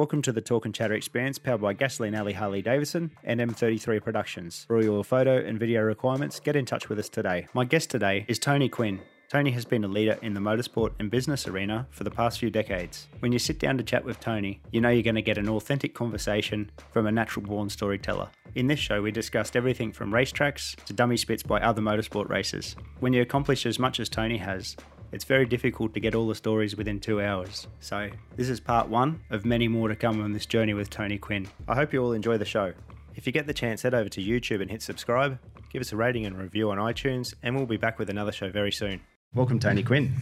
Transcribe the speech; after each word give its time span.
Welcome 0.00 0.22
to 0.22 0.32
the 0.32 0.40
Torque 0.40 0.64
and 0.64 0.74
Chatter 0.74 0.94
experience 0.94 1.38
powered 1.38 1.60
by 1.60 1.74
Gasoline 1.74 2.14
Alley 2.14 2.32
Harley 2.32 2.62
Davidson 2.62 3.10
and 3.22 3.38
M33 3.38 4.02
Productions. 4.02 4.64
For 4.66 4.76
all 4.76 4.82
your 4.82 5.04
photo 5.04 5.36
and 5.36 5.60
video 5.60 5.82
requirements, 5.82 6.40
get 6.40 6.56
in 6.56 6.64
touch 6.64 6.88
with 6.88 6.98
us 6.98 7.10
today. 7.10 7.48
My 7.52 7.66
guest 7.66 7.90
today 7.90 8.24
is 8.26 8.38
Tony 8.38 8.70
Quinn. 8.70 9.02
Tony 9.28 9.50
has 9.50 9.66
been 9.66 9.84
a 9.84 9.88
leader 9.88 10.18
in 10.22 10.32
the 10.32 10.40
motorsport 10.40 10.92
and 10.98 11.10
business 11.10 11.46
arena 11.46 11.86
for 11.90 12.04
the 12.04 12.10
past 12.10 12.38
few 12.38 12.48
decades. 12.48 13.08
When 13.18 13.30
you 13.30 13.38
sit 13.38 13.58
down 13.58 13.76
to 13.76 13.84
chat 13.84 14.02
with 14.02 14.20
Tony, 14.20 14.62
you 14.70 14.80
know 14.80 14.88
you're 14.88 15.02
going 15.02 15.16
to 15.16 15.22
get 15.22 15.36
an 15.36 15.50
authentic 15.50 15.94
conversation 15.94 16.70
from 16.92 17.06
a 17.06 17.12
natural 17.12 17.44
born 17.44 17.68
storyteller. 17.68 18.30
In 18.54 18.68
this 18.68 18.80
show, 18.80 19.02
we 19.02 19.10
discussed 19.10 19.54
everything 19.54 19.92
from 19.92 20.12
racetracks 20.12 20.82
to 20.86 20.94
dummy 20.94 21.18
spits 21.18 21.42
by 21.42 21.60
other 21.60 21.82
motorsport 21.82 22.30
racers. 22.30 22.74
When 23.00 23.12
you 23.12 23.20
accomplish 23.20 23.66
as 23.66 23.78
much 23.78 24.00
as 24.00 24.08
Tony 24.08 24.38
has, 24.38 24.76
it's 25.12 25.24
very 25.24 25.46
difficult 25.46 25.94
to 25.94 26.00
get 26.00 26.14
all 26.14 26.28
the 26.28 26.34
stories 26.34 26.76
within 26.76 27.00
two 27.00 27.20
hours. 27.20 27.66
So, 27.80 28.10
this 28.36 28.48
is 28.48 28.60
part 28.60 28.88
one 28.88 29.20
of 29.30 29.44
many 29.44 29.68
more 29.68 29.88
to 29.88 29.96
come 29.96 30.22
on 30.22 30.32
this 30.32 30.46
journey 30.46 30.74
with 30.74 30.90
Tony 30.90 31.18
Quinn. 31.18 31.48
I 31.68 31.74
hope 31.74 31.92
you 31.92 32.02
all 32.02 32.12
enjoy 32.12 32.38
the 32.38 32.44
show. 32.44 32.72
If 33.16 33.26
you 33.26 33.32
get 33.32 33.46
the 33.46 33.54
chance, 33.54 33.82
head 33.82 33.94
over 33.94 34.08
to 34.08 34.22
YouTube 34.22 34.62
and 34.62 34.70
hit 34.70 34.82
subscribe, 34.82 35.38
give 35.72 35.80
us 35.80 35.92
a 35.92 35.96
rating 35.96 36.26
and 36.26 36.38
review 36.38 36.70
on 36.70 36.78
iTunes, 36.78 37.34
and 37.42 37.56
we'll 37.56 37.66
be 37.66 37.76
back 37.76 37.98
with 37.98 38.08
another 38.08 38.32
show 38.32 38.50
very 38.50 38.72
soon. 38.72 39.00
Welcome, 39.34 39.58
Tony 39.58 39.82
Quinn. 39.82 40.14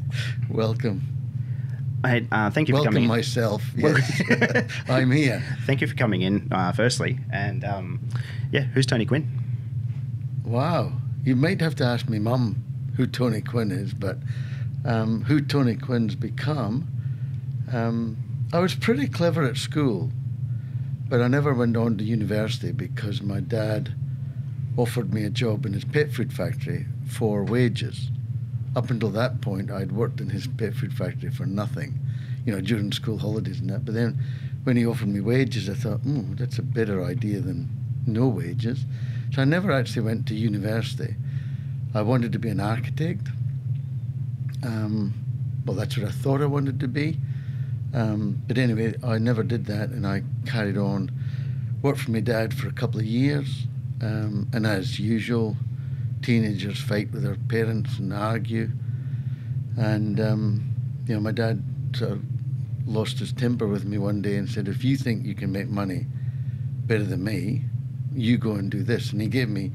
Welcome. 0.50 1.02
Hey, 2.04 2.26
uh, 2.30 2.50
thank 2.50 2.68
you 2.68 2.74
Welcome 2.74 2.92
for 2.92 2.96
coming 2.96 3.04
in. 3.04 3.08
myself. 3.08 3.62
Yes. 3.76 4.22
I'm 4.88 5.10
here. 5.10 5.42
Thank 5.66 5.80
you 5.80 5.86
for 5.86 5.94
coming 5.94 6.22
in, 6.22 6.48
uh, 6.52 6.72
firstly. 6.72 7.18
And 7.32 7.64
um, 7.64 8.08
yeah, 8.52 8.62
who's 8.62 8.86
Tony 8.86 9.06
Quinn? 9.06 9.28
Wow. 10.44 10.92
You 11.24 11.34
might 11.34 11.60
have 11.60 11.74
to 11.76 11.84
ask 11.84 12.08
me 12.08 12.20
mum 12.20 12.62
who 12.96 13.06
Tony 13.06 13.40
Quinn 13.40 13.70
is, 13.70 13.92
but 13.92 14.18
um, 14.84 15.22
who 15.24 15.40
Tony 15.40 15.76
Quinn's 15.76 16.14
become. 16.14 16.88
Um, 17.72 18.16
I 18.52 18.60
was 18.60 18.74
pretty 18.74 19.08
clever 19.08 19.44
at 19.44 19.56
school, 19.56 20.10
but 21.08 21.20
I 21.20 21.28
never 21.28 21.52
went 21.52 21.76
on 21.76 21.98
to 21.98 22.04
university 22.04 22.72
because 22.72 23.20
my 23.22 23.40
dad 23.40 23.94
offered 24.76 25.12
me 25.12 25.24
a 25.24 25.30
job 25.30 25.66
in 25.66 25.72
his 25.72 25.84
pet 25.84 26.12
food 26.12 26.32
factory 26.32 26.86
for 27.08 27.42
wages. 27.44 28.10
Up 28.74 28.90
until 28.90 29.10
that 29.10 29.40
point, 29.40 29.70
I'd 29.70 29.92
worked 29.92 30.20
in 30.20 30.30
his 30.30 30.46
pet 30.46 30.74
food 30.74 30.92
factory 30.92 31.30
for 31.30 31.46
nothing, 31.46 31.98
you 32.44 32.52
know, 32.52 32.60
during 32.60 32.92
school 32.92 33.18
holidays 33.18 33.58
and 33.58 33.70
that. 33.70 33.84
But 33.84 33.94
then 33.94 34.18
when 34.64 34.76
he 34.76 34.86
offered 34.86 35.08
me 35.08 35.20
wages, 35.20 35.68
I 35.68 35.74
thought, 35.74 36.00
hmm, 36.00 36.34
that's 36.34 36.58
a 36.58 36.62
better 36.62 37.02
idea 37.02 37.40
than 37.40 37.70
no 38.06 38.28
wages. 38.28 38.84
So 39.32 39.42
I 39.42 39.44
never 39.44 39.72
actually 39.72 40.02
went 40.02 40.26
to 40.26 40.34
university. 40.34 41.16
I 41.96 42.02
wanted 42.02 42.32
to 42.32 42.38
be 42.38 42.50
an 42.50 42.60
architect. 42.60 43.26
Um, 44.62 45.14
well, 45.64 45.74
that's 45.74 45.96
what 45.96 46.06
I 46.06 46.10
thought 46.10 46.42
I 46.42 46.46
wanted 46.46 46.78
to 46.80 46.88
be. 46.88 47.16
Um, 47.94 48.42
but 48.46 48.58
anyway, 48.58 48.94
I 49.02 49.16
never 49.16 49.42
did 49.42 49.64
that, 49.66 49.88
and 49.88 50.06
I 50.06 50.22
carried 50.44 50.76
on. 50.76 51.10
Worked 51.80 52.00
for 52.00 52.10
my 52.10 52.20
dad 52.20 52.52
for 52.52 52.68
a 52.68 52.72
couple 52.72 53.00
of 53.00 53.06
years, 53.06 53.66
um, 54.02 54.46
and 54.52 54.66
as 54.66 55.00
usual, 55.00 55.56
teenagers 56.20 56.78
fight 56.78 57.10
with 57.12 57.22
their 57.22 57.36
parents 57.48 57.98
and 57.98 58.12
argue. 58.12 58.70
And 59.78 60.20
um, 60.20 60.74
you 61.06 61.14
know, 61.14 61.20
my 61.20 61.32
dad 61.32 61.62
sort 61.94 62.12
of 62.12 62.22
lost 62.84 63.20
his 63.20 63.32
temper 63.32 63.66
with 63.66 63.86
me 63.86 63.96
one 63.96 64.20
day 64.20 64.36
and 64.36 64.50
said, 64.50 64.68
"If 64.68 64.84
you 64.84 64.98
think 64.98 65.24
you 65.24 65.34
can 65.34 65.50
make 65.50 65.68
money 65.68 66.06
better 66.86 67.04
than 67.04 67.24
me, 67.24 67.64
you 68.12 68.36
go 68.36 68.52
and 68.52 68.70
do 68.70 68.82
this." 68.82 69.12
And 69.12 69.22
he 69.22 69.28
gave 69.28 69.48
me 69.48 69.72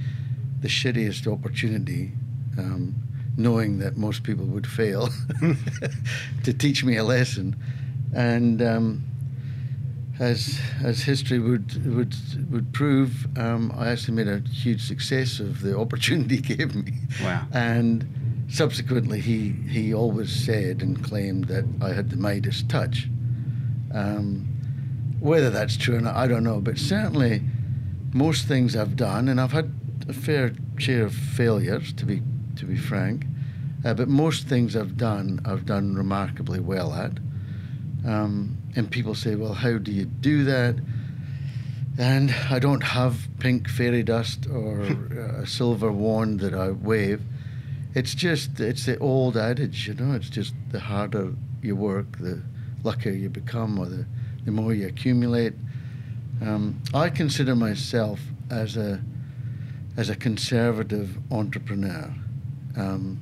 the 0.61 0.67
shittiest 0.67 1.31
opportunity, 1.31 2.11
um, 2.57 2.95
knowing 3.37 3.79
that 3.79 3.97
most 3.97 4.23
people 4.23 4.45
would 4.45 4.67
fail, 4.67 5.09
to 6.43 6.53
teach 6.53 6.83
me 6.83 6.97
a 6.97 7.03
lesson. 7.03 7.55
And 8.13 8.61
um, 8.61 9.03
as 10.21 10.59
as 10.83 11.01
history 11.01 11.39
would 11.39 11.85
would 11.85 12.15
would 12.51 12.73
prove, 12.73 13.27
um, 13.37 13.73
I 13.75 13.89
actually 13.89 14.13
made 14.13 14.27
a 14.27 14.39
huge 14.49 14.81
success 14.81 15.39
of 15.39 15.61
the 15.61 15.77
opportunity 15.77 16.35
he 16.41 16.55
gave 16.55 16.75
me. 16.75 16.93
Wow. 17.23 17.45
And 17.51 18.45
subsequently, 18.49 19.19
he 19.19 19.49
he 19.67 19.93
always 19.93 20.31
said 20.31 20.81
and 20.81 21.03
claimed 21.03 21.45
that 21.45 21.65
I 21.81 21.93
had 21.93 22.11
the 22.11 22.17
Midas 22.17 22.63
touch. 22.63 23.07
Um, 23.93 24.47
whether 25.19 25.49
that's 25.49 25.77
true 25.77 25.97
or 25.97 26.01
not, 26.01 26.15
I 26.15 26.27
don't 26.27 26.43
know. 26.43 26.61
But 26.61 26.77
certainly, 26.77 27.41
most 28.13 28.47
things 28.47 28.75
I've 28.75 28.95
done, 28.95 29.27
and 29.27 29.41
I've 29.41 29.51
had 29.51 29.71
a 30.07 30.13
fair 30.13 30.53
share 30.77 31.05
of 31.05 31.13
failures, 31.13 31.93
to 31.93 32.05
be 32.05 32.21
to 32.55 32.65
be 32.65 32.77
frank. 32.77 33.25
Uh, 33.83 33.93
but 33.93 34.07
most 34.07 34.47
things 34.47 34.75
I've 34.75 34.97
done, 34.97 35.41
I've 35.45 35.65
done 35.65 35.95
remarkably 35.95 36.59
well 36.59 36.93
at. 36.93 37.13
Um, 38.05 38.57
and 38.75 38.89
people 38.89 39.15
say, 39.15 39.35
"Well, 39.35 39.53
how 39.53 39.77
do 39.77 39.91
you 39.91 40.05
do 40.05 40.43
that?" 40.45 40.75
And 41.97 42.33
I 42.49 42.59
don't 42.59 42.83
have 42.83 43.27
pink 43.39 43.67
fairy 43.67 44.03
dust 44.03 44.47
or 44.47 44.81
a 45.41 45.45
silver 45.47 45.91
wand 45.91 46.39
that 46.39 46.53
I 46.53 46.71
wave. 46.71 47.21
It's 47.93 48.15
just 48.15 48.59
it's 48.59 48.85
the 48.85 48.97
old 48.99 49.35
adage, 49.35 49.87
you 49.87 49.93
know. 49.93 50.13
It's 50.15 50.29
just 50.29 50.53
the 50.69 50.79
harder 50.79 51.33
you 51.61 51.75
work, 51.75 52.17
the 52.19 52.41
luckier 52.83 53.11
you 53.11 53.29
become, 53.29 53.77
or 53.77 53.85
the, 53.85 54.05
the 54.45 54.51
more 54.51 54.73
you 54.73 54.87
accumulate. 54.87 55.53
Um, 56.41 56.81
I 56.93 57.09
consider 57.09 57.55
myself 57.55 58.19
as 58.49 58.77
a 58.77 59.01
as 59.97 60.09
a 60.09 60.15
conservative 60.15 61.17
entrepreneur. 61.31 62.13
Um, 62.77 63.19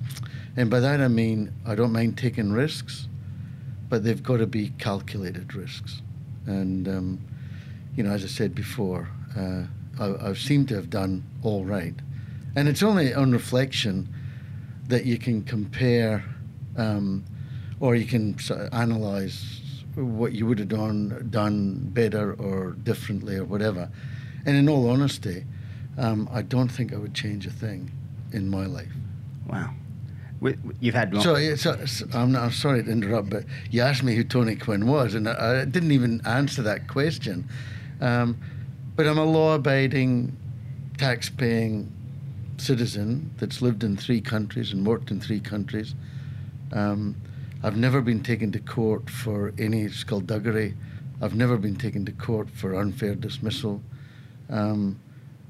and 0.55 0.69
by 0.69 0.79
that 0.79 1.01
I 1.01 1.07
mean 1.07 1.53
I 1.65 1.75
don't 1.75 1.91
mind 1.91 2.17
taking 2.17 2.51
risks, 2.51 3.07
but 3.89 4.03
they've 4.03 4.21
got 4.21 4.37
to 4.37 4.47
be 4.47 4.69
calculated 4.77 5.55
risks. 5.55 6.01
And, 6.45 6.87
um, 6.87 7.19
you 7.95 8.03
know, 8.03 8.11
as 8.11 8.23
I 8.23 8.27
said 8.27 8.55
before, 8.55 9.09
uh, 9.37 9.63
I, 9.99 10.29
I've 10.29 10.39
seemed 10.39 10.67
to 10.69 10.75
have 10.75 10.89
done 10.89 11.23
all 11.43 11.65
right. 11.65 11.95
And 12.55 12.67
it's 12.67 12.83
only 12.83 13.13
on 13.13 13.31
reflection 13.31 14.07
that 14.87 15.05
you 15.05 15.17
can 15.17 15.43
compare 15.43 16.23
um, 16.77 17.23
or 17.79 17.95
you 17.95 18.05
can 18.05 18.37
sort 18.39 18.61
of 18.61 18.73
analyze 18.73 19.61
what 19.95 20.33
you 20.33 20.45
would 20.45 20.59
have 20.59 20.69
done, 20.69 21.27
done 21.29 21.89
better 21.93 22.33
or 22.33 22.71
differently 22.71 23.35
or 23.37 23.45
whatever. 23.45 23.89
And 24.45 24.55
in 24.55 24.69
all 24.69 24.89
honesty, 24.89 25.45
um, 25.99 26.29
I 26.31 26.41
don't 26.41 26.69
think 26.69 26.93
I 26.93 26.97
would 26.97 27.13
change 27.13 27.45
a 27.45 27.51
thing 27.51 27.91
in 28.31 28.49
my 28.49 28.65
life. 28.65 28.91
Wow. 29.47 29.73
We- 30.39 30.55
You've 30.79 30.95
had 30.95 31.13
So, 31.21 31.35
yeah, 31.35 31.55
so, 31.55 31.85
so 31.85 32.07
I'm, 32.13 32.35
I'm 32.35 32.51
sorry 32.51 32.83
to 32.83 32.89
interrupt, 32.89 33.29
but 33.29 33.43
you 33.69 33.81
asked 33.81 34.03
me 34.03 34.15
who 34.15 34.23
Tony 34.23 34.55
Quinn 34.55 34.87
was, 34.87 35.13
and 35.13 35.27
I, 35.27 35.61
I 35.61 35.65
didn't 35.65 35.91
even 35.91 36.21
answer 36.25 36.61
that 36.63 36.87
question. 36.87 37.47
Um, 37.99 38.37
but 38.95 39.05
I'm 39.05 39.17
a 39.17 39.25
law-abiding, 39.25 40.35
tax-paying 40.97 41.91
citizen 42.57 43.31
that's 43.37 43.61
lived 43.61 43.83
in 43.83 43.97
three 43.97 44.21
countries 44.21 44.71
and 44.71 44.85
worked 44.85 45.11
in 45.11 45.19
three 45.19 45.39
countries. 45.41 45.95
Um, 46.71 47.15
I've 47.63 47.77
never 47.77 48.01
been 48.01 48.23
taken 48.23 48.51
to 48.53 48.59
court 48.59 49.09
for 49.09 49.53
any 49.57 49.89
skullduggery. 49.89 50.75
I've 51.21 51.35
never 51.35 51.57
been 51.57 51.75
taken 51.75 52.05
to 52.05 52.11
court 52.13 52.49
for 52.49 52.75
unfair 52.79 53.15
dismissal. 53.15 53.81
Um, 54.49 54.99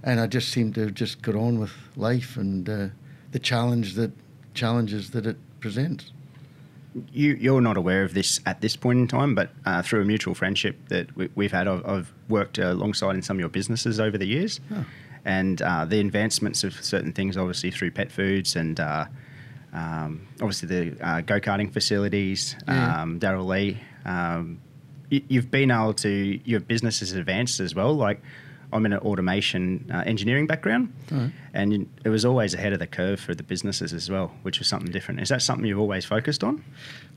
and 0.03 0.19
I 0.19 0.27
just 0.27 0.49
seem 0.49 0.73
to 0.73 0.81
have 0.81 0.93
just 0.93 1.21
got 1.21 1.35
on 1.35 1.59
with 1.59 1.71
life 1.95 2.37
and 2.37 2.67
uh, 2.69 2.87
the 3.31 3.39
challenge 3.39 3.93
that 3.95 4.11
challenges 4.53 5.11
that 5.11 5.25
it 5.25 5.37
presents. 5.59 6.11
you, 7.11 7.33
you're 7.33 7.61
not 7.61 7.77
aware 7.77 8.03
of 8.03 8.13
this 8.13 8.39
at 8.45 8.61
this 8.61 8.75
point 8.75 8.99
in 8.99 9.07
time, 9.07 9.35
but 9.35 9.51
uh, 9.65 9.81
through 9.81 10.01
a 10.01 10.05
mutual 10.05 10.33
friendship 10.33 10.75
that 10.89 11.15
we, 11.15 11.29
we've 11.35 11.51
had, 11.51 11.67
I've, 11.67 11.85
I've 11.85 12.13
worked 12.27 12.57
uh, 12.59 12.71
alongside 12.71 13.15
in 13.15 13.21
some 13.21 13.37
of 13.37 13.39
your 13.39 13.49
businesses 13.49 13.99
over 13.99 14.17
the 14.17 14.25
years, 14.25 14.59
Oh. 14.71 14.85
and 15.25 15.61
uh, 15.61 15.85
the 15.85 15.99
advancements 15.99 16.63
of 16.63 16.73
certain 16.83 17.11
things, 17.13 17.37
obviously 17.37 17.69
through 17.71 17.91
pet 17.91 18.11
foods 18.11 18.55
and 18.55 18.79
uh, 18.79 19.05
um, 19.73 20.27
obviously 20.41 20.67
the 20.95 21.07
uh, 21.07 21.21
go 21.21 21.39
karting 21.39 21.71
facilities, 21.71 22.55
Yeah. 22.67 23.01
um, 23.01 23.19
Daryl 23.19 23.45
Lee. 23.45 23.79
Um, 24.05 24.59
you, 25.09 25.21
you've 25.27 25.51
been 25.51 25.71
able 25.71 25.93
to 25.95 26.39
your 26.43 26.59
business 26.59 27.01
has 27.01 27.11
advanced 27.13 27.59
as 27.59 27.75
well. 27.75 27.93
Like 27.95 28.21
I'm 28.71 28.85
in 28.85 28.93
an 28.93 28.99
automation 28.99 29.89
uh, 29.93 30.03
engineering 30.05 30.45
background, 30.47 30.93
Right. 31.11 31.31
and 31.53 31.89
it 32.05 32.09
was 32.09 32.23
always 32.25 32.53
ahead 32.53 32.71
of 32.73 32.79
the 32.79 32.87
curve 32.87 33.19
for 33.19 33.33
the 33.33 33.43
businesses 33.43 33.93
as 33.93 34.09
well, 34.09 34.31
which 34.43 34.59
was 34.59 34.67
something 34.67 34.91
different. 34.91 35.21
Is 35.21 35.29
that 35.29 35.41
something 35.41 35.65
you've 35.65 35.79
always 35.79 36.05
focused 36.05 36.43
on? 36.43 36.63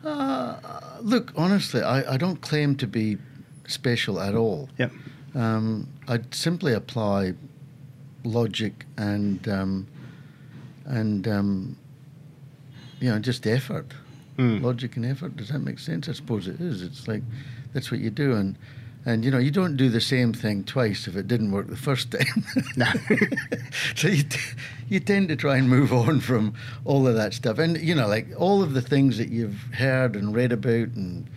Uh, 0.05 0.57
look, 1.03 1.33
honestly, 1.37 1.83
I, 1.83 2.15
I 2.15 2.17
don't 2.17 2.41
claim 2.41 2.75
to 2.77 2.87
be 2.87 3.19
special 3.67 4.21
at 4.21 4.35
all. 4.35 4.69
Yep. 4.79 4.93
Um, 5.35 5.89
I 6.09 6.21
simply 6.31 6.73
apply 6.75 7.35
logic 8.25 8.87
and 8.97 9.47
um, 9.49 9.87
and 10.87 11.27
um, 11.29 11.77
you 13.01 13.11
know 13.11 13.19
just 13.19 13.47
effort, 13.47 13.93
Mm. 14.39 14.63
logic 14.63 14.97
and 14.97 15.05
effort. 15.05 15.37
Does 15.37 15.49
that 15.51 15.59
make 15.59 15.79
sense? 15.79 16.09
I 16.09 16.13
suppose 16.13 16.49
it 16.49 16.59
is. 16.61 16.81
It's 16.83 17.07
like 17.07 17.23
that's 17.75 17.91
what 17.91 18.01
you 18.01 18.09
do, 18.11 18.33
and 18.33 18.57
and 19.05 19.25
you 19.25 19.31
know 19.31 19.39
you 19.39 19.51
don't 19.51 19.77
do 19.77 19.89
the 19.89 20.01
same 20.01 20.33
thing 20.33 20.65
twice 20.65 21.07
if 21.09 21.17
it 21.17 21.27
didn't 21.29 21.53
work 21.53 21.69
the 21.69 21.77
first 21.77 22.11
time. 22.11 22.45
No. 22.77 22.87
so 23.95 24.09
you, 24.09 24.23
t- 24.23 24.41
you 24.89 25.01
tend 25.01 25.29
to 25.29 25.37
try 25.37 25.57
and 25.57 25.69
move 25.69 25.93
on 25.93 26.21
from 26.21 26.55
all 26.85 27.07
of 27.07 27.15
that 27.17 27.35
stuff, 27.35 27.59
and 27.59 27.79
you 27.81 27.95
know 27.95 28.07
like 28.09 28.29
all 28.39 28.63
of 28.63 28.75
the 28.75 28.83
things 28.83 29.19
that 29.19 29.29
you've 29.31 29.61
heard 29.75 30.17
and 30.17 30.35
read 30.35 30.53
about 30.53 30.89
and 30.97 31.29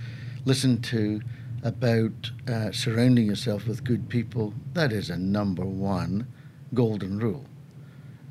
listened 0.46 0.84
to. 0.86 1.22
about 1.64 2.30
uh, 2.48 2.72
surrounding 2.72 3.26
yourself 3.26 3.66
with 3.68 3.84
good 3.84 4.08
people. 4.08 4.54
That 4.74 4.92
is 4.94 5.10
a 5.10 5.18
number 5.18 5.66
one 5.66 6.28
golden 6.76 7.18
rule. 7.18 7.46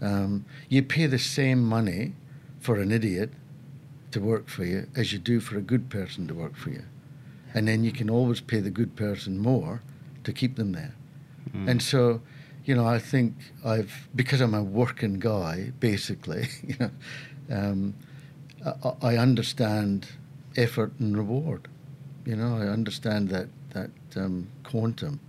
Um, 0.00 0.44
you 0.69 0.82
pay 0.84 1.06
the 1.06 1.19
same 1.19 1.60
money 1.64 2.12
for 2.60 2.76
an 2.76 2.92
idiot 2.92 3.31
to 4.12 4.20
work 4.20 4.48
for 4.48 4.64
you 4.64 4.86
as 4.94 5.12
you 5.12 5.19
do 5.19 5.40
for 5.40 5.58
a 5.58 5.62
good 5.62 5.90
person 5.90 6.28
to 6.28 6.34
work 6.34 6.54
for 6.54 6.70
you. 6.70 6.84
And 7.55 7.69
then 7.69 7.85
you 7.85 7.93
can 7.93 8.11
always 8.11 8.41
pay 8.41 8.61
the 8.61 8.71
good 8.71 8.97
person 8.97 9.39
more 9.39 9.81
to 10.25 10.33
keep 10.33 10.56
them 10.56 10.73
there. 10.73 10.95
Mm. 11.55 11.71
And 11.71 11.83
so, 11.83 12.21
you 12.65 12.75
know, 12.75 12.87
I 12.87 12.99
think 12.99 13.35
I've, 13.65 14.09
because 14.15 14.41
I'm 14.41 14.55
a 14.55 14.62
working 14.62 15.21
guy, 15.21 15.73
basically, 15.79 16.49
you 16.67 16.77
know, 16.81 16.91
um, 17.51 17.95
I, 18.65 19.12
I, 19.12 19.17
understand 19.17 20.09
effort 20.56 20.93
and 20.99 21.17
reward. 21.17 21.69
You 22.25 22.37
know, 22.37 22.56
I 22.56 22.67
understand 22.67 23.29
that, 23.29 23.49
that 23.71 23.91
um, 24.17 24.49
quantum. 24.65 25.21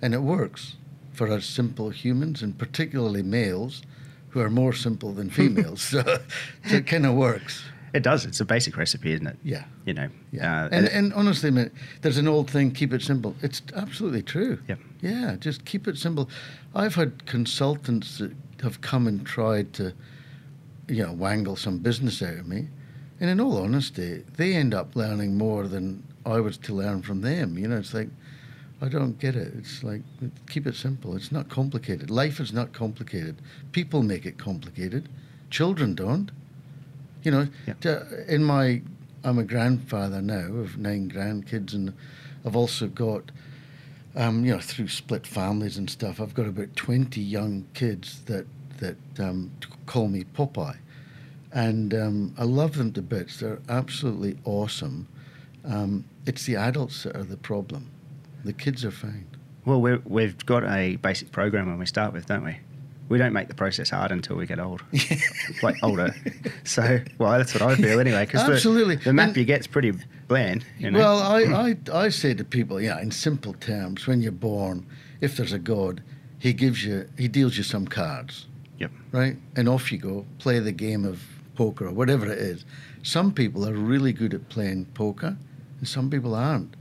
And 0.00 0.14
it 0.14 0.22
works 0.22 0.76
for 1.12 1.30
us 1.30 1.44
simple 1.44 1.90
humans, 1.90 2.42
and 2.42 2.56
particularly 2.56 3.22
males 3.22 3.82
who 4.30 4.40
are 4.40 4.50
more 4.50 4.72
simple 4.72 5.12
than 5.12 5.30
females. 5.40 5.82
so, 5.90 6.02
so 6.02 6.76
it 6.76 6.86
kind 6.86 7.06
of 7.06 7.14
works. 7.14 7.64
It 7.94 8.02
does. 8.02 8.24
It's 8.24 8.40
a 8.40 8.44
basic 8.44 8.76
recipe, 8.76 9.12
isn't 9.12 9.26
it? 9.26 9.36
Yeah. 9.42 9.64
You 9.86 9.94
know. 9.94 10.08
Yeah. 10.32 10.64
Uh, 10.64 10.68
and, 10.72 10.88
and 10.88 11.14
honestly, 11.14 11.50
there's 12.02 12.18
an 12.18 12.28
old 12.28 12.50
thing: 12.50 12.70
keep 12.72 12.92
it 12.92 13.02
simple. 13.02 13.34
It's 13.42 13.62
absolutely 13.74 14.22
true. 14.22 14.58
Yeah. 14.68 14.76
Yeah. 15.00 15.36
Just 15.38 15.64
keep 15.64 15.88
it 15.88 15.96
simple. 15.96 16.28
I've 16.74 16.94
had 16.94 17.26
consultants 17.26 18.18
that 18.18 18.32
have 18.62 18.80
come 18.80 19.06
and 19.06 19.24
tried 19.26 19.72
to, 19.74 19.94
you 20.88 21.04
know, 21.04 21.12
wangle 21.12 21.56
some 21.56 21.78
business 21.78 22.22
out 22.22 22.38
of 22.38 22.46
me, 22.46 22.68
and 23.20 23.30
in 23.30 23.40
all 23.40 23.56
honesty, 23.62 24.24
they 24.36 24.54
end 24.54 24.74
up 24.74 24.94
learning 24.94 25.36
more 25.38 25.66
than 25.66 26.02
I 26.26 26.40
was 26.40 26.58
to 26.58 26.74
learn 26.74 27.02
from 27.02 27.22
them. 27.22 27.56
You 27.56 27.68
know, 27.68 27.78
it's 27.78 27.94
like, 27.94 28.08
I 28.82 28.88
don't 28.88 29.18
get 29.18 29.34
it. 29.34 29.54
It's 29.56 29.82
like 29.82 30.02
keep 30.48 30.66
it 30.66 30.74
simple. 30.74 31.16
It's 31.16 31.32
not 31.32 31.48
complicated. 31.48 32.10
Life 32.10 32.38
is 32.38 32.52
not 32.52 32.72
complicated. 32.72 33.36
People 33.72 34.02
make 34.02 34.26
it 34.26 34.38
complicated. 34.38 35.08
Children 35.50 35.94
don't. 35.94 36.30
You 37.28 37.32
know, 37.32 37.48
yeah. 37.82 38.04
in 38.26 38.42
my, 38.42 38.80
I'm 39.22 39.38
a 39.38 39.44
grandfather 39.44 40.22
now 40.22 40.46
of 40.46 40.78
nine 40.78 41.10
grandkids, 41.10 41.74
and 41.74 41.92
I've 42.42 42.56
also 42.56 42.86
got, 42.86 43.30
um, 44.16 44.46
you 44.46 44.54
know, 44.54 44.60
through 44.60 44.88
split 44.88 45.26
families 45.26 45.76
and 45.76 45.90
stuff, 45.90 46.22
I've 46.22 46.32
got 46.32 46.46
about 46.46 46.74
20 46.74 47.20
young 47.20 47.66
kids 47.74 48.22
that, 48.22 48.46
that 48.78 48.96
um, 49.18 49.50
call 49.84 50.08
me 50.08 50.24
Popeye. 50.24 50.78
And 51.52 51.92
um, 51.92 52.34
I 52.38 52.44
love 52.44 52.78
them 52.78 52.94
to 52.94 53.02
bits. 53.02 53.40
They're 53.40 53.60
absolutely 53.68 54.38
awesome. 54.46 55.06
Um, 55.66 56.06
it's 56.24 56.46
the 56.46 56.56
adults 56.56 57.02
that 57.02 57.14
are 57.14 57.24
the 57.24 57.36
problem. 57.36 57.90
The 58.42 58.54
kids 58.54 58.86
are 58.86 58.90
fine. 58.90 59.26
Well, 59.66 59.82
we 59.82 60.22
have 60.22 60.46
got 60.46 60.64
a 60.64 60.96
basic 60.96 61.30
program 61.30 61.66
when 61.66 61.78
we 61.78 61.84
start 61.84 62.14
with, 62.14 62.24
don't 62.24 62.42
we? 62.42 62.56
We 63.08 63.18
don't 63.18 63.32
make 63.32 63.48
the 63.48 63.54
process 63.54 63.90
hard 63.90 64.12
until 64.12 64.36
we 64.36 64.46
get 64.46 64.58
old, 64.58 64.82
like 65.62 65.76
older. 65.82 66.14
So, 66.64 67.00
well, 67.18 67.32
that's 67.38 67.54
what 67.54 67.62
I 67.62 67.74
feel 67.74 68.00
anyway. 68.00 68.26
Because 68.26 68.48
absolutely, 68.48 68.96
the, 68.96 69.04
the 69.04 69.12
map 69.12 69.28
and, 69.28 69.36
you 69.38 69.44
get's 69.44 69.66
pretty 69.66 69.92
bland. 70.26 70.64
You 70.78 70.90
know? 70.90 70.98
Well, 70.98 71.22
I, 71.22 71.42
I 71.92 72.04
I 72.04 72.08
say 72.10 72.34
to 72.34 72.44
people, 72.44 72.80
yeah, 72.80 73.00
in 73.00 73.10
simple 73.10 73.54
terms, 73.54 74.06
when 74.06 74.20
you're 74.20 74.32
born, 74.32 74.86
if 75.20 75.36
there's 75.36 75.52
a 75.52 75.58
God, 75.58 76.02
he 76.38 76.52
gives 76.52 76.84
you, 76.84 77.08
he 77.16 77.28
deals 77.28 77.56
you 77.56 77.62
some 77.62 77.86
cards. 77.86 78.46
Yep. 78.78 78.90
Right, 79.10 79.36
and 79.56 79.68
off 79.68 79.90
you 79.90 79.98
go, 79.98 80.24
play 80.38 80.60
the 80.60 80.72
game 80.72 81.04
of 81.04 81.22
poker 81.56 81.86
or 81.86 81.92
whatever 81.92 82.26
it 82.26 82.38
is. 82.38 82.64
Some 83.02 83.32
people 83.32 83.68
are 83.68 83.72
really 83.72 84.12
good 84.12 84.34
at 84.34 84.48
playing 84.48 84.86
poker, 84.94 85.36
and 85.78 85.88
some 85.88 86.10
people 86.10 86.34
aren't 86.34 86.74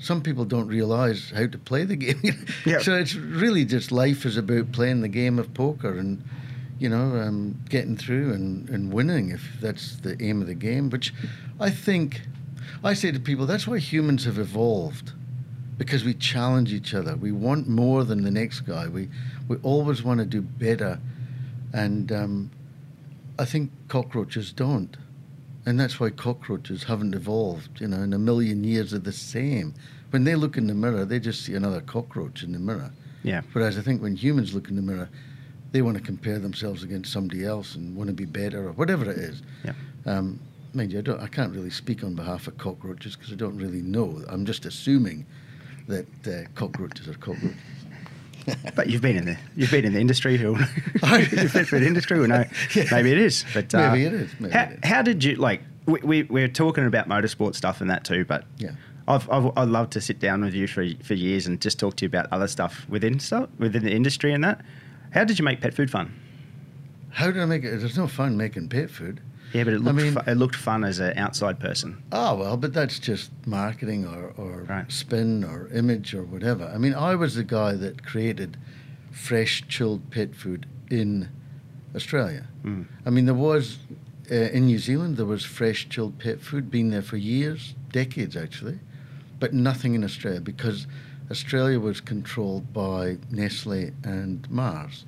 some 0.00 0.22
people 0.22 0.44
don't 0.44 0.66
realize 0.66 1.30
how 1.30 1.46
to 1.46 1.58
play 1.58 1.84
the 1.84 1.96
game. 2.06 2.46
yep. 2.64 2.82
So 2.82 2.94
it's 2.94 3.14
really 3.14 3.64
just 3.64 3.92
life 3.92 4.24
is 4.24 4.36
about 4.36 4.72
playing 4.72 5.02
the 5.02 5.08
game 5.08 5.38
of 5.38 5.52
poker 5.54 5.96
and, 5.98 6.24
you 6.78 6.88
know, 6.88 7.20
um, 7.20 7.60
getting 7.68 7.96
through 7.96 8.32
and, 8.32 8.68
and 8.70 8.92
winning 8.92 9.30
if 9.30 9.56
that's 9.60 9.96
the 9.96 10.20
aim 10.22 10.40
of 10.40 10.48
the 10.48 10.54
game. 10.54 10.90
Which 10.90 11.12
I 11.60 11.70
think, 11.70 12.22
I 12.82 12.94
say 12.94 13.12
to 13.12 13.20
people, 13.20 13.46
that's 13.46 13.66
why 13.66 13.78
humans 13.78 14.24
have 14.24 14.38
evolved 14.38 15.12
because 15.76 16.04
we 16.04 16.12
challenge 16.12 16.74
each 16.74 16.92
other. 16.92 17.16
We 17.16 17.32
want 17.32 17.66
more 17.68 18.04
than 18.04 18.22
the 18.22 18.30
next 18.30 18.60
guy. 18.60 18.86
We, 18.86 19.08
we 19.48 19.56
always 19.62 20.02
want 20.02 20.20
to 20.20 20.26
do 20.26 20.42
better. 20.42 21.00
And 21.72 22.12
um, 22.12 22.50
I 23.38 23.46
think 23.46 23.70
cockroaches 23.88 24.52
don't. 24.52 24.94
And 25.66 25.78
that's 25.78 26.00
why 26.00 26.10
cockroaches 26.10 26.84
haven't 26.84 27.14
evolved, 27.14 27.80
you 27.80 27.88
know, 27.88 28.02
in 28.02 28.12
a 28.12 28.18
million 28.18 28.64
years 28.64 28.94
are 28.94 28.98
the 28.98 29.12
same. 29.12 29.74
When 30.10 30.24
they 30.24 30.34
look 30.34 30.56
in 30.56 30.66
the 30.66 30.74
mirror, 30.74 31.04
they 31.04 31.20
just 31.20 31.44
see 31.44 31.54
another 31.54 31.80
cockroach 31.80 32.42
in 32.42 32.52
the 32.52 32.58
mirror. 32.58 32.90
Yeah. 33.22 33.42
Whereas 33.52 33.78
I 33.78 33.82
think 33.82 34.02
when 34.02 34.16
humans 34.16 34.54
look 34.54 34.68
in 34.68 34.76
the 34.76 34.82
mirror, 34.82 35.08
they 35.72 35.82
want 35.82 35.96
to 35.96 36.02
compare 36.02 36.38
themselves 36.38 36.82
against 36.82 37.12
somebody 37.12 37.44
else 37.44 37.74
and 37.74 37.94
want 37.94 38.08
to 38.08 38.14
be 38.14 38.24
better 38.24 38.68
or 38.68 38.72
whatever 38.72 39.08
it 39.10 39.18
is. 39.18 39.42
Yeah. 39.64 39.72
Um, 40.06 40.40
mind 40.72 40.92
you, 40.92 40.98
I, 40.98 41.02
don't, 41.02 41.20
I 41.20 41.26
can't 41.26 41.54
really 41.54 41.70
speak 41.70 42.02
on 42.02 42.14
behalf 42.14 42.46
of 42.48 42.56
cockroaches 42.58 43.14
because 43.14 43.32
I 43.32 43.36
don't 43.36 43.56
really 43.56 43.82
know. 43.82 44.22
I'm 44.28 44.46
just 44.46 44.64
assuming 44.64 45.26
that 45.86 46.06
uh, 46.26 46.48
cockroaches 46.54 47.08
are 47.08 47.14
cockroaches. 47.14 47.56
but 48.74 48.88
you've 48.88 49.02
been 49.02 49.16
in 49.16 49.24
the 49.24 49.36
you've 49.56 49.70
been 49.70 49.84
in 49.84 49.92
the 49.92 50.00
industry. 50.00 50.32
you've 50.40 51.52
been 51.52 51.64
for 51.64 51.78
the 51.78 51.86
industry. 51.86 52.18
Well, 52.18 52.28
no, 52.28 52.44
yeah. 52.74 52.84
maybe 52.90 53.12
it 53.12 53.18
is. 53.18 53.44
But 53.54 53.74
uh, 53.74 53.90
maybe 53.90 54.04
it 54.04 54.12
is. 54.12 54.30
Maybe 54.38 54.52
how, 54.52 54.62
it 54.62 54.72
is. 54.72 54.78
how 54.84 55.02
did 55.02 55.24
you 55.24 55.36
like? 55.36 55.62
We, 55.86 56.00
we 56.00 56.22
we're 56.24 56.48
talking 56.48 56.86
about 56.86 57.08
motorsport 57.08 57.54
stuff 57.54 57.80
and 57.80 57.90
that 57.90 58.04
too. 58.04 58.24
But 58.24 58.44
yeah. 58.58 58.72
I've, 59.08 59.28
I've 59.30 59.50
I'd 59.56 59.68
love 59.68 59.90
to 59.90 60.00
sit 60.00 60.18
down 60.18 60.44
with 60.44 60.54
you 60.54 60.66
for 60.66 60.86
for 61.02 61.14
years 61.14 61.46
and 61.46 61.60
just 61.60 61.78
talk 61.78 61.96
to 61.96 62.04
you 62.04 62.08
about 62.08 62.26
other 62.32 62.48
stuff 62.48 62.86
within 62.88 63.18
stuff 63.18 63.48
within 63.58 63.84
the 63.84 63.92
industry 63.92 64.32
and 64.32 64.44
that. 64.44 64.60
How 65.12 65.24
did 65.24 65.38
you 65.38 65.44
make 65.44 65.60
pet 65.60 65.74
food 65.74 65.90
fun? 65.90 66.14
How 67.10 67.26
did 67.26 67.42
I 67.42 67.44
make 67.44 67.64
it? 67.64 67.78
There's 67.78 67.98
no 67.98 68.06
fun 68.06 68.36
making 68.36 68.68
pet 68.68 68.90
food. 68.90 69.20
Yeah, 69.52 69.64
but 69.64 69.72
it 69.72 69.80
looked, 69.80 69.98
I 69.98 70.02
mean, 70.02 70.12
fu- 70.14 70.30
it 70.30 70.36
looked 70.36 70.56
fun 70.56 70.84
as 70.84 71.00
an 71.00 71.18
outside 71.18 71.58
person. 71.58 72.02
Oh, 72.12 72.36
well, 72.36 72.56
but 72.56 72.72
that's 72.72 72.98
just 72.98 73.30
marketing 73.46 74.06
or, 74.06 74.32
or 74.36 74.62
right. 74.68 74.90
spin 74.90 75.42
or 75.42 75.68
image 75.74 76.14
or 76.14 76.22
whatever. 76.22 76.70
I 76.72 76.78
mean, 76.78 76.94
I 76.94 77.16
was 77.16 77.34
the 77.34 77.44
guy 77.44 77.72
that 77.74 78.04
created 78.04 78.56
fresh, 79.10 79.64
chilled 79.68 80.10
pet 80.10 80.34
food 80.34 80.66
in 80.88 81.28
Australia. 81.96 82.46
Mm. 82.64 82.86
I 83.04 83.10
mean, 83.10 83.24
there 83.24 83.34
was, 83.34 83.78
uh, 84.30 84.34
in 84.34 84.66
New 84.66 84.78
Zealand, 84.78 85.16
there 85.16 85.26
was 85.26 85.44
fresh, 85.44 85.88
chilled 85.88 86.18
pet 86.18 86.40
food, 86.40 86.70
been 86.70 86.90
there 86.90 87.02
for 87.02 87.16
years, 87.16 87.74
decades 87.90 88.36
actually, 88.36 88.78
but 89.40 89.52
nothing 89.52 89.94
in 89.94 90.04
Australia 90.04 90.40
because 90.40 90.86
Australia 91.30 91.80
was 91.80 92.00
controlled 92.00 92.72
by 92.72 93.16
Nestle 93.30 93.90
and 94.04 94.48
Mars, 94.50 95.04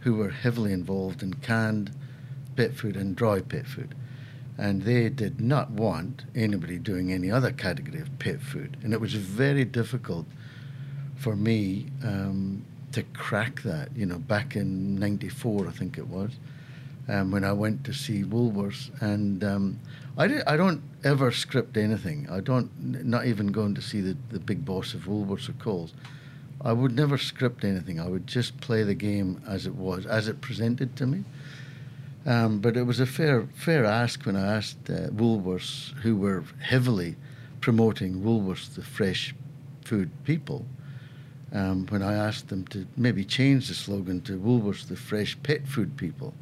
who 0.00 0.14
were 0.14 0.30
heavily 0.30 0.72
involved 0.72 1.22
in 1.22 1.34
canned 1.34 1.92
pet 2.56 2.74
food 2.74 2.96
and 2.96 3.16
dry 3.16 3.40
pet 3.40 3.66
food. 3.66 3.94
And 4.58 4.82
they 4.82 5.08
did 5.08 5.40
not 5.40 5.70
want 5.70 6.24
anybody 6.34 6.78
doing 6.78 7.12
any 7.12 7.30
other 7.30 7.50
category 7.50 8.00
of 8.00 8.18
pet 8.18 8.42
food. 8.42 8.76
And 8.82 8.92
it 8.92 9.00
was 9.00 9.14
very 9.14 9.64
difficult 9.64 10.26
for 11.16 11.34
me 11.34 11.86
um, 12.04 12.64
to 12.92 13.02
crack 13.14 13.62
that, 13.62 13.94
you 13.96 14.06
know, 14.06 14.18
back 14.18 14.56
in 14.56 14.96
94, 14.96 15.68
I 15.68 15.70
think 15.70 15.96
it 15.96 16.08
was, 16.08 16.32
um, 17.08 17.30
when 17.30 17.44
I 17.44 17.52
went 17.52 17.84
to 17.84 17.94
see 17.94 18.22
Woolworths. 18.22 18.90
And 19.00 19.42
um, 19.44 19.80
I, 20.18 20.26
did, 20.26 20.42
I 20.46 20.56
don't 20.56 20.82
ever 21.04 21.30
script 21.30 21.76
anything. 21.76 22.28
I 22.30 22.40
don't, 22.40 22.70
not 23.06 23.26
even 23.26 23.48
going 23.48 23.74
to 23.76 23.82
see 23.82 24.00
the, 24.00 24.16
the 24.30 24.40
big 24.40 24.64
boss 24.64 24.92
of 24.92 25.02
Woolworths 25.02 25.48
or 25.48 25.52
Coles. 25.52 25.94
I 26.62 26.72
would 26.72 26.94
never 26.94 27.16
script 27.16 27.64
anything. 27.64 27.98
I 27.98 28.08
would 28.08 28.26
just 28.26 28.60
play 28.60 28.82
the 28.82 28.94
game 28.94 29.40
as 29.46 29.66
it 29.66 29.74
was, 29.74 30.04
as 30.04 30.28
it 30.28 30.40
presented 30.40 30.94
to 30.96 31.06
me. 31.06 31.24
Um, 32.26 32.58
but 32.58 32.76
it 32.76 32.82
was 32.82 33.00
a 33.00 33.06
fair 33.06 33.46
fair 33.54 33.84
ask 33.84 34.26
when 34.26 34.36
I 34.36 34.56
asked 34.56 34.90
uh, 34.90 35.08
Woolworths, 35.08 35.92
who 36.00 36.16
were 36.16 36.44
heavily 36.60 37.16
promoting 37.60 38.20
Woolworths, 38.22 38.74
the 38.74 38.82
fresh 38.82 39.34
food 39.84 40.10
people, 40.24 40.66
um, 41.52 41.86
when 41.88 42.02
I 42.02 42.14
asked 42.14 42.48
them 42.48 42.66
to 42.68 42.86
maybe 42.96 43.24
change 43.24 43.68
the 43.68 43.74
slogan 43.74 44.20
to 44.22 44.38
Woolworths, 44.38 44.86
the 44.86 44.96
fresh 44.96 45.36
pet 45.42 45.66
food 45.66 45.96
people. 45.96 46.34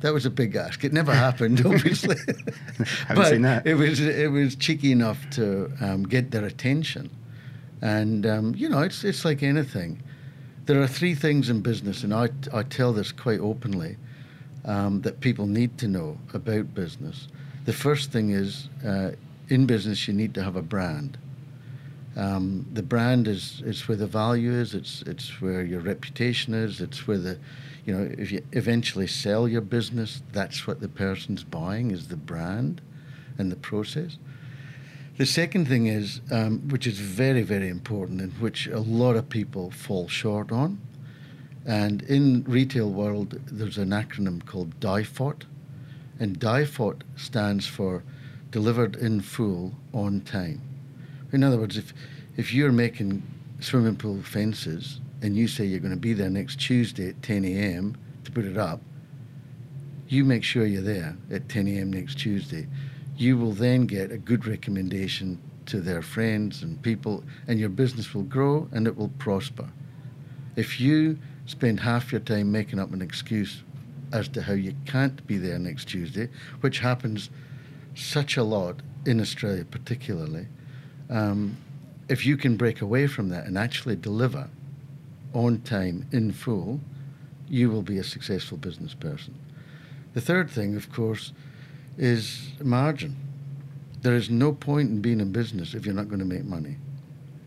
That 0.00 0.12
was 0.12 0.26
a 0.26 0.30
big 0.30 0.56
ask. 0.56 0.84
It 0.84 0.92
never 0.92 1.14
happened, 1.26 1.64
obviously. 1.64 2.16
Haven't 3.06 3.26
seen 3.26 3.42
that. 3.42 3.66
It 3.66 3.74
was 3.74 4.00
it 4.00 4.30
was 4.30 4.56
cheeky 4.56 4.90
enough 4.90 5.30
to 5.30 5.72
um, 5.80 6.02
get 6.02 6.32
their 6.32 6.44
attention, 6.44 7.08
and 7.80 8.26
um, 8.26 8.54
you 8.56 8.68
know 8.68 8.80
it's 8.80 9.04
it's 9.04 9.24
like 9.24 9.44
anything. 9.44 10.02
There 10.66 10.80
are 10.80 10.88
three 10.88 11.14
things 11.14 11.48
in 11.48 11.60
business, 11.60 12.02
and 12.02 12.12
I 12.12 12.30
I 12.52 12.64
tell 12.64 12.92
this 12.92 13.12
quite 13.12 13.38
openly 13.38 13.96
um, 14.64 15.02
that 15.02 15.20
people 15.20 15.46
need 15.46 15.78
to 15.78 15.88
know 15.88 16.18
about 16.32 16.74
business. 16.74 17.28
The 17.64 17.72
first 17.72 18.10
thing 18.10 18.30
is 18.30 18.68
uh, 18.86 19.12
in 19.48 19.66
business, 19.66 20.08
you 20.08 20.14
need 20.14 20.34
to 20.34 20.42
have 20.42 20.56
a 20.56 20.62
brand. 20.62 21.18
Um, 22.16 22.66
the 22.72 22.82
brand 22.82 23.26
is, 23.26 23.62
is 23.64 23.88
where 23.88 23.96
the 23.96 24.06
value 24.06 24.52
is, 24.52 24.74
it's, 24.74 25.02
it's 25.02 25.40
where 25.40 25.62
your 25.64 25.80
reputation 25.80 26.54
is, 26.54 26.80
it's 26.80 27.06
where 27.08 27.18
the, 27.18 27.38
you 27.84 27.94
know, 27.94 28.08
if 28.16 28.30
you 28.30 28.42
eventually 28.52 29.06
sell 29.06 29.48
your 29.48 29.60
business, 29.60 30.22
that's 30.32 30.66
what 30.66 30.80
the 30.80 30.88
person's 30.88 31.42
buying 31.42 31.90
is 31.90 32.08
the 32.08 32.16
brand 32.16 32.80
and 33.36 33.50
the 33.50 33.56
process. 33.56 34.16
The 35.16 35.26
second 35.26 35.66
thing 35.66 35.86
is, 35.86 36.20
um, 36.30 36.68
which 36.68 36.86
is 36.86 36.98
very, 36.98 37.42
very 37.42 37.68
important, 37.68 38.20
and 38.20 38.32
which 38.34 38.66
a 38.66 38.80
lot 38.80 39.16
of 39.16 39.28
people 39.28 39.70
fall 39.70 40.08
short 40.08 40.50
on, 40.50 40.80
and 41.66 42.02
in 42.02 42.44
retail 42.44 42.90
world, 42.90 43.38
there's 43.46 43.78
an 43.78 43.90
acronym 43.90 44.44
called 44.44 44.78
DIFOT, 44.80 45.44
and 46.18 46.38
DIFOT 46.38 47.02
stands 47.16 47.66
for 47.66 48.02
Delivered 48.50 48.96
in 48.96 49.20
Full 49.20 49.72
on 49.92 50.20
Time. 50.20 50.60
In 51.32 51.42
other 51.42 51.58
words, 51.58 51.76
if 51.76 51.92
if 52.36 52.52
you're 52.52 52.72
making 52.72 53.22
swimming 53.60 53.96
pool 53.96 54.22
fences 54.22 55.00
and 55.22 55.36
you 55.36 55.48
say 55.48 55.64
you're 55.64 55.80
going 55.80 55.94
to 55.94 55.96
be 55.96 56.12
there 56.12 56.30
next 56.30 56.60
Tuesday 56.60 57.08
at 57.08 57.22
10 57.22 57.44
a.m. 57.44 57.96
to 58.24 58.32
put 58.32 58.44
it 58.44 58.58
up, 58.58 58.80
you 60.08 60.24
make 60.24 60.44
sure 60.44 60.66
you're 60.66 60.82
there 60.82 61.16
at 61.30 61.48
10 61.48 61.68
a.m. 61.68 61.92
next 61.92 62.18
Tuesday 62.18 62.66
you 63.16 63.36
will 63.36 63.52
then 63.52 63.86
get 63.86 64.10
a 64.10 64.18
good 64.18 64.46
recommendation 64.46 65.38
to 65.66 65.80
their 65.80 66.02
friends 66.02 66.62
and 66.62 66.80
people, 66.82 67.24
and 67.46 67.58
your 67.58 67.68
business 67.68 68.14
will 68.14 68.24
grow 68.24 68.68
and 68.72 68.86
it 68.86 68.96
will 68.96 69.10
prosper. 69.18 69.68
If 70.56 70.80
you 70.80 71.18
spend 71.46 71.80
half 71.80 72.12
your 72.12 72.20
time 72.20 72.50
making 72.50 72.78
up 72.78 72.92
an 72.92 73.02
excuse 73.02 73.62
as 74.12 74.28
to 74.28 74.42
how 74.42 74.52
you 74.52 74.74
can't 74.86 75.26
be 75.26 75.36
there 75.36 75.58
next 75.58 75.86
Tuesday, 75.86 76.28
which 76.60 76.78
happens 76.78 77.30
such 77.94 78.36
a 78.36 78.42
lot 78.42 78.76
in 79.06 79.20
Australia, 79.20 79.64
particularly, 79.64 80.46
um, 81.10 81.56
if 82.08 82.24
you 82.26 82.36
can 82.36 82.56
break 82.56 82.80
away 82.80 83.06
from 83.06 83.28
that 83.30 83.46
and 83.46 83.58
actually 83.58 83.96
deliver 83.96 84.48
on 85.32 85.60
time 85.62 86.06
in 86.12 86.32
full, 86.32 86.80
you 87.48 87.70
will 87.70 87.82
be 87.82 87.98
a 87.98 88.04
successful 88.04 88.56
business 88.56 88.94
person. 88.94 89.34
The 90.14 90.20
third 90.20 90.50
thing, 90.50 90.76
of 90.76 90.92
course, 90.92 91.32
is 91.98 92.52
margin. 92.62 93.16
There 94.02 94.14
is 94.14 94.30
no 94.30 94.52
point 94.52 94.90
in 94.90 95.00
being 95.00 95.20
in 95.20 95.32
business 95.32 95.74
if 95.74 95.84
you're 95.84 95.94
not 95.94 96.08
going 96.08 96.20
to 96.20 96.24
make 96.24 96.44
money. 96.44 96.76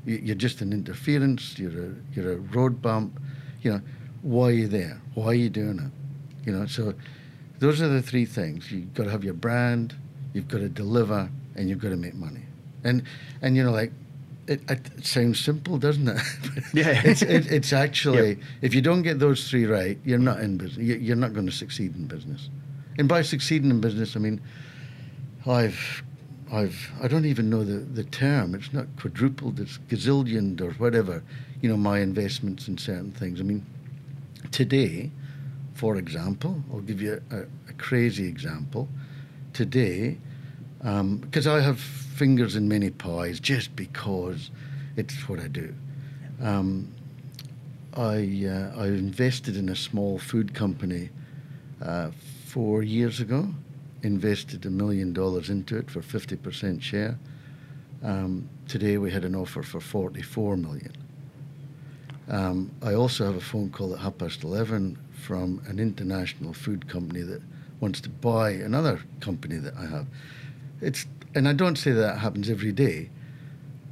You're 0.05 0.35
just 0.35 0.61
an 0.61 0.71
interference. 0.71 1.59
You're 1.59 1.83
a 1.83 1.93
you're 2.13 2.33
a 2.33 2.37
road 2.37 2.81
bump. 2.81 3.19
You 3.61 3.73
know 3.73 3.81
why 4.21 4.47
are 4.47 4.51
you 4.51 4.67
there? 4.67 5.01
Why 5.13 5.27
are 5.27 5.33
you 5.33 5.49
doing 5.49 5.79
it? 5.79 6.47
You 6.47 6.57
know 6.57 6.65
so 6.65 6.93
those 7.59 7.81
are 7.81 7.87
the 7.87 8.01
three 8.01 8.25
things. 8.25 8.71
You've 8.71 8.93
got 8.93 9.05
to 9.05 9.11
have 9.11 9.23
your 9.23 9.33
brand. 9.33 9.95
You've 10.33 10.47
got 10.47 10.59
to 10.59 10.69
deliver, 10.69 11.29
and 11.55 11.69
you've 11.69 11.79
got 11.79 11.89
to 11.89 11.97
make 11.97 12.15
money. 12.15 12.43
And 12.83 13.03
and 13.41 13.55
you 13.55 13.63
know 13.63 13.71
like 13.71 13.91
it, 14.47 14.61
it, 14.69 15.05
sounds 15.05 15.39
simple, 15.39 15.77
doesn't 15.77 16.07
it? 16.07 16.21
Yeah. 16.73 17.01
it's, 17.03 17.21
it, 17.21 17.51
it's 17.51 17.73
actually, 17.73 18.29
yep. 18.29 18.37
if 18.61 18.73
you 18.73 18.81
don't 18.81 19.01
get 19.01 19.19
those 19.19 19.49
three 19.49 19.65
right, 19.65 19.97
you're 20.05 20.19
not 20.19 20.39
in 20.39 20.57
business. 20.57 20.77
You're 20.77 21.15
not 21.15 21.33
going 21.33 21.45
to 21.45 21.51
succeed 21.51 21.95
in 21.95 22.05
business. 22.07 22.49
And 22.97 23.07
by 23.07 23.21
succeeding 23.21 23.69
in 23.69 23.81
business, 23.81 24.15
I 24.15 24.19
mean, 24.19 24.41
I've, 25.45 26.03
I've, 26.51 26.91
I 27.01 27.07
don't 27.07 27.25
even 27.25 27.49
know 27.49 27.63
the, 27.63 27.79
the 27.79 28.03
term. 28.05 28.55
It's 28.55 28.73
not 28.73 28.87
quadrupled, 28.99 29.59
it's 29.59 29.79
gazillioned 29.89 30.61
or 30.61 30.71
whatever, 30.73 31.23
you 31.61 31.69
know, 31.69 31.77
my 31.77 31.99
investments 31.99 32.67
in 32.67 32.77
certain 32.77 33.11
things. 33.11 33.39
I 33.39 33.43
mean, 33.43 33.65
today, 34.51 35.11
for 35.73 35.97
example, 35.97 36.63
I'll 36.71 36.81
give 36.81 37.01
you 37.01 37.21
a, 37.31 37.39
a 37.69 37.73
crazy 37.77 38.27
example. 38.27 38.87
Today, 39.53 40.17
because 40.79 41.47
um, 41.47 41.55
I 41.55 41.61
have 41.61 41.79
fingers 41.79 42.55
in 42.55 42.67
many 42.67 42.89
pies 42.89 43.39
just 43.39 43.75
because 43.75 44.51
it's 44.95 45.27
what 45.27 45.39
I 45.39 45.47
do. 45.47 45.73
Um, 46.41 46.87
I, 47.95 48.45
uh, 48.47 48.81
I 48.81 48.87
invested 48.87 49.57
in 49.57 49.69
a 49.69 49.75
small 49.75 50.19
food 50.19 50.53
company 50.53 51.09
uh, 51.81 52.11
four 52.45 52.83
years 52.83 53.19
ago, 53.19 53.49
invested 54.03 54.65
a 54.65 54.69
million 54.69 55.13
dollars 55.13 55.49
into 55.49 55.77
it 55.77 55.89
for 55.89 56.01
50% 56.01 56.81
share. 56.81 57.17
Um, 58.03 58.47
today 58.67 58.97
we 58.97 59.11
had 59.11 59.25
an 59.25 59.35
offer 59.35 59.63
for 59.63 59.79
44 59.79 60.57
million. 60.57 60.91
Um, 62.29 62.71
I 62.81 62.93
also 62.93 63.25
have 63.25 63.35
a 63.35 63.41
phone 63.41 63.69
call 63.69 63.93
at 63.93 63.99
half 63.99 64.17
past 64.17 64.43
11 64.43 64.97
from 65.13 65.61
an 65.67 65.79
international 65.79 66.53
food 66.53 66.87
company 66.87 67.21
that 67.21 67.41
wants 67.79 68.01
to 68.01 68.09
buy 68.09 68.51
another 68.51 69.01
company 69.21 69.57
that 69.57 69.75
I 69.77 69.85
have. 69.85 70.07
It's, 70.81 71.05
and 71.35 71.47
I 71.47 71.53
don't 71.53 71.77
say 71.77 71.91
that 71.91 72.17
happens 72.17 72.49
every 72.49 72.71
day, 72.71 73.09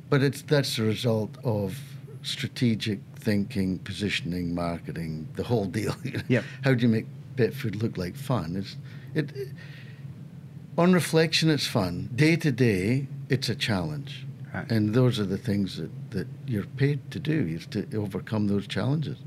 but 0.10 0.22
it's, 0.22 0.42
that's 0.42 0.76
the 0.76 0.84
result 0.84 1.30
of 1.44 1.78
strategic 2.24 3.00
thinking, 3.16 3.80
positioning, 3.80 4.54
marketing, 4.54 5.28
the 5.36 5.44
whole 5.44 5.66
deal. 5.66 5.96
Yep. 6.28 6.44
How 6.64 6.74
do 6.74 6.82
you 6.82 6.90
make 6.90 7.06
pet 7.36 7.54
food 7.54 7.82
look 7.82 7.98
like 7.98 8.16
fun. 8.16 8.56
It's 8.56 8.76
it, 9.14 9.36
it 9.36 9.50
on 10.78 10.94
reflection, 10.94 11.50
it's 11.50 11.68
fun. 11.68 12.10
Day 12.16 12.36
to 12.36 12.52
day, 12.52 13.08
it's 13.30 13.48
a 13.48 13.56
challenge, 13.56 14.25
right. 14.56 14.72
and 14.72 14.94
those 14.94 15.20
are 15.20 15.26
the 15.26 15.38
things 15.38 15.78
that, 15.78 15.92
that 16.12 16.28
you're 16.48 16.66
paid 16.78 17.12
to 17.12 17.20
do 17.20 17.48
is 17.48 17.66
to 17.68 17.88
overcome 17.96 18.48
those 18.48 18.68
challenges. 18.68 19.18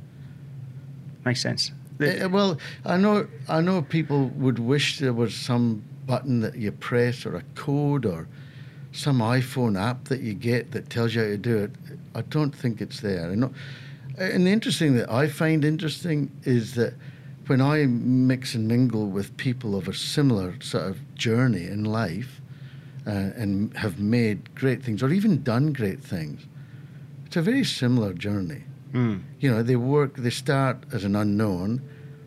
Makes 1.25 1.43
sense. 1.43 1.73
Uh, 2.01 2.29
well, 2.31 2.59
I 2.85 2.97
know 2.97 3.27
I 3.49 3.61
know 3.61 3.83
people 3.83 4.29
would 4.37 4.59
wish 4.59 4.99
there 4.99 5.13
was 5.13 5.35
some 5.35 5.83
button 6.07 6.41
that 6.41 6.57
you 6.57 6.73
press 6.73 7.27
or 7.27 7.37
a 7.37 7.43
code 7.55 8.07
or 8.07 8.29
some 8.93 9.19
iPhone 9.19 9.79
app 9.79 10.05
that 10.05 10.21
you 10.21 10.35
get 10.35 10.73
that 10.73 10.91
tells 10.91 11.15
you 11.15 11.23
how 11.23 11.29
to 11.29 11.37
do 11.37 11.59
it. 11.59 11.71
I 12.15 12.23
don't 12.23 12.55
think 12.55 12.81
it's 12.81 13.01
there. 13.01 13.31
And, 13.31 13.55
and 14.17 14.47
the 14.47 14.51
interesting 14.51 14.95
that 14.97 15.11
I 15.11 15.29
find 15.29 15.65
interesting 15.65 16.31
is 16.45 16.75
that 16.75 16.95
when 17.47 17.61
I 17.61 17.87
mix 17.87 18.55
and 18.55 18.67
mingle 18.69 19.07
with 19.07 19.37
people 19.37 19.77
of 19.77 19.89
a 19.89 19.95
similar 19.95 20.55
sort 20.61 20.85
of 20.85 21.15
journey 21.15 21.65
in 21.65 21.85
life 21.85 22.38
uh, 23.07 23.11
and 23.11 23.75
have 23.77 23.99
made 23.99 24.55
great 24.55 24.83
things 24.83 25.03
or 25.03 25.11
even 25.11 25.43
done 25.43 25.73
great 25.73 26.01
things, 26.01 26.47
it's 27.27 27.37
a 27.37 27.43
very 27.43 27.65
similar 27.65 28.13
journey. 28.13 28.63
Mm. 28.93 29.23
You 29.41 29.51
know, 29.51 29.63
they 29.63 29.77
work, 29.77 30.17
they 30.17 30.31
start 30.31 30.79
as 30.93 31.05
an 31.05 31.15
unknown 31.15 31.83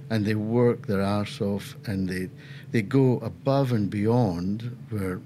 and 0.09 0.25
they 0.25 0.35
work 0.35 0.87
their 0.87 1.01
arse 1.01 1.41
off 1.41 1.75
and 1.85 2.07
they, 2.07 2.29
they 2.71 2.81
go 2.81 3.17
above 3.19 3.71
and 3.71 3.89
beyond 3.89 4.75
where 4.89 5.19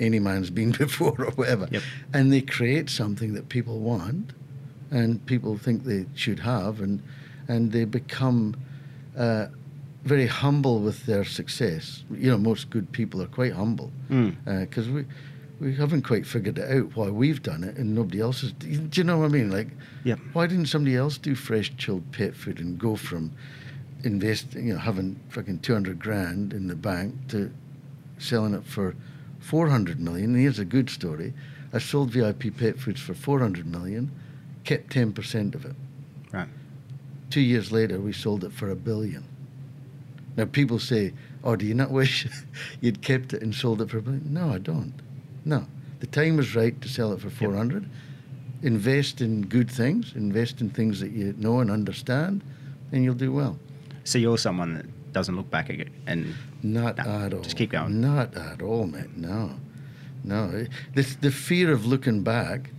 any 0.00 0.18
man's 0.18 0.50
been 0.50 0.72
before 0.78 1.14
or 1.18 1.30
whatever. 1.32 1.68
Yep. 1.70 1.82
And 2.12 2.32
they 2.32 2.42
create 2.42 2.90
something 2.90 3.34
that 3.34 3.48
people 3.48 3.78
want 3.78 4.32
and 4.90 5.24
people 5.26 5.56
think 5.56 5.84
they 5.84 6.06
should 6.14 6.40
have 6.40 6.80
and, 6.80 7.02
and 7.46 7.72
they 7.72 7.84
become 7.84 8.56
uh, 9.16 9.46
very 10.08 10.26
humble 10.26 10.80
with 10.80 11.06
their 11.06 11.24
success. 11.24 12.02
You 12.10 12.30
know, 12.30 12.38
most 12.38 12.70
good 12.70 12.90
people 12.92 13.22
are 13.22 13.26
quite 13.26 13.52
humble 13.52 13.92
because 14.08 14.86
mm. 14.86 14.90
uh, 14.90 14.94
we 14.94 15.04
we 15.60 15.74
haven't 15.74 16.02
quite 16.02 16.24
figured 16.24 16.58
it 16.58 16.70
out 16.70 16.96
why 16.96 17.08
we've 17.10 17.42
done 17.42 17.64
it 17.64 17.76
and 17.76 17.94
nobody 17.94 18.20
else 18.20 18.42
has. 18.42 18.52
Do 18.52 18.88
you 18.92 19.04
know 19.04 19.18
what 19.18 19.26
I 19.26 19.28
mean? 19.28 19.50
Like, 19.50 19.68
yep. 20.04 20.18
why 20.32 20.46
didn't 20.46 20.66
somebody 20.66 20.96
else 20.96 21.18
do 21.18 21.34
fresh 21.34 21.76
chilled 21.76 22.10
pet 22.12 22.34
food 22.34 22.60
and 22.60 22.78
go 22.78 22.96
from 22.96 23.32
investing, 24.04 24.68
you 24.68 24.74
know, 24.74 24.78
having 24.78 25.18
fucking 25.30 25.60
two 25.60 25.72
hundred 25.72 25.98
grand 25.98 26.52
in 26.52 26.68
the 26.68 26.76
bank 26.76 27.14
to 27.28 27.50
selling 28.18 28.54
it 28.54 28.64
for 28.64 28.94
four 29.40 29.68
hundred 29.68 30.00
million? 30.00 30.30
And 30.30 30.40
here's 30.40 30.60
a 30.60 30.64
good 30.64 30.88
story: 30.90 31.34
I 31.72 31.78
sold 31.78 32.10
VIP 32.10 32.56
pet 32.56 32.78
foods 32.78 33.00
for 33.00 33.14
four 33.14 33.40
hundred 33.40 33.66
million, 33.66 34.10
kept 34.64 34.90
ten 34.92 35.12
percent 35.12 35.54
of 35.54 35.64
it. 35.64 35.74
Right. 36.32 36.48
Two 37.30 37.40
years 37.40 37.72
later, 37.72 38.00
we 38.00 38.12
sold 38.12 38.44
it 38.44 38.52
for 38.52 38.70
a 38.70 38.76
billion. 38.76 39.24
Now, 40.38 40.44
people 40.44 40.78
say, 40.78 41.12
Oh, 41.42 41.56
do 41.56 41.66
you 41.66 41.74
not 41.74 41.90
wish 41.90 42.28
you'd 42.80 43.02
kept 43.02 43.34
it 43.34 43.42
and 43.42 43.52
sold 43.52 43.82
it 43.82 43.90
for 43.90 43.98
a 43.98 44.02
billion? 44.02 44.32
No, 44.32 44.50
I 44.50 44.58
don't. 44.58 44.94
No. 45.44 45.66
The 45.98 46.06
time 46.06 46.36
was 46.36 46.54
right 46.54 46.80
to 46.80 46.88
sell 46.88 47.12
it 47.12 47.20
for 47.20 47.28
400. 47.28 47.82
Yep. 47.82 47.92
Invest 48.62 49.20
in 49.20 49.42
good 49.42 49.68
things, 49.68 50.12
invest 50.14 50.60
in 50.60 50.70
things 50.70 51.00
that 51.00 51.10
you 51.10 51.34
know 51.38 51.58
and 51.58 51.72
understand, 51.72 52.42
and 52.92 53.02
you'll 53.02 53.14
do 53.14 53.32
well. 53.32 53.58
So 54.04 54.18
you're 54.18 54.38
someone 54.38 54.74
that 54.74 55.12
doesn't 55.12 55.34
look 55.34 55.50
back 55.50 55.70
again 55.70 55.90
and 56.06 56.34
not 56.62 56.98
no, 56.98 57.02
at 57.02 57.34
all. 57.34 57.40
Just 57.40 57.56
keep 57.56 57.70
going. 57.72 58.00
Not 58.00 58.36
at 58.36 58.62
all, 58.62 58.86
mate. 58.86 59.16
No, 59.16 59.54
no. 60.22 60.66
The, 60.94 61.02
the 61.20 61.32
fear 61.32 61.72
of 61.72 61.84
looking 61.84 62.22
back 62.22 62.70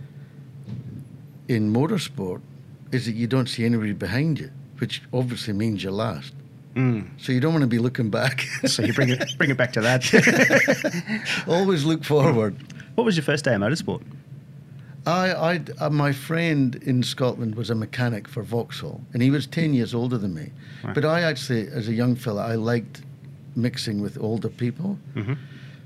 in 1.48 1.72
motorsport 1.72 2.40
is 2.90 3.04
that 3.04 3.14
you 3.14 3.26
don't 3.26 3.48
see 3.48 3.66
anybody 3.66 3.92
behind 3.92 4.38
you, 4.38 4.50
which 4.78 5.02
obviously 5.12 5.52
means 5.52 5.82
you're 5.82 5.92
last. 5.92 6.32
Mm. 6.74 7.08
So 7.18 7.32
you 7.32 7.40
don't 7.40 7.52
want 7.52 7.62
to 7.62 7.68
be 7.68 7.78
looking 7.78 8.10
back. 8.10 8.42
so 8.66 8.82
you 8.82 8.92
bring 8.92 9.10
it 9.10 9.24
bring 9.38 9.50
it 9.50 9.56
back 9.56 9.72
to 9.74 9.80
that. 9.80 11.44
Always 11.48 11.84
look 11.84 12.04
forward. 12.04 12.56
What 12.94 13.04
was 13.04 13.16
your 13.16 13.24
first 13.24 13.44
day 13.44 13.54
of 13.54 13.60
motorsport? 13.60 14.02
I, 15.06 15.32
I, 15.32 15.60
uh, 15.78 15.88
my 15.88 16.12
friend 16.12 16.74
in 16.82 17.02
Scotland 17.02 17.54
was 17.54 17.70
a 17.70 17.74
mechanic 17.74 18.28
for 18.28 18.42
Vauxhall, 18.42 19.00
and 19.14 19.22
he 19.22 19.30
was 19.30 19.46
ten 19.46 19.72
years 19.72 19.94
older 19.94 20.18
than 20.18 20.34
me. 20.34 20.52
Right. 20.84 20.94
But 20.94 21.04
I 21.04 21.22
actually, 21.22 21.68
as 21.68 21.88
a 21.88 21.94
young 21.94 22.14
fella, 22.16 22.46
I 22.46 22.56
liked 22.56 23.02
mixing 23.56 24.00
with 24.00 24.18
older 24.20 24.50
people. 24.50 24.98
Mm-hmm. 25.14 25.34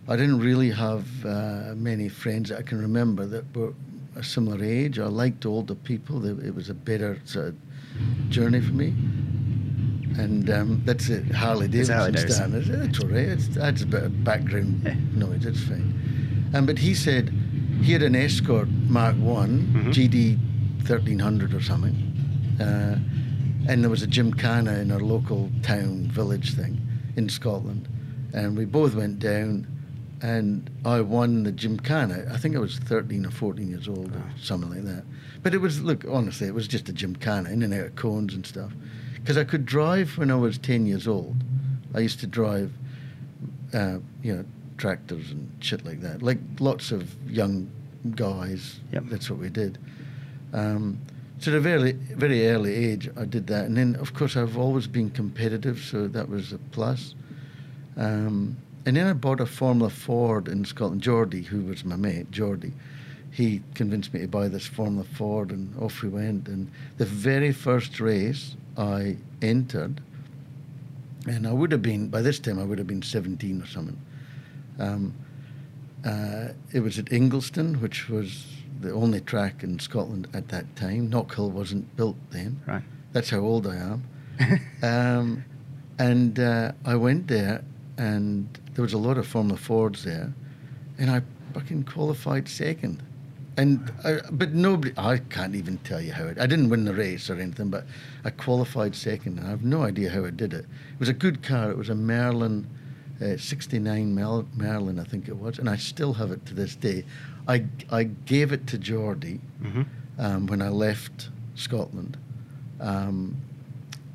I 0.08 0.16
didn't 0.16 0.40
really 0.40 0.70
have 0.70 1.06
uh, 1.24 1.74
many 1.76 2.08
friends 2.08 2.50
that 2.50 2.58
I 2.58 2.62
can 2.62 2.80
remember 2.80 3.24
that 3.26 3.44
were 3.56 3.72
a 4.16 4.22
similar 4.22 4.62
age. 4.62 4.98
I 4.98 5.06
liked 5.06 5.46
older 5.46 5.74
people. 5.74 6.26
It 6.26 6.54
was 6.54 6.68
a 6.68 6.74
better 6.74 7.20
sort 7.24 7.48
of 7.48 7.56
journey 8.28 8.60
for 8.60 8.72
me. 8.72 8.94
And 10.16 10.48
um, 10.50 10.82
that's 10.84 11.08
it, 11.08 11.30
Harley 11.32 11.66
Davidson, 11.66 11.96
Harley 11.96 12.12
Davidson. 12.12 12.54
It's 12.88 13.00
all 13.00 13.08
right. 13.08 13.18
It's, 13.18 13.48
that's 13.48 13.82
a 13.82 13.86
bit 13.86 14.04
of 14.04 14.22
background 14.24 14.82
yeah. 14.84 14.94
noise. 15.14 15.44
It's 15.44 15.62
fine. 15.64 16.50
Um, 16.54 16.66
but 16.66 16.78
he 16.78 16.94
said, 16.94 17.32
he 17.82 17.92
had 17.92 18.02
an 18.02 18.14
Escort 18.14 18.68
Mark 18.88 19.16
One 19.16 19.66
Mhm. 19.74 19.92
GD 19.92 20.38
thirteen 20.84 21.18
hundred 21.18 21.52
or 21.52 21.60
something, 21.60 21.94
uh, 22.60 22.98
and 23.68 23.82
there 23.82 23.90
was 23.90 24.02
a 24.02 24.06
gymkhana 24.06 24.74
in 24.78 24.92
our 24.92 25.00
local 25.00 25.50
town 25.62 26.08
village 26.12 26.54
thing 26.54 26.80
in 27.16 27.28
Scotland, 27.28 27.88
and 28.32 28.56
we 28.56 28.64
both 28.66 28.94
went 28.94 29.18
down, 29.18 29.66
and 30.22 30.70
I 30.84 31.00
won 31.00 31.42
the 31.42 31.52
gymkhana. 31.52 32.26
I 32.32 32.36
think 32.36 32.54
I 32.54 32.60
was 32.60 32.78
thirteen 32.78 33.26
or 33.26 33.30
fourteen 33.32 33.68
years 33.68 33.88
old 33.88 34.14
or 34.14 34.22
something 34.40 34.70
like 34.70 34.84
that. 34.84 35.04
But 35.42 35.54
it 35.54 35.58
was 35.58 35.82
look 35.82 36.04
honestly, 36.08 36.46
it 36.46 36.54
was 36.54 36.68
just 36.68 36.88
a 36.88 36.92
gymkhana 36.92 37.50
in 37.50 37.62
and 37.62 37.74
out 37.74 37.86
of 37.86 37.96
cones 37.96 38.34
and 38.34 38.46
stuff, 38.46 38.72
because 39.24 39.38
I 39.38 39.44
could 39.44 39.64
drive 39.64 40.18
when 40.18 40.30
I 40.30 40.34
was 40.34 40.58
ten 40.58 40.84
years 40.84 41.08
old. 41.08 41.34
I 41.94 42.00
used 42.00 42.20
to 42.20 42.26
drive, 42.26 42.70
uh, 43.72 43.96
you 44.22 44.36
know, 44.36 44.44
tractors 44.76 45.30
and 45.30 45.50
shit 45.60 45.82
like 45.86 46.02
that, 46.02 46.20
like 46.20 46.36
lots 46.60 46.92
of 46.92 47.14
young 47.30 47.70
guys. 48.14 48.80
Yep. 48.92 49.04
That's 49.06 49.30
what 49.30 49.38
we 49.38 49.48
did. 49.48 49.78
Um, 50.52 50.98
so 51.38 51.52
at 51.52 51.56
a 51.56 51.60
very, 51.60 51.92
very 51.92 52.48
early 52.48 52.74
age, 52.74 53.08
I 53.16 53.24
did 53.24 53.46
that, 53.46 53.64
and 53.64 53.78
then 53.78 53.96
of 53.96 54.12
course 54.12 54.36
I've 54.36 54.58
always 54.58 54.86
been 54.86 55.08
competitive, 55.08 55.78
so 55.78 56.06
that 56.08 56.28
was 56.28 56.52
a 56.52 56.58
plus. 56.58 57.14
Um, 57.96 58.58
and 58.84 58.94
then 58.94 59.06
I 59.06 59.14
bought 59.14 59.40
a 59.40 59.46
Formula 59.46 59.88
Ford 59.88 60.48
in 60.48 60.66
Scotland. 60.66 61.00
Geordie, 61.00 61.42
who 61.42 61.62
was 61.62 61.82
my 61.82 61.96
mate, 61.96 62.30
Geordie, 62.30 62.74
he 63.34 63.62
convinced 63.74 64.14
me 64.14 64.20
to 64.20 64.28
buy 64.28 64.46
this 64.46 64.64
Formula 64.64 65.02
Ford, 65.02 65.50
and 65.50 65.76
off 65.82 66.02
we 66.02 66.08
went. 66.08 66.46
And 66.46 66.70
the 66.98 67.04
very 67.04 67.50
first 67.50 67.98
race 67.98 68.54
I 68.78 69.16
entered, 69.42 70.00
and 71.26 71.44
I 71.44 71.52
would 71.52 71.72
have 71.72 71.82
been 71.82 72.06
by 72.06 72.22
this 72.22 72.38
time 72.38 72.60
I 72.60 72.64
would 72.64 72.78
have 72.78 72.86
been 72.86 73.02
17 73.02 73.60
or 73.60 73.66
something. 73.66 74.00
Um, 74.78 75.14
uh, 76.06 76.50
it 76.72 76.78
was 76.78 76.96
at 77.00 77.06
Ingliston, 77.06 77.80
which 77.80 78.08
was 78.08 78.46
the 78.80 78.92
only 78.92 79.20
track 79.20 79.64
in 79.64 79.80
Scotland 79.80 80.28
at 80.32 80.46
that 80.50 80.76
time. 80.76 81.10
Knockhill 81.10 81.50
wasn't 81.50 81.96
built 81.96 82.16
then. 82.30 82.60
Right. 82.66 82.84
That's 83.12 83.30
how 83.30 83.40
old 83.40 83.66
I 83.66 83.74
am. 83.74 84.04
um, 84.84 85.44
and 85.98 86.38
uh, 86.38 86.70
I 86.84 86.94
went 86.94 87.26
there, 87.26 87.64
and 87.98 88.46
there 88.74 88.82
was 88.82 88.92
a 88.92 88.98
lot 88.98 89.18
of 89.18 89.26
Formula 89.26 89.58
Fords 89.58 90.04
there, 90.04 90.32
and 90.98 91.10
I 91.10 91.22
fucking 91.52 91.82
qualified 91.82 92.48
second. 92.48 93.02
And 93.56 93.92
I, 94.04 94.18
but 94.32 94.52
nobody, 94.52 94.92
I 94.96 95.18
can't 95.18 95.54
even 95.54 95.78
tell 95.78 96.00
you 96.00 96.12
how 96.12 96.24
it. 96.24 96.38
I 96.40 96.46
didn't 96.46 96.70
win 96.70 96.84
the 96.84 96.94
race 96.94 97.30
or 97.30 97.34
anything, 97.40 97.68
but 97.70 97.84
I 98.24 98.30
qualified 98.30 98.96
second, 98.96 99.38
and 99.38 99.46
I 99.46 99.50
have 99.50 99.62
no 99.62 99.82
idea 99.82 100.10
how 100.10 100.24
I 100.24 100.30
did 100.30 100.52
it. 100.52 100.64
It 100.94 100.98
was 100.98 101.08
a 101.08 101.12
good 101.12 101.42
car. 101.42 101.70
It 101.70 101.78
was 101.78 101.88
a 101.88 101.94
Merlyn, 101.94 102.64
uh, 103.22 103.36
'69 103.36 104.12
Mel- 104.12 104.48
Merlyn, 104.56 104.98
I 105.00 105.04
think 105.04 105.28
it 105.28 105.36
was, 105.36 105.58
and 105.60 105.70
I 105.70 105.76
still 105.76 106.12
have 106.14 106.32
it 106.32 106.44
to 106.46 106.54
this 106.54 106.74
day. 106.74 107.04
I 107.46 107.64
I 107.92 108.04
gave 108.04 108.52
it 108.52 108.66
to 108.68 108.78
Geordie 108.78 109.40
Mm-hmm. 109.62 109.82
um, 110.18 110.46
when 110.46 110.60
I 110.60 110.68
left 110.68 111.28
Scotland. 111.54 112.16
Um, 112.80 113.36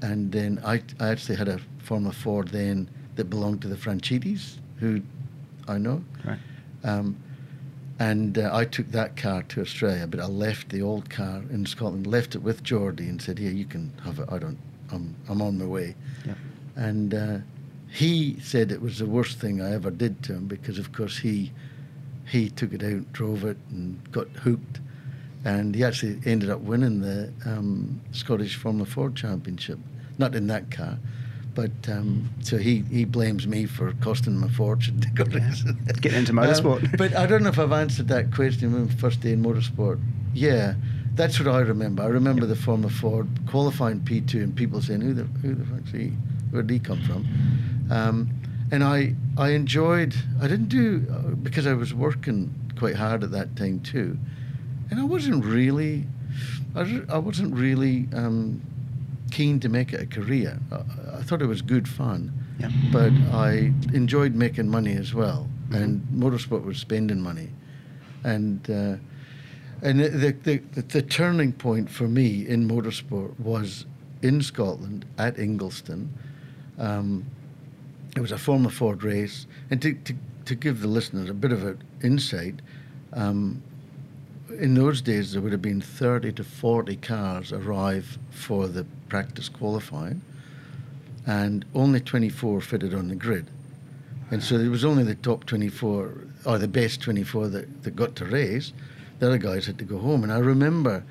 and 0.01 0.31
then 0.31 0.59
I, 0.65 0.81
I 0.99 1.09
actually 1.09 1.35
had 1.37 1.47
a 1.47 1.59
Formula 1.79 2.13
Ford 2.13 2.49
then 2.49 2.89
that 3.15 3.29
belonged 3.29 3.61
to 3.61 3.67
the 3.67 3.75
Franchittis, 3.75 4.57
who 4.79 5.01
I 5.67 5.77
know. 5.77 6.03
Right. 6.25 6.39
Um, 6.83 7.15
and 7.99 8.37
uh, 8.37 8.49
I 8.53 8.63
took 8.63 8.91
that 8.91 9.17
car 9.17 9.43
to 9.43 9.61
Australia, 9.61 10.07
but 10.07 10.21
I 10.21 10.25
left 10.25 10.69
the 10.69 10.81
old 10.81 11.09
car 11.09 11.43
in 11.49 11.65
Scotland, 11.65 12.07
left 12.07 12.33
it 12.33 12.41
with 12.41 12.63
Geordie, 12.63 13.09
and 13.09 13.21
said, 13.21 13.37
"Here, 13.37 13.51
you 13.51 13.65
can 13.65 13.91
have 14.03 14.19
it. 14.19 14.29
I 14.31 14.39
don't. 14.39 14.57
I'm 14.91 15.15
I'm 15.27 15.41
on 15.41 15.57
my 15.57 15.65
way." 15.65 15.95
Yep. 16.25 16.37
And 16.77 17.13
uh, 17.13 17.37
he 17.89 18.39
said 18.39 18.71
it 18.71 18.81
was 18.81 18.99
the 18.99 19.05
worst 19.05 19.39
thing 19.39 19.61
I 19.61 19.73
ever 19.73 19.91
did 19.91 20.23
to 20.23 20.33
him 20.33 20.47
because, 20.47 20.79
of 20.79 20.93
course, 20.93 21.17
he 21.17 21.51
he 22.25 22.49
took 22.49 22.73
it 22.73 22.83
out, 22.83 23.11
drove 23.11 23.43
it, 23.43 23.57
and 23.69 23.99
got 24.11 24.29
hooked. 24.29 24.79
And 25.43 25.75
he 25.75 25.83
actually 25.83 26.19
ended 26.25 26.49
up 26.49 26.61
winning 26.61 27.01
the 27.01 27.33
um, 27.45 27.99
Scottish 28.11 28.55
Formula 28.55 28.85
Ford 28.85 29.15
Championship, 29.15 29.79
not 30.17 30.35
in 30.35 30.47
that 30.47 30.71
car. 30.71 30.99
But 31.59 31.91
um, 31.91 32.29
so 32.41 32.57
he, 32.57 32.85
he 32.89 33.03
blames 33.03 33.45
me 33.45 33.65
for 33.65 33.91
costing 33.99 34.33
him 34.35 34.43
a 34.43 34.49
fortune 34.49 35.01
to 35.01 35.09
go 35.09 35.25
racing. 35.25 35.77
Getting 35.99 36.19
into 36.19 36.31
Um, 36.31 36.37
motorsport. 36.37 36.97
but 36.97 37.13
I 37.17 37.25
don't 37.25 37.43
know 37.43 37.49
if 37.49 37.59
I've 37.59 37.73
answered 37.73 38.07
that 38.07 38.31
question 38.33 38.71
when 38.71 38.87
first 38.87 39.19
day 39.19 39.33
in 39.33 39.43
motorsport. 39.43 39.99
Yeah, 40.33 40.75
that's 41.15 41.37
what 41.37 41.49
I 41.53 41.59
remember. 41.59 42.01
I 42.03 42.05
remember 42.07 42.45
the 42.45 42.55
Formula 42.55 42.89
Ford 42.89 43.27
qualifying 43.45 43.99
P2 43.99 44.35
and 44.35 44.55
people 44.55 44.81
saying, 44.81 45.01
"Who 45.01 45.13
the 45.13 45.23
who 45.41 45.53
the 45.53 45.65
fuck's 45.65 45.91
he? 45.91 46.13
Where 46.51 46.61
did 46.63 46.71
he 46.71 46.79
come 46.79 47.01
from?" 47.01 47.27
Um, 47.91 48.29
and 48.71 48.81
I 48.81 49.15
I 49.37 49.49
enjoyed. 49.49 50.15
I 50.41 50.47
didn't 50.47 50.69
do 50.69 51.05
uh, 51.11 51.35
because 51.43 51.67
I 51.67 51.73
was 51.73 51.93
working 51.93 52.53
quite 52.77 52.95
hard 52.95 53.21
at 53.25 53.31
that 53.31 53.57
time 53.57 53.81
too, 53.81 54.17
and 54.91 54.97
I 54.97 55.03
wasn't 55.03 55.43
really. 55.43 56.07
I, 56.75 57.01
I 57.09 57.17
wasn't 57.17 57.53
really 57.55 58.07
um, 58.13 58.61
keen 59.29 59.59
to 59.61 59.69
make 59.69 59.93
it 59.93 60.01
a 60.01 60.05
career. 60.05 60.59
I, 60.71 61.19
I 61.19 61.23
thought 61.23 61.41
it 61.41 61.47
was 61.47 61.61
good 61.61 61.87
fun 61.87 62.31
Yep. 62.59 62.71
but 62.91 63.13
I 63.33 63.71
enjoyed 63.93 64.35
making 64.35 64.69
money 64.69 64.95
as 64.95 65.13
well, 65.13 65.47
Mhm. 65.69 65.75
and 65.81 66.07
motorsport 66.13 66.63
was 66.65 66.77
spending 66.77 67.21
money, 67.21 67.49
and 68.23 68.59
uh, 68.69 68.95
and 69.81 69.99
the 70.01 70.09
the, 70.43 70.61
the 70.73 70.81
the 70.81 71.01
turning 71.01 71.53
point 71.53 71.89
for 71.89 72.07
me 72.07 72.45
in 72.47 72.67
motorsport 72.67 73.39
was 73.39 73.85
in 74.21 74.41
Scotland 74.41 75.05
at 75.17 75.37
Ingliston. 75.37 76.09
Um, 76.77 77.25
it 78.17 78.19
was 78.21 78.31
a 78.33 78.37
Formula 78.37 78.69
Ford 78.71 79.03
race, 79.03 79.47
and 79.71 79.81
to, 79.81 79.93
to 79.93 80.13
to 80.45 80.55
give 80.55 80.81
the 80.81 80.87
listeners 80.87 81.29
a 81.29 81.33
bit 81.33 81.51
of 81.53 81.63
an 81.65 81.77
insight. 82.03 82.55
Um, 83.13 83.61
in 84.59 84.73
those 84.73 85.01
days, 85.01 85.31
there 85.31 85.41
would 85.41 85.53
have 85.53 85.61
been 85.61 85.81
30 85.81 86.33
to 86.33 86.43
40 86.43 86.95
cars 86.97 87.53
arrive 87.53 88.17
for 88.29 88.67
the 88.67 88.85
practice 89.07 89.47
qualifying 89.47 90.21
and 91.25 91.65
only 91.73 91.99
24 91.99 92.61
fitted 92.61 92.93
on 92.93 93.07
the 93.07 93.15
grid. 93.15 93.47
And 94.31 94.43
so 94.43 94.55
it 94.55 94.67
was 94.67 94.83
only 94.85 95.03
the 95.03 95.15
top 95.15 95.45
24, 95.45 96.13
or 96.45 96.57
the 96.57 96.67
best 96.67 97.01
24 97.01 97.47
that, 97.49 97.83
that 97.83 97.95
got 97.95 98.15
to 98.17 98.25
race. 98.25 98.73
The 99.19 99.27
other 99.27 99.37
guys 99.37 99.65
had 99.65 99.77
to 99.79 99.85
go 99.85 99.97
home. 99.97 100.23
And 100.23 100.31
I 100.31 100.37
remember 100.37 101.03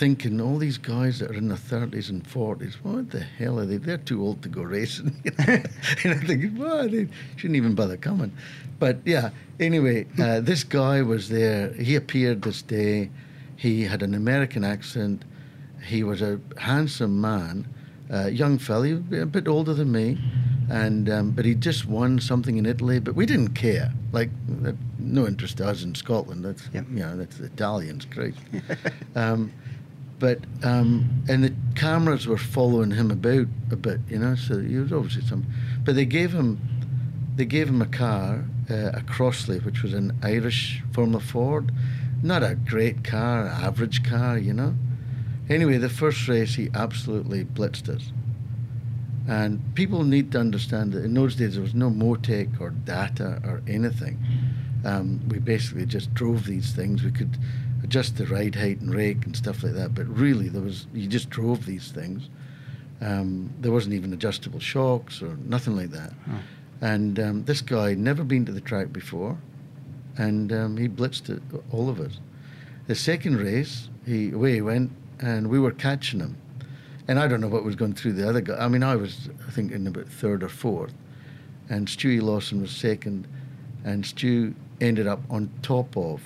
thinking, 0.00 0.40
all 0.40 0.56
these 0.56 0.78
guys 0.78 1.18
that 1.18 1.30
are 1.30 1.34
in 1.34 1.48
their 1.48 1.58
30s 1.58 2.08
and 2.08 2.24
40s, 2.26 2.74
what 2.82 3.10
the 3.10 3.20
hell 3.20 3.60
are 3.60 3.66
they? 3.66 3.76
They're 3.76 3.98
too 3.98 4.24
old 4.24 4.42
to 4.42 4.48
go 4.48 4.62
racing. 4.62 5.14
And 5.38 6.14
I'm 6.14 6.26
thinking, 6.26 6.56
well, 6.58 6.88
they 6.88 7.06
shouldn't 7.36 7.56
even 7.56 7.74
bother 7.74 7.98
coming. 7.98 8.32
But 8.78 9.00
yeah, 9.04 9.28
anyway, 9.60 10.06
uh, 10.18 10.40
this 10.40 10.64
guy 10.64 11.02
was 11.02 11.28
there. 11.28 11.74
He 11.74 11.96
appeared 11.96 12.40
this 12.40 12.62
day. 12.62 13.10
He 13.56 13.82
had 13.82 14.02
an 14.02 14.14
American 14.14 14.64
accent. 14.64 15.22
He 15.84 16.02
was 16.02 16.22
a 16.22 16.40
handsome 16.56 17.20
man 17.20 17.66
uh, 18.12 18.26
young 18.26 18.58
fellow, 18.58 18.82
he 18.82 18.94
was 18.94 19.22
a 19.22 19.26
bit 19.26 19.46
older 19.46 19.72
than 19.72 19.92
me, 19.92 20.18
and 20.68 21.08
um, 21.08 21.30
but 21.30 21.44
he 21.44 21.54
just 21.54 21.86
won 21.86 22.18
something 22.18 22.56
in 22.56 22.66
Italy. 22.66 22.98
But 22.98 23.14
we 23.14 23.24
didn't 23.24 23.54
care. 23.54 23.92
Like, 24.12 24.30
no 24.98 25.26
interest 25.26 25.58
to 25.58 25.68
us 25.68 25.84
in 25.84 25.94
Scotland. 25.94 26.44
That's 26.44 26.68
Yep. 26.74 26.86
you 26.90 27.00
know, 27.00 27.16
that's 27.16 27.36
the 27.36 27.44
Italians, 27.44 28.06
Christ. 28.10 28.38
um, 29.14 29.52
but 30.20 30.38
um, 30.62 31.24
and 31.28 31.42
the 31.42 31.54
cameras 31.74 32.26
were 32.26 32.36
following 32.36 32.92
him 32.92 33.10
about 33.10 33.46
a 33.72 33.76
bit, 33.76 34.00
you 34.08 34.18
know. 34.18 34.36
So 34.36 34.60
he 34.60 34.76
was 34.76 34.92
obviously 34.92 35.22
some. 35.22 35.46
But 35.82 35.96
they 35.96 36.04
gave 36.04 36.32
him, 36.32 36.60
they 37.34 37.46
gave 37.46 37.68
him 37.68 37.80
a 37.80 37.86
car, 37.86 38.44
uh, 38.70 38.90
a 38.92 39.00
Crosslé, 39.00 39.64
which 39.64 39.82
was 39.82 39.94
an 39.94 40.16
Irish 40.22 40.82
Formula 40.92 41.20
Ford, 41.20 41.72
not 42.22 42.42
a 42.42 42.54
great 42.54 43.02
car, 43.02 43.46
average 43.46 44.04
car, 44.04 44.38
you 44.38 44.52
know. 44.52 44.74
Anyway, 45.48 45.78
the 45.78 45.88
first 45.88 46.28
race 46.28 46.54
he 46.54 46.68
absolutely 46.74 47.44
blitzed 47.44 47.88
us. 47.88 48.12
And 49.26 49.74
people 49.74 50.04
need 50.04 50.32
to 50.32 50.38
understand 50.38 50.92
that 50.92 51.04
in 51.04 51.14
those 51.14 51.34
days 51.34 51.54
there 51.54 51.62
was 51.62 51.74
no 51.74 51.90
Motec 51.90 52.60
or 52.60 52.70
data 52.70 53.40
or 53.44 53.62
anything. 53.66 54.18
Um, 54.84 55.20
we 55.28 55.38
basically 55.38 55.86
just 55.86 56.12
drove 56.14 56.46
these 56.46 56.72
things. 56.72 57.02
We 57.02 57.10
could 57.10 57.38
adjust 57.90 58.16
the 58.18 58.26
ride 58.26 58.54
height 58.54 58.80
and 58.80 58.94
rake 58.94 59.26
and 59.26 59.36
stuff 59.36 59.64
like 59.64 59.72
that, 59.72 59.92
but 59.92 60.06
really 60.06 60.48
there 60.48 60.62
was 60.62 60.86
you 60.94 61.08
just 61.08 61.28
drove 61.28 61.66
these 61.66 61.90
things. 61.90 62.30
Um, 63.00 63.52
there 63.58 63.72
wasn't 63.72 63.94
even 63.94 64.12
adjustable 64.12 64.60
shocks 64.60 65.20
or 65.20 65.36
nothing 65.44 65.74
like 65.74 65.90
that. 65.90 66.12
Oh. 66.30 66.38
And 66.82 67.18
um, 67.18 67.44
this 67.46 67.60
guy 67.60 67.94
never 67.94 68.22
been 68.22 68.46
to 68.46 68.52
the 68.52 68.60
track 68.60 68.92
before, 68.92 69.36
and 70.16 70.52
um, 70.52 70.76
he 70.76 70.88
blitzed 70.88 71.30
it, 71.30 71.42
all 71.72 71.88
of 71.88 71.98
us. 71.98 72.20
The 72.86 72.94
second 72.94 73.38
race, 73.38 73.88
he 74.06 74.30
away 74.30 74.54
he 74.54 74.60
went, 74.60 74.92
and 75.18 75.48
we 75.48 75.58
were 75.58 75.72
catching 75.72 76.20
him. 76.20 76.36
And 77.08 77.18
I 77.18 77.26
don't 77.26 77.40
know 77.40 77.48
what 77.48 77.64
was 77.64 77.74
going 77.74 77.94
through 77.94 78.12
the 78.12 78.28
other 78.28 78.40
guy. 78.40 78.56
I 78.56 78.68
mean, 78.68 78.84
I 78.84 78.94
was, 78.94 79.30
I 79.48 79.50
think, 79.50 79.72
in 79.72 79.84
about 79.88 80.06
third 80.06 80.44
or 80.44 80.48
fourth, 80.48 80.94
and 81.68 81.88
Stewie 81.88 82.22
Lawson 82.22 82.60
was 82.60 82.70
second, 82.70 83.26
and 83.84 84.06
Stu 84.06 84.54
ended 84.80 85.08
up 85.08 85.22
on 85.28 85.50
top 85.62 85.96
of 85.96 86.22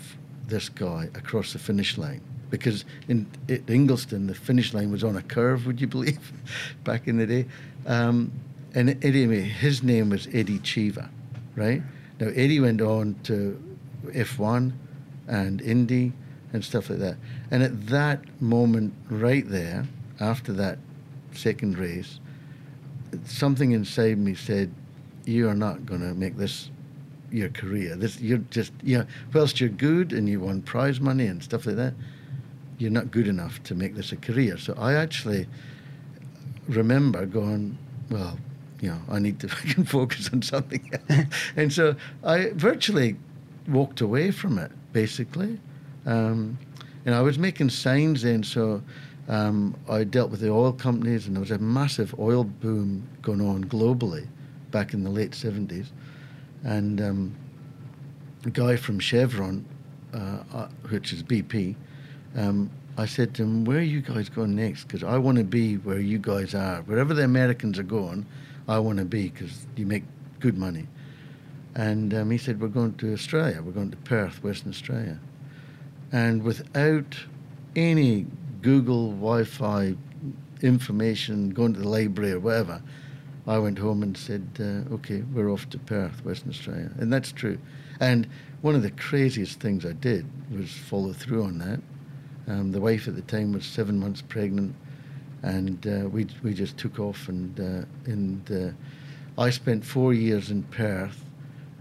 this 0.47 0.69
guy 0.69 1.09
across 1.15 1.53
the 1.53 1.59
finish 1.59 1.99
line. 1.99 2.21
Because 2.51 2.85
in 3.09 3.27
at 3.49 3.67
Ingliston, 3.67 4.29
the 4.29 4.35
finish 4.35 4.75
line 4.75 4.91
was 4.93 5.03
on 5.03 5.17
a 5.17 5.23
curve, 5.23 5.67
would 5.67 5.81
you 5.81 5.87
believe, 5.87 6.33
back 6.85 7.09
in 7.09 7.17
the 7.17 7.27
day? 7.27 7.47
Um, 7.87 8.33
and 8.75 9.03
anyway, 9.05 9.41
his 9.41 9.83
name 9.83 10.11
was 10.11 10.29
Eddie 10.33 10.59
Cheever, 10.59 11.09
right? 11.57 11.83
Now, 12.21 12.29
Eddie 12.29 12.61
went 12.61 12.81
on 12.81 13.17
to 13.25 13.61
F1 14.07 14.73
and 15.27 15.61
Indy 15.63 16.13
and 16.53 16.65
stuff 16.65 16.91
like 16.91 17.01
that. 17.01 17.17
And 17.51 17.63
at 17.63 17.87
that 17.89 18.21
moment, 18.41 18.95
right 19.11 19.49
there, 19.49 19.87
after 20.21 20.53
that 20.55 20.79
second 21.33 21.79
race, 21.79 22.21
something 23.25 23.73
inside 23.73 24.19
me 24.19 24.35
said, 24.35 24.73
"You 25.25 25.49
are 25.49 25.55
not 25.55 25.87
going 25.87 26.01
to 26.01 26.15
make 26.15 26.37
this 26.37 26.71
your 27.35 27.49
career. 27.49 27.97
This 27.97 28.21
you're 28.21 28.39
just 28.51 28.73
you 28.83 28.99
know, 28.99 29.07
whilst 29.33 29.61
you're 29.61 29.69
good 29.69 30.13
and 30.13 30.29
you 30.29 30.41
won 30.41 30.63
prize 30.63 31.01
money 31.01 31.27
and 31.27 31.43
stuff 31.43 31.67
like 31.67 31.77
that, 31.77 31.95
you're 32.79 32.91
not 32.91 33.11
good 33.11 33.27
enough 33.29 33.63
to 33.65 33.75
make 33.75 33.95
this 33.95 34.13
a 34.13 34.17
career." 34.17 34.57
So 34.57 34.75
I 34.79 34.95
actually 34.95 35.47
remember 36.69 37.27
going, 37.27 37.77
"Well, 38.11 38.39
you 38.81 38.91
know, 38.91 39.01
I 39.11 39.19
need 39.19 39.41
to 39.41 39.49
fucking 39.55 39.85
focus 39.85 40.31
on 40.33 40.43
something." 40.43 40.91
and 41.57 41.73
so 41.73 41.97
I 42.23 42.51
virtually 42.55 43.17
walked 43.69 44.01
away 44.01 44.31
from 44.31 44.59
it, 44.59 44.71
basically. 44.93 45.59
Um, 46.07 46.59
and 47.07 47.15
I 47.15 47.21
was 47.21 47.39
making 47.39 47.71
signs 47.71 48.23
then, 48.23 48.43
so 48.43 48.83
um, 49.29 49.75
I 49.89 50.05
dealt 50.05 50.31
with 50.31 50.41
the 50.41 50.51
oil 50.51 50.73
companies, 50.73 51.27
and 51.27 51.37
there 51.37 51.41
was 51.41 51.51
a 51.51 51.59
massive 51.59 52.19
oil 52.19 52.45
boom 52.45 53.07
going 53.23 53.41
on 53.41 53.65
globally 53.65 54.27
back 54.71 54.95
in 54.95 55.05
the 55.05 55.11
late 55.11 55.33
70s. 55.33 55.89
And 56.65 57.01
um, 57.01 57.37
a 58.45 58.51
guy 58.51 58.77
from 58.77 58.99
Chevron, 58.99 59.65
uh, 60.13 60.39
uh, 60.53 60.69
which 60.89 61.13
is 61.13 61.23
BP, 61.23 61.77
um, 62.37 62.71
I 62.97 63.07
said 63.07 63.35
to 63.35 63.43
him, 63.43 63.65
Where 63.65 63.79
are 63.79 63.83
you 63.83 64.01
guys 64.01 64.29
going 64.29 64.55
next? 64.57 64.85
Because 64.85 65.05
I 65.05 65.19
want 65.19 65.39
to 65.39 65.45
be 65.45 65.77
where 65.77 66.01
you 66.01 66.19
guys 66.19 66.55
are. 66.55 66.83
Wherever 66.83 67.13
the 67.13 67.25
Americans 67.25 67.79
are 67.79 67.85
going, 67.85 68.27
I 68.69 68.79
want 68.79 68.99
to 68.99 69.05
be 69.05 69.29
because 69.29 69.67
you 69.77 69.87
make 69.87 70.05
good 70.41 70.57
money. 70.57 70.87
And 71.75 72.15
um, 72.15 72.31
he 72.31 72.39
said, 72.39 72.61
We're 72.61 72.69
going 72.69 72.95
to 72.95 73.13
Australia. 73.13 73.61
We're 73.63 73.73
going 73.73 73.91
to 73.91 73.97
Perth, 73.99 74.43
Western 74.43 74.71
Australia. 74.71 75.19
And 76.13 76.45
without 76.45 77.17
any 77.75 78.27
Google 78.63 79.09
Wi 79.11 79.45
Fi 79.45 79.97
information, 80.63 81.51
going 81.51 81.75
to 81.75 81.81
the 81.81 81.89
library 81.89 82.33
or 82.33 82.41
whatever, 82.41 82.81
I 83.47 83.59
went 83.59 83.79
home 83.79 84.03
and 84.03 84.17
said, 84.17 84.49
uh, 84.59 84.95
okay, 84.95 85.23
we're 85.33 85.51
off 85.51 85.69
to 85.71 85.79
Perth, 85.79 86.25
Western 86.25 86.51
Australia. 86.51 86.91
And 86.99 87.13
that's 87.13 87.31
true. 87.31 87.59
And 88.01 88.27
one 88.63 88.75
of 88.75 88.83
the 88.83 88.91
craziest 88.91 89.61
things 89.61 89.85
I 89.85 89.93
did 89.93 90.27
was 90.51 90.71
follow 90.73 91.13
through 91.13 91.45
on 91.45 91.59
that. 91.59 91.81
Um, 92.47 92.73
the 92.73 92.81
wife 92.81 93.07
at 93.07 93.17
the 93.17 93.23
time 93.23 93.53
was 93.53 93.65
seven 93.65 93.99
months 93.99 94.23
pregnant, 94.23 94.75
and 95.43 95.87
uh, 95.87 96.09
we, 96.09 96.27
we 96.43 96.55
just 96.55 96.79
took 96.79 96.99
off. 96.99 97.29
And, 97.29 97.59
uh, 97.61 98.11
and 98.11 98.51
uh, 98.51 99.41
I 99.41 99.51
spent 99.51 99.85
four 99.85 100.15
years 100.15 100.51
in 100.51 100.63
Perth, 100.65 101.25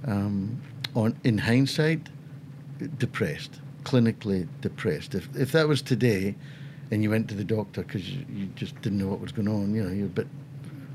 um, 0.05 0.61
on, 0.95 1.17
in 1.23 1.37
hindsight, 1.37 2.09
depressed, 2.97 3.61
clinically 3.83 4.47
depressed. 4.61 5.15
If, 5.15 5.33
if 5.35 5.51
that 5.53 5.67
was 5.67 5.81
today, 5.81 6.35
and 6.91 7.01
you 7.01 7.09
went 7.09 7.29
to 7.29 7.35
the 7.35 7.43
doctor 7.43 7.83
because 7.83 8.09
you, 8.09 8.25
you, 8.29 8.45
just 8.55 8.79
didn't 8.81 8.99
know 8.99 9.07
what 9.07 9.19
was 9.19 9.31
going 9.31 9.47
on, 9.47 9.73
you 9.73 9.83
know, 9.83 9.91
you're 9.91 10.05
a 10.05 10.09
bit 10.09 10.27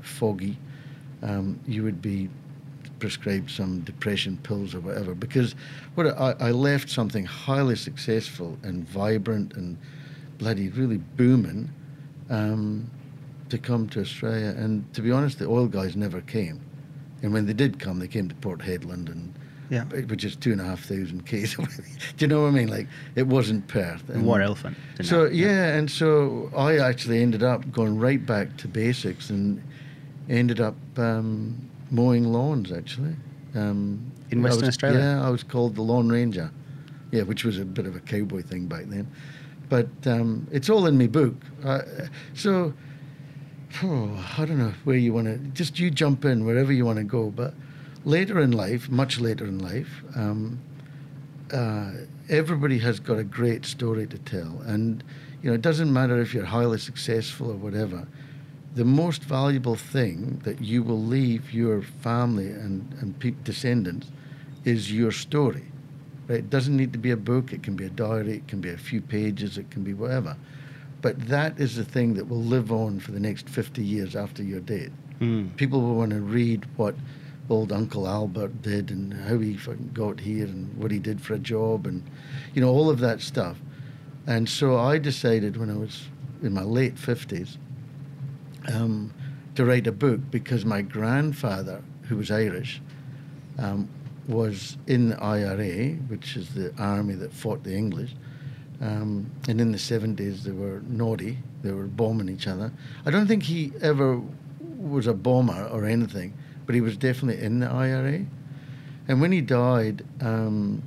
foggy, 0.01 0.57
um, 1.21 1.59
you 1.67 1.83
would 1.83 2.01
be 2.01 2.29
prescribed 2.99 3.49
some 3.49 3.79
depression 3.81 4.37
pills 4.43 4.75
or 4.75 4.81
whatever. 4.81 5.15
Because 5.15 5.55
what 5.95 6.07
I, 6.07 6.35
I 6.39 6.51
left 6.51 6.89
something 6.89 7.25
highly 7.25 7.75
successful 7.75 8.57
and 8.63 8.87
vibrant 8.87 9.53
and 9.53 9.77
bloody 10.37 10.69
really 10.69 10.97
booming 10.97 11.69
um, 12.29 12.89
to 13.49 13.57
come 13.57 13.87
to 13.89 14.01
Australia. 14.01 14.53
And 14.57 14.91
to 14.93 15.01
be 15.01 15.11
honest, 15.11 15.39
the 15.39 15.47
oil 15.47 15.67
guys 15.67 15.95
never 15.95 16.21
came. 16.21 16.61
And 17.21 17.33
when 17.33 17.45
they 17.45 17.53
did 17.53 17.79
come, 17.79 17.99
they 17.99 18.07
came 18.07 18.29
to 18.29 18.35
Port 18.35 18.59
Hedland 18.59 19.09
and 19.09 19.33
yeah. 19.69 19.83
which 19.83 20.23
is 20.23 20.35
two 20.35 20.51
and 20.51 20.61
a 20.61 20.63
half 20.63 20.83
thousand 20.83 21.25
k's. 21.25 21.55
Do 22.17 22.25
you 22.25 22.27
know 22.27 22.41
what 22.41 22.47
I 22.47 22.51
mean? 22.51 22.69
Like 22.69 22.87
it 23.15 23.27
wasn't 23.27 23.67
Perth. 23.67 24.07
And 24.09 24.25
War 24.25 24.41
Elephant. 24.41 24.75
So 25.01 25.25
yeah, 25.25 25.75
and 25.75 25.89
so 25.89 26.49
I 26.55 26.79
actually 26.79 27.21
ended 27.21 27.43
up 27.43 27.71
going 27.71 27.99
right 27.99 28.23
back 28.25 28.57
to 28.57 28.67
basics 28.67 29.29
and 29.29 29.61
ended 30.29 30.61
up 30.61 30.75
um, 30.97 31.69
mowing 31.91 32.25
lawns 32.31 32.71
actually. 32.71 33.15
Um, 33.55 34.11
In 34.31 34.43
Western 34.43 34.61
was, 34.61 34.69
Australia? 34.69 34.99
Yeah, 34.99 35.25
I 35.25 35.29
was 35.29 35.43
called 35.43 35.75
the 35.75 35.81
Lawn 35.81 36.09
Ranger. 36.09 36.51
Yeah, 37.11 37.23
which 37.23 37.43
was 37.43 37.57
a 37.57 37.65
bit 37.65 37.87
of 37.87 37.95
a 37.95 37.99
cowboy 37.99 38.43
thing 38.43 38.67
back 38.67 38.85
then. 38.85 39.07
But 39.67 39.89
um, 40.05 40.47
it's 40.51 40.69
all 40.69 40.85
in 40.85 40.97
my 40.97 41.07
book. 41.07 41.35
Uh, 41.63 41.81
so, 42.35 42.73
oh, 43.83 44.33
I 44.37 44.45
don't 44.45 44.59
know 44.59 44.73
where 44.83 44.97
you 44.97 45.13
want 45.13 45.27
to, 45.27 45.37
just 45.53 45.79
you 45.79 45.89
jump 45.89 46.25
in 46.25 46.45
wherever 46.45 46.71
you 46.71 46.85
want 46.85 46.97
to 46.97 47.03
go. 47.03 47.31
But 47.31 47.53
later 48.05 48.39
in 48.39 48.51
life, 48.51 48.89
much 48.89 49.19
later 49.19 49.45
in 49.45 49.57
life, 49.57 50.03
um, 50.15 50.59
uh, 51.51 51.91
everybody 52.29 52.77
has 52.79 52.99
got 52.99 53.17
a 53.17 53.23
great 53.23 53.65
story 53.65 54.05
to 54.05 54.17
tell. 54.19 54.61
And, 54.65 55.03
you 55.41 55.49
know, 55.49 55.55
it 55.55 55.61
doesn't 55.61 55.91
matter 55.91 56.21
if 56.21 56.35
you're 56.35 56.45
highly 56.45 56.77
successful 56.77 57.49
or 57.49 57.55
whatever 57.55 58.07
the 58.75 58.85
most 58.85 59.23
valuable 59.23 59.75
thing 59.75 60.41
that 60.43 60.61
you 60.61 60.83
will 60.83 61.01
leave 61.01 61.53
your 61.53 61.81
family 61.81 62.47
and, 62.47 62.93
and 63.01 63.19
pe- 63.19 63.33
descendants 63.43 64.07
is 64.63 64.91
your 64.91 65.11
story. 65.11 65.65
Right? 66.27 66.39
It 66.39 66.49
doesn't 66.49 66.77
need 66.77 66.93
to 66.93 66.99
be 66.99 67.11
a 67.11 67.17
book, 67.17 67.51
it 67.51 67.63
can 67.63 67.75
be 67.75 67.85
a 67.85 67.89
diary, 67.89 68.37
it 68.37 68.47
can 68.47 68.61
be 68.61 68.69
a 68.69 68.77
few 68.77 69.01
pages, 69.01 69.57
it 69.57 69.71
can 69.71 69.83
be 69.83 69.93
whatever. 69.93 70.37
But 71.01 71.27
that 71.27 71.59
is 71.59 71.75
the 71.75 71.85
thing 71.85 72.13
that 72.15 72.27
will 72.27 72.43
live 72.43 72.71
on 72.71 72.99
for 72.99 73.11
the 73.11 73.19
next 73.19 73.49
50 73.49 73.83
years 73.83 74.15
after 74.15 74.43
you're 74.43 74.59
dead. 74.59 74.91
Mm. 75.19 75.55
People 75.55 75.81
will 75.81 75.95
want 75.95 76.11
to 76.11 76.21
read 76.21 76.65
what 76.77 76.95
old 77.49 77.71
Uncle 77.71 78.07
Albert 78.07 78.61
did 78.61 78.91
and 78.91 79.13
how 79.13 79.39
he 79.39 79.57
got 79.93 80.19
here 80.19 80.45
and 80.45 80.75
what 80.77 80.91
he 80.91 80.99
did 80.99 81.19
for 81.19 81.33
a 81.33 81.39
job 81.39 81.87
and, 81.87 82.03
you 82.53 82.61
know, 82.61 82.69
all 82.69 82.89
of 82.89 82.99
that 82.99 83.21
stuff. 83.21 83.57
And 84.27 84.47
so 84.47 84.77
I 84.77 84.99
decided 84.99 85.57
when 85.57 85.71
I 85.71 85.77
was 85.77 86.03
in 86.43 86.53
my 86.53 86.61
late 86.61 86.95
50s 86.95 87.57
um, 88.67 89.13
to 89.55 89.65
write 89.65 89.87
a 89.87 89.91
book 89.91 90.19
because 90.31 90.65
my 90.65 90.81
grandfather, 90.81 91.81
who 92.03 92.17
was 92.17 92.31
Irish, 92.31 92.81
um, 93.57 93.89
was 94.27 94.77
in 94.87 95.09
the 95.09 95.23
IRA, 95.23 95.95
which 96.07 96.35
is 96.35 96.53
the 96.53 96.73
army 96.77 97.15
that 97.15 97.33
fought 97.33 97.63
the 97.63 97.75
English. 97.75 98.11
Um, 98.81 99.29
and 99.47 99.59
in 99.59 99.71
the 99.71 99.77
70s, 99.77 100.43
they 100.43 100.51
were 100.51 100.81
naughty. 100.87 101.37
They 101.63 101.71
were 101.71 101.87
bombing 101.87 102.29
each 102.29 102.47
other. 102.47 102.71
I 103.05 103.11
don't 103.11 103.27
think 103.27 103.43
he 103.43 103.73
ever 103.81 104.21
was 104.61 105.07
a 105.07 105.13
bomber 105.13 105.67
or 105.71 105.85
anything, 105.85 106.33
but 106.65 106.75
he 106.75 106.81
was 106.81 106.95
definitely 106.95 107.43
in 107.43 107.59
the 107.59 107.67
IRA. 107.67 108.25
And 109.07 109.19
when 109.19 109.31
he 109.31 109.41
died, 109.41 110.05
um, 110.21 110.83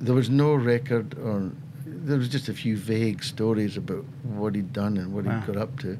there 0.00 0.14
was 0.14 0.28
no 0.28 0.54
record, 0.54 1.16
or 1.18 1.52
there 1.86 2.18
was 2.18 2.28
just 2.28 2.48
a 2.48 2.54
few 2.54 2.76
vague 2.76 3.22
stories 3.22 3.76
about 3.76 4.04
what 4.24 4.54
he'd 4.54 4.72
done 4.72 4.96
and 4.96 5.14
what 5.14 5.24
wow. 5.24 5.40
he 5.40 5.46
got 5.46 5.56
up 5.56 5.78
to. 5.80 5.96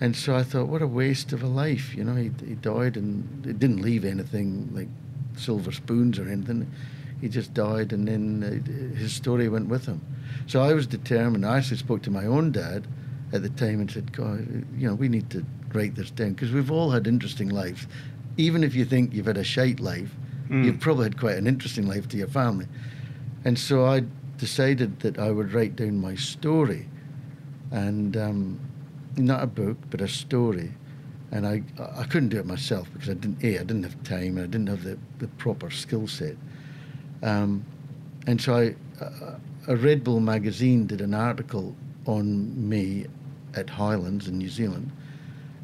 And 0.00 0.16
so 0.16 0.34
I 0.34 0.42
thought, 0.42 0.68
what 0.68 0.82
a 0.82 0.86
waste 0.86 1.32
of 1.32 1.42
a 1.42 1.46
life. 1.46 1.94
You 1.94 2.04
know, 2.04 2.14
he, 2.14 2.30
he 2.46 2.54
died 2.54 2.96
and 2.96 3.46
it 3.46 3.58
didn't 3.58 3.80
leave 3.82 4.04
anything 4.04 4.70
like 4.72 4.88
silver 5.36 5.72
spoons 5.72 6.18
or 6.18 6.28
anything. 6.28 6.70
He 7.20 7.28
just 7.28 7.54
died 7.54 7.92
and 7.92 8.06
then 8.06 8.42
uh, 8.42 8.98
his 8.98 9.12
story 9.12 9.48
went 9.48 9.68
with 9.68 9.86
him. 9.86 10.00
So 10.46 10.60
I 10.62 10.74
was 10.74 10.86
determined. 10.86 11.46
I 11.46 11.58
actually 11.58 11.78
spoke 11.78 12.02
to 12.02 12.10
my 12.10 12.26
own 12.26 12.52
dad 12.52 12.86
at 13.32 13.42
the 13.42 13.48
time 13.50 13.80
and 13.80 13.90
said, 13.90 14.12
God, 14.12 14.46
you 14.76 14.88
know, 14.88 14.94
we 14.94 15.08
need 15.08 15.30
to 15.30 15.44
write 15.72 15.94
this 15.94 16.10
down 16.10 16.32
because 16.32 16.52
we've 16.52 16.70
all 16.70 16.90
had 16.90 17.06
interesting 17.06 17.48
lives. 17.48 17.86
Even 18.36 18.64
if 18.64 18.74
you 18.74 18.84
think 18.84 19.14
you've 19.14 19.26
had 19.26 19.36
a 19.36 19.44
shite 19.44 19.80
life, 19.80 20.10
mm. 20.48 20.64
you've 20.64 20.80
probably 20.80 21.04
had 21.04 21.18
quite 21.18 21.36
an 21.36 21.46
interesting 21.46 21.86
life 21.86 22.08
to 22.08 22.16
your 22.16 22.28
family. 22.28 22.66
And 23.44 23.58
so 23.58 23.86
I 23.86 24.04
decided 24.38 25.00
that 25.00 25.18
I 25.18 25.30
would 25.30 25.52
write 25.52 25.76
down 25.76 26.00
my 26.00 26.14
story. 26.14 26.88
And 27.70 28.16
um, 28.16 28.60
not 29.16 29.42
a 29.42 29.46
book, 29.46 29.76
but 29.90 30.00
a 30.00 30.08
story. 30.08 30.72
And 31.30 31.46
I, 31.46 31.62
I 31.96 32.04
couldn't 32.04 32.28
do 32.28 32.38
it 32.38 32.46
myself 32.46 32.88
because 32.92 33.08
I 33.08 33.14
didn't, 33.14 33.42
A, 33.42 33.56
I 33.58 33.64
didn't 33.64 33.82
have 33.82 34.02
time 34.04 34.38
and 34.38 34.40
I 34.40 34.46
didn't 34.46 34.68
have 34.68 34.84
the, 34.84 34.98
the 35.18 35.28
proper 35.28 35.70
skill 35.70 36.06
set. 36.06 36.36
Um, 37.22 37.64
and 38.26 38.40
so 38.40 38.74
a 39.66 39.76
Red 39.76 40.04
Bull 40.04 40.20
magazine 40.20 40.86
did 40.86 41.00
an 41.00 41.14
article 41.14 41.74
on 42.06 42.68
me 42.68 43.06
at 43.54 43.70
Highlands 43.70 44.28
in 44.28 44.38
New 44.38 44.48
Zealand. 44.48 44.92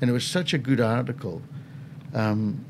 And 0.00 0.08
it 0.08 0.12
was 0.12 0.24
such 0.24 0.54
a 0.54 0.58
good 0.58 0.80
article. 0.80 1.42
Um, 2.14 2.64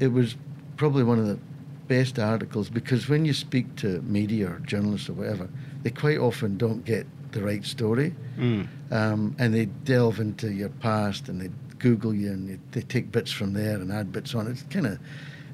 it 0.00 0.08
was 0.08 0.36
probably 0.76 1.04
one 1.04 1.18
of 1.18 1.26
the 1.26 1.38
best 1.86 2.18
articles 2.18 2.68
because 2.68 3.08
when 3.08 3.24
you 3.24 3.32
speak 3.32 3.76
to 3.76 4.00
media 4.02 4.48
or 4.48 4.58
journalists 4.60 5.08
or 5.08 5.14
whatever, 5.14 5.48
they 5.82 5.90
quite 5.90 6.18
often 6.18 6.56
don't 6.56 6.84
get 6.84 7.06
the 7.32 7.42
right 7.42 7.64
story. 7.64 8.14
Mm. 8.38 8.66
Um, 8.90 9.36
and 9.38 9.54
they 9.54 9.66
delve 9.66 10.20
into 10.20 10.52
your 10.52 10.68
past 10.68 11.28
and 11.28 11.40
they 11.40 11.50
Google 11.78 12.14
you 12.14 12.30
and 12.30 12.48
they, 12.48 12.58
they 12.72 12.86
take 12.86 13.10
bits 13.10 13.30
from 13.30 13.52
there 13.52 13.76
and 13.76 13.92
add 13.92 14.12
bits 14.12 14.34
on. 14.34 14.46
It's 14.46 14.62
kind 14.64 14.86
of 14.86 14.98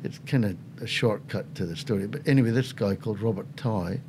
it's 0.03 0.21
kind 0.27 0.45
of 0.45 0.57
a 0.81 0.87
shortcut 0.87 1.55
to 1.57 1.67
the 1.67 1.77
story. 1.77 2.07
But 2.07 2.27
anyway, 2.27 2.51
this 2.51 2.73
guy 2.73 2.95
called 2.95 3.21
Robert 3.21 3.57
Tighe, 3.57 4.01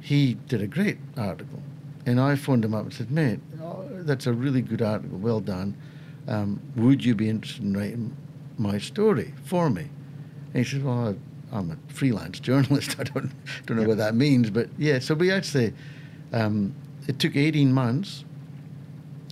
he 0.00 0.34
did 0.34 0.60
a 0.60 0.66
great 0.66 0.98
article. 1.16 1.62
And 2.04 2.20
I 2.20 2.34
phoned 2.34 2.64
him 2.64 2.74
up 2.74 2.82
and 2.82 2.92
said, 2.92 3.10
mate, 3.10 3.38
oh, 3.62 3.86
that's 3.90 4.26
a 4.26 4.32
really 4.32 4.60
good 4.60 4.82
article, 4.82 5.18
well 5.18 5.40
done. 5.40 5.76
Um, 6.28 6.60
would 6.76 7.04
you 7.04 7.14
be 7.14 7.28
interested 7.28 7.62
in 7.62 7.76
writing 7.76 8.16
my 8.58 8.78
story 8.78 9.32
for 9.44 9.70
me? 9.70 9.88
And 10.52 10.64
he 10.66 10.70
said, 10.70 10.84
well, 10.84 11.16
I'm 11.52 11.70
a 11.70 11.92
freelance 11.92 12.40
journalist. 12.40 12.96
I 12.98 13.04
don't 13.04 13.30
don't 13.66 13.76
know 13.76 13.86
what 13.86 13.98
that 13.98 14.14
means, 14.14 14.50
but 14.50 14.68
yeah. 14.78 14.98
So 14.98 15.14
we 15.14 15.30
actually, 15.30 15.72
um, 16.32 16.74
it 17.08 17.18
took 17.18 17.36
18 17.36 17.72
months, 17.72 18.24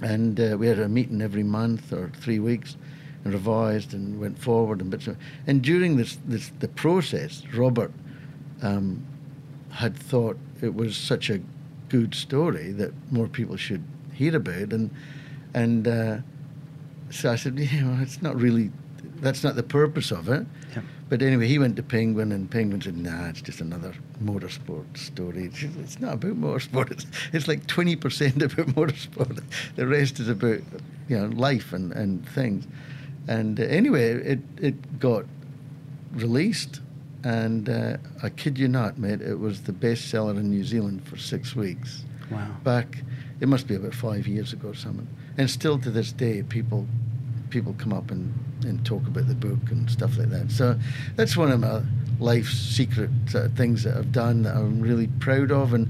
and 0.03 0.41
uh, 0.41 0.57
we 0.59 0.67
had 0.67 0.79
a 0.79 0.89
meeting 0.89 1.21
every 1.21 1.43
month 1.43 1.93
or 1.93 2.11
three 2.17 2.39
weeks, 2.39 2.77
and 3.25 3.33
revised 3.33 3.93
and 3.93 4.19
went 4.21 4.39
forward 4.39 4.81
and 4.81 4.91
bits. 4.91 5.07
Of, 5.07 5.17
and 5.47 5.63
during 5.63 5.97
this 5.97 6.19
this 6.25 6.51
the 6.61 6.69
process, 6.69 7.43
Robert 7.55 7.93
um, 8.63 9.07
had 9.71 9.97
thought 9.97 10.39
it 10.63 10.75
was 10.75 10.97
such 10.97 11.31
a 11.31 11.41
good 11.89 12.15
story 12.15 12.73
that 12.73 12.93
more 13.11 13.29
people 13.29 13.57
should 13.57 13.85
hear 14.13 14.37
about, 14.37 14.73
and 14.73 14.91
and 15.55 15.87
uh, 15.87 16.19
so 17.11 17.31
I 17.31 17.37
said, 17.37 17.59
you 17.59 17.83
know, 17.83 18.01
it's 18.03 18.23
not 18.23 18.41
really 18.41 18.71
that's 19.17 19.45
not 19.45 19.57
the 19.57 19.63
purpose 19.63 20.11
of 20.11 20.29
it. 20.29 20.47
But 21.11 21.23
anyway, 21.23 21.49
he 21.49 21.59
went 21.59 21.75
to 21.75 21.83
Penguin, 21.83 22.31
and 22.31 22.49
Penguin 22.49 22.81
said, 22.81 22.97
"Nah, 22.97 23.29
it's 23.29 23.43
just 23.43 23.61
another 23.61 23.93
motorsport 24.23 24.97
story. 24.97 25.47
It's, 25.47 25.63
it's 25.63 26.01
not 26.01 26.15
about 26.15 26.41
motorsport. 26.41 26.93
It's, 26.93 27.07
it's 27.33 27.49
like 27.49 27.67
twenty 27.67 27.97
percent 27.97 28.41
about 28.41 28.67
motorsport. 28.77 29.43
The 29.75 29.89
rest 29.89 30.21
is 30.21 30.29
about 30.29 30.61
you 31.09 31.19
know 31.19 31.27
life 31.27 31.73
and, 31.73 31.93
and 31.93 32.27
things." 32.29 32.65
And 33.27 33.59
uh, 33.59 33.65
anyway, 33.65 34.13
it 34.13 34.39
it 34.57 35.01
got 35.01 35.25
released, 36.13 36.81
and 37.25 37.69
uh, 37.69 37.97
I 38.23 38.29
kid 38.31 38.57
you 38.57 38.69
not, 38.69 38.97
mate, 38.97 39.21
it 39.21 39.41
was 39.41 39.63
the 39.63 39.73
bestseller 39.73 40.39
in 40.39 40.49
New 40.49 40.65
Zealand 40.65 41.05
for 41.09 41.17
six 41.17 41.57
weeks. 41.57 42.05
Wow. 42.31 42.47
Back, 42.63 43.03
it 43.41 43.49
must 43.49 43.67
be 43.67 43.75
about 43.75 43.95
five 43.95 44.29
years 44.29 44.53
ago 44.53 44.69
or 44.69 44.75
something. 44.75 45.09
And 45.37 45.51
still 45.51 45.77
to 45.81 45.91
this 45.91 46.13
day, 46.13 46.45
people 46.45 46.87
people 47.51 47.75
come 47.79 47.93
up 47.93 48.11
and, 48.11 48.33
and 48.65 48.85
talk 48.85 49.07
about 49.07 49.27
the 49.27 49.35
book 49.35 49.59
and 49.71 49.91
stuff 49.91 50.17
like 50.17 50.31
that. 50.31 50.51
So 50.51 50.79
that's 51.17 51.37
one 51.37 51.51
of 51.51 51.61
my 51.61 51.83
life's 52.19 52.57
secret 52.57 53.11
uh, 53.35 53.49
things 53.57 53.83
that 53.85 53.97
I've 53.97 54.13
done 54.13 54.43
that 54.43 54.57
I'm 54.57 54.81
really 54.81 55.09
proud 55.19 55.51
of. 55.51 55.75
And 55.75 55.89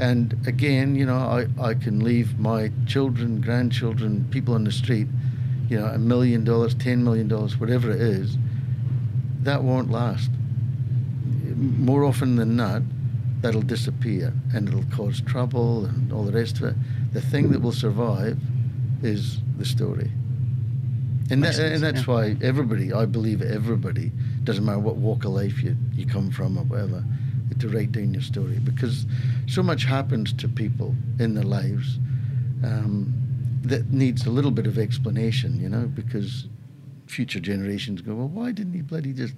and 0.00 0.34
again, 0.46 0.96
you 0.96 1.04
know, 1.06 1.16
I, 1.16 1.46
I 1.62 1.74
can 1.74 2.00
leave 2.00 2.38
my 2.38 2.72
children, 2.86 3.40
grandchildren, 3.40 4.26
people 4.30 4.54
on 4.54 4.64
the 4.64 4.72
street, 4.72 5.06
you 5.68 5.78
know, 5.78 5.86
a 5.86 5.98
million 5.98 6.44
dollars, 6.44 6.74
ten 6.74 7.04
million 7.04 7.28
dollars, 7.28 7.60
whatever 7.60 7.90
it 7.90 8.00
is, 8.00 8.36
that 9.42 9.62
won't 9.62 9.90
last. 9.90 10.30
More 11.54 12.04
often 12.04 12.36
than 12.36 12.56
not, 12.56 12.82
that'll 13.42 13.62
disappear 13.62 14.32
and 14.54 14.68
it'll 14.68 14.84
cause 14.96 15.20
trouble 15.20 15.84
and 15.84 16.12
all 16.12 16.24
the 16.24 16.32
rest 16.32 16.58
of 16.58 16.64
it. 16.64 16.74
The 17.12 17.20
thing 17.20 17.50
that 17.52 17.60
will 17.60 17.72
survive 17.72 18.38
is 19.02 19.38
the 19.58 19.64
story. 19.64 20.10
And, 21.32 21.42
that, 21.44 21.54
sense, 21.54 21.74
and 21.74 21.82
that's 21.82 22.06
yeah. 22.06 22.14
why 22.14 22.36
everybody, 22.42 22.92
I 22.92 23.06
believe 23.06 23.42
everybody, 23.42 24.12
doesn't 24.44 24.64
matter 24.64 24.78
what 24.78 24.96
walk 24.96 25.24
of 25.24 25.32
life 25.32 25.62
you, 25.62 25.76
you 25.94 26.06
come 26.06 26.30
from 26.30 26.58
or 26.58 26.64
whatever, 26.64 27.04
to 27.58 27.68
write 27.68 27.92
down 27.92 28.12
your 28.14 28.22
story 28.22 28.58
because 28.64 29.06
so 29.46 29.62
much 29.62 29.84
happens 29.84 30.32
to 30.34 30.48
people 30.48 30.94
in 31.18 31.34
their 31.34 31.44
lives 31.44 31.98
um, 32.64 33.12
that 33.62 33.90
needs 33.92 34.26
a 34.26 34.30
little 34.30 34.50
bit 34.50 34.66
of 34.66 34.78
explanation, 34.78 35.60
you 35.60 35.68
know, 35.68 35.86
because 35.86 36.46
future 37.06 37.40
generations 37.40 38.00
go, 38.00 38.14
well, 38.14 38.28
why 38.28 38.52
didn't 38.52 38.72
he 38.74 38.80
bloody 38.82 39.12
just 39.12 39.34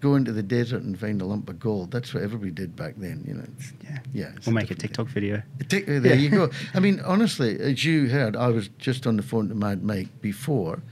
go 0.00 0.16
into 0.16 0.32
the 0.32 0.42
desert 0.42 0.82
and 0.82 0.98
find 0.98 1.22
a 1.22 1.24
lump 1.24 1.48
of 1.48 1.58
gold? 1.60 1.90
That's 1.90 2.12
what 2.12 2.22
everybody 2.22 2.50
did 2.50 2.74
back 2.76 2.94
then, 2.96 3.24
you 3.26 3.34
know. 3.34 3.44
It's, 3.58 3.72
Yeah. 3.82 3.98
yeah. 4.12 4.32
We'll 4.46 4.54
make 4.54 4.70
a 4.70 4.74
TikTok 4.74 5.08
video. 5.08 5.42
Tick- 5.68 5.86
There 5.86 6.14
you 6.14 6.30
go. 6.30 6.50
I 6.74 6.80
mean, 6.80 7.00
honestly, 7.00 7.58
as 7.60 7.84
you 7.84 8.08
heard, 8.08 8.36
I 8.36 8.48
was 8.48 8.68
just 8.78 9.06
on 9.06 9.16
the 9.16 9.22
phone 9.22 9.48
to 9.48 9.54
Mad 9.54 9.82
Mike 9.82 10.08
before 10.20 10.82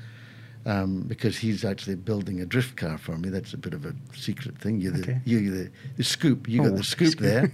um, 0.67 1.03
because 1.09 1.37
he's 1.39 1.65
actually 1.65 1.97
building 1.97 2.41
a 2.41 2.47
drift 2.47 2.77
car 2.77 2.99
for 2.99 3.17
me. 3.19 3.29
That's 3.29 3.53
a 3.55 3.59
bit 3.59 3.75
of 3.75 3.85
a 3.85 3.95
secret 4.15 4.59
thing. 4.59 4.81
You're 4.81 4.93
the, 4.93 5.03
Okay. 5.03 5.21
you're 5.25 5.51
the, 5.51 5.71
the 5.97 6.05
scoop. 6.05 6.49
You 6.49 6.63
Oh, 6.63 6.69
got 6.69 6.77
the 6.77 6.85
scoop 6.85 7.13
scoop. 7.13 7.21
there. 7.21 7.51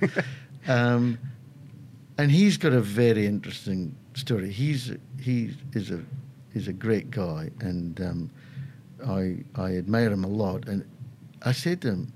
um, 0.68 1.18
and 2.18 2.30
he's 2.30 2.56
got 2.56 2.72
a 2.72 2.80
very 2.80 3.26
interesting 3.26 3.94
story. 4.14 4.50
He's 4.50 4.92
he 5.20 5.54
is 5.72 5.90
a 5.90 6.02
is 6.54 6.66
a 6.68 6.72
great 6.72 7.10
guy, 7.10 7.50
and 7.60 8.00
um, 8.00 8.30
I 9.06 9.44
I 9.54 9.76
admire 9.76 10.10
him 10.12 10.24
a 10.24 10.28
lot. 10.28 10.66
And 10.68 10.84
I 11.42 11.52
said 11.52 11.80
to 11.82 11.88
him, 11.88 12.12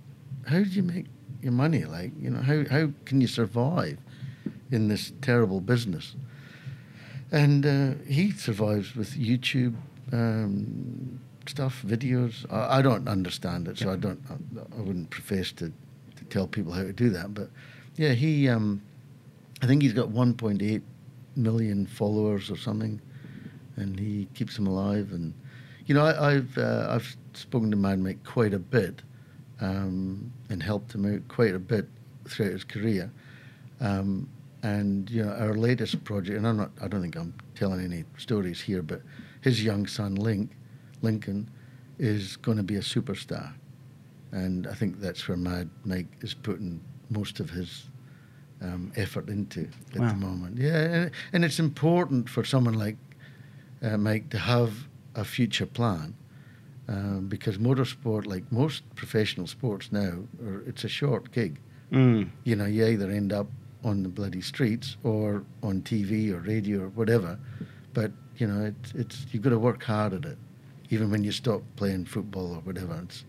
"How 0.47 0.59
do 0.59 0.69
you 0.71 0.83
make 0.83 1.07
your 1.41 1.53
money? 1.53 1.85
Like, 1.85 2.11
you 2.21 2.31
know, 2.31 2.43
how 2.43 2.65
how 2.69 2.91
can 3.05 3.21
you 3.21 3.29
survive 3.29 3.99
in 4.73 4.89
this 4.89 5.13
terrible 5.23 5.61
business?" 5.61 6.17
And 7.31 7.65
uh, 7.65 7.93
he 8.07 8.31
survives 8.33 8.95
with 8.97 9.15
YouTube 9.17 9.75
um, 10.13 11.21
stuff, 11.47 11.83
videos. 11.87 12.47
I, 12.51 12.79
I 12.79 12.83
don't 12.83 13.09
understand 13.09 13.69
it, 13.69 13.79
so 13.79 13.91
I 13.91 13.97
don't. 13.97 14.21
I, 14.31 14.79
I 14.79 14.81
wouldn't 14.81 15.11
profess 15.11 15.53
to, 15.53 15.73
to 16.17 16.25
tell 16.31 16.47
people 16.47 16.73
how 16.73 16.83
to 16.83 16.93
do 16.93 17.11
that. 17.11 17.35
But 17.35 17.51
yeah, 17.97 18.13
he. 18.13 18.49
Um, 18.49 18.83
I 19.63 19.67
think 19.67 19.83
he's 19.83 19.93
got 19.93 20.09
1.8 20.09 20.83
million 21.37 21.87
followers 21.87 22.51
or 22.51 22.57
something, 22.57 23.01
and 23.77 23.99
he 23.99 24.29
keeps 24.35 24.57
them 24.57 24.67
alive. 24.67 25.13
And 25.13 25.35
you 25.87 25.95
know, 25.95 26.05
I, 26.05 26.35
I've 26.35 26.59
uh, 26.59 26.89
I've 26.91 27.17
spoken 27.35 27.71
to 27.71 27.77
Mad 27.77 27.99
Mike 27.99 28.25
quite 28.25 28.55
a 28.55 28.59
bit, 28.59 29.03
um, 29.61 30.33
and 30.51 30.63
helped 30.63 30.95
him 30.95 31.13
out 31.13 31.27
quite 31.29 31.55
a 31.55 31.59
bit 31.59 31.87
throughout 32.29 32.53
his 32.53 32.65
career. 32.65 33.11
Um, 33.81 34.29
and 34.63 35.11
you 35.11 35.25
know, 35.25 35.33
our 35.33 35.55
latest 35.55 36.05
project, 36.05 36.37
and 36.37 36.47
I'm 36.47 36.57
not, 36.57 36.71
I 36.81 36.89
don't 36.89 37.03
think 37.03 37.17
I'm 37.17 37.35
telling 37.55 37.81
any 37.81 38.05
stories 38.17 38.61
here, 38.61 38.83
but 38.83 39.03
his 39.43 39.63
young 39.63 39.87
son 39.87 40.15
Link, 40.15 40.57
Lincoln, 41.03 41.49
is 41.99 42.37
going 42.39 42.57
to 42.57 42.63
be 42.63 42.77
a 42.77 42.81
superstar, 42.81 43.53
and 44.33 44.67
I 44.67 44.75
think 44.75 44.99
that's 45.01 45.29
where 45.29 45.37
Mad 45.37 45.69
Mike 45.85 46.07
is 46.23 46.33
putting 46.35 46.81
most 47.11 47.39
of 47.41 47.51
his 47.51 47.85
um, 48.63 48.91
effort 48.97 49.29
into 49.29 49.69
at 49.95 50.01
Wow. 50.01 50.09
the 50.09 50.15
moment. 50.17 50.57
Yeah, 50.59 50.79
and, 50.81 51.11
and 51.33 51.45
it's 51.45 51.59
important 51.59 52.29
for 52.31 52.45
someone 52.45 52.75
like 52.75 52.97
uh, 53.83 53.97
Mike 53.99 54.31
to 54.31 54.39
have 54.39 54.73
a 55.15 55.25
future 55.25 55.67
plan. 55.67 56.15
Um, 56.89 57.29
because 57.29 57.59
motorsport, 57.59 58.27
like 58.27 58.51
most 58.51 58.83
professional 58.97 59.47
sports 59.47 59.93
now, 59.93 60.15
are, 60.45 60.63
it's 60.67 60.85
a 60.85 60.89
short 60.89 61.31
gig 61.33 61.59
Mm. 61.93 62.31
you 62.45 62.57
know, 62.57 62.65
you 62.65 62.87
either 62.87 63.11
end 63.11 63.35
up 63.35 63.47
on 63.85 64.03
the 64.03 64.09
bloody 64.09 64.41
streets 64.41 64.97
or 65.03 65.45
on 65.63 65.83
TV 65.83 66.31
or 66.33 66.39
radio 66.41 66.85
or 66.85 66.89
whatever. 66.89 67.39
But 67.93 68.13
you 68.43 68.49
know, 68.49 68.65
it's 68.73 68.93
it's 69.03 69.27
you've 69.31 69.43
got 69.45 69.51
to 69.51 69.59
work 69.69 69.83
hard 69.85 70.13
at 70.15 70.25
it, 70.25 70.39
even 70.91 71.11
when 71.13 71.23
you 71.23 71.31
stop 71.33 71.63
playing 71.77 72.07
football 72.07 72.49
or 72.57 72.61
whatever. 72.67 72.99
It's 73.05 73.25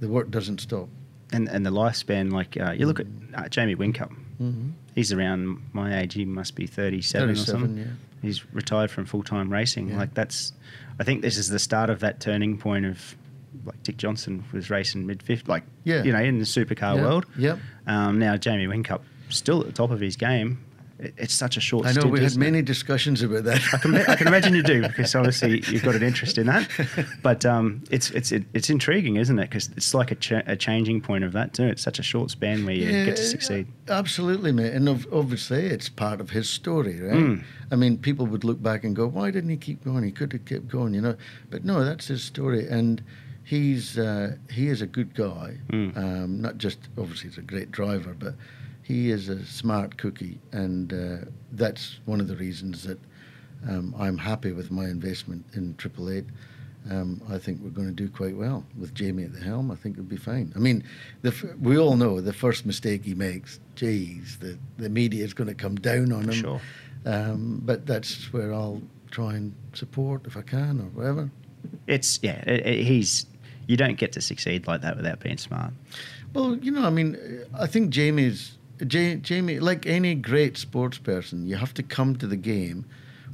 the 0.00 0.08
work 0.08 0.30
doesn't 0.30 0.60
stop. 0.60 0.88
And 1.32 1.48
and 1.48 1.64
the 1.64 1.70
lifespan, 1.70 2.30
like 2.32 2.58
uh, 2.60 2.72
you 2.72 2.84
look 2.86 3.00
at 3.00 3.06
uh, 3.34 3.48
Jamie 3.48 3.74
Whincup. 3.76 4.12
Mm-hmm. 4.40 4.70
He's 4.94 5.10
around 5.10 5.58
my 5.72 6.00
age. 6.00 6.12
He 6.12 6.26
must 6.26 6.54
be 6.54 6.66
thirty-seven, 6.66 7.30
or 7.30 7.34
something. 7.34 7.78
yeah. 7.78 7.84
He's 8.20 8.44
retired 8.54 8.90
from 8.90 9.06
full-time 9.06 9.50
racing. 9.50 9.88
Yeah. 9.88 9.96
Like 9.96 10.12
that's, 10.14 10.52
I 11.00 11.04
think 11.04 11.22
this 11.22 11.38
is 11.38 11.48
the 11.48 11.58
start 11.58 11.88
of 11.90 12.00
that 12.00 12.20
turning 12.20 12.56
point 12.58 12.84
of, 12.86 13.16
like 13.64 13.82
Dick 13.82 13.96
Johnson 13.96 14.44
was 14.52 14.68
racing 14.70 15.06
mid 15.06 15.22
fifth, 15.22 15.48
like 15.48 15.64
Yeah. 15.84 16.02
you 16.04 16.12
know, 16.12 16.20
in 16.20 16.38
the 16.38 16.44
supercar 16.44 16.94
Yeah. 16.96 17.02
world. 17.02 17.26
Yep. 17.38 17.58
Um, 17.86 18.18
now 18.20 18.36
Jamie 18.36 18.66
Whincup 18.66 19.00
still 19.30 19.60
at 19.62 19.66
the 19.66 19.72
top 19.72 19.90
of 19.90 19.98
his 20.00 20.14
game. 20.16 20.58
It, 21.02 21.14
it's 21.16 21.34
such 21.34 21.56
a 21.56 21.60
short. 21.60 21.86
I 21.86 21.88
know 21.88 22.00
stint, 22.00 22.12
we 22.12 22.20
had 22.20 22.26
isn't 22.26 22.42
it? 22.42 22.44
many 22.44 22.62
discussions 22.62 23.22
about 23.22 23.44
that. 23.44 23.60
I 23.72 23.78
can, 23.78 23.96
I 23.96 24.14
can 24.14 24.28
imagine 24.28 24.54
you 24.54 24.62
do 24.62 24.82
because 24.88 25.14
obviously 25.14 25.62
you've 25.66 25.82
got 25.82 25.94
an 25.94 26.02
interest 26.02 26.38
in 26.38 26.46
that. 26.46 26.68
But 27.22 27.44
um, 27.44 27.82
it's 27.90 28.10
it's 28.10 28.30
it's 28.32 28.70
intriguing, 28.70 29.16
isn't 29.16 29.38
it? 29.38 29.50
Because 29.50 29.68
it's 29.76 29.94
like 29.94 30.10
a, 30.10 30.14
cha- 30.14 30.42
a 30.46 30.56
changing 30.56 31.00
point 31.00 31.24
of 31.24 31.32
that 31.32 31.54
too. 31.54 31.64
It's 31.64 31.82
such 31.82 31.98
a 31.98 32.02
short 32.02 32.30
span 32.30 32.64
where 32.64 32.74
you 32.74 33.04
get 33.04 33.16
to 33.16 33.24
succeed. 33.24 33.66
Absolutely, 33.88 34.52
mate. 34.52 34.72
And 34.72 34.88
obviously, 34.88 35.66
it's 35.66 35.88
part 35.88 36.20
of 36.20 36.30
his 36.30 36.48
story, 36.48 37.00
right? 37.00 37.14
Mm. 37.14 37.44
I 37.70 37.76
mean, 37.76 37.98
people 37.98 38.26
would 38.26 38.44
look 38.44 38.62
back 38.62 38.84
and 38.84 38.94
go, 38.94 39.06
"Why 39.06 39.30
didn't 39.30 39.50
he 39.50 39.56
keep 39.56 39.84
going? 39.84 40.04
He 40.04 40.12
could 40.12 40.32
have 40.32 40.44
kept 40.44 40.68
going," 40.68 40.94
you 40.94 41.00
know. 41.00 41.16
But 41.50 41.64
no, 41.64 41.84
that's 41.84 42.06
his 42.06 42.22
story, 42.22 42.68
and 42.68 43.02
he's 43.44 43.98
uh, 43.98 44.36
he 44.50 44.68
is 44.68 44.82
a 44.82 44.86
good 44.86 45.14
guy. 45.14 45.58
Mm. 45.70 45.96
Um, 45.96 46.40
not 46.40 46.58
just 46.58 46.78
obviously 46.96 47.30
he's 47.30 47.38
a 47.38 47.42
great 47.42 47.70
driver, 47.70 48.14
but 48.18 48.34
he 48.92 49.10
is 49.10 49.28
a 49.30 49.44
smart 49.46 49.96
cookie, 49.96 50.38
and 50.52 50.92
uh, 50.92 51.16
that's 51.52 51.98
one 52.04 52.20
of 52.20 52.28
the 52.28 52.36
reasons 52.36 52.82
that 52.84 52.98
um, 53.68 53.94
I'm 53.98 54.18
happy 54.18 54.52
with 54.52 54.70
my 54.70 54.84
investment 54.84 55.44
in 55.54 55.74
Triple 55.76 56.10
Eight. 56.10 56.26
Um, 56.90 57.22
I 57.30 57.38
think 57.38 57.60
we're 57.62 57.70
going 57.70 57.86
to 57.88 57.94
do 57.94 58.08
quite 58.08 58.36
well 58.36 58.64
with 58.78 58.92
Jamie 58.92 59.22
at 59.22 59.32
the 59.32 59.40
helm. 59.40 59.70
I 59.70 59.76
think 59.76 59.94
it'll 59.96 60.04
be 60.04 60.16
fine. 60.16 60.52
I 60.56 60.58
mean, 60.58 60.82
the, 61.22 61.28
f- 61.28 61.44
we 61.60 61.78
all 61.78 61.96
know 61.96 62.20
the 62.20 62.32
first 62.32 62.66
mistake 62.66 63.04
he 63.04 63.14
makes, 63.14 63.60
geez, 63.76 64.36
the, 64.40 64.58
the 64.78 64.88
media 64.90 65.24
is 65.24 65.32
going 65.32 65.46
to 65.48 65.54
come 65.54 65.76
down 65.76 66.12
on 66.12 66.24
him. 66.24 66.32
Sure. 66.32 66.60
Um, 67.06 67.62
but 67.64 67.86
that's 67.86 68.32
where 68.32 68.52
I'll 68.52 68.82
try 69.12 69.34
and 69.36 69.54
support 69.74 70.26
if 70.26 70.36
I 70.36 70.42
can 70.42 70.80
or 70.80 70.88
whatever. 70.98 71.30
It's 71.86 72.18
yeah. 72.22 72.42
It, 72.46 72.66
it- 72.66 72.84
he's 72.84 73.26
you 73.68 73.76
don't 73.76 73.96
get 73.96 74.10
to 74.12 74.20
succeed 74.20 74.66
like 74.66 74.80
that 74.82 74.96
without 74.96 75.20
being 75.20 75.38
smart. 75.38 75.72
Well, 76.34 76.56
you 76.56 76.72
know, 76.72 76.84
I 76.84 76.90
mean, 76.90 77.16
I 77.54 77.68
think 77.68 77.90
Jamie's 77.90 78.58
Ja- 78.80 79.16
Jamie, 79.16 79.60
like 79.60 79.86
any 79.86 80.14
great 80.14 80.56
sports 80.56 80.98
person, 80.98 81.46
you 81.46 81.56
have 81.56 81.74
to 81.74 81.82
come 81.82 82.16
to 82.16 82.26
the 82.26 82.36
game 82.36 82.84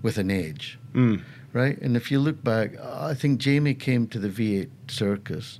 with 0.02 0.18
an 0.18 0.30
edge, 0.30 0.78
Mm. 0.94 1.22
right? 1.52 1.80
And 1.80 1.96
if 1.96 2.10
you 2.10 2.18
look 2.20 2.42
back, 2.44 2.78
I 2.80 3.14
think 3.14 3.40
Jamie 3.40 3.74
came 3.74 4.06
to 4.08 4.18
the 4.18 4.28
V8 4.28 4.68
circus 4.88 5.58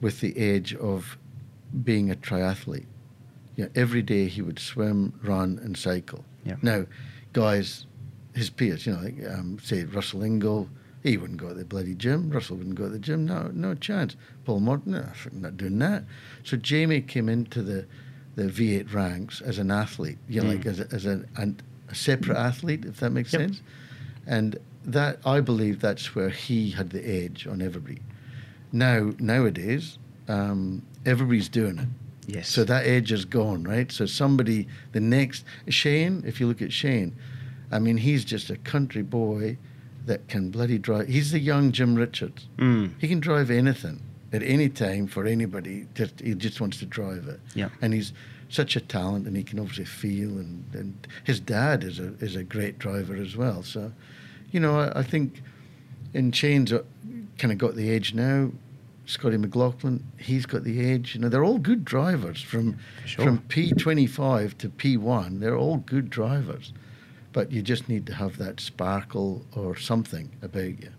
with 0.00 0.20
the 0.20 0.36
edge 0.36 0.74
of 0.74 1.16
being 1.84 2.10
a 2.10 2.14
triathlete. 2.14 2.86
You 3.56 3.64
know, 3.64 3.70
every 3.74 4.02
day 4.02 4.26
he 4.28 4.42
would 4.42 4.58
swim, 4.58 5.12
run, 5.22 5.58
and 5.62 5.76
cycle. 5.76 6.24
Yeah. 6.44 6.56
Now, 6.62 6.86
guys, 7.32 7.86
his 8.34 8.50
peers, 8.50 8.86
you 8.86 8.92
know, 8.94 9.00
like 9.00 9.16
um, 9.30 9.58
say 9.62 9.84
Russell 9.84 10.20
Ingall, 10.20 10.68
he 11.02 11.16
wouldn't 11.16 11.40
go 11.40 11.48
to 11.48 11.54
the 11.54 11.64
bloody 11.64 11.94
gym. 11.94 12.30
Russell 12.30 12.56
wouldn't 12.56 12.76
go 12.76 12.84
to 12.84 12.90
the 12.90 12.98
gym. 12.98 13.24
No, 13.26 13.50
no 13.54 13.74
chance. 13.74 14.16
Paul 14.44 14.60
Morton, 14.60 14.92
no, 14.92 15.06
I'm 15.26 15.40
not 15.42 15.56
doing 15.56 15.78
that. 15.80 16.04
So 16.44 16.56
Jamie 16.56 17.00
came 17.02 17.28
into 17.28 17.62
the 17.62 17.86
the 18.34 18.44
V8 18.44 18.92
ranks 18.94 19.40
as 19.40 19.58
an 19.58 19.70
athlete, 19.70 20.18
you 20.28 20.40
know, 20.42 20.48
Mm. 20.50 20.56
like 20.56 20.66
as 20.66 20.80
a, 20.80 20.88
as 20.92 21.06
a, 21.06 21.24
an, 21.36 21.60
a 21.88 21.94
separate 21.94 22.36
athlete, 22.38 22.84
if 22.84 23.00
that 23.00 23.10
makes 23.10 23.32
Yep. 23.32 23.40
sense. 23.42 23.60
And 24.26 24.58
that 24.84 25.18
I 25.26 25.40
believe 25.40 25.80
that's 25.80 26.14
where 26.14 26.30
he 26.30 26.70
had 26.70 26.90
the 26.90 27.06
edge 27.06 27.46
on 27.46 27.60
everybody. 27.62 28.00
Now 28.72 29.12
nowadays, 29.18 29.98
um, 30.28 30.82
everybody's 31.04 31.48
doing 31.48 31.78
it. 31.78 31.88
Yes. 32.26 32.48
So 32.48 32.64
that 32.64 32.86
edge 32.86 33.12
is 33.12 33.24
gone, 33.24 33.64
right? 33.64 33.90
So 33.92 34.06
somebody, 34.06 34.68
the 34.92 35.00
next 35.00 35.44
Shane, 35.68 36.22
if 36.26 36.40
you 36.40 36.46
look 36.46 36.62
at 36.62 36.72
Shane, 36.72 37.14
I 37.70 37.78
mean, 37.80 37.96
he's 37.98 38.24
just 38.24 38.48
a 38.50 38.56
country 38.56 39.02
boy 39.02 39.58
that 40.06 40.26
can 40.28 40.50
bloody 40.50 40.78
drive. 40.78 41.08
He's 41.08 41.32
the 41.32 41.38
young 41.38 41.72
Jim 41.72 41.94
Richards. 41.94 42.46
Mm. 42.58 42.92
He 42.98 43.08
can 43.08 43.20
drive 43.20 43.50
anything 43.50 44.00
at 44.32 44.42
any 44.42 44.68
time 44.68 45.06
for 45.06 45.26
anybody. 45.26 45.86
Just 45.94 46.20
he 46.20 46.34
just 46.34 46.60
wants 46.60 46.78
to 46.78 46.86
drive 46.86 47.28
it. 47.28 47.40
Yeah. 47.54 47.68
And 47.80 47.92
he's 47.92 48.12
such 48.48 48.76
a 48.76 48.80
talent, 48.80 49.26
and 49.26 49.36
he 49.36 49.42
can 49.42 49.58
obviously 49.58 49.84
feel. 49.84 50.30
And, 50.30 50.64
and 50.74 51.06
his 51.24 51.40
dad 51.40 51.84
is 51.84 51.98
a 51.98 52.14
is 52.20 52.36
a 52.36 52.44
great 52.44 52.78
driver 52.78 53.16
as 53.16 53.36
well. 53.36 53.62
So, 53.62 53.92
you 54.50 54.60
know, 54.60 54.78
I, 54.78 55.00
I 55.00 55.02
think, 55.02 55.42
in 56.14 56.32
Shane's 56.32 56.72
uh, 56.72 56.82
kind 57.38 57.52
of 57.52 57.58
got 57.58 57.74
the 57.74 57.90
edge 57.90 58.14
now. 58.14 58.50
Scotty 59.04 59.36
McLaughlin, 59.36 60.04
he's 60.16 60.46
got 60.46 60.62
the 60.62 60.92
edge. 60.92 61.16
You 61.16 61.20
know, 61.20 61.28
they're 61.28 61.44
all 61.44 61.58
good 61.58 61.84
drivers 61.84 62.40
from 62.40 62.78
sure. 63.04 63.24
from 63.24 63.38
P 63.48 63.72
twenty 63.72 64.06
five 64.06 64.56
to 64.58 64.68
P 64.68 64.96
one. 64.96 65.40
They're 65.40 65.56
all 65.56 65.78
good 65.78 66.08
drivers, 66.08 66.72
but 67.32 67.50
you 67.50 67.62
just 67.62 67.88
need 67.88 68.06
to 68.06 68.14
have 68.14 68.38
that 68.38 68.60
sparkle 68.60 69.44
or 69.56 69.76
something 69.76 70.30
about 70.40 70.80
you. 70.80 70.90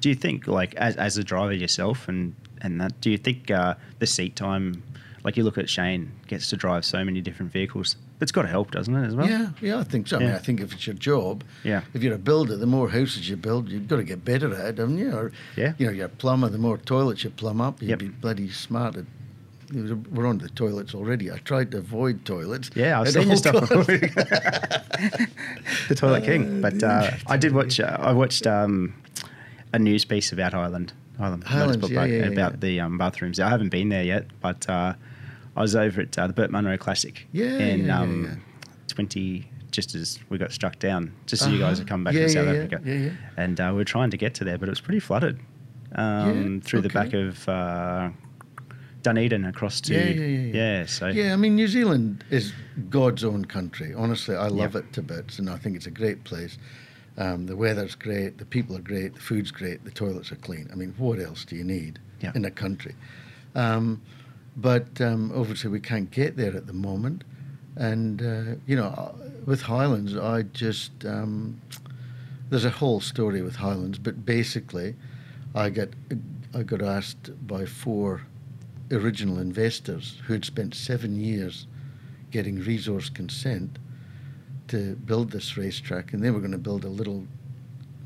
Do 0.00 0.08
you 0.08 0.16
think, 0.16 0.48
like, 0.48 0.74
as, 0.74 0.96
as 0.96 1.16
a 1.16 1.22
driver 1.22 1.52
yourself, 1.52 2.08
and 2.08 2.34
and 2.64 2.80
that, 2.80 3.00
do 3.00 3.10
you 3.10 3.18
think 3.18 3.50
uh, 3.52 3.74
the 4.00 4.06
seat 4.06 4.34
time, 4.34 4.82
like 5.22 5.36
you 5.36 5.44
look 5.44 5.58
at 5.58 5.70
Shane, 5.70 6.10
gets 6.26 6.50
to 6.50 6.56
drive 6.56 6.84
so 6.84 7.04
many 7.04 7.20
different 7.20 7.52
vehicles? 7.52 7.96
It's 8.20 8.32
got 8.32 8.42
to 8.42 8.48
help, 8.48 8.70
doesn't 8.70 8.94
it, 8.96 9.06
as 9.06 9.14
well? 9.14 9.28
Yeah, 9.28 9.50
yeah, 9.60 9.78
I 9.78 9.84
think 9.84 10.08
so. 10.08 10.16
I 10.16 10.20
mean, 10.20 10.30
I 10.30 10.38
think 10.38 10.60
if 10.60 10.72
it's 10.72 10.86
your 10.86 10.96
job, 10.96 11.44
Yeah. 11.62 11.82
if 11.92 12.02
you're 12.02 12.14
a 12.14 12.18
builder, 12.18 12.56
the 12.56 12.66
more 12.66 12.88
houses 12.88 13.28
you 13.28 13.36
build, 13.36 13.68
you've 13.68 13.86
got 13.86 13.96
to 13.96 14.04
get 14.04 14.24
better 14.24 14.52
at 14.54 14.66
it, 14.66 14.78
haven't 14.78 14.98
you? 14.98 15.12
Or, 15.12 15.30
Yeah. 15.56 15.74
you 15.78 15.86
know, 15.86 15.92
you're 15.92 16.06
a 16.06 16.08
plumber, 16.08 16.48
the 16.48 16.58
more 16.58 16.78
toilets 16.78 17.22
you 17.22 17.30
plumb 17.30 17.60
up, 17.60 17.80
you'd 17.82 17.90
Yep. 17.90 17.98
be 17.98 18.08
bloody 18.08 18.48
smart 18.50 18.96
at. 18.96 19.04
We're 20.12 20.26
on 20.26 20.38
the 20.38 20.48
toilets 20.50 20.94
already. 20.94 21.32
I 21.32 21.38
tried 21.38 21.70
to 21.72 21.78
avoid 21.78 22.24
toilets. 22.24 22.70
Yeah, 22.74 23.00
I've 23.00 23.08
seen 23.10 23.28
your 23.28 23.36
stuff 23.36 23.54
the 23.68 25.28
Toilet 25.96 26.24
King. 26.24 26.60
But 26.60 26.82
uh, 26.82 27.10
I 27.26 27.36
did 27.36 27.52
watch. 27.52 27.80
Uh, 27.80 27.96
I 27.98 28.12
watched 28.12 28.46
um, 28.46 28.94
a 29.72 29.78
news 29.78 30.04
piece 30.04 30.32
about 30.32 30.52
Highland. 30.52 30.92
Highland 31.18 31.44
Highlands, 31.44 31.76
Motorsport 31.76 31.90
yeah, 31.90 31.98
Park, 31.98 32.10
yeah, 32.10 32.16
about 32.26 32.52
yeah. 32.52 32.58
the 32.60 32.80
um, 32.80 32.98
bathrooms. 32.98 33.38
I 33.40 33.48
haven't 33.48 33.68
been 33.70 33.88
there 33.88 34.02
yet, 34.04 34.26
but 34.40 34.68
uh, 34.68 34.94
I 35.56 35.60
was 35.62 35.76
over 35.76 36.00
at 36.02 36.18
uh, 36.18 36.26
the 36.26 36.32
Burt 36.32 36.50
Munro 36.50 36.76
Classic. 36.76 37.26
Yeah, 37.32 37.58
yeah, 37.74 38.00
um, 38.00 38.42
twenty. 38.88 39.48
Just 39.70 39.96
as 39.96 40.20
we 40.28 40.38
got 40.38 40.52
struck 40.52 40.78
down, 40.78 41.12
just 41.26 41.42
as 41.42 41.48
you 41.48 41.58
guys 41.58 41.72
Uh-huh. 41.72 41.78
had 41.80 41.88
come 41.88 42.04
back 42.04 42.14
from 42.14 42.28
South 42.28 42.46
Africa, 42.46 42.80
yeah, 42.84 42.94
yeah. 42.94 43.10
and 43.36 43.60
uh, 43.60 43.70
we 43.72 43.78
were 43.78 43.84
trying 43.84 44.10
to 44.10 44.16
get 44.16 44.32
to 44.34 44.44
there, 44.44 44.56
but 44.56 44.68
it 44.68 44.70
was 44.70 44.80
pretty 44.80 45.00
flooded 45.00 45.40
um, 45.96 46.60
through 46.60 46.80
the 46.82 46.88
back 46.90 47.12
of 47.12 47.48
uh, 47.48 48.10
Dunedin 49.02 49.44
across 49.44 49.80
to 49.82 49.94
Yeah, 49.94 50.04
yeah, 50.10 50.26
yeah, 50.26 50.52
yeah. 50.80 50.86
so 50.86 51.08
Yeah, 51.08 51.32
I 51.32 51.36
mean, 51.36 51.56
New 51.56 51.66
Zealand 51.66 52.22
is 52.30 52.52
God's 52.88 53.24
own 53.24 53.44
country. 53.46 53.92
Honestly, 53.94 54.36
I 54.36 54.46
love 54.46 54.74
Yep. 54.74 54.84
it 54.84 54.92
to 54.92 55.02
bits, 55.02 55.40
and 55.40 55.50
I 55.50 55.56
think 55.58 55.74
it's 55.74 55.86
a 55.86 55.90
great 55.90 56.22
place. 56.24 56.56
Um, 57.16 57.46
the 57.46 57.56
weather's 57.56 57.94
great, 57.94 58.38
the 58.38 58.44
people 58.44 58.76
are 58.76 58.80
great, 58.80 59.14
the 59.14 59.20
food's 59.20 59.50
great, 59.52 59.84
the 59.84 59.90
toilets 59.90 60.32
are 60.32 60.36
clean. 60.36 60.68
I 60.72 60.74
mean, 60.74 60.94
what 60.98 61.20
else 61.20 61.44
do 61.44 61.54
you 61.56 61.64
need 61.64 61.98
Yeah. 62.20 62.32
in 62.34 62.44
a 62.44 62.50
country? 62.50 62.94
Um, 63.54 64.00
but 64.56 65.00
um, 65.00 65.32
obviously, 65.34 65.70
we 65.70 65.80
can't 65.80 66.10
get 66.10 66.36
there 66.36 66.56
at 66.56 66.66
the 66.66 66.72
moment. 66.72 67.22
And, 67.76 68.22
uh, 68.22 68.56
you 68.66 68.76
know, 68.76 68.86
uh, 68.86 69.12
with 69.46 69.62
Highlands, 69.62 70.16
I 70.16 70.42
just. 70.42 71.04
Um, 71.04 71.60
there's 72.50 72.64
a 72.64 72.70
whole 72.70 73.00
story 73.00 73.42
with 73.42 73.56
Highlands, 73.56 73.98
but 73.98 74.24
basically, 74.24 74.94
I 75.54 75.70
got 75.70 75.88
I 76.54 76.62
got 76.62 76.82
asked 76.82 77.30
by 77.48 77.64
four 77.64 78.22
original 78.92 79.38
investors 79.38 80.20
who 80.26 80.34
had 80.34 80.44
spent 80.44 80.74
seven 80.74 81.18
years 81.18 81.66
getting 82.30 82.60
resource 82.60 83.08
consent 83.08 83.78
to 84.74 84.96
build 84.96 85.30
this 85.30 85.56
racetrack, 85.56 86.12
and 86.12 86.22
they 86.22 86.30
were 86.30 86.40
going 86.40 86.52
to 86.52 86.58
build 86.58 86.84
a 86.84 86.88
little, 86.88 87.24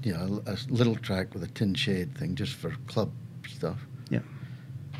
you 0.02 0.12
know, 0.12 0.42
a 0.46 0.56
little 0.68 0.96
track 0.96 1.32
with 1.34 1.42
a 1.42 1.48
tin 1.48 1.74
shade 1.74 2.16
thing 2.18 2.34
just 2.34 2.52
for 2.54 2.70
club 2.86 3.10
stuff. 3.48 3.78
yeah, 4.10 4.20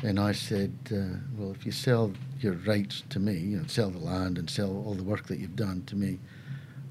And 0.03 0.19
I 0.19 0.31
said, 0.31 0.73
uh, 0.91 1.17
well, 1.37 1.51
if 1.51 1.65
you 1.65 1.71
sell 1.71 2.11
your 2.39 2.53
rights 2.53 3.03
to 3.09 3.19
me, 3.19 3.33
you 3.37 3.57
know, 3.57 3.67
sell 3.67 3.89
the 3.91 3.99
land 3.99 4.37
and 4.37 4.49
sell 4.49 4.71
all 4.85 4.95
the 4.95 5.03
work 5.03 5.27
that 5.27 5.39
you've 5.39 5.55
done 5.55 5.83
to 5.87 5.95
me, 5.95 6.19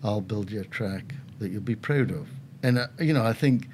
I'll 0.04 0.20
build 0.20 0.50
you 0.50 0.60
a 0.60 0.64
track 0.64 1.14
that 1.40 1.50
you'll 1.50 1.60
be 1.60 1.74
proud 1.76 2.10
of. 2.10 2.28
And, 2.62 2.78
uh, 2.78 2.86
you 3.00 3.12
know, 3.12 3.24
I 3.24 3.32
think 3.32 3.68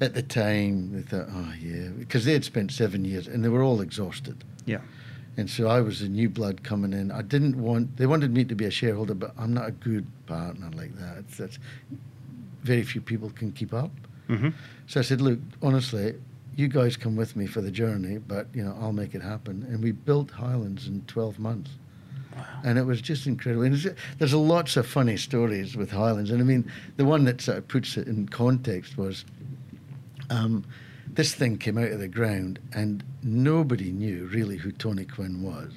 at 0.00 0.14
the 0.14 0.22
time 0.22 0.92
they 0.92 1.02
thought, 1.02 1.26
oh, 1.30 1.52
yeah, 1.60 1.88
because 1.98 2.24
they 2.24 2.32
had 2.32 2.44
spent 2.44 2.70
seven 2.72 3.04
years 3.04 3.26
and 3.26 3.42
they 3.44 3.48
were 3.48 3.62
all 3.62 3.80
exhausted. 3.80 4.44
yeah, 4.66 4.80
And 5.36 5.50
so 5.50 5.66
I 5.66 5.80
was 5.80 6.00
a 6.02 6.08
new 6.08 6.28
blood 6.28 6.62
coming 6.62 6.92
in. 6.92 7.10
I 7.10 7.22
didn't 7.22 7.56
want, 7.60 7.96
they 7.96 8.06
wanted 8.06 8.32
me 8.32 8.44
to 8.44 8.54
be 8.54 8.64
a 8.66 8.70
shareholder, 8.70 9.14
but 9.14 9.32
I'm 9.36 9.52
not 9.52 9.66
a 9.68 9.72
good 9.72 10.06
partner 10.26 10.70
like 10.74 10.94
that. 10.96 11.18
It's, 11.18 11.36
that's, 11.36 11.58
very 12.62 12.82
few 12.82 13.00
people 13.00 13.30
can 13.30 13.52
keep 13.52 13.72
up. 13.72 13.90
hmm 14.26 14.48
So 14.86 15.00
I 15.00 15.02
said, 15.02 15.20
look, 15.20 15.38
honestly, 15.62 16.14
you 16.56 16.68
guys 16.68 16.96
come 16.96 17.14
with 17.14 17.36
me 17.36 17.46
for 17.46 17.60
the 17.60 17.70
journey, 17.70 18.18
but 18.18 18.46
you 18.54 18.64
know, 18.64 18.76
I'll 18.80 18.92
make 18.92 19.14
it 19.14 19.22
happen. 19.22 19.66
And 19.68 19.82
we 19.82 19.92
built 19.92 20.30
Highlands 20.30 20.86
in 20.86 21.02
12 21.06 21.38
months. 21.38 21.70
And 22.64 22.78
it 22.78 22.82
was 22.84 23.00
just 23.00 23.26
incredible. 23.26 23.62
And 23.64 23.96
there's 24.18 24.34
lots 24.34 24.76
of 24.76 24.86
funny 24.86 25.16
stories 25.16 25.76
with 25.76 25.90
Highlands. 25.92 26.30
And 26.30 26.40
I 26.40 26.44
mean, 26.44 26.68
the 26.96 27.04
one 27.04 27.24
that 27.24 27.40
sort 27.40 27.58
of 27.58 27.68
puts 27.68 27.96
it 27.96 28.08
in 28.08 28.28
context 28.28 28.98
was 28.98 29.24
um, 30.30 30.64
this 31.08 31.34
thing 31.34 31.58
came 31.58 31.78
out 31.78 31.92
of 31.92 32.00
the 32.00 32.08
ground, 32.08 32.58
and 32.72 33.04
nobody 33.22 33.92
knew 33.92 34.26
really 34.32 34.56
who 34.56 34.72
Tony 34.72 35.04
Quinn 35.04 35.42
was. 35.42 35.72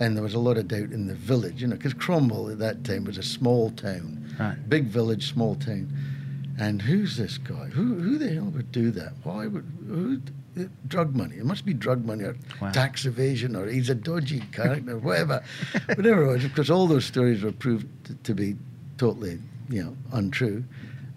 And 0.00 0.16
there 0.16 0.22
was 0.24 0.34
a 0.34 0.38
lot 0.38 0.56
of 0.56 0.66
doubt 0.68 0.90
in 0.92 1.06
the 1.06 1.14
village, 1.14 1.60
you 1.60 1.68
know, 1.68 1.76
because 1.76 1.92
Cromwell 1.94 2.48
at 2.50 2.58
that 2.58 2.84
time 2.84 3.04
was 3.04 3.18
a 3.18 3.22
small 3.22 3.70
town, 3.70 4.24
Right. 4.38 4.56
big 4.68 4.86
village, 4.86 5.30
small 5.30 5.54
town. 5.56 5.92
And 6.58 6.80
who's 6.82 7.16
this 7.16 7.36
guy? 7.38 7.66
Who 7.66 7.94
who 8.00 8.18
the 8.18 8.28
hell 8.32 8.44
would 8.46 8.72
do 8.72 8.90
that? 8.92 9.12
Why 9.22 9.46
would 9.46 9.64
who? 9.86 10.20
Drug 10.88 11.14
money. 11.14 11.36
It 11.36 11.44
must 11.46 11.64
be 11.64 11.72
drug 11.72 12.04
money 12.04 12.24
or 12.24 12.34
Wow. 12.60 12.72
tax 12.72 13.06
evasion 13.06 13.54
or 13.54 13.66
he's 13.66 13.88
a 13.88 13.94
dodgy 13.94 14.40
character, 14.52 14.98
whatever, 14.98 15.42
whatever 15.94 16.24
it 16.24 16.32
was. 16.32 16.42
Because 16.42 16.70
all 16.70 16.86
those 16.88 17.04
stories 17.04 17.42
were 17.42 17.52
proved 17.52 17.86
to, 18.06 18.14
to 18.14 18.34
be 18.34 18.56
totally, 18.98 19.38
you 19.68 19.84
know, 19.84 19.96
untrue. 20.12 20.64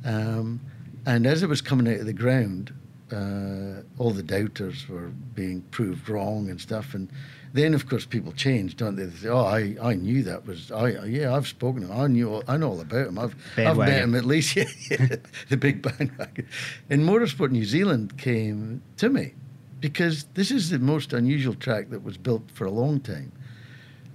Um, 0.06 0.60
and 1.06 1.26
as 1.26 1.42
it 1.42 1.50
was 1.50 1.62
coming 1.62 1.92
out 1.94 2.00
of 2.00 2.06
the 2.06 2.14
ground, 2.14 2.72
uh, 3.12 3.82
all 3.98 4.12
the 4.12 4.24
doubters 4.24 4.88
were 4.88 5.10
being 5.36 5.62
proved 5.72 6.08
wrong 6.10 6.50
and 6.50 6.62
stuff. 6.62 6.94
And 6.94 7.10
then, 7.54 7.76
of 7.76 7.88
course, 7.88 8.04
people 8.04 8.32
change, 8.32 8.78
don't 8.78 8.96
they? 8.96 9.06
They 9.06 9.16
say, 9.16 9.30
"Oh, 9.30 9.46
I, 9.46 9.76
I 9.80 9.94
knew 9.94 10.24
that 10.24 10.48
was 10.48 10.72
I. 10.72 11.06
Yeah, 11.06 11.36
I've 11.36 11.48
spoken 11.48 11.84
to 11.84 11.88
him. 11.88 12.02
I 12.02 12.08
knew. 12.08 12.42
I 12.48 12.58
know 12.58 12.70
all 12.72 12.82
about 12.82 13.08
him. 13.08 13.20
I've 13.20 13.36
I've 13.58 13.78
met 13.78 14.02
him 14.02 14.16
at 14.16 14.26
least. 14.26 14.56
Yeah, 14.56 14.66
yeah, 14.90 15.18
the 15.50 15.58
big 15.58 15.84
bandwagon. 15.84 16.48
And 16.90 17.08
Motorsport 17.08 17.52
New 17.52 17.64
Zealand 17.64 18.18
came 18.18 18.82
to 18.98 19.08
me 19.08 19.36
because 19.82 20.24
this 20.34 20.50
is 20.50 20.72
the 20.72 20.80
most 20.80 21.14
unusual 21.14 21.54
track 21.54 21.92
that 21.92 22.04
was 22.04 22.18
built 22.18 22.50
for 22.52 22.66
a 22.66 22.72
long 22.72 23.00
time. 23.00 23.32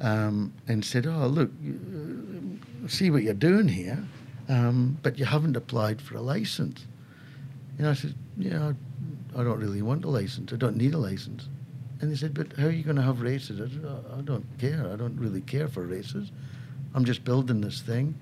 Um, 0.00 0.52
and 0.66 0.84
said, 0.84 1.06
"Oh, 1.06 1.28
look, 1.28 1.50
uh, 1.50 2.88
see 2.88 3.10
what 3.10 3.22
you're 3.22 3.34
doing 3.34 3.68
here, 3.68 4.02
um, 4.48 4.98
but 5.02 5.16
you 5.16 5.26
haven't 5.26 5.56
applied 5.56 6.02
for 6.02 6.16
a 6.16 6.20
license." 6.20 6.86
And 7.78 7.86
I 7.86 7.94
said, 7.94 8.14
"Yeah, 8.36 8.72
I, 9.36 9.40
I 9.40 9.44
don't 9.44 9.60
really 9.60 9.82
want 9.82 10.04
a 10.04 10.08
license. 10.08 10.52
I 10.52 10.56
don't 10.56 10.76
need 10.76 10.94
a 10.94 10.98
license." 10.98 11.48
And 12.00 12.10
they 12.10 12.16
said, 12.16 12.34
"But 12.34 12.52
how 12.56 12.66
are 12.66 12.70
you 12.70 12.84
going 12.84 12.96
to 12.96 13.02
have 13.02 13.20
races?" 13.20 13.60
I 13.60 13.68
said, 13.72 13.84
"I- 13.84 14.18
"I 14.18 14.20
don't 14.20 14.46
care. 14.58 14.86
I 14.92 14.96
don't 14.96 15.18
really 15.18 15.40
care 15.40 15.68
for 15.68 15.84
races. 15.84 16.30
I'm 16.94 17.04
just 17.04 17.24
building 17.24 17.60
this 17.60 17.80
thing. 17.80 18.14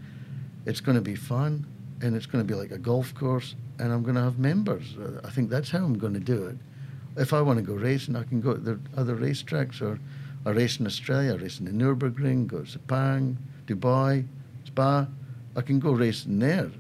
It's 0.64 0.80
going 0.80 0.96
to 0.96 1.02
be 1.02 1.14
fun, 1.14 1.66
and 2.00 2.16
it's 2.16 2.26
going 2.26 2.44
to 2.46 2.52
be 2.52 2.58
like 2.58 2.72
a 2.72 2.78
golf 2.78 3.14
course, 3.14 3.54
and 3.78 3.92
I'm 3.92 4.02
going 4.02 4.16
to 4.16 4.22
have 4.22 4.38
members. 4.38 4.96
Uh, 4.96 5.20
I 5.24 5.30
think 5.30 5.50
that's 5.50 5.70
how 5.70 5.84
I'm 5.84 5.98
going 5.98 6.14
to 6.14 6.20
do 6.20 6.46
it. 6.46 6.56
If 7.16 7.32
I 7.32 7.40
want 7.40 7.58
to 7.58 7.62
go 7.64 7.74
racing, 7.74 8.16
I 8.16 8.24
can 8.24 8.40
go 8.40 8.54
to 8.54 8.60
the 8.60 8.78
other 8.96 9.16
racetracks, 9.16 9.80
or 9.80 9.98
I 10.44 10.50
race 10.50 10.78
in 10.80 10.86
Australia, 10.86 11.34
I 11.34 11.36
race 11.36 11.60
in 11.60 11.66
the 11.66 11.72
Nürburgring, 11.72 12.46
go 12.46 12.62
to 12.62 12.78
Sepang, 12.78 13.36
Dubai, 13.66 14.26
Spa. 14.64 15.06
I 15.54 15.60
can 15.62 15.78
go 15.78 15.92
racing 15.92 16.38
there. 16.38 16.70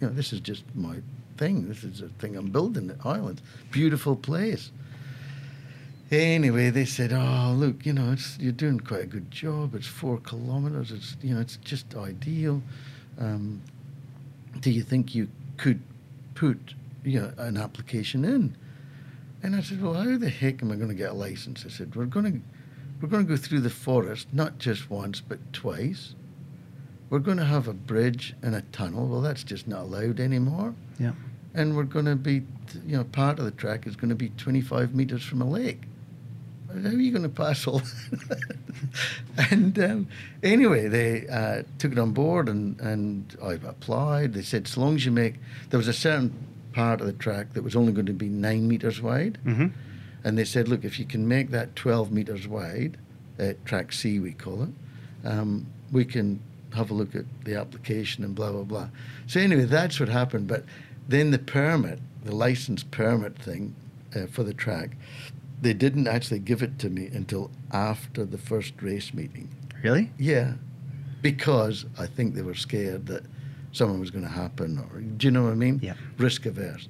You 0.00 0.08
know, 0.08 0.10
this 0.10 0.32
is 0.32 0.40
just 0.40 0.64
my 0.74 0.96
thing. 1.36 1.68
This 1.68 1.84
is 1.84 2.00
a 2.00 2.08
thing 2.08 2.36
I'm 2.36 2.50
building 2.50 2.88
at 2.90 2.98
Highlands. 3.00 3.42
Beautiful 3.70 4.16
place. 4.16 4.70
Anyway, 6.12 6.70
they 6.70 6.84
said, 6.84 7.12
"Oh, 7.12 7.52
look, 7.56 7.84
you 7.84 7.92
know, 7.92 8.12
it's 8.12 8.38
you're 8.38 8.52
doing 8.52 8.78
quite 8.78 9.02
a 9.02 9.06
good 9.06 9.28
job. 9.30 9.74
It's 9.74 9.88
four 9.88 10.18
kilometres. 10.18 10.92
It's 10.92 11.16
you 11.20 11.34
know, 11.34 11.40
it's 11.40 11.56
just 11.56 11.96
ideal. 11.96 12.62
Um, 13.18 13.60
do 14.60 14.70
you 14.70 14.82
think 14.82 15.14
you 15.14 15.28
could 15.56 15.82
put 16.34 16.74
you 17.02 17.20
know 17.20 17.32
an 17.38 17.56
application 17.56 18.24
in?" 18.24 18.56
And 19.42 19.56
I 19.56 19.62
said, 19.62 19.82
"Well, 19.82 19.94
how 19.94 20.16
the 20.16 20.28
heck 20.28 20.62
am 20.62 20.70
I 20.70 20.76
going 20.76 20.88
to 20.88 20.94
get 20.94 21.10
a 21.10 21.14
license?" 21.14 21.64
I 21.66 21.70
said, 21.70 21.96
"We're 21.96 22.04
going 22.04 22.32
to 22.32 22.40
we're 23.00 23.08
going 23.08 23.26
to 23.26 23.28
go 23.28 23.36
through 23.36 23.60
the 23.60 23.70
forest 23.70 24.28
not 24.32 24.58
just 24.58 24.88
once 24.88 25.20
but 25.20 25.52
twice. 25.52 26.14
We're 27.10 27.18
going 27.18 27.36
to 27.38 27.44
have 27.44 27.66
a 27.66 27.74
bridge 27.74 28.34
and 28.42 28.54
a 28.54 28.62
tunnel. 28.62 29.08
Well, 29.08 29.20
that's 29.20 29.44
just 29.44 29.66
not 29.66 29.82
allowed 29.82 30.20
anymore. 30.20 30.74
Yeah. 30.98 31.12
And 31.54 31.76
we're 31.76 31.84
going 31.84 32.06
to 32.06 32.16
be, 32.16 32.42
you 32.84 32.96
know, 32.96 33.04
part 33.04 33.38
of 33.38 33.44
the 33.44 33.50
track 33.52 33.86
is 33.86 33.96
going 33.96 34.08
to 34.08 34.16
be 34.16 34.28
25 34.30 34.94
meters 34.94 35.24
from 35.24 35.42
a 35.42 35.48
lake." 35.48 35.82
How 36.82 36.90
are 36.90 37.00
you 37.00 37.10
going 37.10 37.22
to 37.22 37.28
pass 37.28 37.66
all 37.66 37.80
that? 37.80 38.42
and 39.50 39.78
um, 39.78 40.08
anyway, 40.42 40.88
they 40.88 41.26
uh, 41.28 41.62
took 41.78 41.92
it 41.92 41.98
on 41.98 42.12
board 42.12 42.48
and, 42.48 42.80
and 42.80 43.36
I 43.42 43.54
applied. 43.54 44.34
They 44.34 44.42
said, 44.42 44.68
so 44.68 44.80
long 44.80 44.96
as 44.96 45.04
you 45.04 45.12
make, 45.12 45.34
there 45.70 45.78
was 45.78 45.88
a 45.88 45.92
certain 45.92 46.34
part 46.72 47.00
of 47.00 47.06
the 47.06 47.12
track 47.12 47.54
that 47.54 47.62
was 47.62 47.74
only 47.74 47.92
going 47.92 48.06
to 48.06 48.12
be 48.12 48.28
nine 48.28 48.68
meters 48.68 49.00
wide. 49.00 49.38
Mm-hmm. 49.44 49.66
And 50.24 50.36
they 50.36 50.44
said, 50.44 50.68
look, 50.68 50.84
if 50.84 50.98
you 50.98 51.04
can 51.04 51.26
make 51.26 51.50
that 51.50 51.76
12 51.76 52.10
meters 52.10 52.48
wide, 52.48 52.98
uh, 53.38 53.52
track 53.64 53.92
C, 53.92 54.18
we 54.18 54.32
call 54.32 54.64
it, 54.64 54.70
um, 55.24 55.66
we 55.92 56.04
can 56.04 56.40
have 56.74 56.90
a 56.90 56.94
look 56.94 57.14
at 57.14 57.24
the 57.44 57.54
application 57.54 58.24
and 58.24 58.34
blah, 58.34 58.52
blah, 58.52 58.62
blah. 58.62 58.88
So 59.26 59.40
anyway, 59.40 59.64
that's 59.64 59.98
what 59.98 60.08
happened. 60.08 60.48
But 60.48 60.64
then 61.08 61.30
the 61.30 61.38
permit, 61.38 62.00
the 62.24 62.34
license 62.34 62.82
permit 62.82 63.38
thing 63.38 63.74
uh, 64.14 64.26
for 64.26 64.42
the 64.42 64.54
track, 64.54 64.90
they 65.60 65.72
didn't 65.72 66.06
actually 66.06 66.38
give 66.40 66.62
it 66.62 66.78
to 66.80 66.90
me 66.90 67.06
until 67.06 67.50
after 67.72 68.24
the 68.24 68.38
first 68.38 68.74
race 68.80 69.14
meeting. 69.14 69.48
Really? 69.82 70.10
Yeah, 70.18 70.54
because 71.22 71.86
I 71.98 72.06
think 72.06 72.34
they 72.34 72.42
were 72.42 72.54
scared 72.54 73.06
that 73.06 73.24
something 73.72 74.00
was 74.00 74.10
going 74.10 74.24
to 74.24 74.30
happen, 74.30 74.78
or 74.78 75.00
do 75.00 75.26
you 75.26 75.30
know 75.30 75.44
what 75.44 75.52
I 75.52 75.56
mean? 75.56 75.80
Yeah. 75.82 75.94
Risk 76.18 76.46
averse. 76.46 76.88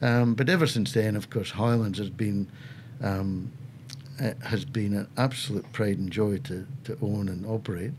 Um, 0.00 0.34
but 0.34 0.48
ever 0.48 0.66
since 0.66 0.92
then, 0.92 1.16
of 1.16 1.30
course, 1.30 1.50
Highlands 1.50 1.98
has 1.98 2.10
been 2.10 2.48
um, 3.02 3.52
uh, 4.20 4.32
has 4.44 4.64
been 4.64 4.94
an 4.94 5.08
absolute 5.16 5.70
pride 5.72 5.98
and 5.98 6.10
joy 6.10 6.38
to, 6.38 6.66
to 6.84 6.98
own 7.02 7.28
and 7.28 7.46
operate. 7.46 7.92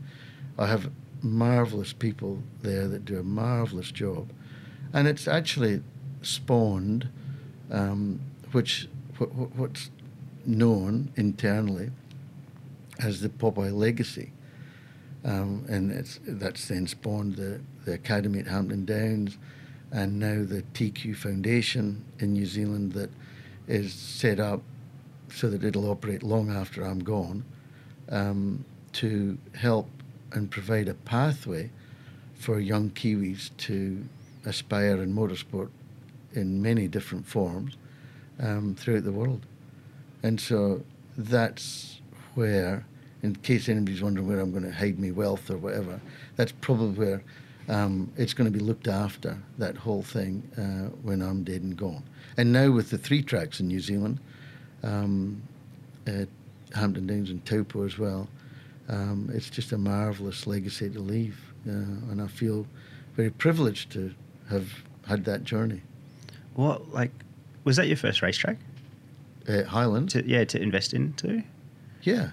I 0.58 0.66
have 0.66 0.90
marvelous 1.22 1.92
people 1.92 2.42
there 2.62 2.88
that 2.88 3.04
do 3.04 3.18
a 3.18 3.22
marvelous 3.22 3.90
job, 3.90 4.30
and 4.92 5.08
it's 5.08 5.26
actually 5.26 5.82
spawned, 6.22 7.08
um, 7.70 8.20
which 8.52 8.88
what, 9.18 9.34
what, 9.34 9.56
what's 9.56 9.90
known 10.46 11.10
internally 11.16 11.90
as 12.98 13.20
the 13.20 13.28
Popeye 13.28 13.72
legacy. 13.72 14.32
Um, 15.24 15.64
and 15.68 15.90
it's, 15.90 16.18
that's 16.26 16.68
then 16.68 16.86
spawned 16.86 17.36
the, 17.36 17.60
the 17.84 17.94
Academy 17.94 18.38
at 18.38 18.46
Hampton 18.46 18.84
Downs 18.84 19.36
and 19.92 20.18
now 20.18 20.44
the 20.44 20.62
TQ 20.74 21.16
Foundation 21.16 22.04
in 22.20 22.32
New 22.32 22.46
Zealand 22.46 22.92
that 22.92 23.10
is 23.66 23.92
set 23.92 24.40
up 24.40 24.62
so 25.32 25.48
that 25.50 25.64
it'll 25.64 25.90
operate 25.90 26.22
long 26.22 26.50
after 26.50 26.82
I'm 26.82 27.00
gone 27.00 27.44
um, 28.08 28.64
to 28.94 29.38
help 29.54 29.88
and 30.32 30.50
provide 30.50 30.88
a 30.88 30.94
pathway 30.94 31.70
for 32.34 32.58
young 32.58 32.90
Kiwis 32.90 33.50
to 33.58 34.04
aspire 34.44 35.02
in 35.02 35.14
motorsport 35.14 35.68
in 36.32 36.62
many 36.62 36.88
different 36.88 37.26
forms 37.26 37.76
um, 38.40 38.74
throughout 38.74 39.04
the 39.04 39.12
world. 39.12 39.44
And 40.22 40.40
so 40.40 40.82
that's 41.16 42.00
where, 42.34 42.84
in 43.22 43.36
case 43.36 43.68
anybody's 43.68 44.02
wondering 44.02 44.28
where 44.28 44.40
I'm 44.40 44.50
going 44.50 44.64
to 44.64 44.72
hide 44.72 44.98
my 44.98 45.10
wealth 45.10 45.50
or 45.50 45.58
whatever, 45.58 46.00
that's 46.36 46.52
probably 46.60 47.06
where 47.06 47.22
um, 47.68 48.12
it's 48.16 48.34
going 48.34 48.50
to 48.50 48.56
be 48.56 48.64
looked 48.64 48.88
after, 48.88 49.38
that 49.58 49.76
whole 49.76 50.02
thing, 50.02 50.42
uh, 50.56 50.94
when 51.02 51.22
I'm 51.22 51.44
dead 51.44 51.62
and 51.62 51.76
gone. 51.76 52.02
And 52.36 52.52
now 52.52 52.70
with 52.70 52.90
the 52.90 52.98
three 52.98 53.22
tracks 53.22 53.60
in 53.60 53.68
New 53.68 53.80
Zealand, 53.80 54.20
um, 54.82 55.42
at 56.06 56.28
Hampton 56.74 57.06
Downs 57.06 57.30
and 57.30 57.44
Taupo 57.44 57.84
as 57.84 57.98
well, 57.98 58.28
um, 58.88 59.30
it's 59.32 59.50
just 59.50 59.72
a 59.72 59.78
marvellous 59.78 60.46
legacy 60.46 60.90
to 60.90 61.00
leave. 61.00 61.38
Uh, 61.66 62.10
and 62.10 62.22
I 62.22 62.26
feel 62.26 62.66
very 63.14 63.30
privileged 63.30 63.92
to 63.92 64.14
have 64.48 64.68
had 65.06 65.24
that 65.26 65.44
journey. 65.44 65.82
What, 66.54 66.92
like, 66.92 67.12
was 67.64 67.76
that 67.76 67.86
your 67.86 67.96
first 67.96 68.22
racetrack? 68.22 68.56
At 69.48 69.66
Highlands? 69.66 70.12
To, 70.12 70.26
yeah, 70.26 70.44
to 70.44 70.60
invest 70.60 70.92
into? 70.94 71.42
Yeah. 72.02 72.30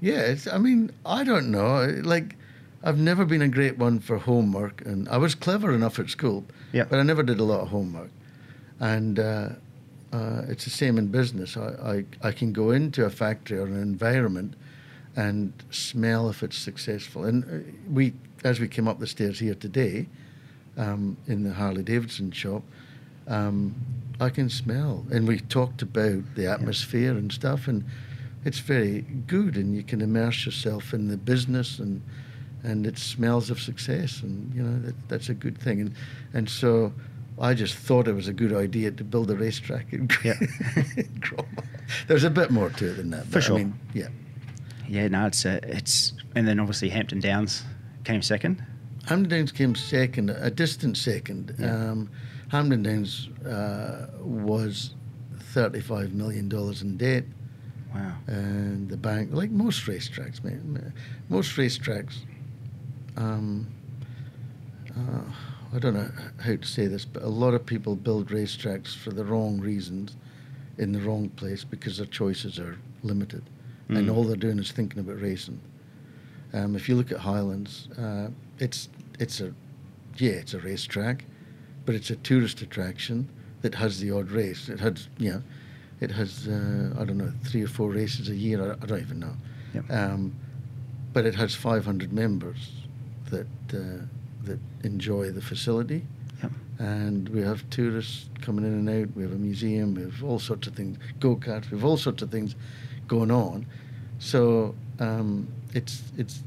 Yeah. 0.00 0.20
It's, 0.20 0.46
I 0.46 0.58
mean, 0.58 0.90
I 1.04 1.24
don't 1.24 1.50
know. 1.50 2.00
Like, 2.02 2.36
I've 2.82 2.98
never 2.98 3.24
been 3.24 3.42
a 3.42 3.48
great 3.48 3.76
one 3.78 3.98
for 4.00 4.18
homework, 4.18 4.82
and 4.86 5.08
I 5.08 5.16
was 5.16 5.34
clever 5.34 5.74
enough 5.74 5.98
at 5.98 6.08
school, 6.10 6.44
Yeah. 6.72 6.84
but 6.84 6.98
I 6.98 7.02
never 7.02 7.22
did 7.22 7.40
a 7.40 7.44
lot 7.44 7.60
of 7.60 7.68
homework. 7.68 8.10
And 8.80 9.18
uh, 9.18 9.48
uh, 10.12 10.42
it's 10.48 10.64
the 10.64 10.70
same 10.70 10.96
in 10.98 11.08
business. 11.08 11.56
I, 11.56 12.04
I, 12.22 12.28
I 12.28 12.32
can 12.32 12.52
go 12.52 12.70
into 12.70 13.04
a 13.04 13.10
factory 13.10 13.58
or 13.58 13.66
an 13.66 13.80
environment 13.82 14.54
and 15.16 15.52
smell 15.70 16.30
if 16.30 16.42
it's 16.44 16.56
successful. 16.56 17.24
And 17.24 17.44
uh, 17.44 17.70
we, 17.92 18.12
as 18.44 18.60
we 18.60 18.68
came 18.68 18.86
up 18.86 19.00
the 19.00 19.06
stairs 19.08 19.40
here 19.40 19.54
today, 19.56 20.06
um, 20.76 21.16
in 21.26 21.42
the 21.42 21.52
Harley 21.52 21.82
Davidson 21.82 22.30
shop, 22.30 22.62
um, 23.26 23.74
I 24.20 24.30
can 24.30 24.48
smell. 24.50 25.06
And 25.10 25.26
we 25.28 25.38
talked 25.40 25.82
about 25.82 26.22
the 26.34 26.46
atmosphere 26.46 27.12
and 27.12 27.32
stuff, 27.32 27.68
and 27.68 27.84
it's 28.44 28.58
very 28.58 29.02
good. 29.26 29.56
And 29.56 29.74
you 29.76 29.82
can 29.82 30.00
immerse 30.00 30.44
yourself 30.46 30.92
in 30.92 31.08
the 31.08 31.16
business, 31.16 31.78
and 31.78 32.02
and 32.64 32.86
it 32.86 32.98
smells 32.98 33.50
of 33.50 33.60
success, 33.60 34.20
and 34.22 34.52
you 34.54 34.62
know 34.62 34.80
that, 34.80 35.08
that's 35.08 35.28
a 35.28 35.34
good 35.34 35.58
thing. 35.58 35.80
And 35.80 35.94
and 36.34 36.48
so. 36.48 36.92
I 37.40 37.54
just 37.54 37.76
thought 37.76 38.08
it 38.08 38.14
was 38.14 38.26
a 38.26 38.32
good 38.32 38.52
idea 38.52 38.90
to 38.90 39.04
build 39.04 39.30
a 39.30 39.36
racetrack 39.36 39.92
in, 39.92 40.08
Yeah. 40.24 40.34
in 40.96 41.20
Cromwell. 41.22 41.64
There's 42.08 42.24
a 42.24 42.30
bit 42.30 42.50
more 42.50 42.68
to 42.68 42.90
it 42.90 42.94
than 42.96 43.10
that. 43.10 43.26
For 43.26 43.40
sure. 43.40 43.54
I 43.54 43.58
mean, 43.58 43.78
yeah. 43.94 44.08
Yeah, 44.88 45.06
no, 45.06 45.26
it's 45.26 45.46
uh, 45.46 45.60
it's, 45.62 46.14
and 46.34 46.48
then 46.48 46.58
obviously 46.58 46.88
Hampton 46.88 47.20
Downs 47.20 47.62
came 48.02 48.22
second. 48.22 48.60
Hampton 49.06 49.28
Downs 49.28 49.52
came 49.52 49.76
second, 49.76 50.30
a 50.30 50.50
distant 50.50 50.96
second. 50.96 51.54
Yeah. 51.60 51.90
Um, 51.90 52.10
Hampton 52.48 52.82
Downs 52.82 53.28
uh, 53.46 54.06
was 54.20 54.94
$35 55.54 56.12
million 56.12 56.50
in 56.80 56.96
debt, 56.96 57.24
Wow. 57.94 58.12
and 58.26 58.88
the 58.88 58.96
bank, 58.98 59.30
like 59.32 59.50
most 59.50 59.86
racetracks, 59.86 60.42
man, 60.44 60.92
most 61.30 61.56
racetracks, 61.56 62.18
um, 63.16 63.66
uh, 64.96 65.22
I 65.74 65.78
don't 65.78 65.94
know 65.94 66.10
how 66.40 66.56
to 66.56 66.66
say 66.66 66.86
this, 66.86 67.04
but 67.04 67.22
a 67.22 67.28
lot 67.28 67.54
of 67.54 67.64
people 67.64 67.96
build 67.96 68.28
racetracks 68.28 68.94
for 68.94 69.10
the 69.10 69.24
wrong 69.24 69.58
reasons 69.60 70.16
in 70.78 70.92
the 70.92 71.00
wrong 71.00 71.28
place 71.30 71.64
because 71.64 71.96
their 71.98 72.06
choices 72.06 72.58
are 72.58 72.78
limited. 73.02 73.42
And 73.88 74.08
Mm. 74.08 74.14
all 74.14 74.24
they're 74.24 74.36
doing 74.36 74.58
is 74.58 74.70
thinking 74.70 75.00
about 75.00 75.20
racing. 75.20 75.58
Um, 76.52 76.76
if 76.76 76.88
you 76.90 76.94
look 76.94 77.10
at 77.10 77.18
Highlands, 77.20 77.88
uh, 77.98 78.28
it's 78.58 78.88
it's 79.18 79.40
a 79.40 79.54
yeah, 80.18 80.32
it's 80.32 80.52
a 80.52 80.58
racetrack, 80.60 81.24
but 81.88 81.94
it's 81.94 82.10
a 82.10 82.16
tourist 82.16 82.60
attraction 82.60 83.26
that 83.62 83.74
has 83.74 83.98
the 83.98 84.10
odd 84.10 84.30
race. 84.30 84.68
It 84.68 84.78
has 84.78 85.08
you 85.16 85.32
know, 85.32 85.42
it 86.00 86.10
has 86.10 86.46
uh, 86.46 86.90
I 87.00 87.04
don't 87.06 87.16
know 87.16 87.32
three 87.44 87.62
or 87.62 87.66
four 87.66 87.88
races 87.88 88.28
a 88.28 88.34
year. 88.34 88.62
I, 88.62 88.74
I 88.74 88.86
don't 88.86 89.00
even 89.00 89.18
know. 89.18 89.32
Yep. 89.72 89.90
Um, 89.90 90.34
but 91.14 91.24
it 91.24 91.34
has 91.36 91.54
500 91.54 92.12
members 92.12 92.72
that 93.30 93.46
uh, 93.72 94.04
that 94.44 94.58
enjoy 94.84 95.30
the 95.30 95.40
facility, 95.40 96.04
Yep. 96.42 96.52
and 96.78 97.26
we 97.30 97.40
have 97.40 97.64
tourists 97.70 98.28
coming 98.42 98.66
in 98.66 98.74
and 98.74 98.90
out. 98.90 99.16
We 99.16 99.22
have 99.22 99.32
a 99.32 99.36
museum. 99.36 99.94
We 99.94 100.02
have 100.02 100.22
all 100.22 100.38
sorts 100.38 100.66
of 100.66 100.74
things, 100.74 100.98
go 101.20 101.36
karts. 101.36 101.70
We 101.70 101.78
have 101.78 101.86
all 101.86 101.96
sorts 101.96 102.20
of 102.20 102.30
things 102.30 102.54
going 103.06 103.30
on. 103.30 103.64
So 104.18 104.74
um, 104.98 105.48
it's 105.72 106.02
it's 106.18 106.42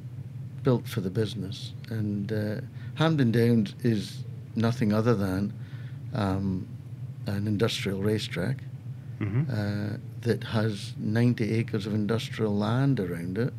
built 0.62 0.88
for 0.88 1.02
the 1.02 1.10
business, 1.10 1.74
and 1.90 2.32
uh, 2.32 2.62
Hampton 2.94 3.32
Downs 3.32 3.74
is 3.84 4.24
nothing 4.56 4.94
other 4.94 5.16
than 5.16 5.54
um, 6.14 6.68
an 7.28 7.48
industrial 7.48 8.02
racetrack 8.02 8.58
hmm 9.20 9.44
uh, 9.52 9.98
that 10.22 10.44
has 10.44 10.94
90 11.00 11.52
acres 11.56 11.88
of 11.88 11.96
industrial 11.96 12.56
land 12.56 13.00
around 13.00 13.40
it 13.40 13.54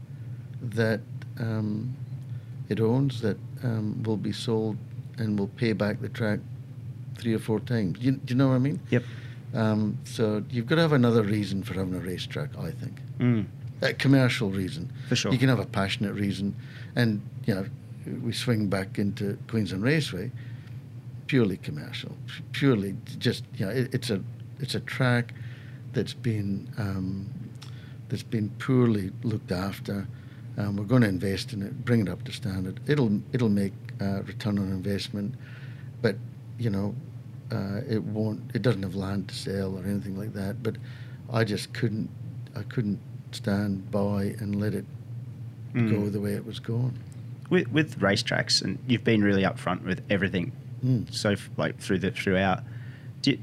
that 0.62 1.00
um, 1.40 1.94
it 2.68 2.80
owns 2.80 3.20
that 3.20 3.36
um, 3.64 4.00
will 4.04 4.16
be 4.16 4.32
sold 4.32 4.76
and 5.18 5.38
will 5.38 5.48
pay 5.48 5.72
back 5.72 6.00
the 6.00 6.08
track 6.08 6.38
three 7.16 7.34
or 7.34 7.38
four 7.38 7.60
times. 7.60 7.98
You, 8.00 8.12
do 8.12 8.34
you 8.34 8.38
know 8.38 8.48
what 8.48 8.54
I 8.54 8.58
mean? 8.58 8.80
Yep. 8.90 9.04
Um, 9.54 9.98
so 10.04 10.42
you've 10.50 10.66
got 10.66 10.76
to 10.76 10.82
have 10.82 10.92
another 10.92 11.22
reason 11.22 11.62
for 11.62 11.74
having 11.74 11.94
a 11.94 12.00
racetrack, 12.00 12.56
I 12.58 12.70
think. 12.70 13.00
Mm. 13.18 13.46
A 13.82 13.92
commercial 13.92 14.50
reason. 14.50 14.90
For 15.08 15.16
sure. 15.16 15.32
You 15.32 15.38
can 15.38 15.48
have 15.48 15.58
a 15.58 15.66
passionate 15.66 16.14
reason. 16.14 16.54
And, 16.96 17.20
you 17.46 17.54
know, 17.54 17.66
we 18.22 18.32
swing 18.32 18.68
back 18.68 18.98
into 18.98 19.36
Queensland 19.48 19.82
Raceway, 19.84 20.30
purely 21.32 21.56
commercial, 21.56 22.14
purely 22.52 22.94
just, 23.18 23.42
you 23.54 23.64
know, 23.64 23.72
it, 23.72 23.94
it's 23.94 24.10
a 24.10 24.22
it's 24.60 24.74
a 24.74 24.80
track 24.80 25.32
that's 25.94 26.12
been 26.12 26.68
um, 26.76 27.26
that's 28.10 28.22
been 28.22 28.50
poorly 28.58 29.10
looked 29.22 29.50
after. 29.50 30.06
Um, 30.58 30.76
we're 30.76 30.84
going 30.84 31.00
to 31.00 31.08
invest 31.08 31.54
in 31.54 31.62
it, 31.62 31.86
bring 31.86 32.02
it 32.02 32.08
up 32.10 32.22
to 32.24 32.32
standard. 32.32 32.80
It'll 32.86 33.18
it'll 33.32 33.48
make 33.48 33.72
uh, 33.98 34.20
return 34.24 34.58
on 34.58 34.66
investment, 34.68 35.34
but 36.02 36.16
you 36.58 36.68
know, 36.68 36.94
uh, 37.50 37.80
it 37.88 38.02
won't. 38.02 38.42
It 38.54 38.60
doesn't 38.60 38.82
have 38.82 38.94
land 38.94 39.28
to 39.28 39.34
sell 39.34 39.74
or 39.78 39.84
anything 39.86 40.18
like 40.18 40.34
that. 40.34 40.62
But 40.62 40.76
I 41.32 41.44
just 41.44 41.72
couldn't. 41.72 42.10
I 42.54 42.62
couldn't 42.64 43.00
stand 43.30 43.90
by 43.90 44.34
and 44.38 44.60
let 44.60 44.74
it 44.74 44.84
Mm. 45.74 45.88
go 45.88 46.10
the 46.10 46.20
way 46.20 46.34
it 46.34 46.44
was 46.44 46.60
going. 46.60 46.92
with 47.48 47.68
with 47.72 47.98
racetracks, 48.00 48.60
and 48.60 48.78
you've 48.86 49.04
been 49.04 49.24
really 49.24 49.44
upfront 49.44 49.82
with 49.84 50.02
everything. 50.10 50.52
Mm. 50.84 51.12
So 51.12 51.34
like 51.56 51.78
through 51.78 51.98
the 51.98 52.10
throughout, 52.10 52.62
do 53.22 53.32
you, 53.32 53.38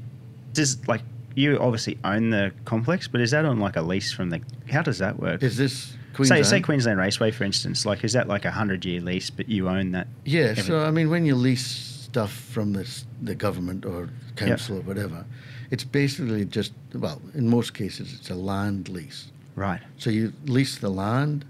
does 0.52 0.86
like 0.88 1.02
you 1.34 1.58
obviously 1.58 1.98
own 2.04 2.30
the 2.30 2.52
complex, 2.64 3.08
but 3.08 3.20
is 3.20 3.30
that 3.30 3.44
on 3.44 3.60
like 3.60 3.76
a 3.76 3.82
lease 3.82 4.12
from 4.12 4.30
the? 4.30 4.40
How 4.70 4.82
does 4.82 4.98
that 4.98 5.18
work? 5.18 5.42
Is 5.42 5.56
this 5.56 5.72
say 5.82 5.96
Queensland? 6.14 6.46
say 6.46 6.60
Queensland 6.60 6.98
Raceway 6.98 7.30
for 7.30 7.44
instance, 7.44 7.86
like 7.86 8.04
is 8.04 8.12
that 8.12 8.28
like 8.28 8.44
a 8.44 8.50
hundred 8.50 8.84
year 8.84 9.00
lease, 9.00 9.30
but 9.30 9.48
you 9.48 9.68
own 9.68 9.92
that? 9.92 10.06
Yeah, 10.24 10.54
so 10.54 10.84
I 10.84 10.90
mean, 10.90 11.10
when 11.10 11.24
you 11.24 11.34
lease 11.34 11.90
stuff 12.10 12.32
from 12.32 12.72
the, 12.72 13.02
the 13.22 13.36
government 13.36 13.86
or 13.86 14.10
council 14.34 14.78
or 14.78 14.80
whatever, 14.80 15.24
it's 15.70 15.84
basically 15.84 16.44
just, 16.44 16.72
well, 16.94 17.22
in 17.34 17.48
most 17.48 17.72
cases, 17.72 18.12
it's 18.12 18.30
a 18.30 18.34
land 18.34 18.88
lease. 18.88 19.30
Right. 19.54 19.80
So 19.96 20.10
you 20.10 20.32
lease 20.46 20.78
the 20.78 20.90
land, 20.90 21.44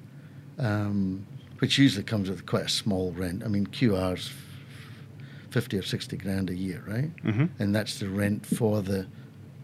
um, 0.58 1.26
which 1.60 1.78
usually 1.78 2.04
comes 2.04 2.28
with 2.28 2.44
quite 2.44 2.66
a 2.66 2.68
small 2.68 3.12
rent. 3.12 3.42
I 3.42 3.48
mean, 3.48 3.66
QR's 3.66 4.30
50 5.50 5.78
or 5.78 5.82
60 5.82 6.16
grand 6.16 6.50
a 6.50 6.54
year, 6.54 6.82
right? 6.86 7.14
Mm-hmm. 7.24 7.46
And 7.58 7.74
that's 7.74 7.98
the 7.98 8.08
rent 8.08 8.46
for 8.46 8.82
the, 8.82 9.06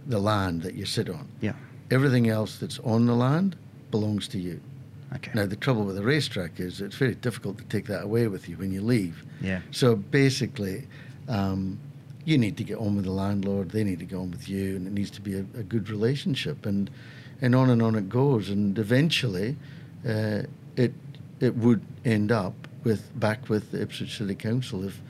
the 0.07 0.19
land 0.19 0.63
that 0.63 0.75
you 0.75 0.85
sit 0.85 1.09
on. 1.09 1.29
Yeah. 1.41 1.55
Everything 1.91 2.29
else 2.29 2.59
that's 2.59 2.79
on 2.81 3.07
the 3.07 3.15
land 3.15 3.57
belongs 3.91 4.29
to 4.29 4.39
you. 4.39 4.61
Okay. 5.15 5.31
Now, 5.35 5.47
the 5.47 5.57
trouble 5.57 5.85
with 5.85 5.97
a 5.97 6.03
racetrack 6.03 6.59
is 6.59 6.81
it's 6.81 6.97
very 6.97 7.15
difficult 7.15 7.59
to 7.59 7.65
take 7.65 7.87
that 7.87 8.03
away 8.03 8.27
with 8.27 8.49
you 8.49 8.57
when 8.57 8.73
you 8.73 8.81
leave. 8.83 9.25
Yeah. 9.41 9.61
So 9.71 9.95
basically, 9.95 10.89
um, 11.29 11.79
you 12.25 12.37
need 12.37 12.57
to 12.57 12.65
get 12.65 12.79
on 12.79 12.97
with 12.97 13.05
the 13.05 13.13
landlord. 13.13 13.71
They 13.71 13.85
need 13.85 14.01
to 14.01 14.05
get 14.05 14.17
on 14.17 14.33
with 14.33 14.49
you, 14.49 14.75
and 14.77 14.87
it 14.87 14.93
needs 14.93 15.11
to 15.11 15.21
be 15.21 15.35
a, 15.35 15.45
a 15.55 15.63
good 15.63 15.89
relationship, 15.89 16.67
and 16.67 16.91
and 17.41 17.55
on 17.55 17.71
and 17.71 17.81
on 17.81 17.95
it 17.95 18.09
goes. 18.09 18.51
And 18.51 18.77
eventually, 18.79 19.57
uh, 20.07 20.43
it 20.75 20.93
it 21.39 21.55
would 21.57 21.83
end 22.05 22.33
up 22.33 22.55
with 22.83 23.19
back 23.19 23.49
with 23.49 23.71
the 23.71 23.81
Ipswich 23.81 24.19
City 24.19 24.35
Council 24.35 24.85
if 24.85 25.01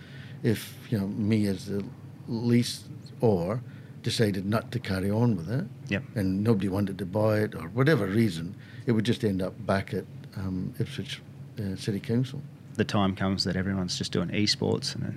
if 0.47 0.75
you 0.91 0.99
know 0.99 1.07
me 1.09 1.47
as 1.47 1.67
the 1.67 1.85
lease 2.29 2.85
or 3.21 3.61
decided 4.03 4.47
not 4.47 4.71
to 4.73 4.79
carry 4.79 5.11
on 5.11 5.37
with 5.37 5.51
it, 5.51 5.65
Yep. 5.89 6.03
and 6.15 6.45
nobody 6.45 6.69
wanted 6.69 6.97
to 6.99 7.07
buy 7.07 7.41
it 7.41 7.55
or 7.55 7.69
whatever 7.75 8.07
reason, 8.07 8.55
it 8.87 8.93
would 8.93 9.05
just 9.05 9.25
end 9.25 9.43
up 9.43 9.55
back 9.67 9.93
at 9.93 10.05
um, 10.37 10.73
Ipswich 10.79 11.21
uh, 11.59 11.75
City 11.77 11.99
Council. 12.01 12.41
The 12.75 12.85
time 12.85 13.17
comes 13.17 13.43
that 13.45 13.57
everyone's 13.57 13.99
just 13.99 14.13
doing 14.13 14.29
esports 14.29 14.95
and 14.95 15.03
then 15.05 15.17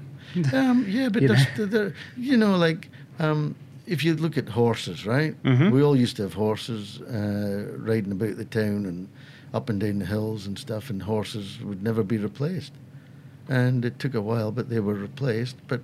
Um, 0.54 0.86
yeah, 0.88 1.10
but 1.10 1.22
You 1.24 1.28
there's, 1.28 1.46
know? 1.58 1.66
there, 1.66 1.94
you 2.18 2.38
know, 2.38 2.56
like 2.58 2.90
um, 3.20 3.56
if 3.86 4.04
you 4.04 4.16
look 4.16 4.38
at 4.38 4.50
horses, 4.50 5.06
right? 5.06 5.36
Mhm. 5.44 5.72
We 5.72 5.84
all 5.84 5.96
used 5.96 6.16
to 6.18 6.24
have 6.24 6.34
horses 6.34 7.02
uh, 7.02 7.68
riding 7.78 8.12
about 8.14 8.38
the 8.38 8.46
town 8.46 8.86
and 8.86 9.08
up 9.54 9.70
and 9.70 9.80
down 9.80 10.00
the 10.00 10.06
hills 10.06 10.48
and 10.48 10.58
stuff, 10.58 10.90
and 10.90 11.02
horses 11.04 11.60
would 11.64 11.84
never 11.84 12.04
be 12.04 12.18
replaced. 12.18 12.72
And 13.50 13.84
it 13.84 14.00
took 14.00 14.14
a 14.14 14.22
while, 14.22 14.52
but 14.52 14.70
they 14.70 14.80
were 14.80 14.94
replaced. 14.94 15.58
But 15.68 15.82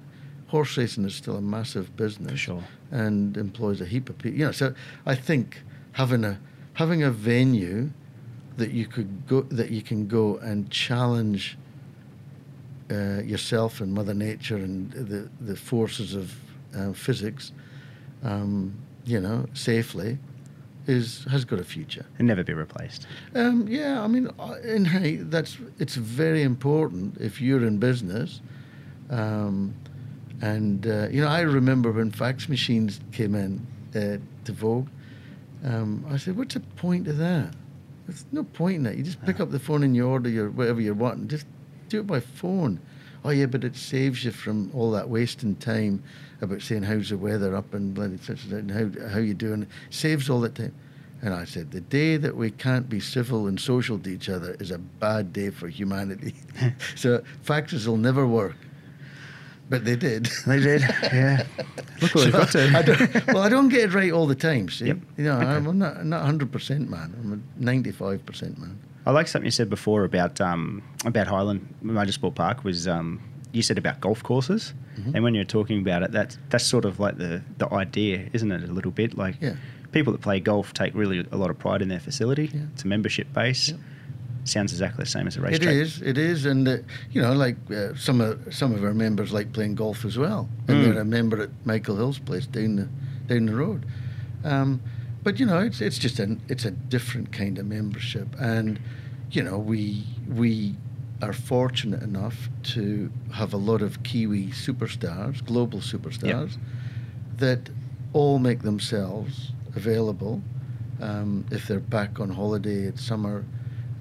horse 0.47 0.77
racing 0.77 1.05
is 1.05 1.15
still 1.15 1.35
a 1.35 1.41
massive 1.41 1.97
business 1.97 2.39
sure. 2.39 2.63
and 2.91 3.35
employs 3.35 3.81
a 3.81 3.85
heap 3.85 4.09
of 4.09 4.17
people. 4.17 4.39
You 4.39 4.45
know, 4.45 4.51
so 4.51 4.73
I 5.05 5.15
think 5.15 5.61
having 5.93 6.23
a 6.23 6.39
having 6.73 7.03
a 7.03 7.11
venue 7.11 7.89
that 8.57 8.71
you 8.71 8.85
could 8.85 9.27
go 9.27 9.41
that 9.41 9.71
you 9.71 9.81
can 9.81 10.07
go 10.07 10.37
and 10.37 10.69
challenge 10.69 11.57
uh, 12.91 13.21
yourself 13.23 13.81
and 13.81 13.93
Mother 13.93 14.13
Nature 14.13 14.57
and 14.57 14.91
the 14.91 15.29
the 15.41 15.55
forces 15.55 16.13
of 16.13 16.33
uh, 16.77 16.93
physics, 16.93 17.51
um, 18.23 18.73
you 19.05 19.19
know, 19.19 19.45
safely, 19.53 20.17
is 20.87 21.25
has 21.29 21.45
got 21.45 21.59
a 21.59 21.63
future. 21.63 22.05
And 22.17 22.27
never 22.27 22.43
be 22.43 22.53
replaced. 22.53 23.07
Um, 23.33 23.67
yeah, 23.67 24.01
I 24.01 24.07
mean, 24.07 24.29
and 24.63 24.87
hey, 24.87 25.17
that's 25.17 25.57
it's 25.79 25.95
very 25.95 26.43
important 26.43 27.17
if 27.19 27.41
you're 27.41 27.65
in 27.65 27.77
business. 27.77 28.41
Um, 29.09 29.75
and 30.41 30.85
uh, 30.87 31.07
you 31.09 31.21
know, 31.21 31.27
I 31.27 31.41
remember 31.41 31.91
when 31.91 32.11
fax 32.11 32.49
machines 32.49 32.99
came 33.11 33.35
in 33.35 33.65
uh, 33.95 34.17
to 34.45 34.51
Vogue. 34.51 34.89
Um, 35.63 36.05
I 36.09 36.17
said, 36.17 36.37
"What's 36.37 36.53
the 36.53 36.59
point 36.59 37.07
of 37.07 37.17
that? 37.17 37.53
There's 38.07 38.25
no 38.31 38.43
point 38.43 38.75
in 38.75 38.83
that. 38.83 38.97
You 38.97 39.03
just 39.03 39.23
pick 39.25 39.39
up 39.39 39.49
the 39.49 39.59
phone 39.59 39.81
and 39.83 39.95
you 39.95 40.07
order 40.07 40.29
your 40.29 40.49
whatever 40.49 40.81
you 40.81 40.93
want, 40.93 41.17
and 41.17 41.29
Just 41.29 41.47
do 41.89 41.99
it 41.99 42.07
by 42.07 42.19
phone. 42.19 42.79
Oh 43.23 43.31
yeah, 43.31 43.47
but 43.47 43.63
it 43.63 43.75
saves 43.75 44.23
you 44.23 44.31
from 44.31 44.69
all 44.73 44.91
that 44.91 45.09
wasting 45.09 45.55
time 45.55 46.03
about 46.45 46.61
saying 46.61 46.83
how's 46.83 47.09
the 47.09 47.17
weather 47.17 47.55
up 47.55 47.73
and 47.73 47.93
bloody 47.93 48.17
such 48.17 48.45
and 48.45 48.69
that 48.69 48.73
how 49.03 49.09
how 49.09 49.19
you 49.19 49.33
doing. 49.33 49.67
Saves 49.89 50.29
all 50.29 50.39
that 50.41 50.55
time. 50.55 50.73
And 51.21 51.33
I 51.33 51.45
said, 51.45 51.71
the 51.71 51.81
day 51.81 52.17
that 52.17 52.35
we 52.35 52.51
can't 52.51 52.87
be 52.87 52.99
civil 52.99 53.47
and 53.47 53.59
social 53.59 53.97
to 53.99 54.09
each 54.09 54.29
other 54.29 54.55
is 54.59 54.69
a 54.69 54.77
bad 54.77 55.33
day 55.33 55.49
for 55.49 55.67
humanity. 55.67 56.35
so 56.95 57.23
faxes 57.43 57.87
will 57.87 57.97
never 57.97 58.27
work. 58.27 58.55
But 59.67 59.83
they 59.85 59.95
did. 59.95 60.25
They 60.45 60.59
did, 60.59 60.81
yeah. 60.81 61.43
Look 62.01 62.13
what 62.13 62.25
we've 62.25 62.31
got 62.33 62.49
to. 62.51 63.23
I 63.27 63.33
well, 63.33 63.41
I 63.43 63.49
don't 63.49 63.69
get 63.69 63.85
it 63.89 63.93
right 63.95 64.11
all 64.11 64.27
the 64.27 64.35
time. 64.35 64.69
See, 64.69 64.85
Yep. 64.87 64.97
you 65.17 65.23
know, 65.23 65.37
Okay. 65.37 65.45
I'm 65.45 65.77
not 65.79 66.05
not 66.05 66.17
100 66.19 66.51
percent 66.51 66.87
man. 66.89 67.15
I'm 67.19 67.33
a 67.33 67.63
95 67.63 68.23
percent 68.25 68.59
man. 68.59 68.77
I 69.07 69.11
like 69.11 69.27
something 69.27 69.45
you 69.45 69.51
said 69.51 69.69
before 69.69 70.03
about 70.03 70.39
um, 70.39 70.83
about 71.05 71.25
Highland 71.27 71.67
Motorsport 71.83 72.35
Park 72.35 72.63
was 72.63 72.87
um, 72.87 73.19
you 73.53 73.63
said 73.63 73.79
about 73.79 74.01
golf 74.01 74.21
courses, 74.21 74.73
Mhm. 74.97 75.15
and 75.15 75.23
when 75.23 75.33
you're 75.35 75.43
talking 75.43 75.79
about 75.79 76.03
it, 76.03 76.11
that's 76.11 76.37
that's 76.49 76.65
sort 76.65 76.85
of 76.85 76.99
like 76.99 77.17
the 77.17 77.41
the 77.57 77.71
idea, 77.73 78.29
isn't 78.33 78.51
it? 78.51 78.63
A 78.69 78.71
little 78.71 78.91
bit 78.91 79.17
like 79.17 79.35
Yeah. 79.41 79.55
people 79.91 80.11
that 80.13 80.21
play 80.21 80.39
golf 80.39 80.73
take 80.73 80.93
really 80.95 81.25
a 81.31 81.37
lot 81.37 81.49
of 81.49 81.57
pride 81.59 81.81
in 81.81 81.87
their 81.89 81.99
facility. 81.99 82.49
Yeah. 82.53 82.61
It's 82.73 82.83
a 82.83 82.87
membership 82.87 83.33
base. 83.33 83.69
Yep. 83.69 83.79
Sounds 84.45 84.71
exactly 84.71 85.03
the 85.03 85.09
same 85.09 85.25
as 85.25 85.37
a 85.37 85.39
It 85.39 85.43
racetrack. 85.43 85.73
is, 85.73 86.01
it 86.03 86.17
is, 86.19 86.45
and 86.45 86.67
uh, 86.67 86.77
you 87.11 87.19
know, 87.21 87.33
like 87.33 87.55
uh, 87.71 87.95
some 87.95 88.21
of 88.21 88.37
some 88.51 88.73
of 88.75 88.83
our 88.83 88.93
members 88.93 89.31
like 89.33 89.51
playing 89.53 89.73
golf 89.75 90.05
as 90.05 90.17
well, 90.19 90.47
and 90.67 90.77
Mm. 90.77 90.83
they're 90.93 91.01
a 91.01 91.05
member 91.05 91.41
at 91.41 91.49
Michael 91.65 91.95
Hill's 91.95 92.19
place 92.19 92.45
down 92.45 92.75
the 92.75 92.87
down 93.27 93.47
the 93.47 93.55
road. 93.55 93.85
Um, 94.43 94.81
but 95.23 95.39
you 95.39 95.47
know, 95.47 95.57
it's 95.59 95.81
it's 95.81 95.97
just 95.97 96.19
an 96.19 96.41
it's 96.47 96.63
a 96.65 96.69
different 96.71 97.31
kind 97.31 97.57
of 97.57 97.65
membership, 97.65 98.27
and 98.39 98.79
you 99.31 99.41
know, 99.41 99.57
we 99.57 100.03
we 100.29 100.75
are 101.21 101.33
fortunate 101.33 102.03
enough 102.03 102.49
to 102.63 103.11
have 103.33 103.53
a 103.53 103.57
lot 103.57 103.81
of 103.81 104.03
Kiwi 104.03 104.47
superstars, 104.47 105.43
global 105.45 105.79
superstars, 105.79 106.57
that 107.37 107.69
all 108.13 108.39
make 108.39 108.61
themselves 108.61 109.51
available 109.75 110.41
um, 111.01 111.45
if 111.51 111.67
they're 111.67 111.79
back 111.79 112.19
on 112.19 112.29
holiday 112.29 112.87
at 112.87 112.99
summer. 112.99 113.45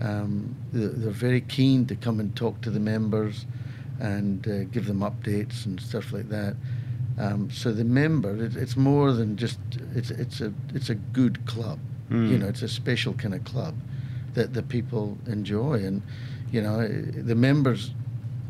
Um, 0.00 0.56
they're, 0.72 0.88
they're 0.88 1.10
very 1.10 1.40
keen 1.40 1.86
to 1.86 1.94
come 1.94 2.20
and 2.20 2.34
talk 2.34 2.60
to 2.62 2.70
the 2.70 2.80
members 2.80 3.46
and 4.00 4.46
uh, 4.46 4.64
give 4.64 4.86
them 4.86 5.00
updates 5.00 5.66
and 5.66 5.80
stuff 5.80 6.12
like 6.12 6.28
that. 6.28 6.56
Um, 7.18 7.50
so 7.50 7.72
the 7.72 7.84
member, 7.84 8.44
it, 8.44 8.56
it's 8.56 8.76
more 8.76 9.12
than 9.12 9.36
just 9.36 9.58
it's 9.94 10.10
it's 10.10 10.40
a 10.40 10.52
it's 10.74 10.90
a 10.90 10.96
good 10.96 11.46
club. 11.46 11.78
Mm. 12.10 12.30
You 12.30 12.38
know, 12.38 12.48
it's 12.48 12.62
a 12.62 12.68
special 12.68 13.14
kind 13.14 13.34
of 13.34 13.44
club 13.44 13.74
that 14.34 14.52
the 14.52 14.62
people 14.62 15.16
enjoy, 15.26 15.74
and 15.74 16.02
you 16.54 16.62
know 16.62 16.78
eh, 16.78 16.88
the 17.16 17.34
members, 17.34 17.90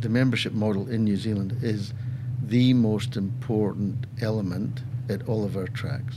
the 0.01 0.11
membership 0.11 0.53
model 0.53 0.89
in 0.89 1.05
New 1.05 1.17
Zealand 1.17 1.57
is 1.63 1.95
the 2.43 2.75
most 2.75 3.17
important 3.17 4.05
element 4.21 4.83
at 5.09 5.27
all 5.27 5.43
of 5.45 5.57
our 5.57 5.69
tracks. 5.69 6.17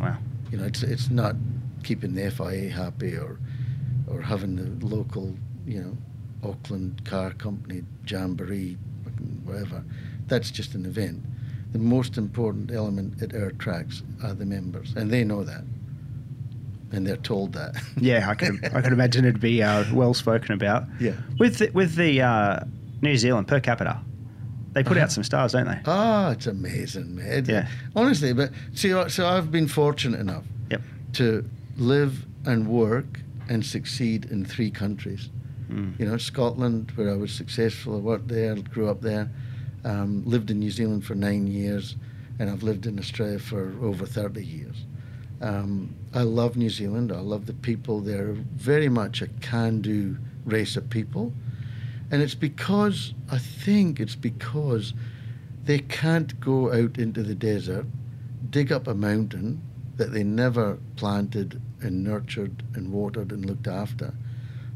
Wow. 0.00 0.18
You 0.50 0.58
know, 0.58 0.64
it's 0.64 0.82
it's 0.82 1.10
not 1.10 1.36
keeping 1.84 2.14
the 2.14 2.28
FIA 2.30 2.70
happy 2.70 3.16
or 3.16 3.38
or 4.08 4.20
having 4.20 4.56
the 4.56 4.84
local, 4.84 5.34
you 5.64 5.80
know, 5.80 5.96
Auckland 6.50 7.04
car 7.04 7.30
company 7.30 7.84
jamboree, 8.04 8.76
whatever. 9.44 9.84
That's 10.26 10.50
just 10.50 10.74
an 10.74 10.84
event. 10.86 11.22
The 11.70 11.78
most 11.78 12.18
important 12.18 12.72
element 12.72 13.22
at 13.22 13.32
our 13.34 13.52
tracks 13.52 14.02
are 14.24 14.34
the 14.34 14.44
members, 14.44 14.92
and 14.96 15.08
they 15.10 15.22
know 15.22 15.44
that, 15.44 15.62
and 16.92 17.06
they're 17.06 17.16
told 17.16 17.52
that. 17.54 17.74
Yeah, 18.00 18.28
I 18.28 18.34
can 18.34 18.60
I 18.74 18.80
can 18.80 18.92
imagine 18.92 19.24
it'd 19.24 19.40
be 19.40 19.62
uh, 19.62 19.84
well 19.94 20.14
spoken 20.14 20.52
about. 20.52 20.84
Yeah. 21.00 21.14
With 21.38 21.58
the, 21.58 21.70
with 21.70 21.94
the 21.96 22.22
uh, 22.22 22.60
New 23.00 23.16
Zealand 23.16 23.48
per 23.48 23.60
capita, 23.60 23.98
they 24.72 24.82
put 24.82 24.96
Uh-huh. 24.96 25.04
out 25.04 25.12
some 25.12 25.24
stars, 25.24 25.52
don't 25.52 25.66
they? 25.66 25.80
Ah, 25.86 26.30
it's 26.30 26.46
amazing, 26.46 27.16
man. 27.16 27.44
Yeah. 27.46 27.68
Honestly, 27.96 28.32
but 28.32 28.50
see, 28.74 28.92
uh, 28.94 29.08
so 29.08 29.26
I've 29.26 29.50
been 29.50 29.68
fortunate 29.68 30.20
enough 30.20 30.44
Yep. 30.70 30.82
to 31.14 31.48
live 31.76 32.26
and 32.44 32.66
work 32.68 33.20
and 33.48 33.64
succeed 33.64 34.24
in 34.26 34.44
three 34.44 34.70
countries. 34.70 35.30
Mm. 35.70 35.98
You 35.98 36.06
know, 36.06 36.16
Scotland, 36.18 36.92
where 36.96 37.10
I 37.10 37.16
was 37.16 37.32
successful, 37.32 37.96
I 37.96 37.98
worked 37.98 38.28
there, 38.28 38.54
grew 38.56 38.88
up 38.90 39.00
there, 39.00 39.30
um, 39.84 40.22
lived 40.26 40.50
in 40.50 40.58
New 40.58 40.70
Zealand 40.70 41.04
for 41.04 41.14
nine 41.14 41.46
years, 41.46 41.96
and 42.38 42.48
I've 42.50 42.62
lived 42.62 42.86
in 42.86 42.98
Australia 42.98 43.38
for 43.38 43.72
over 43.82 44.06
30 44.06 44.44
years. 44.44 44.84
Um, 45.40 45.94
I 46.14 46.22
love 46.22 46.56
New 46.56 46.68
Zealand. 46.68 47.10
I 47.10 47.20
love 47.20 47.46
the 47.46 47.54
people. 47.54 48.00
They're 48.00 48.34
very 48.34 48.88
much 48.88 49.22
a 49.22 49.28
can-do 49.28 50.18
race 50.44 50.76
of 50.76 50.90
people, 50.90 51.32
and 52.10 52.20
it's 52.20 52.34
because 52.34 53.14
I 53.30 53.38
think 53.38 53.98
it's 53.98 54.16
because 54.16 54.92
they 55.64 55.78
can't 55.78 56.38
go 56.38 56.72
out 56.72 56.98
into 56.98 57.22
the 57.22 57.34
desert, 57.34 57.86
dig 58.50 58.72
up 58.72 58.86
a 58.86 58.94
mountain 58.94 59.62
that 59.96 60.12
they 60.12 60.24
never 60.24 60.78
planted 60.96 61.60
and 61.80 62.04
nurtured 62.04 62.62
and 62.74 62.92
watered 62.92 63.32
and 63.32 63.46
looked 63.46 63.66
after. 63.66 64.12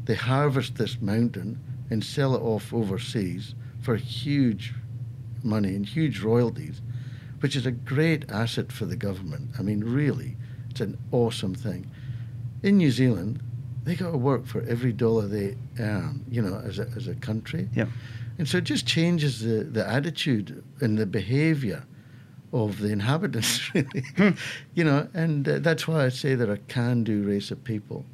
They 0.05 0.15
harvest 0.15 0.75
this 0.75 1.01
mountain 1.01 1.59
and 1.89 2.03
sell 2.03 2.35
it 2.35 2.41
off 2.41 2.73
overseas 2.73 3.53
for 3.81 3.95
huge 3.95 4.73
money 5.43 5.75
and 5.75 5.85
huge 5.85 6.21
royalties, 6.21 6.81
which 7.41 7.55
is 7.55 7.65
a 7.65 7.71
great 7.71 8.29
asset 8.31 8.71
for 8.71 8.85
the 8.85 8.95
government. 8.95 9.51
I 9.59 9.61
mean, 9.61 9.83
really, 9.83 10.35
it's 10.77 10.81
an 10.81 10.97
awesome 11.11 11.55
thing. 11.55 11.89
In 12.61 12.77
New 12.77 12.91
Zealand, 12.91 13.41
they 13.83 13.95
got 13.95 14.11
to 14.11 14.17
work 14.17 14.45
for 14.45 14.61
every 14.63 14.93
dollar 14.93 15.27
they 15.27 15.55
earn, 15.79 16.23
you 16.29 16.41
know, 16.41 16.61
as 16.63 16.77
a, 16.77 16.87
as 16.95 17.07
a 17.07 17.15
country. 17.15 17.67
Yeah. 17.73 17.87
And 18.37 18.47
so 18.47 18.59
it 18.59 18.65
just 18.65 18.85
changes 18.85 19.39
the, 19.41 19.63
the 19.63 19.87
attitude 19.87 20.63
and 20.79 20.97
the 20.97 21.07
behavior 21.07 21.83
of 22.53 22.79
the 22.79 22.89
inhabitants, 22.89 23.73
really. 23.73 24.03
you 24.75 24.83
know, 24.83 25.07
and 25.15 25.49
uh, 25.49 25.59
that's 25.59 25.87
why 25.87 26.05
I 26.05 26.09
say 26.09 26.35
they're 26.35 26.51
a 26.51 26.57
can 26.57 27.03
do 27.03 27.23
race 27.23 27.49
of 27.49 27.63
people. 27.63 28.05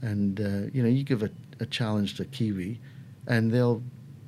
And, 0.00 0.40
uh, 0.40 0.70
you 0.72 0.82
know, 0.82 0.88
you 0.88 1.04
give 1.04 1.22
a, 1.22 1.30
a 1.60 1.66
challenge 1.66 2.16
to 2.16 2.24
Kiwi 2.24 2.80
and 3.26 3.50
they'll 3.50 3.82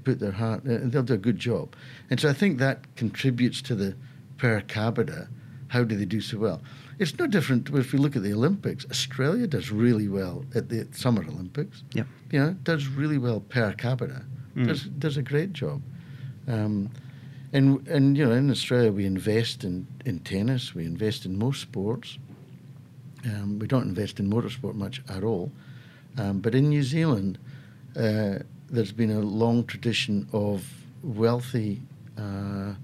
put 0.04 0.20
their 0.20 0.32
heart, 0.32 0.60
uh, 0.68 0.78
they'll 0.82 1.02
do 1.02 1.14
a 1.14 1.18
good 1.18 1.38
job. 1.38 1.74
And 2.10 2.20
so 2.20 2.28
I 2.28 2.34
think 2.34 2.58
that 2.58 2.94
contributes 2.96 3.62
to 3.62 3.74
the 3.74 3.96
per 4.36 4.60
capita. 4.60 5.28
How 5.68 5.84
do 5.84 5.96
they 5.96 6.04
do 6.04 6.20
so 6.20 6.38
well? 6.38 6.60
It's 6.98 7.16
no 7.18 7.26
different 7.26 7.68
if 7.70 7.92
we 7.92 7.98
look 7.98 8.16
at 8.16 8.22
the 8.22 8.32
Olympics. 8.32 8.84
Australia 8.90 9.46
does 9.46 9.70
really 9.70 10.08
well 10.08 10.44
at 10.54 10.68
the 10.68 10.88
Summer 10.92 11.22
Olympics. 11.22 11.84
Yeah. 11.92 12.04
You 12.32 12.40
know, 12.40 12.52
does 12.64 12.88
really 12.88 13.18
well 13.18 13.40
per 13.40 13.72
capita. 13.72 14.24
Mm. 14.56 14.66
Does 14.66 14.82
does 14.84 15.16
a 15.16 15.22
great 15.22 15.52
job. 15.52 15.82
Um, 16.48 16.90
and 17.52 17.86
and 17.88 18.16
you 18.16 18.24
know, 18.26 18.32
in 18.32 18.50
Australia, 18.50 18.90
we 18.90 19.06
invest 19.06 19.64
in, 19.64 19.86
in 20.04 20.18
tennis. 20.20 20.74
We 20.74 20.84
invest 20.84 21.24
in 21.24 21.38
most 21.38 21.60
sports. 21.60 22.18
Um, 23.24 23.58
we 23.58 23.66
don't 23.66 23.84
invest 23.84 24.20
in 24.20 24.30
motorsport 24.30 24.74
much 24.74 25.02
at 25.08 25.22
all. 25.24 25.52
Um, 26.16 26.40
but 26.40 26.54
in 26.54 26.68
New 26.68 26.82
Zealand, 26.82 27.38
uh, 27.96 28.38
there's 28.70 28.92
been 28.92 29.10
a 29.10 29.20
long 29.20 29.64
tradition 29.64 30.28
of 30.32 30.64
wealthy 31.02 31.82
uh, 32.16 32.74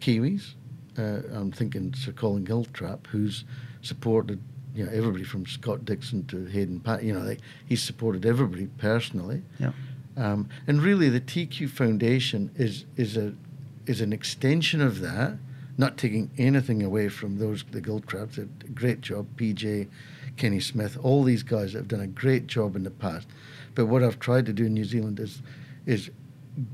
Kiwis. 0.00 0.54
Uh, 0.98 1.20
I'm 1.32 1.52
thinking 1.52 1.94
Sir 1.94 2.12
Colin 2.12 2.44
Giltrap, 2.44 3.06
who's 3.08 3.44
supported 3.82 4.40
you 4.74 4.84
know 4.84 4.90
everybody 4.92 5.24
from 5.24 5.46
Scott 5.46 5.84
Dixon 5.84 6.26
to 6.26 6.46
Hayden 6.46 6.80
Paddon. 6.80 7.06
You 7.06 7.14
know, 7.14 7.20
like, 7.20 7.40
he's 7.66 7.82
supported 7.82 8.26
everybody 8.26 8.66
personally. 8.78 9.42
Yeah. 9.58 9.72
Um, 10.16 10.48
and 10.66 10.82
really, 10.82 11.08
the 11.08 11.20
TQ 11.20 11.70
Foundation 11.70 12.50
is 12.56 12.84
is 12.96 13.16
a 13.16 13.34
is 13.86 14.00
an 14.00 14.12
extension 14.12 14.80
of 14.80 15.00
that, 15.00 15.36
not 15.76 15.96
taking 15.96 16.30
anything 16.38 16.82
away 16.82 17.08
from 17.08 17.38
those 17.38 17.64
the 17.70 17.80
Giltraps. 17.80 18.38
A 18.38 18.46
great 18.68 19.00
job, 19.00 19.26
PJ, 19.36 19.88
Kenny 20.36 20.60
Smith, 20.60 20.98
all 21.02 21.22
these 21.22 21.42
guys 21.42 21.72
that 21.72 21.80
have 21.80 21.88
done 21.88 22.00
a 22.00 22.06
great 22.06 22.46
job 22.46 22.76
in 22.76 22.82
the 22.82 22.90
past. 22.90 23.28
But 23.74 23.86
what 23.86 24.02
I've 24.02 24.18
tried 24.18 24.46
to 24.46 24.52
do 24.52 24.66
in 24.66 24.74
New 24.74 24.84
Zealand 24.84 25.20
is 25.20 25.42
is 25.86 26.10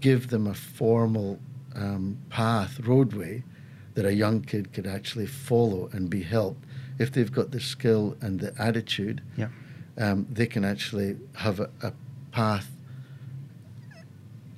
give 0.00 0.28
them 0.28 0.46
a 0.46 0.54
formal 0.54 1.38
um, 1.74 2.18
path, 2.28 2.80
roadway, 2.80 3.42
that 3.94 4.04
a 4.04 4.14
young 4.14 4.42
kid 4.42 4.72
could 4.72 4.86
actually 4.86 5.26
follow 5.26 5.88
and 5.92 6.08
be 6.08 6.22
helped 6.22 6.64
if 6.98 7.12
they've 7.12 7.32
got 7.32 7.50
the 7.50 7.60
skill 7.60 8.16
and 8.20 8.40
the 8.40 8.54
attitude. 8.58 9.22
Yeah. 9.36 9.48
Um, 9.98 10.26
they 10.30 10.46
can 10.46 10.64
actually 10.64 11.16
have 11.34 11.60
a, 11.60 11.70
a 11.82 11.92
path 12.30 12.70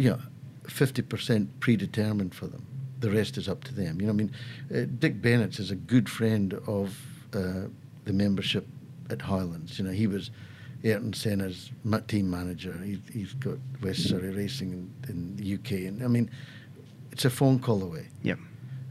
you 0.02 0.10
know, 0.10 0.18
50% 0.64 1.48
predetermined 1.60 2.34
for 2.34 2.48
them. 2.48 2.66
The 2.98 3.10
rest 3.10 3.36
is 3.36 3.48
up 3.48 3.62
to 3.64 3.74
them. 3.74 4.00
You 4.00 4.06
know, 4.06 4.12
I 4.12 4.16
mean, 4.16 4.32
uh, 4.74 4.80
Dick 4.98 5.22
Bennett 5.22 5.58
is 5.60 5.70
a 5.70 5.76
good 5.76 6.08
friend 6.08 6.54
of 6.66 6.98
uh, 7.32 7.68
the 8.04 8.12
membership 8.12 8.66
at 9.10 9.22
Highlands. 9.22 9.78
You 9.78 9.84
know, 9.84 9.92
he 9.92 10.08
was 10.08 10.30
Ayrton 10.82 11.12
Senna's 11.12 11.70
team 12.08 12.30
manager. 12.30 12.72
He, 12.84 13.00
he's 13.12 13.34
got 13.34 13.58
West 13.80 14.08
Surrey 14.08 14.30
Racing 14.30 14.72
in, 14.72 15.08
in 15.08 15.36
the 15.36 15.54
UK. 15.54 15.86
And 15.88 16.02
I 16.02 16.08
mean, 16.08 16.30
it's 17.12 17.24
a 17.24 17.30
phone 17.30 17.60
call 17.60 17.82
away. 17.82 18.08
Yep. 18.22 18.38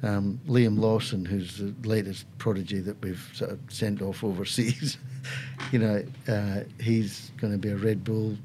Um, 0.03 0.39
Liam 0.47 0.79
Lawson, 0.79 1.25
who's 1.25 1.57
the 1.57 1.73
latest 1.87 2.25
prodigy 2.39 2.79
that 2.79 2.99
we've 3.03 3.29
sort 3.33 3.51
of 3.51 3.59
sent 3.69 4.01
off 4.01 4.23
overseas, 4.23 4.97
you 5.71 5.77
know, 5.79 6.03
uh, 6.27 6.61
he's 6.79 7.31
going 7.37 7.53
to 7.53 7.59
be 7.59 7.69
a 7.69 7.75
Red 7.75 8.03
Bull 8.03 8.35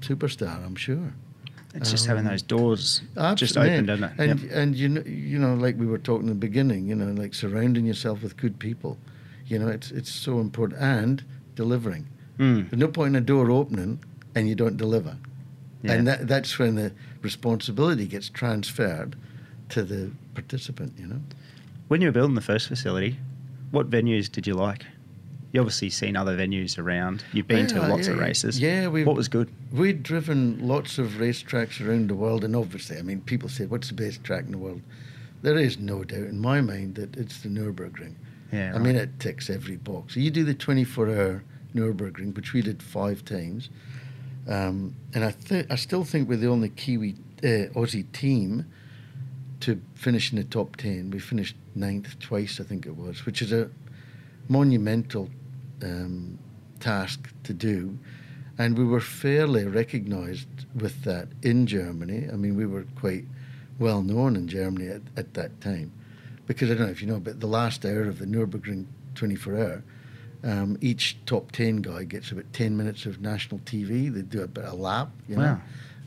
superstar, 0.00 0.64
I'm 0.64 0.74
sure. 0.74 1.12
It's 1.74 1.90
just 1.90 2.06
having 2.06 2.24
Um, 2.26 2.32
those 2.32 2.42
doors 2.42 3.00
just 3.34 3.56
Absolutely. 3.56 3.74
open, 3.74 3.86
doesn't 3.86 4.04
it? 4.04 4.12
And 4.18 4.40
Yep. 4.40 4.50
and 4.52 4.76
you 4.76 4.88
know, 4.90 5.02
you 5.02 5.38
know, 5.38 5.54
like 5.54 5.78
we 5.78 5.86
were 5.86 5.98
talking 5.98 6.24
in 6.28 6.28
the 6.28 6.34
beginning, 6.34 6.86
you 6.86 6.94
know, 6.94 7.12
like 7.12 7.32
surrounding 7.34 7.86
yourself 7.86 8.22
with 8.22 8.36
good 8.36 8.58
people. 8.58 8.98
You 9.46 9.58
know, 9.58 9.68
it's 9.68 9.90
it's 9.90 10.10
so 10.12 10.38
important 10.40 10.80
and 10.80 11.24
delivering. 11.56 12.06
Mm. 12.38 12.68
There's 12.70 12.78
no 12.80 12.88
point 12.88 13.16
in 13.16 13.22
a 13.22 13.24
door 13.24 13.50
opening 13.50 14.00
and 14.34 14.48
you 14.48 14.54
don't 14.54 14.76
deliver. 14.76 15.16
Yeah. 15.82 15.92
And 15.92 16.06
that 16.08 16.28
that's 16.28 16.58
when 16.58 16.74
the 16.74 16.92
responsibility 17.22 18.06
gets 18.06 18.28
transferred 18.28 19.16
to 19.70 19.82
the 19.82 20.10
participant. 20.34 20.94
You 20.98 21.06
know. 21.06 21.20
When 21.88 22.00
you 22.00 22.08
were 22.08 22.12
building 22.12 22.34
the 22.34 22.40
first 22.40 22.68
facility, 22.68 23.18
what 23.70 23.90
venues 23.90 24.30
did 24.30 24.46
you 24.46 24.54
like? 24.54 24.84
You 25.52 25.60
obviously 25.60 25.90
seen 25.90 26.16
other 26.16 26.34
venues 26.36 26.78
around. 26.78 27.24
You've 27.34 27.46
been 27.48 27.66
to 27.66 27.74
Yeah, 27.74 27.88
lots 27.88 28.08
of 28.08 28.18
races. 28.18 28.58
yeah, 28.58 28.88
we- 28.88 29.04
What 29.04 29.16
was 29.16 29.28
good? 29.28 29.50
We'd 29.70 30.02
driven 30.02 30.66
lots 30.66 30.96
of 30.98 31.18
racetracks 31.18 31.86
around 31.86 32.08
the 32.08 32.14
world, 32.14 32.42
and 32.44 32.56
obviously, 32.56 32.96
I 32.98 33.02
mean, 33.02 33.20
people 33.20 33.50
say, 33.50 33.66
"What's 33.66 33.88
the 33.88 33.94
best 33.94 34.24
track 34.24 34.44
in 34.46 34.52
the 34.52 34.58
world?" 34.58 34.80
There 35.42 35.58
is 35.58 35.78
no 35.78 36.04
doubt 36.04 36.28
in 36.28 36.38
my 36.38 36.60
mind 36.62 36.94
that 36.94 37.16
it's 37.16 37.40
the 37.42 37.48
Nurburgring. 37.50 38.14
Yeah. 38.52 38.72
I 38.74 38.78
mean, 38.78 38.96
it 38.96 39.18
ticks 39.20 39.50
every 39.50 39.76
box. 39.76 40.16
You 40.16 40.30
do 40.30 40.44
the 40.44 40.54
24-hour 40.54 41.42
Nurburgring, 41.74 42.34
which 42.34 42.52
we 42.54 42.62
did 42.62 42.82
five 42.82 43.22
times, 43.24 43.68
um, 44.48 44.94
and 45.14 45.24
I 45.24 45.32
th- 45.32 45.66
I 45.70 45.76
still 45.76 46.04
think 46.04 46.28
we're 46.28 46.36
the 46.36 46.48
only 46.48 46.68
Kiwi 46.70 47.16
uh, 47.42 47.68
Aussie 47.74 48.10
team 48.12 48.64
to 49.62 49.80
finish 49.94 50.32
in 50.32 50.38
the 50.38 50.44
top 50.44 50.76
ten. 50.76 51.10
We 51.10 51.18
finished 51.18 51.56
ninth 51.74 52.18
twice, 52.20 52.60
I 52.60 52.64
think 52.64 52.86
it 52.86 52.96
was, 52.96 53.24
which 53.24 53.42
is 53.42 53.52
a 53.52 53.70
monumental 54.48 55.30
um, 55.82 56.38
task 56.80 57.32
to 57.44 57.52
do. 57.52 57.98
And 58.58 58.76
we 58.76 58.84
were 58.84 59.00
fairly 59.00 59.64
recognised 59.64 60.48
with 60.74 61.02
that 61.04 61.28
in 61.42 61.66
Germany. 61.66 62.28
I 62.30 62.36
mean, 62.36 62.56
we 62.56 62.66
were 62.66 62.84
quite 62.96 63.24
well 63.78 64.02
known 64.02 64.36
in 64.36 64.46
Germany 64.46 64.88
at, 64.88 65.02
at 65.16 65.34
that 65.34 65.60
time. 65.60 65.92
Because 66.46 66.70
I 66.70 66.74
don't 66.74 66.86
know 66.86 66.92
if 66.92 67.00
you 67.00 67.08
know, 67.08 67.20
but 67.20 67.40
the 67.40 67.46
last 67.46 67.84
hour 67.84 68.02
of 68.02 68.18
the 68.18 68.26
Nürburgring 68.26 68.86
24 69.14 69.56
hour, 69.56 69.84
um, 70.44 70.76
each 70.80 71.16
top 71.24 71.52
10 71.52 71.76
guy 71.76 72.04
gets 72.04 72.32
about 72.32 72.52
10 72.52 72.76
minutes 72.76 73.06
of 73.06 73.20
national 73.20 73.60
TV. 73.60 74.12
They 74.12 74.22
do 74.22 74.42
a 74.42 74.48
bit 74.48 74.64
of 74.64 74.78
lap, 74.78 75.10
you 75.28 75.36
know, 75.36 75.60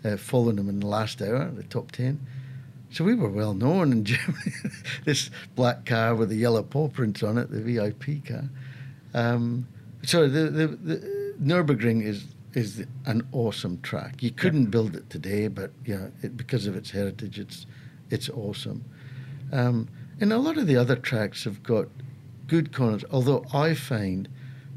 uh, 0.04 0.18
following 0.18 0.58
them 0.58 0.70
in 0.70 0.82
the 0.82 0.88
last 0.88 1.22
hour, 1.22 1.50
the 1.50 1.64
top 1.64 1.92
10. 1.92 2.20
So 2.96 3.04
we 3.04 3.14
were 3.14 3.28
well 3.30 3.54
known 3.54 3.92
in 3.92 4.06
Germany. 4.14 4.54
this 5.04 5.30
black 5.54 5.86
car 5.86 6.16
with 6.16 6.30
the 6.30 6.38
yellow 6.38 6.64
paw 6.64 6.88
prints 6.88 7.22
on 7.24 7.38
it, 7.38 7.52
the 7.52 7.60
VIP 7.60 8.26
car. 8.26 8.50
Um, 9.14 9.68
so 10.04 10.30
the, 10.30 10.50
the, 10.50 10.68
the 10.68 11.36
Nurburgring 11.42 12.04
is 12.04 12.26
is 12.54 12.86
an 13.06 13.28
awesome 13.34 13.82
track. 13.82 14.24
You 14.24 14.32
couldn't 14.32 14.68
build 14.68 14.96
it 14.96 15.10
today, 15.10 15.50
but 15.50 15.72
yeah, 15.86 16.08
it, 16.24 16.38
because 16.38 16.68
of 16.68 16.78
its 16.78 16.90
heritage, 16.92 17.38
it's 17.38 17.66
it's 18.10 18.30
awesome. 18.30 18.86
Um, 19.52 19.90
and 20.22 20.32
a 20.32 20.38
lot 20.38 20.58
of 20.58 20.66
the 20.66 20.78
other 20.78 20.96
tracks 20.96 21.44
have 21.44 21.62
got 21.64 21.88
good 22.48 22.72
corners. 22.74 23.04
Although 23.12 23.44
I 23.54 23.74
find 23.74 24.30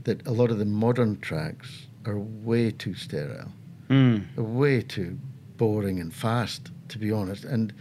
that 0.03 0.27
a 0.27 0.33
lot 0.33 0.51
of 0.51 0.59
the 0.59 0.65
modern 0.65 1.21
tracks 1.21 1.87
are 2.05 2.19
way 2.19 2.73
too 2.73 2.95
sterile 2.95 3.53
Mm. 3.89 4.35
way 4.37 4.83
too 4.83 5.19
boring 5.57 6.01
and 6.01 6.13
fast, 6.13 6.71
to 6.89 6.99
be 6.99 7.13
honest. 7.13 7.45
And 7.45 7.73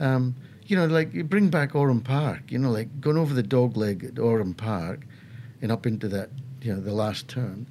um, 0.00 0.34
you 0.66 0.76
know, 0.76 0.86
like 0.86 1.12
you 1.12 1.24
bring 1.24 1.48
back 1.48 1.74
Oran 1.74 2.00
Park. 2.00 2.50
You 2.50 2.58
know, 2.58 2.70
like 2.70 3.00
going 3.00 3.16
over 3.16 3.34
the 3.34 3.42
dog 3.42 3.76
leg 3.76 4.04
at 4.04 4.18
Oran 4.18 4.54
Park 4.54 5.06
and 5.60 5.70
up 5.70 5.86
into 5.86 6.08
that, 6.08 6.30
you 6.62 6.74
know, 6.74 6.80
the 6.80 6.92
last 6.92 7.28
turn. 7.28 7.66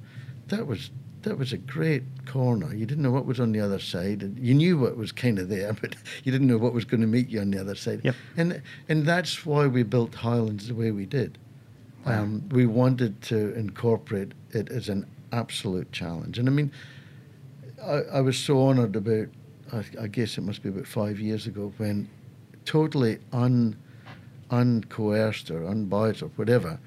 That 0.48 0.66
was 0.66 0.90
that 1.22 1.38
was 1.38 1.52
a 1.52 1.56
great 1.56 2.02
corner. 2.26 2.74
You 2.74 2.86
didn't 2.86 3.02
know 3.02 3.10
what 3.10 3.26
was 3.26 3.40
on 3.40 3.52
the 3.52 3.60
other 3.60 3.78
side, 3.78 4.22
and 4.22 4.38
you 4.38 4.54
knew 4.54 4.78
what 4.78 4.96
was 4.96 5.10
kind 5.10 5.38
of 5.38 5.48
there, 5.48 5.72
but 5.80 5.96
you 6.22 6.30
didn't 6.30 6.46
know 6.46 6.58
what 6.58 6.72
was 6.72 6.84
going 6.84 7.00
to 7.00 7.06
meet 7.06 7.28
you 7.28 7.40
on 7.40 7.50
the 7.50 7.60
other 7.60 7.74
side. 7.74 8.00
Yep. 8.04 8.14
And 8.36 8.62
and 8.88 9.04
that's 9.06 9.44
why 9.44 9.66
we 9.66 9.82
built 9.82 10.14
Highlands 10.14 10.68
the 10.68 10.74
way 10.74 10.90
we 10.90 11.06
did. 11.06 11.38
Wow. 12.06 12.22
Um, 12.22 12.48
we 12.50 12.66
wanted 12.66 13.22
to 13.22 13.54
incorporate 13.54 14.32
it 14.50 14.68
as 14.68 14.88
an 14.88 15.06
absolute 15.32 15.90
challenge, 15.90 16.38
and 16.38 16.48
I 16.48 16.52
mean, 16.52 16.70
I, 17.82 18.02
I 18.12 18.20
was 18.20 18.38
so 18.38 18.68
honoured 18.68 18.94
about, 18.94 19.28
I, 19.74 20.04
I 20.04 20.06
guess 20.06 20.38
it 20.38 20.42
must 20.42 20.62
be 20.62 20.68
about 20.68 20.86
five 20.86 21.18
years 21.18 21.46
ago, 21.46 21.72
when 21.78 22.08
totally 22.64 23.18
un, 23.32 23.76
uncoerced 24.50 25.50
or 25.50 25.66
unbiased 25.66 26.22
or 26.22 26.28
whatever, 26.36 26.78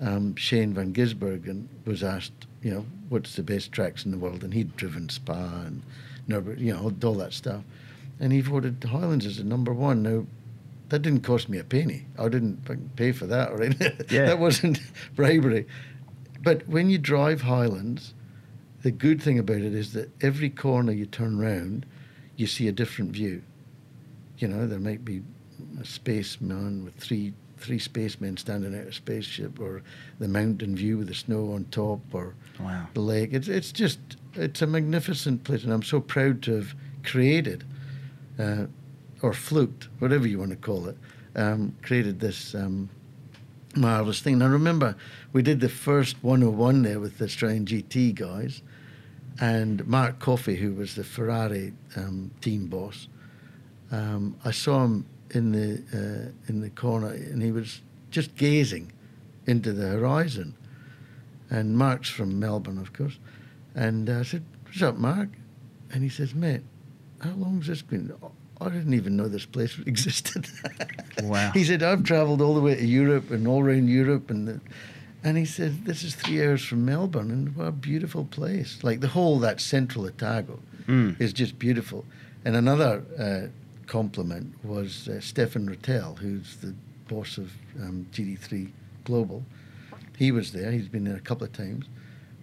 um, 0.00 0.34
Shane 0.36 0.72
van 0.72 0.92
Gisbergen 0.92 1.66
was 1.84 2.02
asked, 2.02 2.46
you 2.62 2.70
know, 2.70 2.86
what's 3.10 3.36
the 3.36 3.42
best 3.42 3.72
tracks 3.72 4.04
in 4.04 4.10
the 4.10 4.18
world, 4.18 4.42
and 4.42 4.54
he'd 4.54 4.74
driven 4.76 5.08
Spa 5.08 5.62
and 5.66 5.82
Nürburgring, 6.28 6.60
you 6.60 6.72
know, 6.72 6.92
all 7.04 7.14
that 7.14 7.32
stuff, 7.32 7.62
and 8.18 8.32
he 8.32 8.40
voted 8.40 8.82
Highlands 8.84 9.26
as 9.26 9.36
the 9.36 9.44
number 9.44 9.72
one. 9.72 10.02
Now, 10.02 10.24
that 10.88 11.02
didn't 11.02 11.22
cost 11.22 11.48
me 11.48 11.58
a 11.58 11.64
penny. 11.64 12.06
I 12.18 12.28
didn't 12.28 12.96
pay 12.96 13.12
for 13.12 13.26
that 13.26 13.50
or 13.52 13.62
anything. 13.62 13.92
Yeah. 14.10 14.26
that 14.26 14.38
wasn't 14.38 14.80
bribery. 15.14 15.66
But 16.42 16.66
when 16.66 16.90
you 16.90 16.98
drive 16.98 17.42
Highlands, 17.42 18.14
the 18.82 18.90
good 18.90 19.22
thing 19.22 19.38
about 19.38 19.58
it 19.58 19.74
is 19.74 19.92
that 19.92 20.10
every 20.22 20.50
corner 20.50 20.90
you 20.90 21.06
turn 21.06 21.38
round, 21.38 21.86
you 22.40 22.46
see 22.46 22.68
a 22.68 22.72
different 22.72 23.10
view. 23.12 23.42
You 24.38 24.48
know, 24.48 24.66
there 24.66 24.78
might 24.78 25.04
be 25.04 25.20
a 25.80 25.84
spaceman 25.84 26.84
with 26.84 26.94
three 26.94 27.34
three 27.58 27.78
spacemen 27.78 28.38
standing 28.38 28.74
out 28.74 28.80
of 28.84 28.88
a 28.88 28.92
spaceship, 28.94 29.60
or 29.60 29.82
the 30.18 30.26
mountain 30.26 30.74
view 30.74 30.96
with 30.96 31.08
the 31.08 31.14
snow 31.14 31.52
on 31.52 31.66
top, 31.66 32.00
or 32.14 32.34
Wow. 32.58 32.86
the 32.94 33.00
lake. 33.02 33.34
It's 33.34 33.48
it's 33.48 33.70
just 33.70 33.98
it's 34.34 34.62
a 34.62 34.66
magnificent 34.66 35.44
place, 35.44 35.62
and 35.64 35.72
I'm 35.72 35.82
so 35.82 36.00
proud 36.00 36.40
to 36.42 36.54
have 36.54 36.74
created, 37.04 37.64
uh, 38.38 38.64
or 39.20 39.34
fluked, 39.34 39.88
whatever 39.98 40.26
you 40.26 40.38
want 40.38 40.52
to 40.52 40.56
call 40.56 40.86
it, 40.88 40.96
um, 41.36 41.76
created 41.82 42.20
this 42.20 42.54
um, 42.54 42.88
marvelous 43.76 44.20
thing. 44.22 44.38
Now 44.38 44.46
remember, 44.48 44.96
we 45.34 45.42
did 45.42 45.60
the 45.60 45.68
first 45.68 46.16
101 46.22 46.82
there 46.82 46.98
with 47.00 47.18
the 47.18 47.26
Australian 47.26 47.66
GT 47.66 48.14
guys, 48.14 48.62
and 49.40 49.86
Mark 49.86 50.18
Coffey, 50.18 50.56
who 50.56 50.74
was 50.74 50.94
the 50.94 51.04
Ferrari 51.04 51.72
um, 51.96 52.30
team 52.40 52.66
boss. 52.66 53.08
Um, 53.90 54.36
I 54.44 54.50
saw 54.50 54.84
him 54.84 55.06
in 55.30 55.52
the 55.52 55.82
uh, 55.92 56.32
in 56.48 56.60
the 56.60 56.70
corner, 56.70 57.08
and 57.08 57.42
he 57.42 57.52
was 57.52 57.80
just 58.10 58.34
gazing 58.36 58.92
into 59.46 59.72
the 59.72 59.88
horizon. 59.88 60.54
And 61.50 61.76
Mark's 61.76 62.08
from 62.08 62.38
Melbourne, 62.38 62.78
of 62.78 62.92
course. 62.92 63.18
And 63.74 64.08
uh, 64.08 64.20
I 64.20 64.22
said, 64.22 64.44
"What's 64.64 64.82
up, 64.82 64.96
Mark?" 64.96 65.28
And 65.92 66.02
he 66.02 66.08
says, 66.08 66.34
"Mate, 66.34 66.62
how 67.20 67.32
long's 67.32 67.66
this 67.66 67.82
been?" 67.82 68.12
I 68.60 68.68
didn't 68.68 68.92
even 68.92 69.16
know 69.16 69.26
this 69.26 69.46
place 69.46 69.78
existed. 69.86 70.46
Wow. 71.22 71.50
he 71.52 71.64
said, 71.64 71.82
"I've 71.82 72.04
travelled 72.04 72.40
all 72.40 72.54
the 72.54 72.60
way 72.60 72.76
to 72.76 72.86
Europe 72.86 73.30
and 73.30 73.46
all 73.48 73.62
around 73.62 73.88
Europe, 73.88 74.30
and 74.30 74.46
the, 74.46 74.60
and 75.22 75.36
he 75.36 75.44
said, 75.44 75.84
"This 75.84 76.02
is 76.02 76.14
three 76.14 76.42
hours 76.44 76.64
from 76.64 76.84
Melbourne, 76.84 77.30
and 77.30 77.54
what 77.56 77.66
a 77.68 77.72
beautiful 77.72 78.24
place! 78.24 78.78
Like 78.82 79.00
the 79.00 79.08
whole 79.08 79.38
that 79.40 79.60
central 79.60 80.06
Otago 80.06 80.58
Mm. 80.86 81.20
is 81.20 81.32
just 81.32 81.58
beautiful." 81.58 82.04
And 82.44 82.56
another 82.56 83.02
uh, 83.18 83.48
compliment 83.86 84.54
was 84.64 85.08
uh, 85.08 85.12
Stéphane 85.20 85.68
Ratel, 85.68 86.16
who's 86.18 86.56
the 86.56 86.74
boss 87.08 87.36
of 87.38 87.52
um, 87.80 88.06
GT3 88.12 88.70
Global. 89.04 89.42
He 90.16 90.32
was 90.32 90.52
there. 90.52 90.70
He's 90.70 90.88
been 90.88 91.04
there 91.04 91.16
a 91.16 91.20
couple 91.20 91.44
of 91.46 91.52
times, 91.52 91.86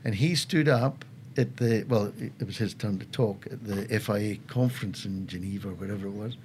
and 0.04 0.16
he 0.16 0.36
stood 0.36 0.68
up 0.68 1.04
at 1.36 1.58
the 1.58 1.84
well. 1.90 2.14
It, 2.20 2.32
it 2.40 2.46
was 2.46 2.58
his 2.58 2.74
turn 2.74 3.00
to 3.00 3.06
talk 3.06 3.48
at 3.52 3.66
the 3.66 4.00
FIA 4.00 4.38
conference 4.48 5.04
in 5.06 5.26
Geneva 5.28 5.70
or 5.70 5.74
whatever 5.74 6.08
it 6.08 6.14
was, 6.14 6.38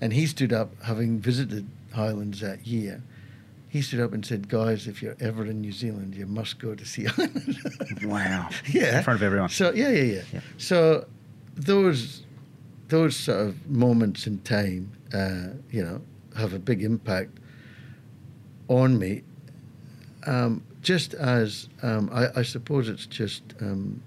and 0.00 0.12
he 0.12 0.26
stood 0.26 0.52
up, 0.52 0.70
having 0.84 1.18
visited 1.18 1.66
Highlands 1.92 2.40
that 2.40 2.66
year. 2.66 3.02
He 3.68 3.82
stood 3.82 4.00
up 4.00 4.12
and 4.12 4.24
said, 4.24 4.48
"Guys, 4.48 4.86
if 4.86 5.02
you're 5.02 5.16
ever 5.20 5.44
in 5.44 5.60
New 5.60 5.72
Zealand, 5.72 6.14
you 6.14 6.26
must 6.26 6.58
go 6.58 6.74
to 6.74 6.84
see 6.84 7.04
Highlands." 7.04 7.58
Wow. 8.04 8.48
yeah, 8.70 8.98
In 8.98 9.04
front 9.04 9.18
of 9.20 9.22
everyone. 9.22 9.48
So 9.50 9.72
yeah, 9.72 9.90
yeah, 9.90 10.02
yeah. 10.02 10.22
Yeah. 10.32 10.40
So 10.56 11.06
those 11.54 12.22
those 12.88 13.16
sort 13.16 13.40
of 13.46 13.68
moments 13.70 14.26
in 14.26 14.38
time, 14.40 14.92
uh, 15.12 15.48
you 15.70 15.84
know, 15.84 16.00
have 16.36 16.54
a 16.54 16.58
big 16.58 16.82
impact 16.82 17.38
on 18.68 18.98
me. 18.98 19.22
Um, 20.26 20.62
just 20.82 21.12
as 21.14 21.68
um, 21.82 22.08
I, 22.12 22.28
I 22.40 22.42
suppose 22.42 22.88
it's 22.88 23.06
just 23.06 23.42
um, 23.60 24.02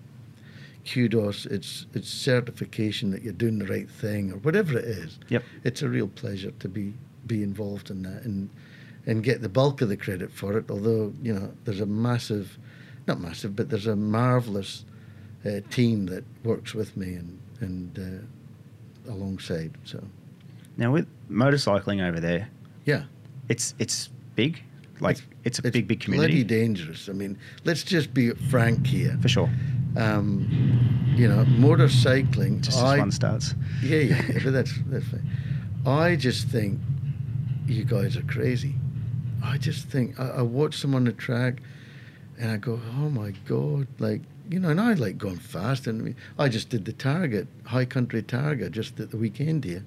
kudos, 0.92 1.46
it's 1.46 1.86
it's 1.94 2.10
certification 2.10 3.12
that 3.12 3.22
you're 3.24 3.34
doing 3.34 3.60
the 3.60 3.66
right 3.68 3.90
thing 3.90 4.32
or 4.32 4.38
whatever 4.38 4.78
it 4.80 4.86
is. 4.86 5.20
Yep. 5.30 5.44
It's 5.64 5.82
a 5.82 5.90
real 5.90 6.08
pleasure 6.08 6.52
to 6.60 6.68
be 6.70 6.94
be 7.28 7.44
involved 7.44 7.92
in 7.92 8.02
that 8.04 8.24
and 8.24 8.50
and 9.06 9.24
get 9.24 9.42
the 9.42 9.50
bulk 9.50 9.82
of 9.82 9.90
the 9.90 9.98
credit 9.98 10.32
for 10.32 10.58
it. 10.58 10.70
Although 10.70 11.14
you 11.22 11.34
know 11.34 11.52
there's 11.66 11.82
a 11.82 11.86
massive, 11.86 12.58
not 13.08 13.20
massive, 13.20 13.56
but 13.56 13.70
there's 13.70 13.88
a 13.88 13.96
marvelous 13.96 14.86
uh, 15.46 15.62
team 15.70 16.06
that 16.08 16.24
works 16.44 16.74
with 16.74 16.96
me 16.98 17.16
and 17.16 17.40
and 17.60 18.00
uh, 19.08 19.12
alongside. 19.12 19.72
So 19.84 20.04
Now 20.78 20.92
with 20.92 21.08
motorcycling 21.30 22.08
over 22.08 22.20
there, 22.20 22.50
yeah, 22.86 23.04
it's 23.50 23.76
it's 23.80 24.10
big. 24.36 24.64
Like 25.00 25.18
it's, 25.44 25.58
a 25.58 25.64
big, 25.64 25.88
big 25.88 25.88
Bloody 25.88 26.06
community 26.06 26.44
dangerous. 26.44 27.10
I 27.10 27.14
mean, 27.14 27.36
let's 27.64 27.84
just 27.84 28.14
be 28.14 28.30
frank 28.30 28.86
here. 28.86 29.18
for 29.20 29.30
sure. 29.30 29.50
Um, 29.98 30.48
you 31.16 31.28
know, 31.28 31.44
motorcycling. 31.46 32.62
Just 32.62 32.78
I, 32.78 32.94
as 32.94 33.00
one 33.00 33.12
starts. 33.12 33.56
Yeah, 33.82 33.98
yeah, 33.98 34.22
yeah, 34.30 34.40
but 34.44 34.54
that's 34.54 34.74
that's 34.86 35.08
fine. 35.08 35.28
I 35.88 36.16
just 36.16 36.50
think 36.50 36.80
you 37.66 37.84
guys 37.84 38.16
are 38.16 38.22
crazy. 38.24 38.76
I 39.44 39.58
just 39.58 39.88
think 39.88 40.20
I, 40.20 40.30
I 40.30 40.42
watch 40.42 40.82
them 40.82 40.96
on 40.96 41.06
the 41.06 41.14
track, 41.14 41.62
and 42.40 42.52
I 42.52 42.58
go, 42.58 42.80
oh 42.98 43.10
my 43.10 43.32
god, 43.48 43.88
like 44.00 44.22
you 44.50 44.60
know, 44.60 44.70
and 44.70 44.82
I 44.82 44.94
like 44.94 45.18
going 45.18 45.38
fast. 45.38 45.88
And 45.88 46.16
I, 46.38 46.50
just 46.50 46.70
did 46.70 46.86
the 46.86 46.94
Targa 46.94 47.48
High 47.66 47.86
Country 47.86 48.22
Targa 48.22 48.70
just 48.70 49.00
at 49.00 49.12
the 49.12 49.18
weekend 49.18 49.64
here, 49.64 49.86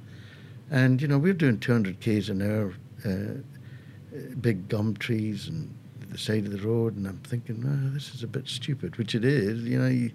and 0.71 1.01
you 1.01 1.09
know 1.09 1.19
we're 1.19 1.35
doing 1.35 1.59
200 1.59 2.01
k's 2.01 2.29
an 2.29 2.43
hour, 2.43 2.75
uh, 3.05 3.09
uh, 4.17 4.35
big 4.41 4.69
gum 4.69 4.95
trees 4.95 5.49
and 5.49 5.75
the 6.11 6.19
side 6.19 6.47
of 6.47 6.53
the 6.53 6.67
road, 6.67 6.97
and 6.97 7.07
I'm 7.07 7.19
thinking, 7.19 7.65
oh, 7.67 7.93
this 7.95 8.15
is 8.15 8.23
a 8.23 8.29
bit 8.29 8.49
stupid, 8.49 8.97
which 8.97 9.15
it 9.15 9.25
is. 9.25 9.63
You 9.63 9.79
know, 9.79 9.89
you 9.89 10.13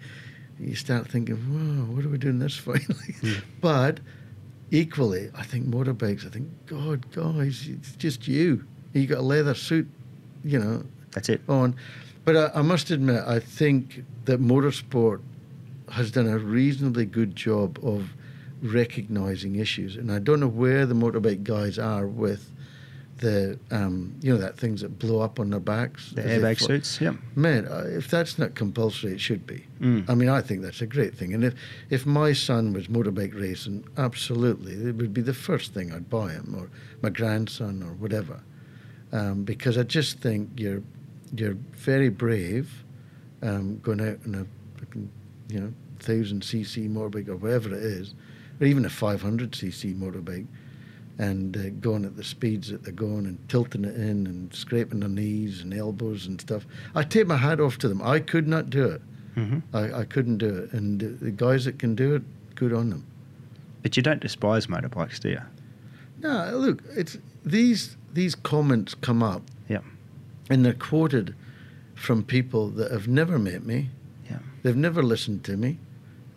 you 0.60 0.76
start 0.76 1.08
thinking, 1.08 1.36
wow, 1.36 1.94
what 1.94 2.06
are 2.06 2.10
we 2.10 2.18
doing 2.18 2.40
this 2.40 2.56
for? 2.58 2.78
But 3.62 4.00
equally, 4.72 5.30
I 5.36 5.44
think 5.44 5.68
motorbikes. 5.68 6.26
I 6.26 6.30
think, 6.30 6.50
God, 6.66 7.12
guys, 7.12 7.68
it's 7.68 7.96
just 7.96 8.28
you. 8.28 8.66
You 8.94 9.06
got 9.08 9.20
a 9.20 9.22
leather 9.22 9.54
suit, 9.54 9.88
you 10.44 10.60
know, 10.60 10.84
That's 11.12 11.30
it. 11.30 11.42
on. 11.48 11.76
But 12.26 12.36
I, 12.36 12.60
I 12.60 12.62
must 12.62 12.92
admit, 12.92 13.24
I 13.26 13.40
think 13.40 14.04
that 14.26 14.42
motorsport 14.42 15.22
has 15.92 16.12
done 16.12 16.28
a 16.28 16.38
reasonably 16.38 17.06
good 17.06 17.36
job 17.36 17.80
of 17.84 18.14
recognizing 18.62 19.56
issues, 19.56 19.96
and 19.96 20.12
I 20.12 20.20
don't 20.20 20.40
know 20.40 20.48
where 20.48 20.86
the 20.86 20.96
motorbike 20.96 21.44
guys 21.44 21.80
are 21.80 22.06
with 22.08 22.52
the, 23.18 23.60
um, 23.72 24.16
you 24.22 24.32
know, 24.32 24.40
that 24.40 24.58
things 24.58 24.82
that 24.82 24.98
blow 24.98 25.20
up 25.20 25.40
on 25.40 25.50
their 25.50 25.60
backs. 25.60 26.12
The 26.12 26.22
airbag 26.22 26.60
suits. 26.60 27.02
Yep. 27.02 27.16
Man, 27.36 27.68
if 27.70 28.10
that's 28.10 28.40
not 28.40 28.56
compulsory, 28.56 29.14
it 29.14 29.20
should 29.20 29.46
be. 29.46 29.66
Mm. 29.82 30.10
I 30.10 30.16
mean, 30.16 30.30
I 30.30 30.42
think 30.42 30.62
that's 30.62 30.82
a 30.82 30.86
great 30.88 31.16
thing. 31.16 31.34
And 31.34 31.44
if, 31.44 31.54
if 31.90 32.06
my 32.06 32.32
son 32.32 32.72
was 32.72 32.88
motorbike 32.88 33.40
racing, 33.40 33.86
absolutely, 33.98 34.74
it 34.74 34.96
would 34.96 35.14
be 35.14 35.22
the 35.22 35.34
first 35.34 35.74
thing 35.74 35.92
I'd 35.92 36.10
buy 36.10 36.32
him, 36.32 36.56
or 36.58 36.70
my 37.02 37.10
grandson, 37.10 37.84
or 37.84 37.94
whatever. 37.94 38.42
Um, 39.12 39.44
because 39.44 39.78
I 39.78 39.84
just 39.84 40.20
think 40.20 40.50
you're 40.58 40.84
you're 41.36 41.56
very 41.74 42.10
brave, 42.10 42.84
um, 43.42 43.80
going 43.80 44.02
out 44.02 44.20
in 44.26 44.36
a 44.36 44.46
you 45.52 45.60
know 45.60 45.74
thousand 46.00 46.42
cc 46.44 46.90
motorbike 46.90 47.28
or 47.28 47.36
whatever 47.36 47.70
it 47.76 47.84
is, 47.84 48.14
or 48.62 48.68
even 48.68 48.86
a 48.86 48.90
500 48.90 49.52
cc 49.52 49.96
motorbike, 49.98 50.46
and 51.18 51.58
uh, 51.58 51.70
going 51.82 52.06
at 52.06 52.16
the 52.16 52.24
speeds 52.24 52.70
that 52.70 52.84
they're 52.84 52.94
going 52.94 53.26
and 53.26 53.38
tilting 53.50 53.84
it 53.84 53.96
in 53.96 54.28
and 54.28 54.54
scraping 54.54 55.00
their 55.02 55.10
knees 55.10 55.62
and 55.62 55.74
elbows 55.74 56.28
and 56.28 56.40
stuff. 56.40 56.66
I 56.96 57.04
take 57.04 57.28
my 57.28 57.38
hat 57.38 57.60
off 57.60 57.78
to 57.80 57.90
them. 57.90 58.02
I 58.02 58.20
could 58.20 58.48
not 58.48 58.70
do 58.70 58.86
it. 58.86 59.02
hmm 59.36 59.60
I, 59.74 60.02
I 60.02 60.06
couldn't 60.06 60.38
do 60.38 60.56
it. 60.56 60.72
And 60.74 61.00
the 61.02 61.32
guys 61.32 61.66
that 61.66 61.80
can 61.80 61.96
do 61.96 62.16
it, 62.16 62.24
good 62.56 62.74
on 62.74 62.90
them. 62.90 63.06
But 63.82 63.98
you 63.98 64.04
don't 64.04 64.22
despise 64.22 64.68
motorbikes, 64.68 65.20
do 65.20 65.30
you? 65.30 65.42
No, 66.22 66.52
look, 66.58 66.84
it's 66.96 67.18
these 67.46 67.96
these 68.14 68.36
comments 68.36 68.96
come 68.96 69.22
up 69.22 69.44
Yep. 69.70 69.84
and 70.50 70.66
they're 70.66 70.74
quoted 70.74 71.36
from 71.96 72.24
people 72.24 72.70
that 72.70 72.92
have 72.92 73.08
never 73.08 73.38
met 73.38 73.66
me. 73.66 73.90
Yeah. 74.30 74.40
They've 74.64 74.76
never 74.76 75.04
listened 75.04 75.44
to 75.46 75.58
me, 75.58 75.78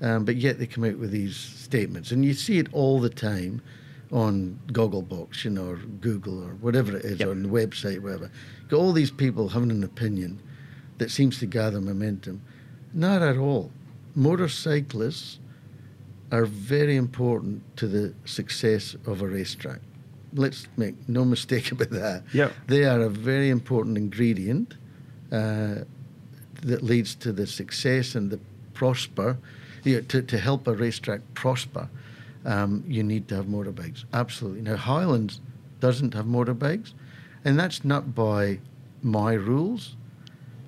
um, 0.01 0.25
but 0.25 0.37
yet 0.37 0.59
they 0.59 0.67
come 0.67 0.85
out 0.85 0.99
with 0.99 1.11
these 1.13 1.37
statements, 1.37 2.11
and 2.13 2.25
you 2.25 2.35
see 2.35 2.59
it 2.59 2.69
all 2.73 3.01
the 3.01 3.09
time 3.09 3.63
on 4.11 4.59
Gogglebox, 4.73 5.45
you 5.45 5.51
know, 5.51 5.69
or 5.69 5.77
Google, 5.77 6.43
or 6.45 6.55
whatever 6.61 6.95
it 6.97 7.05
is, 7.07 7.19
Yep. 7.21 7.29
or 7.29 7.31
on 7.31 7.43
the 7.43 7.49
website, 7.49 8.01
whatever. 8.01 8.31
Got 8.69 8.77
all 8.79 8.93
these 8.93 9.11
people 9.11 9.49
having 9.49 9.71
an 9.71 9.83
opinion 9.85 10.41
that 10.99 11.11
seems 11.11 11.39
to 11.39 11.47
gather 11.47 11.81
momentum. 11.81 12.43
Not 12.93 13.23
at 13.23 13.39
all. 13.39 13.71
Motorcyclists 14.15 15.39
are 16.31 16.45
very 16.45 16.97
important 16.97 17.63
to 17.77 17.87
the 17.87 18.13
success 18.27 18.95
of 19.07 19.23
a 19.23 19.27
racetrack. 19.27 19.81
Let's 20.35 20.67
make 20.77 20.95
no 21.09 21.25
mistake 21.25 21.73
about 21.73 21.91
that. 21.91 22.25
Yep. 22.33 22.53
They 22.67 22.85
are 22.85 23.01
a 23.01 23.09
very 23.09 23.51
important 23.51 23.99
ingredient 23.99 24.75
uh, 25.31 25.85
that 26.63 26.83
leads 26.83 27.15
to 27.17 27.33
the 27.33 27.47
success 27.47 28.15
and 28.15 28.31
the 28.31 28.41
prosper. 28.75 29.37
You 29.85 29.97
know, 29.97 30.01
to, 30.03 30.23
to 30.23 30.39
help 30.39 30.69
a 30.69 30.75
racetrack 30.75 31.21
prosper, 31.35 31.89
um, 32.45 32.85
you 32.87 33.03
need 33.03 33.29
to 33.29 33.35
have 33.35 33.47
motorbikes. 33.47 34.05
Absolutely. 34.13 34.63
Now, 34.63 34.77
Highlands 34.77 35.41
doesn't 35.81 36.15
have 36.15 36.27
motorbikes, 36.27 36.93
and 37.45 37.59
that's 37.59 37.85
not 37.85 38.15
by 38.15 38.61
my 39.03 39.33
rules, 39.33 39.97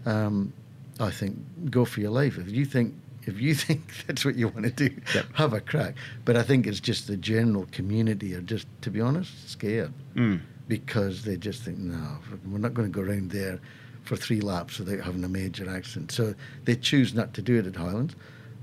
um, 0.06 0.52
I 0.98 1.10
think 1.10 1.38
go 1.70 1.84
for 1.84 2.00
your 2.00 2.10
life. 2.10 2.38
If 2.38 2.50
you 2.50 2.64
think 2.64 2.94
if 3.26 3.40
you 3.40 3.54
think 3.64 3.82
that's 4.06 4.24
what 4.24 4.36
you 4.36 4.48
want 4.48 4.64
to 4.64 4.70
do, 4.88 4.94
Yep. 5.14 5.26
have 5.34 5.52
a 5.52 5.60
crack. 5.60 5.94
But 6.24 6.36
I 6.36 6.42
think 6.42 6.66
it's 6.66 6.80
just 6.80 7.06
the 7.06 7.16
general 7.16 7.66
community 7.72 8.34
are 8.34 8.40
just, 8.40 8.66
to 8.82 8.90
be 8.90 9.00
honest, 9.00 9.48
scared 9.50 9.92
Mm. 10.14 10.40
because 10.68 11.22
they 11.24 11.36
just 11.36 11.62
think, 11.62 11.78
no, 11.78 12.18
we're 12.46 12.58
not 12.58 12.74
going 12.74 12.90
to 12.90 13.00
go 13.00 13.06
around 13.06 13.30
there 13.30 13.58
for 14.02 14.16
three 14.16 14.40
laps 14.40 14.78
without 14.78 15.00
having 15.00 15.24
a 15.24 15.28
major 15.28 15.68
accident. 15.68 16.12
So 16.12 16.34
they 16.64 16.76
choose 16.76 17.14
not 17.14 17.32
to 17.34 17.42
do 17.42 17.58
it 17.58 17.66
at 17.66 17.76
Highlands. 17.76 18.14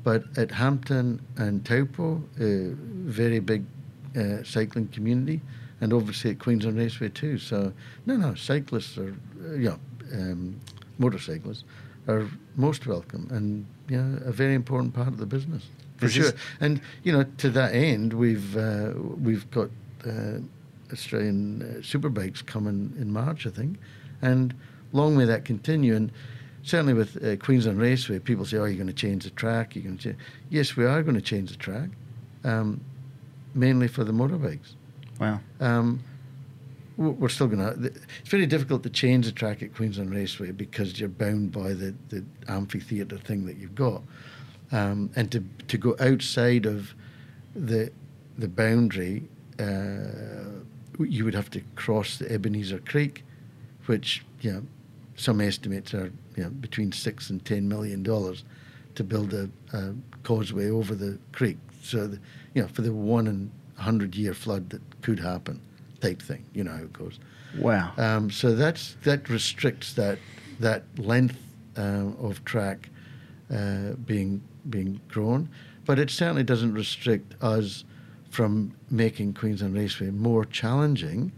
But 0.03 0.23
at 0.37 0.49
Hampton 0.51 1.21
and 1.37 1.63
Taupo, 1.63 2.23
uh, 2.39 2.75
very 3.07 3.39
big 3.39 3.63
uh, 4.17 4.43
cycling 4.43 4.87
community, 4.87 5.41
and 5.79 5.93
obviously 5.93 6.31
at 6.31 6.39
Queensland 6.39 6.77
Raceway 6.77 7.09
too. 7.09 7.37
So 7.37 7.71
no, 8.07 8.15
no, 8.17 8.33
cyclists 8.33 8.97
are, 8.97 9.15
uh, 9.45 9.53
yeah, 9.53 9.75
um, 10.13 10.59
motorcyclists 10.97 11.63
are 12.07 12.27
most 12.55 12.85
welcome, 12.87 13.27
and 13.31 13.65
you 13.87 13.97
know, 14.01 14.19
a 14.25 14.31
very 14.31 14.53
important 14.55 14.93
part 14.93 15.07
of 15.07 15.17
the 15.17 15.25
business 15.25 15.63
for 15.97 16.05
This 16.05 16.13
sure. 16.13 16.25
is- 16.25 16.33
And 16.59 16.81
you 17.03 17.11
know, 17.11 17.23
to 17.37 17.49
that 17.51 17.73
end, 17.73 18.13
we've 18.13 18.55
uh, 18.57 18.93
we've 18.95 19.49
got 19.51 19.69
uh, 20.05 20.39
Australian 20.91 21.61
uh, 21.61 21.65
superbikes 21.81 22.45
coming 22.45 22.93
in 22.99 23.11
March, 23.13 23.45
I 23.45 23.49
think, 23.49 23.77
and 24.21 24.53
long 24.93 25.15
may 25.17 25.25
that 25.25 25.45
continue. 25.45 25.95
And 25.95 26.11
certainly 26.63 26.93
with 26.93 27.23
uh, 27.23 27.35
Queensland 27.37 27.79
Raceway, 27.79 28.19
people 28.19 28.45
say, 28.45 28.57
"Oh, 28.57 28.65
you're 28.65 28.75
going 28.75 28.87
to 28.87 28.93
change 28.93 29.23
the 29.23 29.29
track." 29.31 29.75
You're 29.75 29.83
going 29.85 29.97
to 29.97 30.03
change. 30.03 30.17
Yes, 30.49 30.75
we 30.75 30.85
are 30.85 31.03
going 31.03 31.15
to 31.15 31.21
change 31.21 31.51
the 31.51 31.57
track, 31.57 31.89
um, 32.43 32.81
mainly 33.53 33.87
for 33.87 34.03
the 34.03 34.11
motorbikes. 34.13 34.73
Wow. 35.19 35.39
Um, 35.59 35.99
we're 37.09 37.29
still 37.29 37.47
going 37.47 37.59
to. 37.59 37.87
It's 37.87 38.29
very 38.29 38.45
difficult 38.45 38.83
to 38.83 38.89
change 38.89 39.25
the 39.25 39.31
track 39.31 39.61
at 39.63 39.75
Queensland 39.75 40.13
Raceway 40.13 40.51
because 40.51 40.99
you're 40.99 41.09
bound 41.09 41.51
by 41.51 41.73
the, 41.73 41.93
the 42.09 42.23
amphitheatre 42.47 43.17
thing 43.17 43.45
that 43.45 43.57
you've 43.57 43.75
got, 43.75 44.01
um, 44.71 45.09
and 45.15 45.31
to 45.31 45.43
to 45.67 45.77
go 45.77 45.95
outside 45.99 46.65
of 46.65 46.93
the 47.55 47.91
the 48.37 48.47
boundary, 48.47 49.23
uh, 49.59 50.61
you 50.99 51.25
would 51.25 51.35
have 51.35 51.49
to 51.51 51.61
cross 51.75 52.17
the 52.17 52.31
Ebenezer 52.31 52.79
Creek, 52.79 53.23
which 53.85 54.23
you 54.41 54.51
know, 54.51 54.63
some 55.15 55.41
estimates 55.41 55.93
are 55.93 56.11
you 56.35 56.43
know, 56.43 56.49
between 56.49 56.91
six 56.91 57.29
and 57.29 57.43
ten 57.45 57.67
million 57.67 58.03
dollars 58.03 58.43
to 58.95 59.03
build 59.03 59.33
a, 59.33 59.49
a 59.73 59.93
causeway 60.23 60.69
over 60.69 60.95
the 60.95 61.17
creek. 61.31 61.57
So, 61.81 62.07
the, 62.07 62.19
you 62.53 62.61
know, 62.61 62.67
for 62.67 62.81
the 62.81 62.93
one 62.93 63.27
in 63.27 63.51
hundred 63.75 64.15
year 64.15 64.33
flood 64.33 64.69
that 64.69 64.81
could 65.01 65.19
happen, 65.19 65.61
type 66.01 66.21
thing. 66.21 66.43
You 66.53 66.63
know 66.63 66.71
how 66.71 66.83
it 66.83 66.93
goes. 66.93 67.19
Wow. 67.57 67.91
Um, 67.97 68.29
so 68.31 68.55
that's 68.55 68.95
that 69.03 69.29
restricts 69.29 69.93
that 69.93 70.17
that 70.59 70.83
length 70.97 71.37
um, 71.77 72.15
of 72.19 72.43
track 72.45 72.89
uh, 73.53 73.93
being 74.05 74.41
being 74.69 74.99
grown, 75.07 75.49
but 75.85 75.99
it 75.99 76.09
certainly 76.09 76.43
doesn't 76.43 76.73
restrict 76.73 77.35
us 77.43 77.83
from 78.29 78.71
making 78.89 79.33
Queensland 79.33 79.73
Raceway 79.75 80.11
more 80.11 80.45
challenging 80.45 81.31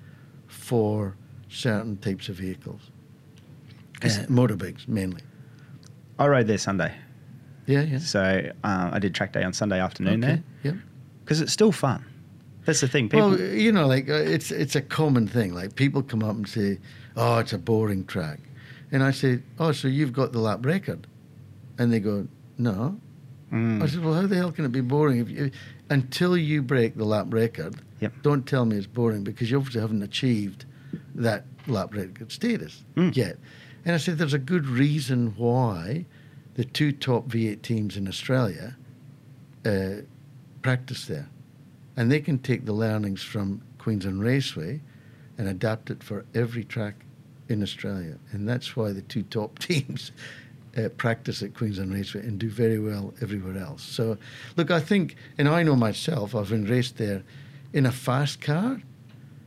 for 0.48 1.16
certain 1.50 1.98
types 1.98 2.30
of 2.30 2.36
vehicles, 2.36 2.82
uh, 4.04 4.08
motorbikes 4.30 4.88
mainly. 4.88 5.22
I 6.20 6.28
rode 6.28 6.48
there 6.48 6.58
Sunday. 6.60 6.94
Yeah, 7.66 7.82
yeah. 7.82 7.98
So 8.00 8.52
uh, 8.64 8.90
I 8.94 9.00
did 9.00 9.16
track 9.16 9.34
day 9.34 9.44
on 9.44 9.54
Sunday 9.54 9.80
afternoon 9.80 10.24
Okay, 10.24 10.34
there 10.62 10.72
Yep. 10.74 10.82
because 11.24 11.42
it's 11.42 11.52
still 11.54 11.72
fun. 11.72 12.04
That's 12.66 12.82
the 12.82 12.88
thing. 12.88 13.10
People, 13.10 13.32
Well, 13.32 13.40
you 13.40 13.72
know, 13.72 13.88
like 13.88 14.10
uh, 14.10 14.14
it's 14.14 14.52
it's 14.52 14.76
a 14.76 14.82
common 14.82 15.28
thing. 15.28 15.54
Like 15.54 15.76
people 15.76 16.02
come 16.02 16.24
up 16.24 16.36
and 16.36 16.48
say, 16.48 16.80
"Oh, 17.18 17.40
it's 17.40 17.54
a 17.54 17.58
boring 17.58 18.06
track," 18.06 18.40
and 18.92 19.04
I 19.04 19.12
say, 19.12 19.40
"Oh, 19.60 19.72
so 19.74 19.88
you've 19.88 20.14
got 20.14 20.32
the 20.32 20.40
lap 20.40 20.66
record?" 20.66 21.08
And 21.78 21.92
they 21.92 22.00
go, 22.00 22.28
"No." 22.58 22.98
Mm. 23.52 23.84
I 23.84 23.88
said, 23.88 24.04
"Well, 24.04 24.14
how 24.14 24.28
the 24.28 24.36
hell 24.36 24.52
can 24.52 24.66
it 24.66 24.72
be 24.72 24.82
boring 24.82 25.20
if 25.20 25.30
you 25.30 25.52
until 25.90 26.38
you 26.38 26.62
break 26.62 26.96
the 26.96 27.04
lap 27.06 27.28
record? 27.34 27.76
Yep. 28.00 28.14
Don't 28.24 28.46
tell 28.48 28.66
me 28.66 28.78
it's 28.78 28.88
boring 28.88 29.24
because 29.24 29.52
you 29.52 29.58
obviously 29.58 29.82
haven't 29.82 30.02
achieved 30.02 30.66
that 31.16 31.46
lap 31.68 31.94
record 31.94 32.32
status 32.32 32.84
Mm. 32.96 33.16
yet." 33.16 33.38
And 33.86 33.94
I 33.94 33.98
said, 33.98 34.18
"There's 34.18 34.34
a 34.34 34.40
good 34.40 34.66
reason 34.68 35.34
why 35.36 36.06
the 36.56 36.64
two 36.64 36.94
top 36.94 37.28
V8 37.28 37.62
teams 37.62 37.98
in 37.98 38.08
Australia 38.08 38.78
uh, 39.66 40.04
practice 40.62 41.06
there." 41.08 41.28
And 41.96 42.12
they 42.12 42.20
can 42.20 42.40
take 42.40 42.66
the 42.66 42.74
learnings 42.74 43.22
from 43.22 43.62
Queensland 43.78 44.22
Raceway 44.22 44.82
and 45.38 45.48
adapt 45.48 45.90
it 45.90 46.04
for 46.04 46.26
every 46.34 46.64
track 46.64 47.06
in 47.50 47.62
Australia. 47.62 48.18
And 48.32 48.48
that's 48.48 48.76
why 48.76 48.92
the 48.92 49.02
two 49.02 49.24
top 49.24 49.60
teams 49.68 50.12
uh, 50.78 50.90
practice 50.90 51.44
at 51.44 51.54
Queensland 51.54 51.94
Raceway 51.94 52.22
and 52.22 52.40
do 52.40 52.50
very 52.50 52.80
well 52.80 53.14
everywhere 53.22 53.58
else. 53.58 53.84
So, 53.84 54.18
look, 54.58 54.72
I 54.72 54.80
think, 54.80 55.16
and 55.38 55.48
I 55.48 55.64
know 55.64 55.76
myself, 55.76 56.36
I've 56.36 56.50
been 56.50 56.66
raced 56.66 56.98
there 56.98 57.24
in 57.74 57.86
a 57.86 57.92
fast 57.92 58.42
car. 58.42 58.82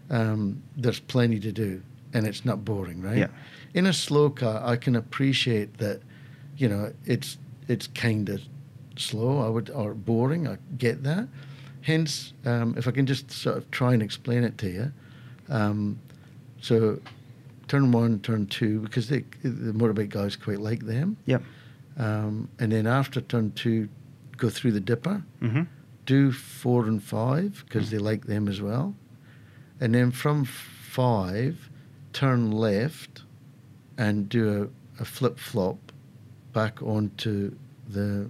Um, 0.08 0.62
there's 0.76 1.00
plenty 1.00 1.40
to 1.40 1.50
do, 1.50 1.82
and 2.12 2.26
it's 2.26 2.44
not 2.44 2.64
boring, 2.64 3.02
right? 3.02 3.18
Yeah. 3.18 3.28
In 3.74 3.86
a 3.86 3.92
slow 3.92 4.30
car, 4.30 4.62
I 4.64 4.76
can 4.76 4.94
appreciate 4.94 5.78
that, 5.78 6.00
you 6.56 6.68
know, 6.68 6.92
it's 7.04 7.38
it's 7.68 7.88
kind 7.88 8.28
of 8.28 8.40
slow. 8.96 9.44
I 9.44 9.48
would 9.48 9.70
or 9.70 9.94
boring. 9.94 10.46
I 10.46 10.58
get 10.78 11.02
that. 11.02 11.28
Hence, 11.90 12.32
um, 12.44 12.74
if 12.76 12.88
I 12.88 12.90
can 12.90 13.06
just 13.06 13.30
sort 13.30 13.56
of 13.56 13.70
try 13.70 13.92
and 13.92 14.02
explain 14.02 14.42
it 14.42 14.58
to 14.58 14.68
you, 14.68 14.92
um, 15.48 16.00
so 16.60 16.98
turn 17.68 17.92
one, 17.92 18.18
turn 18.20 18.46
two, 18.46 18.80
because 18.80 19.08
they, 19.08 19.20
the 19.44 19.72
motorbike 19.72 20.08
guys 20.08 20.34
quite 20.34 20.58
like 20.60 20.84
them, 20.84 21.16
Yep. 21.26 21.42
um, 21.96 22.48
and 22.58 22.72
then 22.72 22.88
after 22.88 23.20
turn 23.20 23.52
two, 23.52 23.88
go 24.36 24.50
through 24.50 24.72
the 24.72 24.80
dipper, 24.80 25.22
Mm-hmm. 25.40 25.62
do 26.06 26.32
four 26.32 26.86
and 26.86 27.00
five 27.00 27.62
because 27.68 27.90
they 27.92 27.98
like 27.98 28.26
them 28.26 28.48
as 28.48 28.60
well, 28.60 28.92
and 29.80 29.94
then 29.94 30.10
from 30.10 30.44
five, 30.44 31.70
turn 32.12 32.50
left, 32.50 33.22
and 33.96 34.28
do 34.28 34.70
a, 34.98 35.02
a 35.02 35.04
flip 35.04 35.38
flop 35.38 35.78
back 36.52 36.82
onto 36.82 37.54
the 37.88 38.28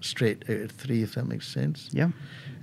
straight 0.00 0.44
out 0.48 0.56
of 0.60 0.70
three, 0.70 1.02
if 1.02 1.14
that 1.16 1.26
makes 1.26 1.48
sense 1.48 1.88
Yeah. 1.92 2.10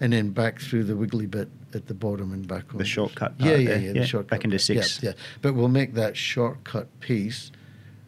And 0.01 0.13
then 0.13 0.31
back 0.31 0.59
through 0.59 0.83
the 0.85 0.95
wiggly 0.95 1.25
bit 1.25 1.49
at 1.73 1.87
the 1.87 1.93
bottom 1.93 2.31
and 2.33 2.47
back 2.47 2.65
on. 2.71 2.77
The 2.77 2.85
shortcut 2.85 3.33
Yeah, 3.37 3.55
yeah, 3.55 3.57
yeah, 3.57 3.75
yeah, 3.77 3.93
the 3.93 4.05
shortcut. 4.07 4.29
back 4.29 4.43
into 4.43 4.55
bit. 4.57 4.69
Yeah, 4.69 4.81
six. 4.81 5.03
Yeah, 5.03 5.11
but 5.41 5.53
we'll 5.53 5.67
make 5.67 5.93
that 5.95 6.15
shortcut 6.17 6.87
piece 6.99 7.51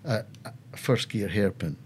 a, 0.04 0.24
a 0.46 0.78
first 0.78 1.10
gear 1.10 1.28
hairpin. 1.28 1.78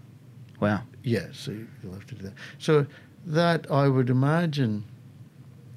Wow. 0.60 0.82
Yeah, 1.02 1.26
so 1.32 1.52
you'll 1.82 1.92
have 1.92 2.06
to 2.06 2.14
do 2.14 2.22
that. 2.24 2.32
So 2.58 2.86
that 3.26 3.70
I 3.70 3.88
would 3.88 4.08
imagine. 4.10 4.84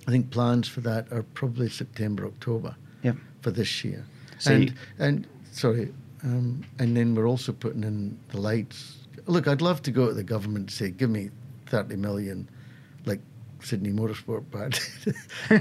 I 0.07 0.11
think 0.11 0.32
plans 0.32 0.67
for 0.67 0.82
that 0.82 1.11
are 1.11 1.21
probably 1.23 1.69
September, 1.69 2.25
October 2.25 2.75
Yep. 3.03 3.17
for 3.41 3.51
this 3.51 3.84
year. 3.84 4.05
So 4.39 4.53
and 4.53 4.69
you- 4.69 4.75
and 4.97 5.27
sorry, 5.51 5.93
um, 6.23 6.63
and 6.80 6.95
then 6.97 7.13
we're 7.13 7.27
also 7.27 7.51
putting 7.51 7.84
in 7.84 8.17
the 8.30 8.39
lights. 8.41 8.95
Look, 9.27 9.47
I'd 9.47 9.61
love 9.61 9.82
to 9.84 9.91
go 9.91 10.07
to 10.07 10.13
the 10.13 10.23
government 10.23 10.63
and 10.63 10.71
say, 10.71 10.89
give 10.91 11.09
me 11.09 11.30
thirty 11.67 11.95
million, 11.95 12.38
like 12.39 12.49
Sydney 13.62 13.91
Motorsport 13.91 14.49
Park, 14.51 14.74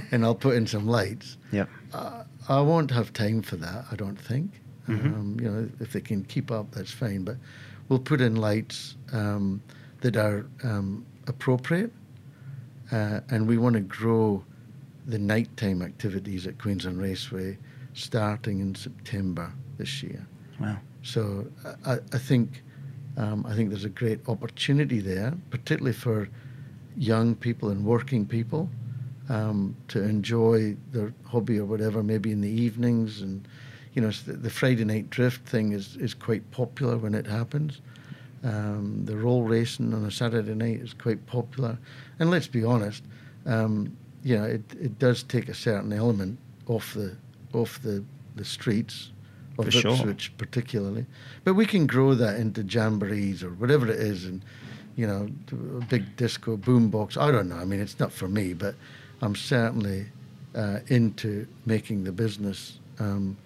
and 0.13 0.25
I'll 0.25 0.35
put 0.35 0.57
in 0.57 0.67
some 0.67 0.87
lights. 0.87 1.37
Yeah. 1.53 1.67
Uh, 1.93 2.25
I 2.49 2.61
won't 2.61 2.91
have 2.91 3.13
time 3.13 3.43
for 3.43 3.57
that. 3.57 3.85
I 3.91 3.97
don't 3.97 4.19
think. 4.21 4.61
Mhm. 4.89 5.05
Um, 5.15 5.37
you 5.41 5.51
know, 5.51 5.69
if 5.81 5.93
they 5.93 6.01
can 6.01 6.25
keep 6.25 6.51
up, 6.51 6.71
that's 6.73 6.93
fine. 6.93 7.23
But 7.25 7.37
we'll 7.89 7.99
put 7.99 8.21
in 8.21 8.37
lights 8.37 8.97
um, 9.13 9.61
that 10.01 10.17
are 10.17 10.47
um, 10.65 11.05
appropriate, 11.27 11.93
uh, 12.93 13.21
and 13.31 13.47
we 13.47 13.59
want 13.59 13.75
to 13.75 13.81
grow 13.81 14.45
the 15.07 15.19
nighttime 15.19 15.83
activities 15.83 16.47
at 16.47 16.59
Queensland 16.59 16.99
Raceway 17.01 17.59
starting 17.95 18.61
in 18.61 18.75
September 18.75 19.53
this 19.79 20.03
year. 20.03 20.27
Wow. 20.61 20.79
So 21.03 21.47
I, 21.85 21.93
I- 21.95 21.99
I 22.13 22.19
think 22.19 22.63
um, 23.17 23.45
I 23.49 23.55
think 23.57 23.71
there's 23.71 23.85
a 23.85 23.89
great 23.91 24.21
opportunity 24.29 25.01
there, 25.01 25.35
particularly 25.51 25.93
for 25.93 26.29
young 26.99 27.35
people 27.35 27.71
and 27.71 27.85
working 27.85 28.27
people 28.27 28.69
um, 29.29 29.77
to 29.89 30.03
enjoy 30.03 30.77
their 30.91 31.13
hobby 31.25 31.59
or 31.59 31.65
whatever, 31.65 32.03
maybe 32.03 32.33
in 32.33 32.41
the 32.41 32.51
evenings. 32.51 33.23
And 33.23 33.47
you 33.95 34.03
know, 34.03 34.11
the, 34.11 34.33
the 34.33 34.51
Friday 34.51 34.85
night 34.85 35.11
drift 35.11 35.47
thing 35.49 35.73
is 35.73 35.97
is 35.97 36.15
quite 36.15 36.51
popular 36.51 36.97
when 36.97 37.15
it 37.15 37.27
happens. 37.27 37.81
Um, 38.45 39.05
the 39.05 39.17
roll 39.17 39.43
racing 39.43 39.93
on 39.93 40.05
a 40.05 40.11
Saturday 40.11 40.55
night 40.55 40.81
is 40.81 40.95
quite 40.95 41.27
popular, 41.27 41.79
and 42.19 42.31
let's 42.31 42.47
be 42.47 42.65
honest, 42.65 43.03
um, 43.47 43.97
you 44.23 44.37
know, 44.37 44.45
it, 44.45 44.63
it 44.81 44.99
does 44.99 45.25
take 45.25 45.49
a 45.49 45.55
certain 45.55 45.93
element 45.93 46.39
off 46.67 46.95
the 46.95 47.17
off 47.53 47.81
the 47.83 48.05
the 48.37 48.45
streets 48.45 49.11
of 49.59 49.65
For 49.65 49.71
sure. 49.73 49.93
Ipswich 49.93 50.33
particularly. 50.39 51.05
But 51.45 51.55
we 51.55 51.67
can 51.67 51.87
grow 51.87 52.15
that 52.15 52.39
into 52.39 52.63
jamborees 52.63 53.43
or 53.43 53.51
whatever 53.51 53.89
it 53.89 53.99
is, 53.99 54.25
and 54.25 54.45
you 54.99 55.07
know, 55.07 55.29
a 55.79 55.85
big 55.87 56.17
disco 56.17 56.57
boombox. 56.57 57.17
I 57.17 57.31
don't 57.31 57.49
know. 57.49 57.57
I 57.57 57.65
mean, 57.65 57.81
it's 57.81 57.99
not 57.99 58.13
for 58.13 58.29
me, 58.29 58.53
but 58.53 58.75
I'm 59.23 59.35
certainly 59.37 60.07
uh, 60.55 60.81
into 60.89 61.47
making 61.65 62.05
the 62.05 62.13
business 62.13 62.79
um, 62.99 63.37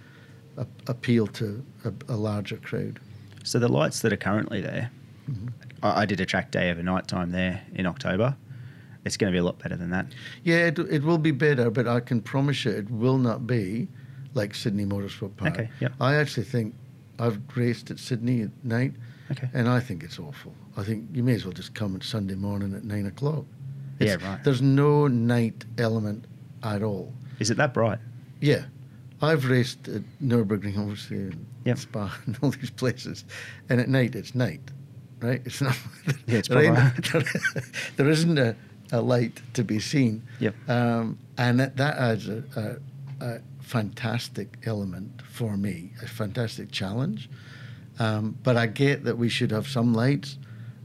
a, 0.57 0.67
appeal 0.89 1.27
to 1.29 1.63
a, 1.85 1.93
a, 2.13 2.17
larger 2.17 2.57
crowd. 2.57 2.99
So 3.45 3.59
the 3.59 3.69
lights 3.69 4.01
that 4.01 4.13
are 4.13 4.17
currently 4.17 4.61
there, 4.61 4.91
Mm-hmm. 5.31 5.49
I, 5.83 6.03
I 6.03 6.07
did 6.07 6.21
a 6.21 6.27
track 6.27 6.51
day 6.51 6.71
over 6.71 6.83
night 6.83 7.09
time 7.09 7.31
there 7.31 7.63
in 7.75 7.87
October. 7.87 8.37
It's 9.05 9.17
going 9.17 9.33
to 9.33 9.35
be 9.35 9.39
a 9.41 9.45
lot 9.45 9.59
better 9.59 9.77
than 9.77 9.91
that. 9.91 10.07
Yeah, 10.45 10.67
it, 10.67 10.79
it 10.79 11.03
will 11.03 11.19
be 11.19 11.33
better, 11.33 11.71
but 11.71 11.89
I 11.89 12.01
can 12.01 12.21
promise 12.21 12.65
you 12.65 12.71
it 12.71 12.91
will 12.91 13.19
not 13.19 13.47
be 13.47 13.89
like 14.35 14.55
Sydney 14.55 14.85
Motorsport 14.85 15.37
Park. 15.37 15.55
Okay, 15.55 15.71
yep. 15.81 15.93
I 16.01 16.15
actually 16.15 16.45
think 16.45 16.75
I've 17.19 17.41
raced 17.57 17.91
at 17.91 17.99
Sydney 17.99 18.43
at 18.43 18.51
night, 18.65 18.93
Okay. 19.33 19.49
and 19.55 19.69
I 19.69 19.81
think 19.81 20.03
it's 20.03 20.19
awful. 20.19 20.55
I 20.77 20.83
think 20.85 21.09
you 21.13 21.23
may 21.23 21.35
as 21.35 21.45
well 21.45 21.53
just 21.53 21.75
come 21.75 21.95
on 21.95 22.01
Sunday 22.01 22.35
morning 22.35 22.75
at 22.75 22.85
nine 22.85 23.07
o'clock. 23.07 23.45
Yeah, 23.99 24.17
right. 24.25 24.43
There's 24.45 24.63
no 24.63 25.07
night 25.07 25.65
element 25.79 26.25
at 26.63 26.83
all. 26.83 27.13
Is 27.39 27.51
it 27.51 27.57
that 27.57 27.73
bright? 27.75 27.99
Yeah. 28.41 28.65
I've 29.21 29.45
raced 29.49 29.87
at 29.89 30.03
Nürburgring, 30.23 30.79
obviously, 30.79 31.17
and 31.19 31.47
Yep. 31.65 31.79
Spa, 31.79 32.13
and 32.27 32.37
all 32.43 32.51
these 32.51 32.71
places, 32.71 33.25
and 33.69 33.81
at 33.81 33.89
night 33.89 34.15
it's 34.17 34.35
night, 34.35 34.61
right? 35.21 35.41
It's 35.45 35.61
not. 35.61 35.77
Yeah, 36.27 36.39
it's 36.39 36.49
there, 36.49 36.93
proper. 37.03 37.25
there 37.97 38.09
isn't 38.09 38.37
a, 38.39 38.57
a 38.91 39.01
light 39.01 39.41
to 39.55 39.63
be 39.65 39.79
seen. 39.79 40.23
Yep. 40.41 40.55
Um, 40.69 41.19
and 41.39 41.61
that, 41.61 41.77
that 41.77 41.97
adds 41.99 42.29
a, 42.29 42.43
a, 43.21 43.25
a 43.25 43.41
fantastic 43.61 44.59
element 44.67 45.23
for 45.23 45.57
me, 45.57 45.93
a 46.03 46.07
fantastic 46.09 46.73
challenge. 46.73 47.31
Um, 48.03 48.37
but 48.43 48.57
I 48.57 48.67
get 48.67 49.05
that 49.05 49.17
we 49.19 49.29
should 49.29 49.51
have 49.53 49.69
some 49.69 49.95
lights, 49.95 50.39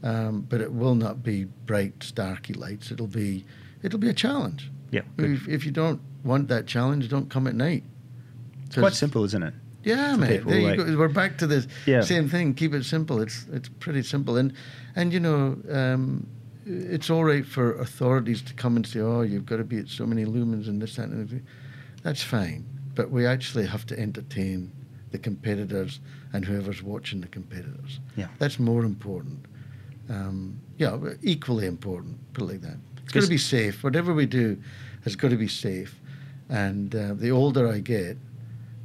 um, 0.03 0.41
but 0.49 0.61
it 0.61 0.71
will 0.71 0.95
not 0.95 1.23
be 1.23 1.45
bright, 1.65 2.03
starky 2.03 2.53
lights. 2.53 2.91
It'll 2.91 3.07
be, 3.07 3.43
it'll 3.81 3.99
be 3.99 4.09
a 4.09 4.13
challenge. 4.13 4.69
Yeah. 4.91 5.01
If, 5.17 5.47
if 5.47 5.65
you 5.65 5.71
don't 5.71 5.99
want 6.23 6.47
that 6.49 6.67
challenge, 6.67 7.09
don't 7.09 7.29
come 7.29 7.47
at 7.47 7.55
night. 7.55 7.83
It's 8.67 8.75
quite 8.75 8.93
simple, 8.93 9.23
isn't 9.23 9.41
it? 9.43 9.53
Yeah, 9.83 10.13
for 10.13 10.19
mate. 10.19 10.29
people, 10.37 10.51
There 10.51 10.59
you 10.59 10.67
like- 10.67 10.77
go. 10.77 10.97
We're 10.97 11.07
back 11.07 11.37
to 11.39 11.47
the 11.47 11.65
Yeah. 11.85 12.01
same 12.01 12.29
thing. 12.29 12.53
Keep 12.53 12.73
it 12.73 12.83
simple. 12.85 13.21
It's 13.21 13.45
it's 13.51 13.69
pretty 13.79 14.03
simple, 14.03 14.35
and 14.37 14.51
and 14.95 15.13
you 15.13 15.19
know, 15.21 15.57
um, 15.71 16.27
it's 16.65 17.09
all 17.09 17.23
right 17.23 17.45
for 17.45 17.73
authorities 17.79 18.41
to 18.43 18.53
come 18.53 18.75
and 18.75 18.85
say, 18.85 18.99
"Oh, 18.99 19.21
you've 19.21 19.45
got 19.45 19.57
to 19.57 19.63
be 19.63 19.77
at 19.79 19.87
so 19.87 20.05
many 20.05 20.25
lumens 20.25 20.67
and 20.67 20.81
this 20.81 20.95
that 20.97 21.03
and 21.09 21.13
everything." 21.23 21.47
That's 22.03 22.21
fine, 22.21 22.65
but 22.95 23.09
we 23.11 23.25
actually 23.25 23.65
have 23.67 23.85
to 23.87 23.97
entertain 23.97 24.71
the 25.11 25.17
competitors 25.19 26.01
and 26.33 26.45
whoever's 26.45 26.83
watching 26.83 27.21
the 27.21 27.27
competitors. 27.27 27.99
Yeah. 28.15 28.27
That's 28.39 28.59
more 28.59 28.83
important. 28.83 29.45
Um, 30.09 30.59
yeah, 30.77 30.97
equally 31.21 31.65
important. 31.67 32.17
Put 32.33 32.43
it 32.43 32.47
like 32.47 32.61
that. 32.61 32.77
It's 33.03 33.13
got 33.13 33.23
to 33.23 33.29
be 33.29 33.37
safe. 33.37 33.83
Whatever 33.83 34.13
we 34.13 34.25
do 34.25 34.61
has 35.03 35.15
got 35.15 35.29
to 35.29 35.37
be 35.37 35.47
safe. 35.47 35.99
And 36.49 36.95
uh, 36.95 37.13
the 37.13 37.31
older 37.31 37.67
I 37.67 37.79
get, 37.79 38.17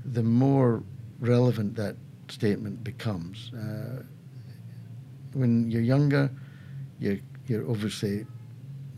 the 0.05 0.23
more 0.23 0.83
relevant 1.21 1.77
that 1.77 1.97
statement 2.29 2.83
becomes. 2.83 3.53
Uh, 3.53 4.03
when 5.33 5.71
you're 5.71 5.83
younger, 5.83 6.31
you're 6.99 7.19
you're 7.47 7.69
obviously, 7.69 8.27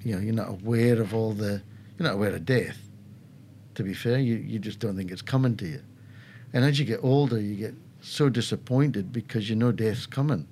you 0.02 0.14
know, 0.14 0.20
you're 0.20 0.34
not 0.34 0.48
aware 0.48 1.00
of 1.00 1.14
all 1.14 1.32
the, 1.32 1.62
you're 1.98 2.08
not 2.08 2.14
aware 2.14 2.34
of 2.34 2.44
death. 2.44 2.78
To 3.76 3.82
be 3.82 3.94
fair, 3.94 4.18
you 4.18 4.36
you 4.36 4.58
just 4.58 4.78
don't 4.78 4.96
think 4.96 5.10
it's 5.10 5.22
coming 5.22 5.56
to 5.56 5.66
you. 5.66 5.82
And 6.52 6.64
as 6.64 6.78
you 6.78 6.84
get 6.84 7.00
older, 7.02 7.40
you 7.40 7.56
get 7.56 7.74
so 8.04 8.28
disappointed 8.28 9.12
because 9.12 9.48
you 9.48 9.56
know 9.56 9.72
death's 9.72 10.06
coming. 10.06 10.46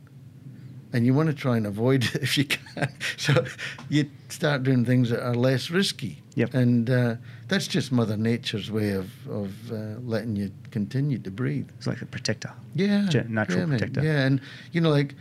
And 0.95 1.07
you 1.07 1.15
want 1.15 1.29
to 1.29 1.35
try 1.35 1.57
and 1.57 1.67
avoid 1.67 2.05
it 2.05 2.15
if 2.23 2.37
you 2.37 2.45
can. 2.45 2.93
So 3.17 3.45
you 3.89 4.11
start 4.29 4.63
doing 4.63 4.85
things 4.85 5.11
that 5.11 5.25
are 5.25 5.35
less 5.35 5.71
risky. 5.71 6.23
Yep. 6.35 6.55
And 6.55 6.91
uh, 6.91 7.17
that's 7.49 7.67
just 7.67 7.93
Mother 7.93 8.17
Nature's 8.17 8.71
way 8.71 8.91
of, 8.91 9.11
of 9.29 9.73
uh, 9.73 10.01
letting 10.03 10.37
you 10.37 10.51
continue 10.71 11.19
to 11.19 11.31
breathe. 11.31 11.71
It's 11.77 11.87
like 11.87 12.03
a 12.03 12.07
protector. 12.07 12.53
Yeah. 12.75 13.09
Natural 13.29 13.61
yeah, 13.61 13.67
protector. 13.67 14.03
Yeah. 14.03 14.27
And, 14.27 14.41
you 14.73 14.81
know, 14.81 14.91
like, 14.91 15.15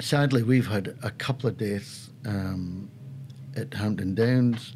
sadly, 0.00 0.42
we've 0.42 0.66
had 0.66 0.96
a 1.02 1.10
couple 1.10 1.48
of 1.48 1.56
deaths 1.56 2.10
um, 2.26 2.90
at 3.56 3.74
Hampton 3.74 4.14
Downs 4.14 4.74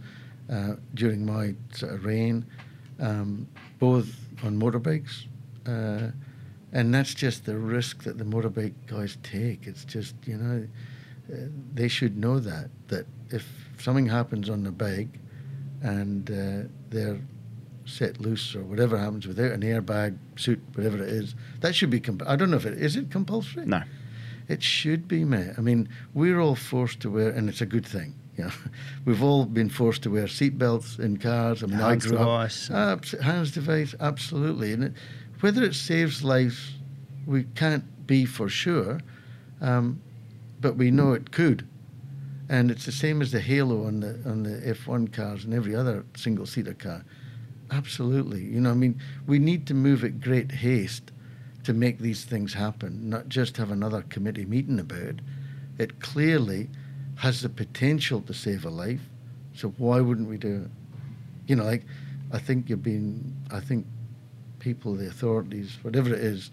uh, 0.51 0.75
during 0.95 1.25
my 1.25 1.55
sort 1.73 1.95
of 1.95 2.05
reign, 2.05 2.45
um, 3.01 3.49
both 3.79 4.15
on 4.45 4.59
motorbikes. 4.59 5.27
And 6.73 6.95
that's 6.95 7.15
just 7.15 7.45
the 7.45 7.57
risk 7.59 8.05
that 8.05 8.19
the 8.19 8.25
motorbike 8.25 8.75
guys 8.87 9.19
take. 9.23 9.67
It's 9.67 9.85
just, 9.85 10.15
you 10.25 10.37
know, 10.39 10.67
uh, 11.33 11.37
they 11.75 11.89
should 11.89 12.17
know 12.17 12.39
that, 12.41 12.71
that 12.89 13.07
if 13.31 13.47
something 13.79 14.07
happens 14.07 14.49
on 14.49 14.63
the 14.65 14.71
bike 14.71 15.19
and 15.83 16.31
uh, 16.31 16.69
they're 16.89 17.21
set 17.85 18.21
loose 18.21 18.55
or 18.55 18.63
whatever 18.63 18.97
happens 18.97 19.27
without 19.27 19.53
an 19.53 19.61
airbag, 19.61 20.17
suit, 20.37 20.61
whatever 20.75 20.97
it 21.03 21.09
is, 21.09 21.35
that 21.61 21.75
should 21.75 21.91
be, 21.91 22.01
comp- 22.01 22.27
I 22.27 22.37
don't 22.37 22.51
know 22.51 22.57
if 22.57 22.65
it, 22.67 22.79
is 22.79 22.97
it 22.97 23.11
compulsory? 23.11 23.67
No. 23.67 23.83
It 24.49 24.63
should 24.63 25.07
be, 25.09 25.25
mate. 25.25 25.53
I 25.59 25.61
mean, 25.61 25.89
we're 26.15 26.41
all 26.41 26.55
forced 26.57 27.01
to 27.01 27.11
wear, 27.11 27.31
and 27.31 27.49
it's 27.49 27.61
a 27.61 27.67
good 27.67 27.87
thing. 27.87 28.15
You 28.39 28.45
know, 28.45 28.51
we've 29.05 29.23
all 29.23 29.45
been 29.45 29.69
forced 29.69 30.03
to 30.05 30.11
wear 30.11 30.25
seatbelts 30.25 30.99
in 30.99 31.19
cars. 31.19 31.63
I 31.63 31.67
mean, 31.67 31.79
Hands 31.79 32.07
I 32.07 32.09
grew 32.09 32.17
device. 32.17 32.71
up 32.71 33.05
hands 33.21 33.51
device, 33.51 33.95
absolutely. 34.01 34.73
And 34.73 34.85
it, 34.85 34.93
whether 35.43 35.65
it 35.65 35.75
saves 35.75 36.23
lives, 36.23 36.75
we 37.27 37.43
can't 37.57 37.85
be 38.07 38.25
for 38.25 38.49
sure, 38.49 39.01
um, 39.61 40.01
but 40.61 40.77
we 40.77 40.91
know 40.91 41.13
it 41.13 41.33
could. 41.33 41.67
And 42.49 42.71
it's 42.71 42.87
the 42.87 42.93
same 42.93 43.21
as 43.21 43.33
the 43.33 43.41
halo 43.41 43.87
on 43.87 44.01
the 44.01 44.21
on 44.25 44.43
the 44.45 44.61
F1 44.75 45.13
cars 45.13 45.45
and 45.45 45.53
every 45.53 45.75
other 45.75 46.05
single 46.15 46.47
seater 46.47 46.75
car. 46.75 47.05
Absolutely. 47.71 48.45
You 48.45 48.61
know, 48.61 48.71
I 48.71 48.75
mean, 48.75 49.01
we 49.27 49.39
need 49.39 49.67
to 49.67 49.75
move 49.75 50.05
at 50.05 50.21
great 50.21 50.53
haste 50.53 51.11
to 51.65 51.73
make 51.73 51.99
these 51.99 52.25
things 52.25 52.55
happen, 52.55 53.09
not 53.09 53.29
just 53.29 53.57
have 53.57 53.71
another 53.71 54.03
committee 54.11 54.45
meeting 54.45 54.79
about 54.79 55.01
it. 55.01 55.21
It 55.79 56.01
clearly 56.01 56.69
has 57.17 57.41
the 57.41 57.49
potential 57.49 58.21
to 58.23 58.35
save 58.35 58.65
a 58.65 58.71
life, 58.71 59.09
so 59.55 59.71
why 59.79 60.01
wouldn't 60.01 60.29
we 60.29 60.37
do 60.37 60.65
it? 60.65 60.71
You 61.47 61.57
know, 61.57 61.65
like, 61.65 61.85
I 62.33 62.39
think 62.39 62.69
you're 62.69 62.79
being, 62.79 63.35
I 63.51 63.61
think 63.61 63.87
people, 64.63 64.95
the 64.95 65.09
authorities, 65.09 65.77
whatever 65.83 66.15
it 66.15 66.21
is, 66.21 66.51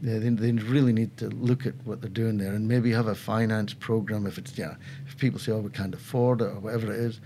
they, 0.00 0.18
they 0.18 0.52
really 0.52 0.92
need 0.92 1.16
to 1.16 1.28
look 1.30 1.66
at 1.66 1.74
what 1.84 2.00
they're 2.00 2.08
doing 2.08 2.38
there 2.38 2.52
and 2.54 2.68
maybe 2.68 2.92
have 2.92 3.08
a 3.08 3.16
finance 3.16 3.74
program 3.74 4.26
if 4.26 4.38
it's, 4.38 4.56
yeah, 4.56 4.76
if 5.08 5.18
people 5.18 5.40
say, 5.40 5.50
oh, 5.50 5.58
we 5.58 5.70
can't 5.70 5.92
afford 5.94 6.40
it 6.40 6.44
or 6.44 6.60
whatever 6.60 6.92
it 6.92 7.00
is, 7.00 7.20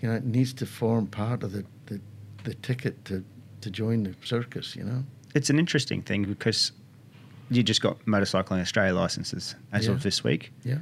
you 0.00 0.08
know, 0.08 0.14
it 0.14 0.24
needs 0.24 0.52
to 0.54 0.66
form 0.66 1.08
part 1.08 1.42
of 1.42 1.50
the, 1.50 1.64
the, 1.86 2.00
the 2.44 2.54
ticket 2.54 3.04
to, 3.06 3.24
to 3.60 3.70
join 3.70 4.04
the 4.04 4.14
circus, 4.24 4.76
you 4.76 4.84
know? 4.84 5.02
It's 5.34 5.50
an 5.50 5.58
interesting 5.58 6.00
thing 6.02 6.22
because 6.24 6.70
you 7.50 7.64
just 7.64 7.82
got 7.82 7.98
Motorcycling 8.06 8.60
Australia 8.60 8.94
licenses 8.94 9.56
as 9.72 9.86
Yeah. 9.86 9.92
of 9.92 10.02
this 10.04 10.22
week. 10.22 10.52
Yeah. 10.64 10.78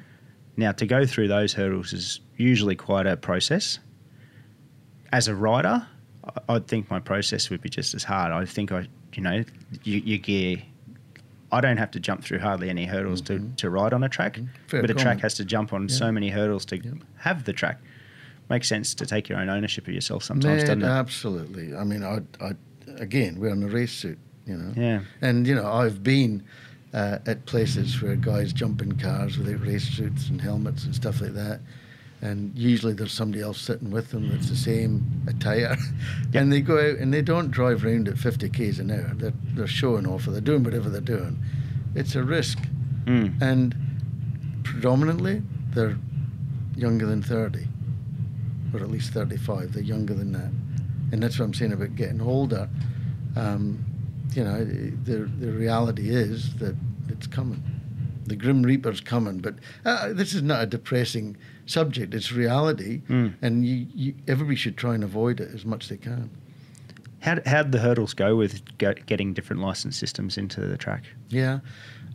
Now, 0.59 0.73
to 0.73 0.87
go 0.87 1.07
through 1.07 1.29
those 1.29 1.55
hurdles 1.55 1.95
is 1.95 2.21
usually 2.37 2.77
quite 2.77 3.07
a 3.07 3.17
process. 3.17 3.79
As 5.11 5.27
a 5.27 5.35
rider, 5.35 5.87
I'd 6.49 6.67
think 6.67 6.91
my 6.91 7.01
process 7.01 7.51
would 7.51 7.61
be 7.63 7.69
just 7.69 7.95
as 7.95 8.05
hard. 8.05 8.33
I 8.33 8.45
think 8.45 8.73
I, 8.73 8.87
you 9.15 9.23
know, 9.23 9.45
you, 9.85 9.99
your 9.99 10.19
gear. 10.19 10.63
I 11.53 11.61
don't 11.61 11.79
have 11.79 11.91
to 11.93 12.01
jump 12.01 12.23
through 12.23 12.39
hardly 12.39 12.71
any 12.71 12.85
hurdles 12.87 13.21
to, 13.23 13.41
to 13.57 13.71
ride 13.71 13.93
on 13.93 14.05
a 14.05 14.09
track, 14.09 14.35
Mhm. 14.37 14.49
Fair 14.69 14.81
but 14.83 14.91
a 14.91 14.95
track 14.95 15.19
has 15.21 15.35
to 15.35 15.45
jump 15.45 15.73
on 15.73 15.89
Yeah. 15.89 15.95
so 15.97 16.13
many 16.13 16.29
hurdles 16.31 16.65
to 16.67 16.77
Yep. 16.79 16.95
have 17.17 17.45
the 17.45 17.53
track. 17.53 17.81
Makes 18.49 18.69
sense 18.69 18.95
to 18.95 19.05
take 19.07 19.29
your 19.29 19.39
own 19.39 19.49
ownership 19.49 19.89
of 19.89 19.95
yourself 19.95 20.23
sometimes, 20.23 20.63
doesn't 20.63 20.83
it? 20.83 20.87
absolutely. 20.87 21.75
I 21.75 21.83
mean, 21.85 22.05
I, 22.05 22.21
I, 22.41 22.53
again, 22.99 23.39
we're 23.41 23.49
in 23.51 23.63
a 23.65 23.69
race 23.69 23.93
suit, 23.93 24.19
you 24.47 24.57
know. 24.57 24.73
Yeah. 24.77 25.01
And 25.23 25.45
you 25.47 25.55
know, 25.57 25.67
I've 25.67 26.03
been 26.05 26.43
uh, 26.95 27.19
at 27.27 27.47
places 27.47 28.01
where 28.01 28.15
guys 28.17 28.53
jump 28.53 28.81
in 28.83 28.97
cars 28.99 29.37
without 29.39 29.61
race 29.67 29.89
suits 29.89 30.29
and 30.29 30.41
helmets 30.41 30.85
and 30.85 30.95
stuff 30.95 31.21
like 31.21 31.35
that, 31.35 31.61
and 32.23 32.57
usually 32.57 32.93
there's 32.93 33.13
somebody 33.13 33.43
else 33.43 33.61
sitting 33.61 33.91
with 33.91 34.11
them 34.11 34.29
that's 34.29 34.49
the 34.51 34.57
same 34.57 35.23
attire, 35.27 35.77
and 36.35 36.53
they 36.53 36.61
go 36.61 36.77
out 36.79 36.99
and 36.99 37.13
they 37.15 37.23
don't 37.23 37.51
drive 37.51 37.85
around 37.85 38.09
at 38.09 38.19
50 38.19 38.49
k's 38.51 38.79
an 38.79 38.91
hour. 38.91 39.13
They're 39.15 39.33
they're 39.55 39.67
showing 39.67 40.07
off 40.07 40.27
or 40.27 40.33
they're 40.33 40.41
doing 40.41 40.63
whatever 40.65 40.89
they're 40.91 41.01
doing. 41.01 41.39
It's 41.95 42.15
a 42.15 42.23
risk, 42.23 42.59
Mm. 43.07 43.41
and 43.41 43.75
predominantly 44.63 45.43
they're 45.73 45.97
younger 46.77 47.07
than 47.07 47.23
30 47.23 47.67
or 48.73 48.81
at 48.81 48.91
least 48.91 49.13
35 49.13 49.73
they're 49.73 49.83
younger 49.83 50.15
than 50.15 50.33
that. 50.33 50.51
And 51.13 51.23
that's 51.23 51.39
what 51.39 51.47
i'm 51.47 51.55
saying 51.55 51.73
about 51.73 51.97
getting 51.97 52.21
older. 52.21 52.69
Um, 53.37 53.85
you 54.35 54.45
know 54.45 54.65
the, 54.65 55.29
the 55.41 55.51
reality 55.53 56.11
is 56.11 56.55
that 56.57 56.77
it's 57.09 57.27
coming. 57.27 57.63
The 58.27 58.37
grim 58.37 58.63
reaper's 58.63 59.01
coming 59.01 59.39
but 59.39 59.55
uh, 59.85 60.13
this 60.13 60.35
is 60.35 60.43
not 60.43 60.63
a 60.63 60.67
depressing 60.67 61.37
subject 61.71 62.15
it's 62.15 62.33
reality 62.33 63.01
Mm. 63.09 63.35
and 63.43 63.65
you, 63.69 63.87
you, 63.95 64.15
everybody 64.33 64.57
should 64.57 64.77
try 64.77 64.95
and 64.95 65.05
avoid 65.05 65.41
it 65.41 65.51
as 65.55 65.65
much 65.65 65.85
as 65.85 65.89
they 65.91 65.97
can 66.11 66.29
How 67.27 67.35
how 67.53 67.63
did 67.65 67.73
the 67.73 67.79
hurdles 67.87 68.15
go 68.15 68.31
with 68.43 68.53
getting 69.07 69.35
different 69.35 69.63
license 69.69 69.97
systems 70.03 70.37
into 70.39 70.61
the 70.73 70.77
track? 70.77 71.03
yeah 71.29 71.61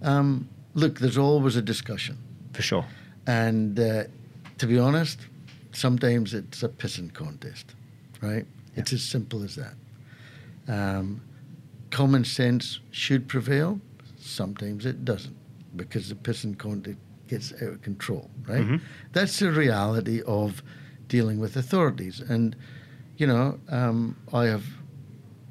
um, 0.01 0.47
look 0.73 0.99
there's 0.99 1.17
always 1.17 1.55
a 1.55 1.61
discussion 1.61 2.15
For 2.53 2.61
sure. 2.63 2.85
And 3.27 3.79
uh, 3.79 4.03
to 4.59 4.67
be 4.67 4.77
honest, 4.87 5.17
sometimes 5.71 6.33
it's 6.33 6.63
a 6.63 6.69
pissing 6.69 7.09
contest, 7.13 7.65
right? 8.21 8.45
It's 8.75 8.93
as 8.93 9.01
simple 9.03 9.39
as 9.47 9.55
that. 9.55 9.75
common 11.91 12.23
sense 12.25 12.79
should 12.91 13.27
prevail. 13.27 13.79
Sometimes 14.19 14.85
it 14.85 15.05
doesn't 15.05 15.35
because 15.75 16.09
the 16.09 16.15
pissing 16.15 16.57
contest 16.57 16.97
gets 17.27 17.53
out 17.53 17.61
of 17.69 17.81
control, 17.81 18.29
right? 18.47 18.65
Mhm. 18.65 18.81
That's 19.13 19.39
the 19.39 19.51
reality 19.51 20.21
of 20.23 20.61
dealing 21.07 21.39
with 21.39 21.55
authorities. 21.55 22.19
And, 22.19 22.55
you 23.17 23.27
know, 23.27 23.59
um, 23.69 24.17
I 24.33 24.45
have 24.45 24.63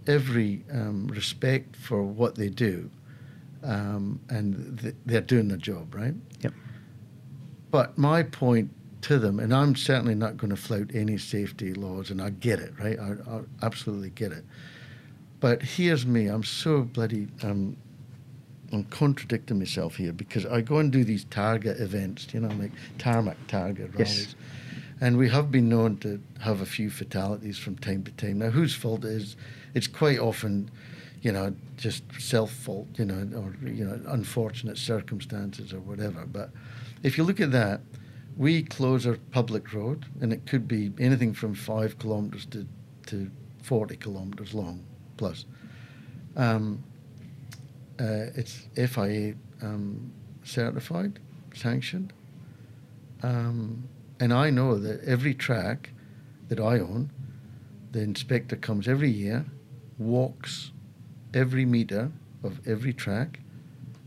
every 0.07 0.65
um, 0.73 1.07
respect 1.09 1.77
for 1.77 2.03
what 2.03 2.35
they 2.35 2.49
do, 2.49 2.91
um, 3.63 4.21
and 4.29 4.79
th- 4.81 4.95
they're 5.07 5.21
doing 5.21 5.49
their 5.49 5.57
job, 5.57 5.95
right? 5.95 6.15
Yep. 6.43 6.53
But 7.71 7.97
my 7.99 8.23
point 8.23 8.71
to 9.03 9.19
them, 9.19 9.39
and 9.41 9.53
I'm 9.55 9.77
certainly 9.77 10.15
not 10.15 10.37
going 10.37 10.51
to 10.51 10.57
flout 10.57 10.91
any 10.95 11.19
safety 11.19 11.75
laws, 11.75 12.11
and 12.11 12.21
I 12.23 12.31
get 12.31 12.59
it, 12.59 12.73
right? 12.79 12.99
I, 12.99 13.13
I 13.31 13.41
absolutely 13.63 14.11
get 14.11 14.33
it. 14.33 14.45
But 15.41 15.63
here's 15.63 16.07
me. 16.07 16.27
I'm 16.27 16.43
so 16.45 16.83
bloody. 16.83 17.29
Um, 17.43 17.77
I'm 18.75 18.85
contradicting 18.85 19.59
myself 19.59 19.97
here 19.97 20.13
because 20.13 20.45
I 20.47 20.61
go 20.61 20.79
and 20.79 20.91
do 20.91 21.05
these 21.05 21.25
Targa 21.27 21.81
events, 21.81 22.35
you 22.35 22.41
know, 22.41 22.55
like 22.57 22.73
tarmac 22.99 23.37
Targa 23.47 23.93
rallies. 23.95 24.19
Yes. 24.19 24.35
And 25.01 25.17
we 25.17 25.29
have 25.29 25.51
been 25.51 25.69
known 25.69 25.99
to 25.99 26.21
have 26.41 26.61
a 26.61 26.67
few 26.67 26.91
fatalities 26.91 27.57
from 27.57 27.77
time 27.79 28.03
to 28.05 28.13
time. 28.13 28.39
Now, 28.39 28.51
whose 28.51 28.75
fault 28.75 29.05
it 29.05 29.13
is? 29.13 29.37
It's 29.75 29.87
quite 29.87 30.19
often, 30.19 30.71
you 31.23 31.31
know, 31.31 31.55
just 31.77 32.03
self 32.19 32.51
fault, 32.51 32.89
you 32.97 33.05
know, 33.05 33.39
or, 33.39 33.55
you 33.69 33.85
know, 33.85 34.01
unfortunate 34.09 34.79
circumstances 34.79 35.73
or 35.73 35.81
whatever. 35.81 36.27
But 36.27 36.51
if 37.03 37.17
you 37.17 37.25
look 37.25 37.41
at 37.41 37.53
that, 37.53 37.81
we 38.37 38.63
close 38.63 39.07
our 39.07 39.19
public 39.31 39.73
road, 39.73 40.07
and 40.21 40.33
it 40.33 40.47
could 40.47 40.67
be 40.67 40.93
anything 40.99 41.33
from 41.33 41.55
five 41.55 41.99
kilometres 41.99 42.47
to, 42.47 42.67
to 43.07 43.31
40 43.63 43.97
kilometres 43.97 44.55
long 44.55 44.85
plus. 45.17 45.45
Um, 46.37 46.83
uh, 48.01 48.31
it's 48.35 48.69
FIA 48.75 49.35
um, 49.63 50.13
certified, 50.43 51.19
sanctioned. 51.55 52.13
Um, 53.23 53.89
and 54.21 54.33
I 54.33 54.51
know 54.51 54.79
that 54.79 55.03
every 55.05 55.35
track 55.35 55.91
that 56.49 56.61
I 56.61 56.79
own, 56.79 57.11
the 57.93 58.01
inspector 58.01 58.57
comes 58.57 58.89
every 58.89 59.11
year, 59.11 59.47
walks 59.99 60.73
every 61.33 61.65
meter 61.65 62.13
of 62.43 62.67
every 62.67 62.93
track, 62.93 63.41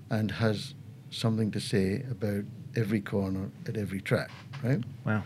and 0.09 0.31
has 0.31 0.75
something 1.09 1.51
to 1.51 1.59
say 1.59 2.03
about 2.09 2.43
every 2.75 3.01
corner 3.01 3.49
at 3.67 3.75
every 3.75 4.01
track, 4.01 4.29
right? 4.63 4.83
Wow. 5.05 5.23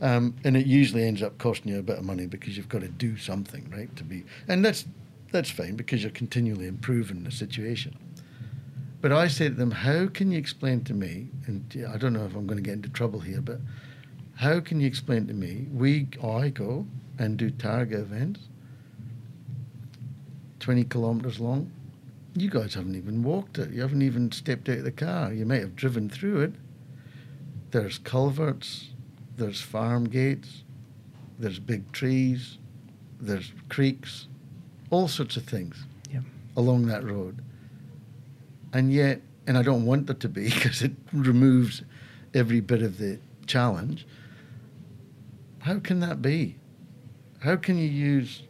Um, 0.00 0.34
and 0.44 0.56
it 0.56 0.66
usually 0.66 1.04
ends 1.04 1.22
up 1.22 1.38
costing 1.38 1.72
you 1.72 1.78
a 1.78 1.82
bit 1.82 1.98
of 1.98 2.04
money 2.04 2.26
because 2.26 2.56
you've 2.56 2.68
got 2.68 2.80
to 2.80 2.88
do 2.88 3.16
something, 3.16 3.70
right? 3.70 3.94
To 3.96 4.04
be, 4.04 4.24
and 4.48 4.64
that's 4.64 4.86
that's 5.32 5.50
fine 5.50 5.76
because 5.76 6.02
you're 6.02 6.10
continually 6.10 6.66
improving 6.66 7.24
the 7.24 7.30
situation. 7.30 7.96
But 9.00 9.12
I 9.12 9.28
say 9.28 9.48
to 9.48 9.54
them, 9.54 9.70
how 9.70 10.06
can 10.08 10.30
you 10.30 10.38
explain 10.38 10.84
to 10.84 10.94
me? 10.94 11.28
And 11.46 11.86
I 11.90 11.96
don't 11.96 12.12
know 12.12 12.26
if 12.26 12.34
I'm 12.34 12.46
going 12.46 12.58
to 12.58 12.62
get 12.62 12.74
into 12.74 12.90
trouble 12.90 13.20
here, 13.20 13.40
but 13.40 13.60
how 14.36 14.60
can 14.60 14.80
you 14.80 14.86
explain 14.86 15.26
to 15.26 15.34
me? 15.34 15.66
We, 15.72 16.08
I 16.22 16.50
go 16.50 16.86
and 17.18 17.36
do 17.36 17.50
Targa 17.50 17.94
events, 17.94 18.40
20 20.60 20.84
kilometres 20.84 21.40
long. 21.40 21.72
You 22.34 22.50
guys 22.50 22.74
haven't 22.74 22.94
even 22.94 23.22
walked 23.22 23.58
it. 23.58 23.70
You 23.70 23.80
haven't 23.80 24.02
even 24.02 24.30
stepped 24.32 24.68
out 24.68 24.78
of 24.78 24.84
the 24.84 24.92
car. 24.92 25.32
You 25.32 25.46
might 25.46 25.60
have 25.60 25.76
driven 25.76 26.08
through 26.08 26.42
it. 26.42 26.52
There's 27.70 27.98
culverts, 27.98 28.90
there's 29.36 29.60
farm 29.60 30.04
gates, 30.08 30.64
there's 31.38 31.58
big 31.58 31.90
trees, 31.92 32.58
there's 33.20 33.52
creeks, 33.68 34.26
all 34.90 35.08
sorts 35.08 35.36
of 35.36 35.44
things 35.44 35.84
along 36.56 36.86
that 36.86 37.04
road. 37.04 37.42
And 38.72 38.92
yet, 38.92 39.20
and 39.46 39.56
I 39.56 39.62
don't 39.62 39.84
want 39.84 40.06
there 40.06 40.16
to 40.16 40.28
be 40.28 40.44
because 40.54 40.82
it 40.82 40.92
removes 41.12 41.82
every 42.34 42.60
bit 42.60 42.82
of 42.82 42.98
the 42.98 43.18
challenge. 43.46 44.06
How 45.60 45.78
can 45.78 46.00
that 46.00 46.22
be? 46.22 46.56
How 47.40 47.56
can 47.56 47.78
you 47.78 47.88
use 47.88 48.42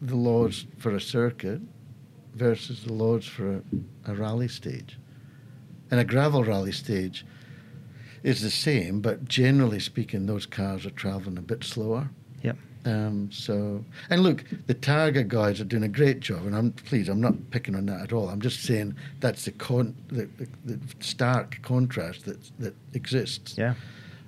the 0.00 0.16
laws 0.16 0.66
for 0.78 0.94
a 0.94 1.00
circuit 1.00 1.60
versus 2.34 2.84
the 2.84 2.92
laws 2.92 3.26
for 3.26 3.56
a, 3.56 3.62
a 4.06 4.14
rally 4.14 4.48
stage? 4.48 4.98
And 5.90 6.00
a 6.00 6.04
gravel 6.04 6.44
rally 6.44 6.72
stage 6.72 7.26
is 8.22 8.40
the 8.40 8.50
same, 8.50 9.00
but 9.00 9.26
generally 9.26 9.80
speaking, 9.80 10.26
those 10.26 10.46
cars 10.46 10.86
are 10.86 10.90
traveling 10.90 11.36
a 11.38 11.42
bit 11.42 11.64
slower. 11.64 12.10
Um, 12.84 13.30
so, 13.30 13.84
and 14.10 14.22
look, 14.22 14.44
the 14.66 14.74
Targa 14.74 15.26
guys 15.26 15.60
are 15.60 15.64
doing 15.64 15.84
a 15.84 15.88
great 15.88 16.20
job, 16.20 16.46
and 16.46 16.56
I'm 16.56 16.72
please, 16.72 17.08
I'm 17.08 17.20
not 17.20 17.34
picking 17.50 17.74
on 17.76 17.86
that 17.86 18.00
at 18.00 18.12
all. 18.12 18.28
I'm 18.28 18.40
just 18.40 18.62
saying 18.64 18.96
that's 19.20 19.44
the 19.44 19.52
con, 19.52 19.94
the, 20.08 20.28
the, 20.36 20.48
the 20.64 20.78
stark 21.00 21.60
contrast 21.62 22.24
that 22.24 22.38
that 22.58 22.74
exists. 22.94 23.56
Yeah. 23.56 23.74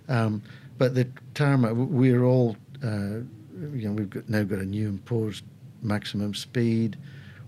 Um, 0.08 0.42
but 0.78 0.94
the 0.94 1.08
tarmac, 1.34 1.72
we're 1.74 2.24
all, 2.24 2.56
uh, 2.82 3.20
you 3.72 3.88
know, 3.88 3.92
we've 3.92 4.10
got, 4.10 4.28
now 4.28 4.42
got 4.42 4.58
a 4.58 4.64
new 4.64 4.88
imposed 4.88 5.44
maximum 5.82 6.34
speed. 6.34 6.96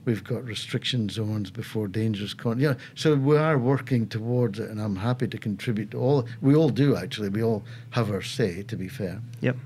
We've 0.05 0.23
got 0.23 0.45
restriction 0.45 1.09
zones 1.09 1.51
before 1.51 1.89
dangerous 1.89 2.33
con. 2.33 2.61
Yeah, 2.61 2.75
so 2.95 3.17
we 3.17 3.37
are 3.37 3.59
working 3.59 4.07
towards 4.07 4.61
it, 4.61 4.71
and 4.71 4.81
I'm 4.81 4.95
happy 4.95 5.27
to 5.27 5.37
contribute 5.39 5.91
to 5.91 5.99
all. 5.99 6.27
We 6.41 6.55
all 6.55 6.69
do 6.69 6.95
actually. 6.95 7.29
We 7.29 7.43
all 7.43 7.65
have 7.91 8.11
our 8.13 8.23
say, 8.23 8.63
to 8.65 8.77
be 8.77 8.89
fair, 8.89 9.21
Yep. 9.41 9.57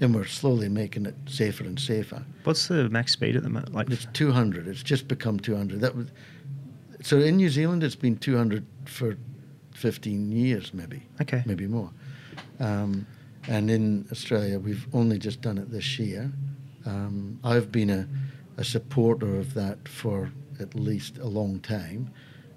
And 0.00 0.14
we're 0.14 0.24
slowly 0.24 0.68
making 0.68 1.06
it 1.06 1.14
safer 1.26 1.64
and 1.64 1.78
safer. 1.78 2.24
What's 2.44 2.68
the 2.68 2.88
max 2.88 3.12
speed 3.12 3.36
at 3.36 3.42
the 3.42 3.50
moment? 3.50 3.74
Like, 3.74 3.90
It's 3.90 4.06
200. 4.12 4.66
It's 4.66 4.82
just 4.82 5.08
become 5.08 5.38
200. 5.38 5.80
That 5.80 5.94
was 5.94 6.06
so 7.02 7.18
in 7.18 7.36
New 7.36 7.48
Zealand. 7.48 7.84
It's 7.84 7.94
been 7.94 8.16
200 8.16 8.64
for 8.86 9.16
15 9.74 10.32
years, 10.32 10.74
maybe, 10.74 11.02
okay. 11.20 11.42
maybe 11.46 11.66
more. 11.66 11.90
Um, 12.58 13.06
and 13.48 13.70
in 13.70 14.06
Australia, 14.12 14.58
we've 14.58 14.86
only 14.92 15.18
just 15.18 15.40
done 15.40 15.58
it 15.58 15.70
this 15.70 15.98
year. 15.98 16.30
Um, 16.84 17.38
I've 17.42 17.72
been 17.72 17.90
a, 17.90 18.08
a 18.58 18.64
supporter 18.64 19.36
of 19.36 19.54
that 19.54 19.88
for 19.88 20.30
at 20.60 20.74
least 20.74 21.18
a 21.18 21.26
long 21.26 21.60
time, 21.60 22.10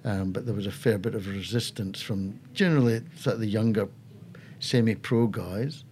um, 0.03 0.31
but 0.31 0.45
there 0.45 0.55
was 0.55 0.67
a 0.67 0.71
fair 0.71 0.97
bit 0.97 1.15
of 1.15 1.27
resistance 1.27 2.01
from 2.01 2.39
generally 2.53 3.01
sort 3.15 3.35
of 3.35 3.39
the 3.39 3.47
younger 3.47 3.87
semi-pro 4.59 5.27
guys 5.27 5.85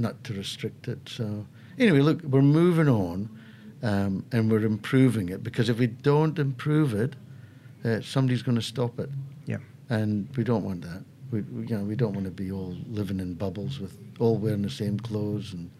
not 0.00 0.24
to 0.24 0.34
restrict 0.34 0.88
it. 0.88 0.98
So 1.08 1.46
anyway, 1.78 2.00
look, 2.00 2.22
we're 2.22 2.42
moving 2.42 2.88
on, 2.88 3.28
um, 3.82 4.24
and 4.32 4.50
we're 4.50 4.64
improving 4.64 5.28
it 5.28 5.42
because 5.44 5.68
if 5.68 5.78
we 5.78 5.86
don't 5.86 6.38
improve 6.38 6.94
it, 6.94 7.14
uh, 7.84 8.00
somebody's 8.00 8.42
going 8.42 8.56
to 8.56 8.62
stop 8.62 8.98
it, 8.98 9.10
Yep. 9.46 9.60
and 9.90 10.28
we 10.36 10.44
don't 10.44 10.64
want 10.64 10.82
that. 10.82 11.02
We, 11.30 11.42
we, 11.42 11.66
you 11.66 11.78
know, 11.78 11.84
we 11.84 11.94
don't 11.94 12.12
want 12.12 12.24
to 12.24 12.30
be 12.32 12.50
all 12.50 12.74
living 12.88 13.20
in 13.20 13.34
bubbles 13.34 13.78
with 13.78 13.96
all 14.18 14.36
wearing 14.36 14.62
the 14.62 14.70
same 14.70 14.98
clothes 14.98 15.52
and 15.54 15.70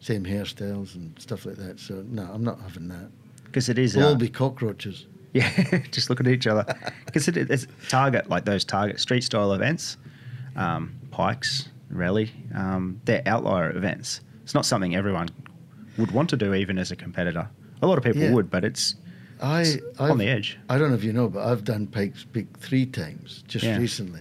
same 0.00 0.24
hairstyles 0.24 0.94
and 0.96 1.18
stuff 1.20 1.46
like 1.46 1.56
that. 1.56 1.78
So 1.80 2.04
no, 2.08 2.22
I'm 2.32 2.44
not 2.44 2.60
having 2.60 2.88
that. 2.88 3.10
Because 3.44 3.68
it 3.68 3.78
is. 3.78 3.96
We'll 3.96 4.06
uh, 4.06 4.10
all 4.10 4.16
be 4.16 4.28
cockroaches. 4.28 5.06
Yeah, 5.32 5.82
just 5.90 6.08
look 6.08 6.18
at 6.20 6.28
each 6.28 6.46
other. 6.46 6.64
Because 7.04 7.28
it, 7.28 7.36
it's 7.36 7.66
Targa 7.88 8.26
like 8.30 8.46
those 8.46 8.64
Targa 8.64 8.98
street 8.98 9.22
style 9.22 9.52
events, 9.52 9.98
um, 10.54 10.94
pikes, 11.10 11.68
rally. 11.90 12.32
Um, 12.54 13.00
they're 13.04 13.22
outlier 13.26 13.70
events. 13.76 14.20
It's 14.42 14.54
not 14.54 14.66
something 14.66 14.94
everyone 14.94 15.28
would 15.98 16.10
want 16.10 16.30
to 16.30 16.36
do, 16.36 16.54
even 16.54 16.78
as 16.78 16.90
a 16.90 16.96
competitor. 16.96 17.48
A 17.82 17.86
lot 17.86 17.98
of 17.98 18.04
people 18.04 18.22
Yeah. 18.22 18.32
would, 18.32 18.50
but 18.50 18.64
it's, 18.64 18.94
I 19.40 19.62
it's 19.62 20.00
on 20.00 20.18
the 20.18 20.28
edge. 20.28 20.58
I 20.68 20.78
don't 20.78 20.90
know 20.90 20.94
if 20.96 21.04
you 21.04 21.12
know, 21.12 21.28
but 21.28 21.44
I've 21.46 21.64
done 21.64 21.86
Pikes 21.86 22.24
Peak 22.32 22.46
three 22.58 22.86
times 22.86 23.44
just 23.48 23.64
Yeah. 23.64 23.78
recently, 23.78 24.20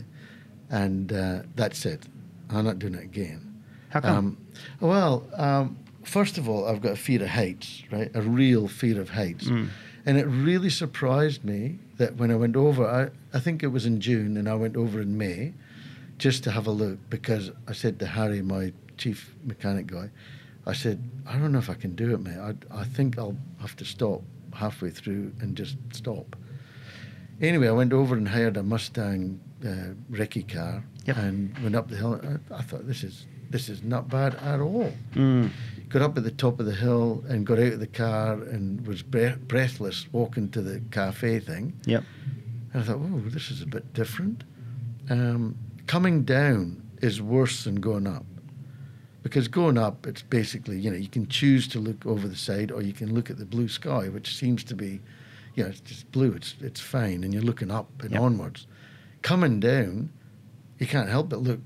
and 0.70 1.12
uh, 1.14 1.44
that's 1.56 1.86
it. 1.86 2.04
I'm 2.50 2.66
not 2.66 2.80
doing 2.80 2.96
it 2.96 3.04
again. 3.04 3.62
How 3.90 4.02
come? 4.02 4.18
Um, 4.18 4.38
well, 4.80 5.28
um, 5.38 5.78
first 6.04 6.38
of 6.38 6.50
all, 6.50 6.68
I've 6.68 6.82
got 6.82 6.94
a 6.94 6.98
fear 6.98 7.22
of 7.24 7.30
heights, 7.30 7.84
right? 7.92 8.12
A 8.14 8.22
real 8.22 8.68
fear 8.68 9.00
of 9.00 9.10
heights. 9.10 9.46
Mm. 9.46 9.70
And 10.06 10.18
it 10.20 10.26
really 10.26 10.70
surprised 10.70 11.44
me 11.44 11.80
that 11.98 12.16
when 12.18 12.30
I 12.30 12.36
went 12.36 12.56
over, 12.56 12.86
I, 12.86 13.36
I 13.36 13.40
think 13.40 13.64
it 13.64 13.68
was 13.68 13.86
in 13.86 14.00
June, 14.02 14.38
and 14.38 14.48
I 14.50 14.54
went 14.56 14.76
over 14.76 15.02
in 15.02 15.18
May 15.18 15.54
just 16.18 16.44
to 16.46 16.52
have 16.52 16.68
a 16.68 16.72
look 16.72 16.98
because 17.10 17.52
I 17.68 17.74
said 17.74 18.00
to 18.00 18.06
Harry, 18.06 18.42
my 18.42 18.74
chief 18.98 19.36
mechanic 19.44 19.88
guy, 19.88 20.10
I 20.66 20.74
said, 20.74 21.04
I 21.28 21.38
don't 21.38 21.52
know 21.52 21.60
if 21.60 21.70
I 21.70 21.74
can 21.76 21.96
do 21.96 22.14
it, 22.14 22.20
mate. 22.22 22.38
I, 22.40 22.54
I 22.72 22.84
think 22.86 23.18
I'll 23.20 23.38
have 23.60 23.76
to 23.78 23.86
stop 23.86 24.22
halfway 24.54 24.90
through 24.90 25.34
and 25.42 25.56
just 25.56 25.76
stop. 25.94 26.36
Anyway, 27.42 27.68
I 27.68 27.72
went 27.72 27.92
over 27.94 28.16
and 28.16 28.28
hired 28.28 28.58
a 28.58 28.64
Mustang 28.64 29.40
uh, 29.64 29.94
recce 30.12 30.48
car 30.52 30.84
Yep. 31.06 31.18
and 31.18 31.60
went 31.60 31.76
up 31.76 31.90
the 31.90 31.98
hill. 31.98 32.20
I, 32.52 32.56
I 32.56 32.62
thought 32.62 32.88
this 32.88 33.04
is 33.04 33.28
this 33.52 33.70
is 33.70 33.84
not 33.84 34.10
bad 34.10 34.34
at 34.36 34.60
all. 34.60 34.92
Mm. 35.14 35.52
Got 35.90 36.02
up 36.02 36.18
at 36.18 36.24
the 36.24 36.32
top 36.32 36.60
of 36.60 36.66
the 36.66 36.74
hill 36.74 37.24
and 37.28 37.46
got 37.46 37.60
out 37.60 37.74
of 37.74 37.80
the 37.80 37.86
car 37.88 38.34
and 38.42 38.86
was 38.88 39.04
bre- 39.04 39.38
breathless 39.48 40.08
walking 40.12 40.50
to 40.50 40.62
the 40.64 40.82
cafe 40.90 41.40
thing. 41.40 41.80
Yep. 41.86 42.04
And 42.74 42.82
I 42.82 42.86
thought, 42.86 42.96
oh, 43.00 43.22
this 43.28 43.52
is 43.52 43.62
a 43.62 43.68
bit 43.68 43.94
different. 43.94 44.44
Um, 45.12 45.56
coming 45.88 46.24
down 46.24 46.82
is 47.02 47.22
worse 47.22 47.64
than 47.64 47.76
going 47.76 48.08
up. 48.08 48.26
Because 49.24 49.48
going 49.48 49.78
up, 49.78 50.06
it's 50.06 50.22
basically, 50.22 50.80
you 50.80 50.92
know, 50.92 50.98
you 50.98 51.08
can 51.08 51.28
choose 51.28 51.68
to 51.70 51.80
look 51.80 52.06
over 52.06 52.28
the 52.28 52.36
side 52.36 52.72
or 52.72 52.82
you 52.84 52.94
can 52.94 53.14
look 53.14 53.30
at 53.32 53.38
the 53.38 53.46
blue 53.46 53.68
sky, 53.68 54.08
which 54.08 54.36
seems 54.36 54.64
to 54.66 54.76
be 54.76 55.02
you 55.56 55.64
know, 55.64 55.70
it's 55.70 55.80
just 55.80 56.12
blue. 56.12 56.34
It's 56.34 56.56
it's 56.62 56.82
fine, 56.82 57.24
and 57.24 57.34
you're 57.34 57.42
looking 57.42 57.72
up 57.72 57.90
and 58.02 58.12
Yep. 58.12 58.22
onwards. 58.22 58.68
Coming 59.22 59.60
down, 59.60 60.10
you 60.80 60.86
can't 60.86 61.10
help 61.10 61.30
but 61.30 61.42
look 61.42 61.62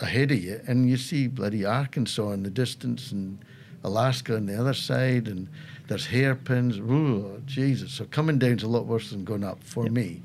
ahead 0.00 0.30
of 0.32 0.42
you, 0.42 0.60
and 0.66 0.88
you 0.88 0.96
see 0.96 1.26
bloody 1.28 1.64
Arkansas 1.64 2.30
in 2.30 2.42
the 2.42 2.50
distance, 2.50 3.12
and 3.12 3.38
Alaska 3.84 4.36
on 4.36 4.46
the 4.46 4.58
other 4.58 4.72
side, 4.74 5.28
and 5.28 5.48
there's 5.86 6.06
hairpins. 6.06 6.78
Ooh, 6.78 7.42
Jesus! 7.44 7.92
So 7.92 8.06
coming 8.06 8.38
down's 8.38 8.62
a 8.62 8.68
lot 8.68 8.86
worse 8.86 9.10
than 9.10 9.24
going 9.24 9.44
up 9.44 9.62
for 9.62 9.84
Yep. 9.84 9.92
me. 9.92 10.22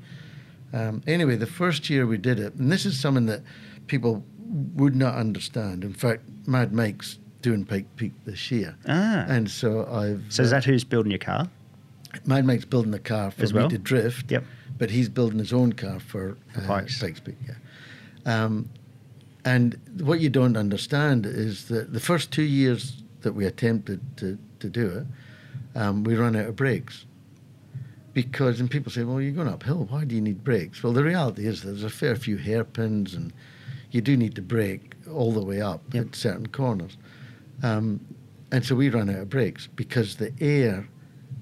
Um, 0.72 1.02
anyway, 1.06 1.36
the 1.36 1.46
first 1.46 1.90
year 1.90 2.06
we 2.06 2.16
did 2.18 2.38
it, 2.40 2.54
and 2.54 2.70
this 2.72 2.86
is 2.86 2.98
something 2.98 3.26
that 3.26 3.42
people 3.86 4.24
would 4.74 4.96
not 4.96 5.14
understand. 5.14 5.84
In 5.84 5.92
fact, 5.92 6.22
Mad 6.46 6.72
Mike's 6.72 7.18
doing 7.42 7.64
Pike 7.64 7.86
Peak 7.96 8.12
this 8.24 8.50
year, 8.50 8.76
Ah. 8.88 9.24
and 9.28 9.50
so 9.50 9.86
I've. 9.86 10.22
so 10.28 10.42
is 10.42 10.52
uh, 10.52 10.56
that 10.56 10.64
who's 10.64 10.84
building 10.84 11.10
your 11.10 11.18
car? 11.18 11.48
Mad 12.26 12.44
Mike's 12.44 12.64
building 12.64 12.90
the 12.92 12.98
car 12.98 13.30
for 13.30 13.42
As 13.42 13.52
me 13.54 13.68
to 13.68 13.78
drift. 13.78 14.30
Yep. 14.30 14.44
But 14.78 14.90
he's 14.90 15.08
building 15.08 15.38
his 15.38 15.52
own 15.52 15.72
car 15.74 16.00
for, 16.00 16.36
For 16.54 16.60
uh, 16.60 16.66
Pikes. 16.66 17.00
Pikes 17.00 17.20
Peak. 17.20 17.36
Yeah. 17.46 17.54
Um, 18.44 18.68
and 19.44 19.78
what 20.00 20.20
you 20.20 20.28
don't 20.30 20.56
understand 20.56 21.26
is 21.26 21.66
that 21.68 21.92
the 21.92 22.00
first 22.00 22.30
two 22.30 22.42
years 22.42 23.02
that 23.22 23.32
we 23.34 23.44
attempted 23.44 24.00
to, 24.18 24.38
to 24.60 24.68
do 24.70 24.86
it, 24.88 25.06
um, 25.78 26.04
we 26.04 26.14
ran 26.16 26.36
out 26.36 26.46
of 26.46 26.56
brakes. 26.56 27.06
Because, 28.14 28.60
and 28.60 28.70
people 28.70 28.92
say, 28.92 29.04
well, 29.04 29.20
you're 29.20 29.32
going 29.32 29.48
uphill. 29.48 29.86
Why 29.90 30.04
do 30.04 30.14
you 30.14 30.20
need 30.20 30.44
brakes? 30.44 30.82
Well, 30.82 30.92
the 30.92 31.02
reality 31.04 31.46
is 31.46 31.62
there's 31.62 31.84
a 31.84 31.88
fair 31.90 32.14
few 32.14 32.36
hairpins, 32.36 33.14
and 33.14 33.32
you 33.90 34.00
do 34.02 34.16
need 34.16 34.34
to 34.34 34.42
brake 34.42 34.94
all 35.10 35.32
the 35.32 35.42
way 35.42 35.60
up 35.62 35.82
Yep. 35.92 36.06
at 36.08 36.14
certain 36.14 36.46
corners. 36.48 36.96
Um, 37.62 38.00
and 38.50 38.64
so 38.64 38.74
we 38.74 38.90
ran 38.90 39.08
out 39.08 39.16
of 39.16 39.30
brakes 39.30 39.66
because 39.76 40.16
the 40.16 40.32
air 40.40 40.86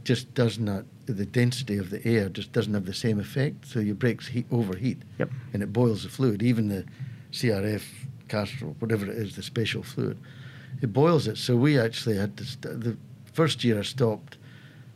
just 0.04 0.32
does 0.34 0.58
not, 0.60 0.84
the 1.06 1.26
density 1.26 1.76
of 1.76 1.90
the 1.90 2.04
air 2.06 2.28
just 2.28 2.52
doesn't 2.52 2.72
have 2.74 2.86
the 2.86 2.94
same 2.94 3.18
effect. 3.18 3.66
So 3.66 3.80
your 3.80 3.96
brakes 3.96 4.28
heat, 4.28 4.46
overheat 4.52 5.02
Yep. 5.18 5.30
and 5.52 5.62
it 5.64 5.72
boils 5.72 6.04
the 6.04 6.08
fluid, 6.08 6.40
even 6.42 6.68
the 6.68 6.84
CRF, 7.32 7.82
Castrol, 8.28 8.76
whatever 8.78 9.06
it 9.06 9.16
is, 9.16 9.34
the 9.34 9.42
special 9.42 9.82
fluid. 9.82 10.18
It 10.82 10.92
boils 10.92 11.26
it. 11.26 11.36
So 11.36 11.56
we 11.56 11.78
actually 11.80 12.16
had 12.16 12.36
to, 12.36 12.44
st- 12.44 12.80
the 12.80 12.96
first 13.32 13.64
year 13.64 13.80
I 13.80 13.82
stopped 13.82 14.38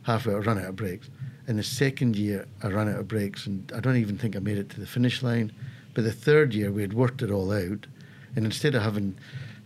halfway, 0.03 0.33
I 0.33 0.37
ran 0.37 0.57
out 0.57 0.65
of 0.69 0.75
brakes. 0.77 1.09
And 1.47 1.59
the 1.59 1.63
second 1.63 2.15
year 2.15 2.45
I 2.63 2.67
ran 2.69 2.89
out 2.89 2.99
of 2.99 3.07
brakes 3.07 3.45
and 3.45 3.71
I 3.75 3.79
don't 3.79 3.97
even 3.97 4.17
think 4.17 4.35
I 4.35 4.39
made 4.39 4.57
it 4.57 4.69
to 4.71 4.79
the 4.79 4.87
finish 4.87 5.21
line. 5.21 5.51
But 5.93 6.03
the 6.03 6.11
third 6.11 6.53
year 6.53 6.71
we 6.71 6.81
had 6.81 6.93
worked 6.93 7.21
it 7.21 7.31
all 7.31 7.51
out. 7.51 7.87
And 8.35 8.45
instead 8.45 8.75
of 8.75 8.81
having 8.81 9.15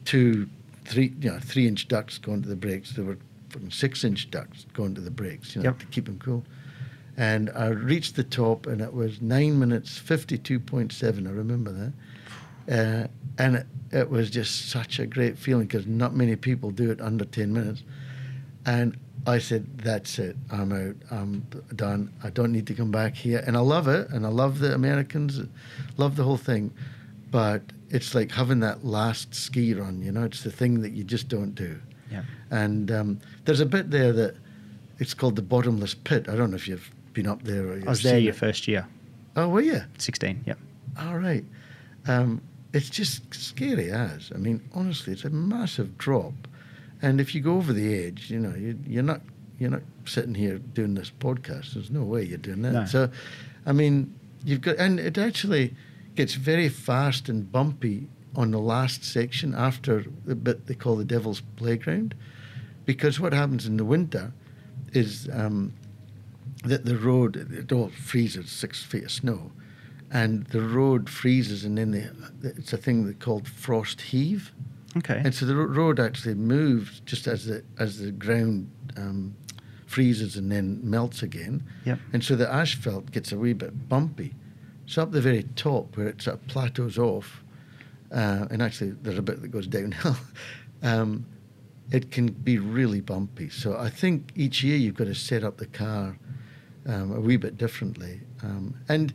two, 0.05 0.47
three, 0.85 1.13
you 1.19 1.31
know, 1.31 1.39
three 1.39 1.67
inch 1.67 1.87
ducts 1.87 2.17
going 2.17 2.41
to 2.43 2.49
the 2.49 2.55
brakes, 2.55 2.91
there 2.91 3.05
were 3.05 3.17
fucking 3.49 3.71
six 3.71 4.03
inch 4.03 4.29
ducts 4.29 4.65
going 4.73 4.93
to 4.95 5.01
the 5.01 5.09
brakes, 5.11 5.55
you 5.55 5.61
know, 5.61 5.69
Yep. 5.69 5.79
to 5.79 5.85
keep 5.87 6.05
them 6.05 6.19
cool. 6.23 6.43
And 7.17 7.49
I 7.55 7.67
reached 7.67 8.15
the 8.15 8.23
top, 8.23 8.65
and 8.67 8.79
it 8.79 8.93
was 8.93 9.21
nine 9.21 9.59
minutes 9.59 9.97
fifty-two 9.97 10.59
point 10.59 10.93
seven. 10.93 11.27
I 11.27 11.31
remember 11.31 11.71
that, 11.71 11.93
uh, 12.71 13.07
and 13.37 13.55
it, 13.57 13.67
it 13.91 14.09
was 14.09 14.29
just 14.29 14.69
such 14.69 14.99
a 14.99 15.05
great 15.05 15.37
feeling 15.37 15.67
because 15.67 15.85
not 15.85 16.15
many 16.15 16.35
people 16.37 16.71
do 16.71 16.91
it 16.91 17.01
under 17.01 17.25
ten 17.25 17.51
minutes. 17.51 17.83
And 18.65 18.95
I 19.27 19.39
said, 19.39 19.77
"That's 19.79 20.17
it. 20.19 20.35
I'm 20.51 20.71
out. 20.71 20.95
I'm 21.11 21.41
done. 21.75 22.11
I 22.23 22.29
don't 22.29 22.51
need 22.51 22.67
to 22.67 22.73
come 22.73 22.91
back 22.91 23.15
here." 23.15 23.43
And 23.45 23.55
I 23.57 23.59
love 23.59 23.87
it, 23.87 24.09
and 24.09 24.25
I 24.25 24.29
love 24.29 24.59
the 24.59 24.73
Americans, 24.73 25.39
love 25.97 26.15
the 26.15 26.23
whole 26.23 26.37
thing, 26.37 26.71
but 27.31 27.61
it's 27.89 28.15
like 28.15 28.31
having 28.31 28.59
that 28.61 28.85
last 28.85 29.35
ski 29.35 29.73
run. 29.73 30.01
You 30.01 30.11
know, 30.11 30.23
it's 30.23 30.43
the 30.43 30.51
thing 30.51 30.81
that 30.81 30.91
you 30.91 31.03
just 31.03 31.27
don't 31.27 31.53
do. 31.53 31.79
Yeah. 32.11 32.23
And 32.51 32.91
um, 32.91 33.19
there's 33.45 33.59
a 33.59 33.65
bit 33.65 33.91
there 33.91 34.13
that 34.13 34.35
it's 34.99 35.13
called 35.13 35.35
the 35.35 35.41
bottomless 35.41 35.93
pit. 35.93 36.27
I 36.29 36.35
don't 36.35 36.49
know 36.51 36.55
if 36.55 36.67
you've 36.67 36.89
been 37.13 37.27
up 37.27 37.43
there 37.43 37.67
or 37.67 37.75
you've 37.75 37.87
I 37.87 37.89
was 37.91 38.03
there 38.03 38.17
your 38.19 38.33
it. 38.33 38.37
first 38.37 38.67
year, 38.67 38.87
Oh, 39.35 39.47
were 39.49 39.61
you? 39.61 39.81
16. 39.97 40.43
Yep. 40.45 40.57
All 40.99 41.17
right. 41.17 41.45
Um, 42.07 42.41
it's 42.73 42.89
just 42.89 43.31
scary 43.33 43.91
as. 43.91 44.31
I 44.33 44.37
mean, 44.37 44.61
honestly, 44.73 45.13
it's 45.13 45.23
a 45.23 45.29
massive 45.29 45.97
drop, 45.97 46.33
and 47.01 47.19
if 47.21 47.33
you 47.33 47.41
go 47.41 47.55
over 47.55 47.73
the 47.73 48.05
edge, 48.05 48.29
you 48.29 48.39
know, 48.39 48.55
you, 48.55 48.77
you're 48.85 49.03
not 49.03 49.21
you're 49.57 49.71
not 49.71 49.81
sitting 50.05 50.35
here 50.35 50.57
doing 50.57 50.95
this 50.95 51.11
podcast. 51.19 51.73
There's 51.73 51.91
no 51.91 52.03
way 52.03 52.23
you're 52.23 52.37
doing 52.37 52.61
that. 52.61 52.71
No. 52.71 52.85
So, 52.85 53.09
I 53.65 53.73
mean, 53.73 54.13
you've 54.45 54.61
got, 54.61 54.77
and 54.77 54.99
it 54.99 55.17
actually 55.17 55.75
gets 56.15 56.35
very 56.35 56.69
fast 56.69 57.29
and 57.29 57.51
bumpy 57.51 58.07
on 58.35 58.51
the 58.51 58.59
last 58.59 59.03
section 59.03 59.53
after 59.53 60.05
the 60.25 60.35
bit 60.35 60.67
they 60.67 60.75
call 60.75 60.95
the 60.95 61.03
Devil's 61.03 61.41
Playground, 61.55 62.15
because 62.85 63.19
what 63.19 63.33
happens 63.33 63.65
in 63.65 63.77
the 63.77 63.85
winter 63.85 64.31
is 64.93 65.27
um, 65.33 65.73
that 66.63 66.85
the 66.85 66.97
road 66.97 67.35
it 67.35 67.71
all 67.71 67.89
freezes 67.89 68.49
six 68.49 68.83
feet 68.83 69.03
of 69.03 69.11
snow, 69.11 69.51
and 70.11 70.45
the 70.47 70.61
road 70.61 71.09
freezes, 71.09 71.65
and 71.65 71.77
then 71.77 71.91
the, 71.91 72.11
it's 72.41 72.71
a 72.71 72.77
thing 72.77 73.05
that 73.07 73.19
called 73.19 73.47
frost 73.47 74.01
heave, 74.01 74.51
Okay. 74.97 75.21
and 75.23 75.33
so 75.35 75.45
the 75.45 75.55
road 75.55 75.99
actually 75.99 76.33
moves 76.35 76.99
just 77.01 77.27
as 77.27 77.45
the 77.45 77.63
as 77.77 77.99
the 77.99 78.11
ground 78.11 78.71
um, 78.97 79.35
freezes 79.85 80.35
and 80.35 80.51
then 80.51 80.79
melts 80.83 81.21
again, 81.23 81.63
Yep. 81.85 81.99
and 82.13 82.23
so 82.23 82.35
the 82.35 82.51
asphalt 82.51 83.11
gets 83.11 83.31
a 83.31 83.37
wee 83.37 83.53
bit 83.53 83.87
bumpy. 83.89 84.33
So 84.87 85.03
up 85.03 85.11
the 85.11 85.21
very 85.21 85.43
top 85.55 85.95
where 85.97 86.07
it 86.07 86.21
sort 86.21 86.35
of 86.37 86.47
plateaus 86.47 86.97
off, 86.97 87.43
uh, 88.11 88.47
and 88.49 88.61
actually 88.61 88.91
there's 89.03 89.17
a 89.19 89.21
bit 89.21 89.41
that 89.41 89.49
goes 89.49 89.67
downhill. 89.67 90.15
um, 90.83 91.25
it 91.91 92.11
can 92.11 92.27
be 92.27 92.57
really 92.59 93.01
bumpy. 93.01 93.49
So 93.49 93.75
I 93.77 93.89
think 93.89 94.31
each 94.35 94.63
year 94.63 94.77
you've 94.77 94.95
got 94.95 95.05
to 95.07 95.15
set 95.15 95.43
up 95.43 95.57
the 95.57 95.65
car 95.67 96.17
um, 96.87 97.11
a 97.15 97.19
wee 97.19 97.37
bit 97.37 97.57
differently. 97.57 98.21
Um, 98.43 98.75
and 98.87 99.11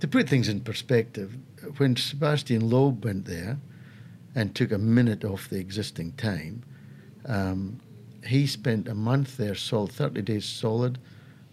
to 0.00 0.08
put 0.08 0.28
things 0.28 0.48
in 0.48 0.60
perspective, 0.60 1.36
when 1.78 1.94
Sebastian 1.96 2.68
Loeb 2.70 3.04
went 3.04 3.26
there 3.26 3.58
and 4.36 4.54
took 4.54 4.70
a 4.70 4.78
minute 4.78 5.24
off 5.24 5.48
the 5.48 5.58
existing 5.58 6.12
time, 6.12 6.62
um, 7.24 7.80
he 8.24 8.46
spent 8.46 8.86
a 8.86 8.94
month 8.94 9.36
there, 9.36 9.56
solid, 9.56 9.90
30 9.90 10.22
days 10.22 10.44
solid, 10.44 10.98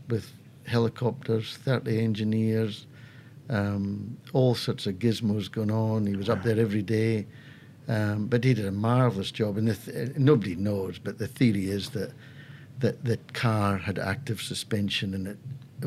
with 0.08 0.32
helicopters, 0.68 1.58
30 1.58 2.00
engineers, 2.00 2.86
um, 3.50 4.18
all 4.34 4.54
sorts 4.54 4.86
of 4.86 4.96
gizmos 4.96 5.52
going 5.52 5.72
on. 5.72 6.06
He 6.06 6.16
was 6.16 6.30
up 6.30 6.44
there 6.44 6.60
every 6.60 6.82
day. 6.84 7.26
Um, 7.88 8.28
but 8.28 8.44
he 8.44 8.54
did 8.54 8.66
a 8.66 8.72
marvelous 8.72 9.32
job, 9.32 9.58
and 9.58 9.76
th- 9.76 10.16
nobody 10.16 10.56
knows. 10.56 11.00
But 11.00 11.18
the 11.18 11.28
theory 11.28 11.70
is 11.70 11.90
that 11.92 12.14
that 12.80 13.06
the 13.06 13.18
car 13.34 13.78
had 13.78 14.00
active 14.00 14.42
suspension, 14.42 15.14
and 15.14 15.28
it 15.28 15.38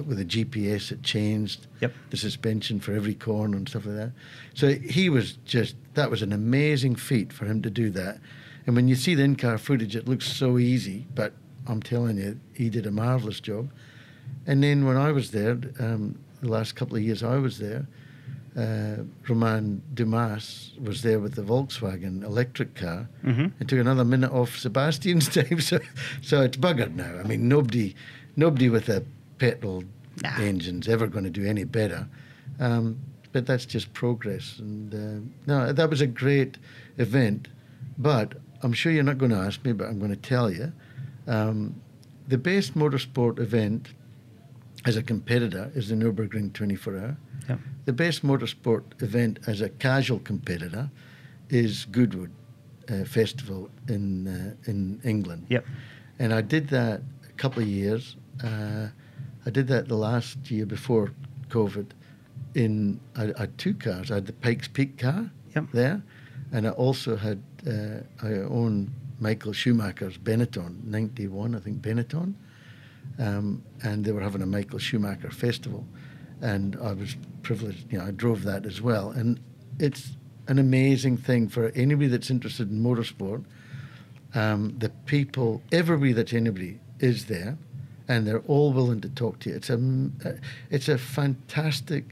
with 0.03 0.19
a 0.21 0.25
GPS 0.25 0.91
it 0.93 1.03
changed 1.03 1.67
Yep. 1.81 1.93
the 2.11 2.17
suspension 2.17 2.81
for 2.81 2.93
every 2.93 3.15
corner 3.15 3.57
and 3.57 3.69
stuff 3.69 3.87
like 3.87 3.97
that. 3.97 4.13
So 4.55 4.75
he 4.75 5.09
was 5.09 5.33
just 5.45 5.77
that 5.95 6.11
was 6.11 6.23
an 6.23 6.33
amazing 6.33 6.97
feat 6.97 7.33
for 7.33 7.47
him 7.47 7.63
to 7.63 7.71
do 7.71 7.91
that. 7.91 8.19
And 8.67 8.75
when 8.77 8.89
you 8.89 8.95
see 8.97 9.15
the 9.15 9.23
in-car 9.23 9.59
footage, 9.59 9.95
it 9.97 10.09
looks 10.09 10.27
so 10.27 10.59
easy, 10.59 11.07
but 11.15 11.33
I'm 11.67 11.81
telling 11.83 12.19
you, 12.19 12.39
he 12.53 12.69
did 12.69 12.87
a 12.87 12.91
marvelous 12.91 13.41
job. 13.41 13.71
And 14.47 14.63
then 14.63 14.85
when 14.85 14.97
I 14.97 15.13
was 15.13 15.31
there, 15.31 15.59
um, 15.79 16.19
the 16.41 16.49
last 16.49 16.75
couple 16.77 16.97
of 16.97 17.03
years 17.03 17.23
I 17.23 17.37
was 17.37 17.59
there, 17.59 17.87
uh, 18.57 19.03
Romain 19.29 19.83
Dumas 19.95 20.73
was 20.83 21.03
there 21.03 21.19
with 21.21 21.35
the 21.35 21.43
Volkswagen 21.43 22.23
electric 22.25 22.75
car 22.75 23.09
Mhm. 23.25 23.53
and 23.61 23.69
took 23.69 23.79
another 23.79 24.05
minute 24.05 24.33
off 24.33 24.57
Sebastian's 24.59 25.29
time. 25.35 25.61
So, 25.61 25.79
so 26.23 26.41
it's 26.43 26.57
buggered 26.57 26.95
now. 26.95 27.19
I 27.19 27.23
mean, 27.23 27.49
nobody, 27.49 27.95
nobody 28.35 28.69
with 28.69 28.89
a 28.89 29.05
petrol 29.39 29.85
Nah. 30.23 30.39
engine's 30.41 30.89
ever 30.89 31.07
going 31.07 31.25
to 31.25 31.31
do 31.31 31.45
any 31.45 31.65
better. 31.65 32.09
Um, 32.59 32.99
but 33.33 33.45
that's 33.45 33.67
just 33.67 33.93
progress. 33.93 34.59
And 34.59 34.95
uh, 34.95 35.21
no, 35.47 35.73
that 35.73 35.91
was 35.91 36.01
a 36.01 36.07
great 36.07 36.57
event. 36.97 37.49
But 37.99 38.35
I'm 38.63 38.73
sure 38.73 38.93
you're 38.93 39.03
not 39.05 39.19
going 39.19 39.33
to 39.33 39.37
ask 39.37 39.63
me, 39.65 39.73
but 39.73 39.89
I'm 39.89 39.99
going 39.99 40.11
to 40.11 40.17
tell 40.17 40.51
you. 40.51 40.73
Um, 41.27 41.81
the 42.29 42.39
best 42.39 42.75
motorsport 42.75 43.39
event 43.39 43.89
as 44.87 44.97
a 44.97 45.03
competitor 45.03 45.71
is 45.75 45.89
the 45.91 45.95
Nürburgring 45.97 46.53
24 46.55 46.97
Hour. 46.97 47.17
Yep. 47.49 47.59
The 47.85 47.93
best 47.93 48.25
motorsport 48.25 49.03
event 49.03 49.39
as 49.47 49.61
a 49.61 49.69
casual 49.69 50.19
competitor 50.21 50.91
is 51.51 51.85
Goodwood 51.87 52.31
uh, 52.89 53.05
Festival 53.05 53.69
in 53.89 54.27
uh, 54.27 54.71
in 54.71 55.01
England. 55.05 55.47
Yep. 55.51 55.67
And 56.19 56.33
I 56.33 56.41
did 56.41 56.69
that 56.69 57.03
a 57.29 57.33
couple 57.33 57.63
of 57.63 57.69
years. 57.69 58.17
Uh, 58.43 58.89
I 59.47 59.51
did 59.51 59.69
that 59.69 59.89
the 59.89 59.97
last 59.97 60.51
year 60.51 60.67
before 60.67 61.13
COVID. 61.49 61.87
In 62.55 63.01
I, 63.15 63.33
I 63.37 63.41
had 63.41 63.59
two 63.59 63.75
cars. 63.75 64.11
I 64.11 64.17
had 64.17 64.27
the 64.27 64.33
Pikes 64.33 64.69
Peak 64.69 64.99
car 64.99 65.31
Yep. 65.55 65.67
there, 65.73 66.03
and 66.53 66.67
I 66.67 66.71
also 66.71 67.17
had 67.17 67.43
uh, 67.67 68.01
I 68.23 68.33
own 68.49 68.91
Michael 69.21 69.53
Schumacher's 69.53 70.19
Benetton 70.19 70.85
'91, 70.85 71.55
I 71.55 71.59
think 71.61 71.81
Benetton, 71.81 72.35
um, 73.19 73.63
and 73.83 74.05
they 74.05 74.13
were 74.13 74.21
having 74.21 74.43
a 74.43 74.47
Michael 74.47 74.79
Schumacher 74.79 75.31
festival, 75.31 75.87
and 76.41 76.77
I 76.83 76.93
was 76.93 77.17
privileged. 77.43 77.91
You 77.93 77.99
know, 77.99 78.07
I 78.07 78.11
drove 78.11 78.43
that 78.45 78.67
as 78.67 78.81
well, 78.81 79.11
and 79.11 79.39
it's 79.79 80.17
an 80.49 80.59
amazing 80.59 81.17
thing 81.19 81.49
for 81.49 81.71
anybody 81.75 82.09
that's 82.09 82.31
interested 82.31 82.71
in 82.71 82.83
motorsport. 82.83 83.45
Um, 84.35 84.75
the 84.79 84.91
people, 85.07 85.63
everybody 85.73 86.13
that's 86.13 86.33
anybody 86.33 86.81
is 87.01 87.27
there, 87.27 87.57
and 88.09 88.27
they're 88.27 88.43
all 88.47 88.73
willing 88.73 89.01
to 89.01 89.09
talk 89.09 89.39
to 89.41 89.51
you. 89.51 89.57
It's 89.57 89.71
a 89.71 89.81
it's 90.71 90.89
a 90.89 90.99
fantastic 90.99 92.05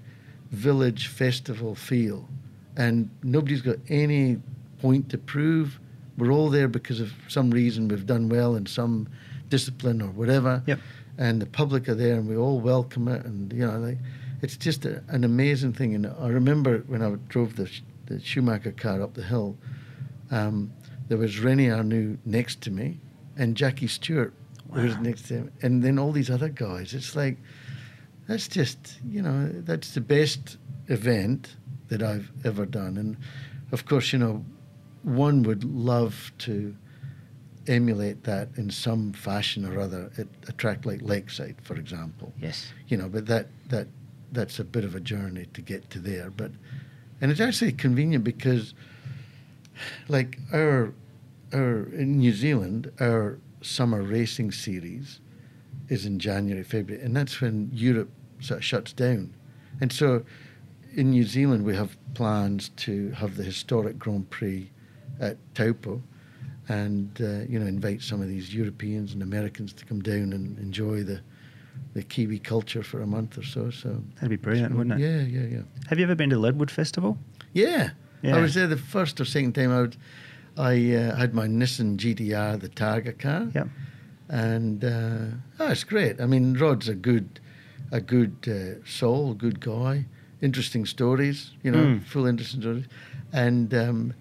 village 0.50 1.08
festival 1.08 1.74
feel, 1.74 2.28
and 2.76 3.08
nobody's 3.22 3.62
got 3.62 3.76
any 3.88 4.38
point 4.80 5.08
to 5.10 5.18
prove. 5.18 5.78
We're 6.16 6.30
all 6.30 6.48
there 6.48 6.68
because 6.68 7.00
of 7.00 7.12
some 7.28 7.50
reason 7.50 7.88
we've 7.88 8.06
done 8.06 8.28
well 8.28 8.54
in 8.54 8.66
some 8.66 9.08
discipline 9.48 10.00
or 10.00 10.08
whatever. 10.08 10.62
Yep. 10.66 10.78
And 11.16 11.40
the 11.40 11.46
public 11.46 11.88
are 11.88 11.94
there, 11.94 12.14
and 12.14 12.28
we 12.28 12.36
all 12.36 12.60
welcome 12.60 13.08
it, 13.08 13.24
and 13.24 13.52
you 13.52 13.66
know, 13.66 13.78
like, 13.78 13.98
it's 14.42 14.56
just 14.56 14.84
a, 14.84 15.02
an 15.08 15.22
amazing 15.24 15.72
thing. 15.72 15.94
And 15.94 16.06
I 16.06 16.28
remember 16.28 16.78
when 16.86 17.02
I 17.02 17.14
drove 17.28 17.54
the, 17.56 17.70
the 18.06 18.20
Schumacher 18.20 18.72
car 18.72 19.00
up 19.00 19.14
the 19.14 19.22
hill, 19.22 19.56
um, 20.30 20.72
there 21.08 21.18
was 21.18 21.36
René 21.36 21.74
Arnoux 21.74 22.18
next 22.24 22.60
to 22.62 22.70
me, 22.70 22.98
and 23.36 23.56
Jackie 23.56 23.86
Stewart 23.86 24.34
wow. 24.74 24.84
was 24.84 24.96
next 24.98 25.28
to 25.28 25.34
him, 25.34 25.52
and 25.62 25.82
then 25.82 25.98
all 25.98 26.12
these 26.12 26.30
other 26.30 26.48
guys. 26.48 26.94
It's 26.94 27.16
like 27.16 27.38
that's 28.26 28.48
just 28.48 28.98
you 29.08 29.22
know 29.22 29.48
that's 29.48 29.94
the 29.94 30.00
best 30.00 30.56
event 30.88 31.56
that 31.88 32.02
I've 32.02 32.30
ever 32.44 32.66
done, 32.66 32.96
and 32.96 33.16
of 33.72 33.86
course 33.86 34.12
you 34.12 34.18
know 34.18 34.44
one 35.02 35.42
would 35.42 35.64
love 35.64 36.32
to 36.38 36.74
emulate 37.66 38.24
that 38.24 38.48
in 38.56 38.70
some 38.70 39.12
fashion 39.12 39.64
or 39.64 39.80
other 39.80 40.10
at 40.18 40.26
a 40.48 40.52
track 40.52 40.84
like 40.84 41.00
Lakeside, 41.02 41.56
for 41.62 41.76
example. 41.76 42.32
Yes. 42.38 42.72
You 42.88 42.96
know, 42.96 43.08
but 43.08 43.26
that 43.26 43.48
that 43.68 43.88
that's 44.32 44.58
a 44.58 44.64
bit 44.64 44.84
of 44.84 44.94
a 44.94 45.00
journey 45.00 45.46
to 45.54 45.62
get 45.62 45.90
to 45.90 45.98
there. 45.98 46.30
But 46.30 46.52
and 47.20 47.30
it's 47.30 47.40
actually 47.40 47.72
convenient 47.72 48.24
because, 48.24 48.74
like 50.08 50.38
our 50.52 50.92
our 51.52 51.84
in 51.92 52.18
New 52.18 52.32
Zealand, 52.32 52.90
our 53.00 53.38
summer 53.64 54.02
racing 54.02 54.52
series 54.52 55.20
is 55.88 56.06
in 56.06 56.18
January, 56.18 56.62
February, 56.62 57.04
and 57.04 57.16
that's 57.16 57.40
when 57.40 57.70
Europe 57.72 58.10
sort 58.40 58.58
of 58.58 58.64
shuts 58.64 58.92
down. 58.92 59.34
And 59.80 59.92
so 59.92 60.24
in 60.94 61.10
New 61.10 61.24
Zealand, 61.24 61.64
we 61.64 61.74
have 61.74 61.96
plans 62.14 62.70
to 62.76 63.10
have 63.12 63.36
the 63.36 63.42
historic 63.42 63.98
Grand 63.98 64.30
Prix 64.30 64.70
at 65.20 65.36
Taupo 65.54 66.02
and 66.68 67.10
uh, 67.20 67.44
you 67.48 67.58
know 67.58 67.66
invite 67.66 68.00
some 68.02 68.22
of 68.22 68.28
these 68.28 68.54
Europeans 68.54 69.12
and 69.12 69.22
Americans 69.22 69.72
to 69.74 69.84
come 69.84 70.00
down 70.00 70.32
and 70.32 70.58
enjoy 70.58 71.02
the 71.02 71.20
the 71.92 72.02
Kiwi 72.02 72.38
culture 72.38 72.82
for 72.82 73.02
a 73.02 73.06
month 73.06 73.36
or 73.36 73.42
so. 73.42 73.70
So 73.70 74.00
that'd 74.14 74.30
be 74.30 74.36
brilliant, 74.36 74.76
wouldn't 74.76 75.00
it? 75.00 75.04
Yeah, 75.04 75.22
yeah, 75.22 75.56
yeah. 75.56 75.62
Have 75.88 75.98
you 75.98 76.04
ever 76.04 76.14
been 76.14 76.30
to 76.30 76.36
Leadfoot 76.36 76.70
Festival? 76.70 77.18
Yeah, 77.52 77.90
yeah. 78.22 78.36
I 78.36 78.40
was 78.40 78.54
there 78.54 78.66
the 78.66 78.76
first 78.76 79.20
or 79.20 79.24
second 79.24 79.54
time 79.54 79.72
out. 79.72 79.96
I 80.56 80.94
uh, 80.94 81.16
had 81.16 81.34
my 81.34 81.46
Nissan 81.46 81.96
GTR, 81.96 82.60
the 82.60 82.68
Targa 82.68 83.18
car. 83.18 83.48
Yeah. 83.54 83.64
And 84.28 84.84
uh, 84.84 85.36
oh, 85.60 85.70
it's 85.70 85.84
great. 85.84 86.20
I 86.20 86.26
mean, 86.26 86.54
Rod's 86.54 86.88
a 86.88 86.94
good, 86.94 87.40
a 87.92 88.00
good 88.00 88.36
uh, 88.48 88.86
soul, 88.88 89.34
good 89.34 89.60
guy. 89.60 90.06
Interesting 90.40 90.86
stories, 90.86 91.52
you 91.62 91.70
know, 91.70 91.84
mm. 91.84 92.04
full 92.04 92.26
interesting 92.26 92.60
stories. 92.60 92.86
And 93.32 93.72
um, 93.74 94.14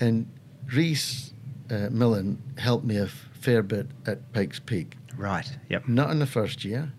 and 0.00 0.26
Rhys 0.72 1.32
uh, 1.70 1.88
Millen 1.90 2.42
helped 2.58 2.84
me 2.84 2.96
a 2.96 3.06
fair 3.06 3.62
bit 3.62 3.86
at 4.06 4.32
Pikes 4.32 4.58
Peak. 4.58 4.96
Right. 5.16 5.58
Yep. 5.68 5.88
Not 5.88 6.10
in 6.10 6.18
the 6.18 6.26
first 6.26 6.64
year, 6.64 6.92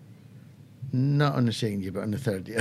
not 0.92 1.34
on 1.34 1.46
the 1.46 1.52
second 1.52 1.82
year, 1.82 1.92
but 1.92 2.02
on 2.02 2.10
the 2.10 2.18
third 2.18 2.48
year. 2.48 2.60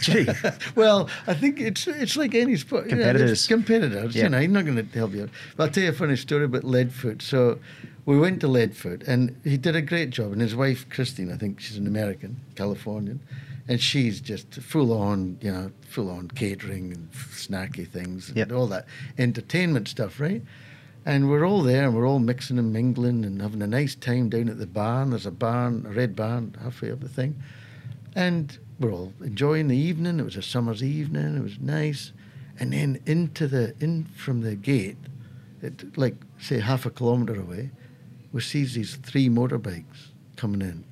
Gee. 0.00 0.26
well, 0.74 1.08
I 1.26 1.34
think 1.34 1.60
it's 1.60 1.86
it's 1.86 2.16
like 2.16 2.34
any 2.34 2.56
sport. 2.56 2.88
Competitors. 2.88 3.48
You 3.48 3.56
know, 3.56 3.62
competitors. 3.62 4.16
You 4.16 4.28
know, 4.28 4.40
he's 4.40 4.50
not 4.50 4.64
going 4.64 4.76
to 4.76 4.98
help 4.98 5.12
you. 5.12 5.28
But 5.56 5.64
I'll 5.64 5.70
tell 5.70 5.84
you 5.84 5.90
a 5.90 5.92
funny 5.92 6.16
story 6.16 6.44
about 6.44 6.64
Leadfoot. 6.64 7.20
So 7.22 7.58
we 8.06 8.18
went 8.18 8.40
to 8.40 8.48
Leadfoot, 8.48 9.06
and 9.06 9.38
he 9.44 9.58
did 9.58 9.76
a 9.76 9.82
great 9.82 10.10
job. 10.10 10.32
And 10.32 10.40
his 10.40 10.56
wife, 10.56 10.88
Christine, 10.88 11.30
I 11.30 11.36
think 11.36 11.60
she's 11.60 11.76
an 11.76 11.86
American, 11.86 12.40
Californian, 12.54 13.20
and 13.68 13.80
she's 13.80 14.20
just 14.20 14.54
full 14.54 14.92
on, 14.92 15.36
you 15.42 15.52
know, 15.52 15.70
full 15.82 16.10
on 16.10 16.28
catering 16.28 16.92
and 16.92 17.12
snacky 17.12 17.86
things 17.86 18.28
and 18.28 18.38
yep. 18.38 18.50
all 18.50 18.66
that 18.68 18.86
entertainment 19.18 19.88
stuff, 19.88 20.18
right? 20.20 20.42
And 21.04 21.30
we're 21.30 21.46
all 21.46 21.62
there 21.62 21.84
and 21.84 21.94
we're 21.94 22.06
all 22.06 22.18
mixing 22.18 22.58
and 22.58 22.72
mingling 22.72 23.24
and 23.24 23.40
having 23.40 23.62
a 23.62 23.66
nice 23.66 23.94
time 23.94 24.28
down 24.28 24.48
at 24.48 24.58
the 24.58 24.66
barn. 24.66 25.10
There's 25.10 25.26
a 25.26 25.30
barn, 25.30 25.86
a 25.86 25.90
red 25.90 26.16
barn 26.16 26.56
halfway 26.62 26.90
up 26.90 27.00
the 27.00 27.08
thing. 27.08 27.42
And 28.18 28.58
we're 28.80 28.92
all 28.92 29.12
enjoying 29.20 29.68
the 29.68 29.76
evening. 29.76 30.18
It 30.18 30.24
was 30.24 30.34
a 30.34 30.42
summer's 30.42 30.82
evening. 30.82 31.36
It 31.36 31.40
was 31.40 31.60
nice. 31.60 32.10
And 32.58 32.72
then 32.72 33.00
into 33.06 33.46
the 33.46 33.76
in 33.78 34.06
from 34.06 34.40
the 34.40 34.56
gate, 34.56 34.96
it, 35.62 35.96
like 35.96 36.16
say 36.40 36.58
half 36.58 36.84
a 36.84 36.90
kilometre 36.90 37.40
away, 37.40 37.70
we 38.32 38.40
see 38.40 38.64
these 38.64 38.96
three 38.96 39.28
motorbikes 39.28 40.08
coming 40.34 40.62
in, 40.62 40.84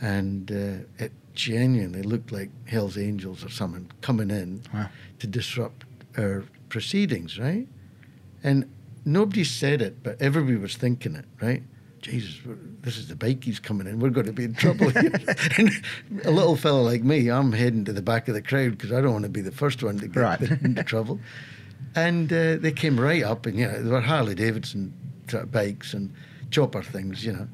and 0.00 0.50
uh, 0.50 1.04
it 1.04 1.12
genuinely 1.34 2.00
looked 2.02 2.32
like 2.32 2.48
Hell's 2.66 2.96
Angels 2.96 3.44
or 3.44 3.50
something 3.50 3.90
coming 4.00 4.30
in 4.30 4.62
wow. 4.72 4.88
to 5.18 5.26
disrupt 5.26 5.84
our 6.16 6.44
proceedings, 6.70 7.38
right? 7.38 7.68
And 8.42 8.72
nobody 9.04 9.44
said 9.44 9.82
it, 9.82 10.02
but 10.02 10.20
everybody 10.22 10.56
was 10.56 10.76
thinking 10.76 11.14
it, 11.14 11.26
right? 11.42 11.62
Jesus, 12.00 12.38
this 12.80 12.96
is 12.96 13.08
the 13.08 13.14
bikies 13.14 13.62
coming 13.62 13.86
in. 13.86 13.98
We're 13.98 14.10
going 14.10 14.26
to 14.26 14.32
be 14.32 14.44
in 14.44 14.54
trouble. 14.54 14.92
and 14.94 15.70
a 16.24 16.30
little 16.30 16.56
fellow 16.56 16.82
like 16.82 17.02
me, 17.02 17.30
I'm 17.30 17.52
heading 17.52 17.84
to 17.86 17.92
the 17.92 18.02
back 18.02 18.28
of 18.28 18.34
the 18.34 18.42
crowd 18.42 18.72
because 18.72 18.92
I 18.92 19.00
don't 19.00 19.12
want 19.12 19.24
to 19.24 19.30
be 19.30 19.40
the 19.40 19.52
first 19.52 19.82
one 19.82 19.98
to 19.98 20.08
get 20.08 20.20
right. 20.20 20.40
into 20.40 20.82
trouble. 20.84 21.20
And 21.94 22.32
uh, 22.32 22.56
they 22.56 22.72
came 22.72 23.00
right 23.00 23.22
up, 23.22 23.46
and 23.46 23.58
you 23.58 23.66
know, 23.66 23.82
they 23.82 23.90
were 23.90 24.00
Harley 24.00 24.34
Davidson 24.34 24.92
bikes 25.50 25.94
and 25.94 26.12
chopper 26.50 26.82
things, 26.82 27.24
you 27.24 27.32
know, 27.32 27.48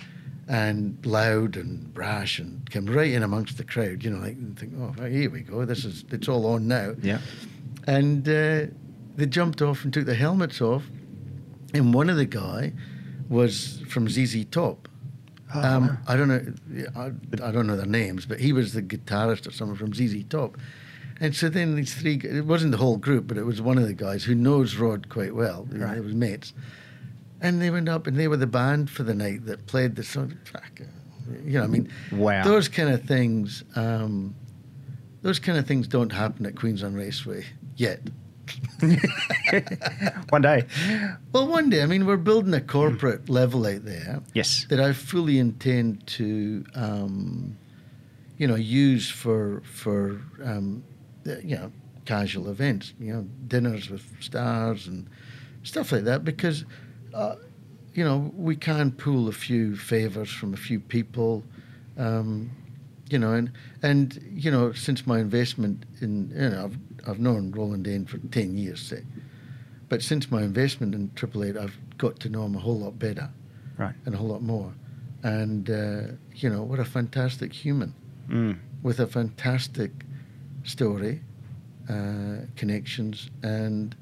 and 0.49 1.05
loud 1.07 1.57
and 1.57 1.93
brash, 1.95 2.39
and 2.39 2.69
came 2.71 2.87
right 2.87 3.13
in 3.13 3.23
amongst 3.23 3.57
the 3.57 3.65
crowd. 3.65 4.03
You 4.05 4.11
know, 4.11 4.19
like 4.19 4.57
think, 4.57 4.75
oh, 4.79 5.05
here 5.05 5.31
we 5.31 5.41
go. 5.41 5.65
This 5.65 5.85
is 5.85 6.05
it's 6.11 6.29
all 6.29 6.47
on 6.47 6.69
now. 6.69 6.95
Yeah. 7.03 7.19
And 7.87 8.29
uh, 8.29 8.67
they 9.17 9.27
jumped 9.27 9.63
off 9.63 9.85
and 9.85 9.93
took 9.93 10.07
the 10.07 10.15
helmets 10.15 10.61
off, 10.61 10.85
and 11.73 11.95
one 11.95 12.11
of 12.11 12.17
the 12.17 12.27
guy 12.27 12.73
was 13.29 13.83
from 13.89 14.09
ZZ 14.09 14.45
Top. 14.51 14.89
Oh, 15.55 15.61
um, 15.61 15.87
wow. 15.87 15.97
I 16.09 16.17
don't 16.17 16.29
know. 16.29 16.87
I, 16.97 17.47
I, 17.47 17.53
don't 17.53 17.67
know 17.67 17.77
their 17.77 17.87
names, 17.87 18.27
but 18.27 18.41
he 18.41 18.53
was 18.53 18.73
the 18.73 18.83
guitarist 18.83 19.47
or 19.47 19.53
someone 19.53 19.77
from 19.77 19.95
ZZ 19.95 20.25
Top. 20.29 20.57
And 21.21 21.35
so 21.35 21.49
then 21.49 21.77
these 21.77 21.95
three. 21.95 22.21
It 22.23 22.45
wasn't 22.45 22.73
the 22.73 22.79
whole 22.79 22.97
group, 22.97 23.29
but 23.29 23.39
it 23.39 23.45
was 23.45 23.61
one 23.61 23.79
of 23.79 23.87
the 23.87 23.95
guys 23.95 24.25
who 24.25 24.35
knows 24.35 24.77
Rod 24.77 25.09
quite 25.09 25.35
well. 25.35 25.67
Right. 25.71 26.03
Was 26.03 26.15
mates, 26.15 26.53
and 27.41 27.63
they 27.63 27.71
went 27.71 27.89
up 27.89 28.07
and 28.07 28.17
they 28.17 28.27
were 28.27 28.37
the 28.37 28.47
band 28.47 28.91
for 28.91 29.05
the 29.05 29.15
night 29.15 29.47
that 29.47 29.67
played 29.67 29.97
the 29.97 30.03
song. 30.03 30.37
You 31.45 31.59
know, 31.59 31.65
I 31.65 31.67
mean, 31.69 31.91
wow. 32.13 32.43
Those 32.45 32.69
kind 32.69 32.89
of 32.89 33.05
things. 33.05 33.65
Um, 33.77 34.35
those 35.23 35.39
kind 35.39 35.57
of 35.57 35.67
things 35.67 35.87
don't 35.87 36.13
happen 36.13 36.45
at 36.45 36.55
Queensland 36.55 36.97
Raceway 36.97 37.47
yet. 37.77 38.01
one 40.31 40.43
day. 40.43 40.65
Well, 41.33 41.47
one 41.47 41.71
day. 41.71 41.83
I 41.83 41.87
mean, 41.87 42.07
we're 42.07 42.17
building 42.17 42.55
a 42.55 42.61
corporate 42.61 43.29
level 43.29 43.67
out 43.67 43.85
there. 43.85 44.21
Yes. 44.35 44.67
That 44.69 44.81
I 44.81 44.93
fully 44.93 45.39
intend 45.39 46.07
to, 46.09 46.65
um, 46.75 47.57
you 48.39 48.47
know, 48.47 48.55
use 48.57 49.11
for 49.11 49.63
for 49.65 50.21
um, 50.43 50.85
you 51.25 51.57
know 51.57 51.73
casual 52.05 52.49
events. 52.51 52.93
You 52.99 53.13
know, 53.15 53.27
dinners 53.47 53.91
with 53.91 54.05
stars 54.21 54.87
and 54.87 55.09
stuff 55.63 55.93
like 55.93 56.05
that. 56.05 56.25
Because, 56.25 56.65
uh, 57.15 57.37
you 57.95 58.05
know, 58.05 58.33
we 58.37 58.57
can 58.57 58.93
pull 58.93 59.29
a 59.29 59.33
few 59.33 59.77
favors 59.77 60.31
from 60.31 60.55
a 60.55 60.59
few 60.59 60.81
people. 60.81 61.45
Um, 61.97 62.51
you 63.11 63.19
know, 63.19 63.33
and 63.33 63.53
and 63.83 64.21
you 64.33 64.51
know, 64.51 64.73
since 64.73 65.07
my 65.07 65.21
investment 65.21 65.85
in, 66.01 66.31
you 66.31 66.51
know, 66.51 66.65
I've 66.65 66.79
I've 67.07 67.19
known 67.19 67.51
Roland 67.51 67.85
Dane 67.85 68.07
for 68.07 68.19
10 68.19 68.57
years, 68.57 68.81
say. 68.81 69.03
But 69.89 70.03
since 70.03 70.31
my 70.31 70.43
investment 70.43 70.95
in 70.95 71.11
Triple 71.15 71.45
Eight, 71.45 71.57
I've 71.57 71.77
got 71.99 72.19
to 72.21 72.29
know 72.29 72.45
him 72.45 72.57
a 72.57 72.59
whole 72.59 72.79
lot 72.79 72.99
better. 72.99 73.31
Right. 73.77 73.95
And 74.07 74.15
a 74.15 74.19
whole 74.19 74.29
lot 74.29 74.43
more. 74.43 74.73
And, 75.23 75.71
uh, 75.71 76.03
you 76.35 76.51
know, 76.51 76.63
what 76.63 76.79
a 76.79 76.85
fantastic 76.85 77.53
human 77.53 77.95
mm. 78.29 78.59
with 78.83 79.01
a 79.01 79.07
fantastic 79.07 79.91
story, 80.65 81.23
uh, 81.89 82.47
connections, 82.57 83.31
and 83.43 83.97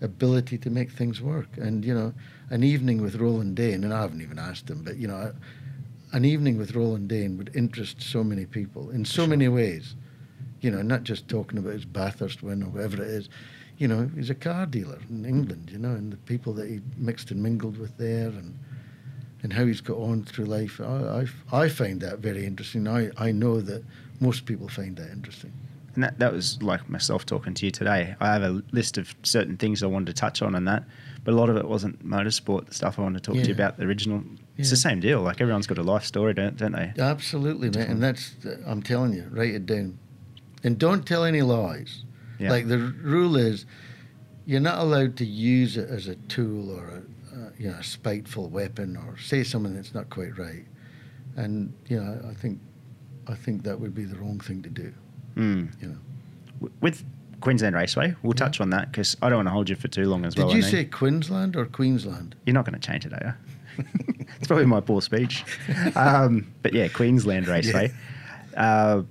ability 0.00 0.58
to 0.58 0.70
make 0.70 0.90
things 0.90 1.20
work. 1.20 1.48
And, 1.56 1.84
you 1.84 1.94
know, 1.94 2.12
an 2.50 2.62
evening 2.62 3.02
with 3.02 3.16
Roland 3.16 3.56
Dane, 3.56 3.84
and 3.84 3.92
I 3.92 4.02
haven't 4.02 4.22
even 4.22 4.38
asked 4.38 4.70
him, 4.70 4.82
but, 4.84 4.96
you 4.96 5.08
know, 5.08 5.32
an 6.12 6.24
evening 6.24 6.56
with 6.56 6.74
Roland 6.74 7.08
Dane 7.08 7.36
would 7.36 7.50
interest 7.54 8.00
so 8.00 8.22
many 8.22 8.46
people 8.46 8.90
in 8.90 9.04
so 9.04 9.22
sure. 9.22 9.26
many 9.28 9.48
ways 9.48 9.96
you 10.60 10.70
know, 10.70 10.82
not 10.82 11.02
just 11.02 11.28
talking 11.28 11.58
about 11.58 11.72
his 11.74 11.84
Bathurst 11.84 12.42
win 12.42 12.62
or 12.62 12.66
whatever 12.66 13.02
it 13.02 13.08
is. 13.08 13.28
You 13.78 13.88
know, 13.88 14.10
he's 14.14 14.30
a 14.30 14.34
car 14.34 14.64
dealer 14.66 14.98
in 15.10 15.24
England, 15.26 15.68
you 15.70 15.78
know, 15.78 15.90
and 15.90 16.10
the 16.12 16.16
people 16.18 16.52
that 16.54 16.68
he 16.68 16.80
mixed 16.96 17.30
and 17.30 17.42
mingled 17.42 17.76
with 17.78 17.96
there 17.98 18.28
and 18.28 18.58
and 19.42 19.52
how 19.52 19.66
he's 19.66 19.82
got 19.82 19.98
on 19.98 20.24
through 20.24 20.46
life. 20.46 20.80
I, 20.80 21.26
I, 21.52 21.64
I 21.64 21.68
find 21.68 22.00
that 22.00 22.20
very 22.20 22.46
interesting. 22.46 22.88
I, 22.88 23.10
I 23.18 23.32
know 23.32 23.60
that 23.60 23.84
most 24.18 24.46
people 24.46 24.66
find 24.66 24.96
that 24.96 25.10
interesting. 25.12 25.52
And 25.94 26.02
that, 26.02 26.18
that 26.18 26.32
was 26.32 26.60
like 26.62 26.88
myself 26.88 27.26
talking 27.26 27.52
to 27.54 27.66
you 27.66 27.70
today. 27.70 28.16
I 28.18 28.32
have 28.32 28.42
a 28.42 28.62
list 28.72 28.96
of 28.98 29.14
certain 29.22 29.56
things 29.58 29.82
I 29.82 29.86
wanted 29.86 30.06
to 30.06 30.14
touch 30.14 30.40
on 30.42 30.54
and 30.54 30.66
that. 30.66 30.84
but 31.22 31.34
a 31.34 31.36
lot 31.36 31.50
of 31.50 31.56
it 31.56 31.66
wasn't 31.68 32.04
motorsport. 32.06 32.66
The 32.66 32.74
stuff 32.74 32.98
I 32.98 33.02
wanted 33.02 33.22
to 33.22 33.32
talk 33.32 33.42
to 33.42 33.46
you 33.48 33.52
about, 33.54 33.76
the 33.76 33.84
original. 33.84 34.22
It's 34.56 34.70
the 34.70 34.76
same 34.76 35.00
deal. 35.00 35.20
Like 35.20 35.40
everyone's 35.40 35.66
got 35.66 35.76
a 35.76 35.82
life 35.82 36.04
story, 36.04 36.32
don't, 36.34 36.56
don't 36.56 36.72
they? 36.72 36.92
Absolutely, 36.98 37.68
man. 37.70 37.90
And 37.90 38.02
that's, 38.02 38.34
I'm 38.66 38.82
telling 38.82 39.12
you, 39.12 39.26
write 39.30 39.54
it 39.54 39.66
down. 39.66 39.98
And 40.66 40.78
don't 40.78 41.06
tell 41.06 41.24
any 41.24 41.42
lies. 41.42 42.02
Yeah. 42.40 42.50
Like 42.50 42.66
the 42.66 42.78
rule 42.78 43.36
is, 43.36 43.66
you're 44.46 44.60
not 44.60 44.78
allowed 44.78 45.16
to 45.18 45.24
use 45.24 45.76
it 45.76 45.88
as 45.88 46.08
a 46.08 46.16
tool 46.16 46.70
or 46.70 46.88
a, 46.88 46.96
uh, 47.38 47.50
you 47.56 47.70
know, 47.70 47.76
a 47.76 47.84
spiteful 47.84 48.48
weapon 48.48 48.96
or 48.96 49.16
say 49.16 49.44
something 49.44 49.74
that's 49.74 49.94
not 49.94 50.10
quite 50.10 50.36
right. 50.36 50.64
And 51.36 51.72
you 51.86 52.02
know, 52.02 52.20
I 52.28 52.34
think, 52.34 52.60
I 53.28 53.34
think 53.34 53.62
that 53.62 53.78
would 53.78 53.94
be 53.94 54.04
the 54.04 54.16
wrong 54.16 54.40
thing 54.40 54.60
to 54.62 54.68
do. 54.68 54.92
Mm. 55.36 55.80
You 55.80 55.88
know. 55.88 56.68
With 56.80 57.04
Queensland 57.40 57.76
Raceway, 57.76 58.16
we'll 58.22 58.32
touch 58.32 58.60
on 58.60 58.70
that 58.70 58.90
because 58.90 59.16
I 59.22 59.28
don't 59.28 59.38
want 59.38 59.48
to 59.48 59.52
hold 59.52 59.68
you 59.68 59.76
for 59.76 59.88
too 59.88 60.06
long 60.06 60.24
as 60.24 60.34
Did 60.34 60.42
well. 60.42 60.52
Did 60.52 60.58
you 60.58 60.66
I 60.66 60.70
say. 60.70 60.84
Queensland 60.86 61.54
or 61.54 61.66
Queensland? 61.66 62.34
You're 62.44 62.54
not 62.54 62.64
going 62.64 62.78
to 62.78 62.84
change 62.84 63.06
it, 63.06 63.12
are 63.12 63.36
you? 63.78 63.84
it's 64.38 64.48
probably 64.48 64.66
my 64.66 64.80
poor 64.80 65.00
speech. 65.00 65.44
Um, 65.94 66.52
but 66.62 66.72
yeah, 66.72 66.88
Queensland 66.88 67.46
Raceway. 67.46 67.92
Uh, 68.56 69.02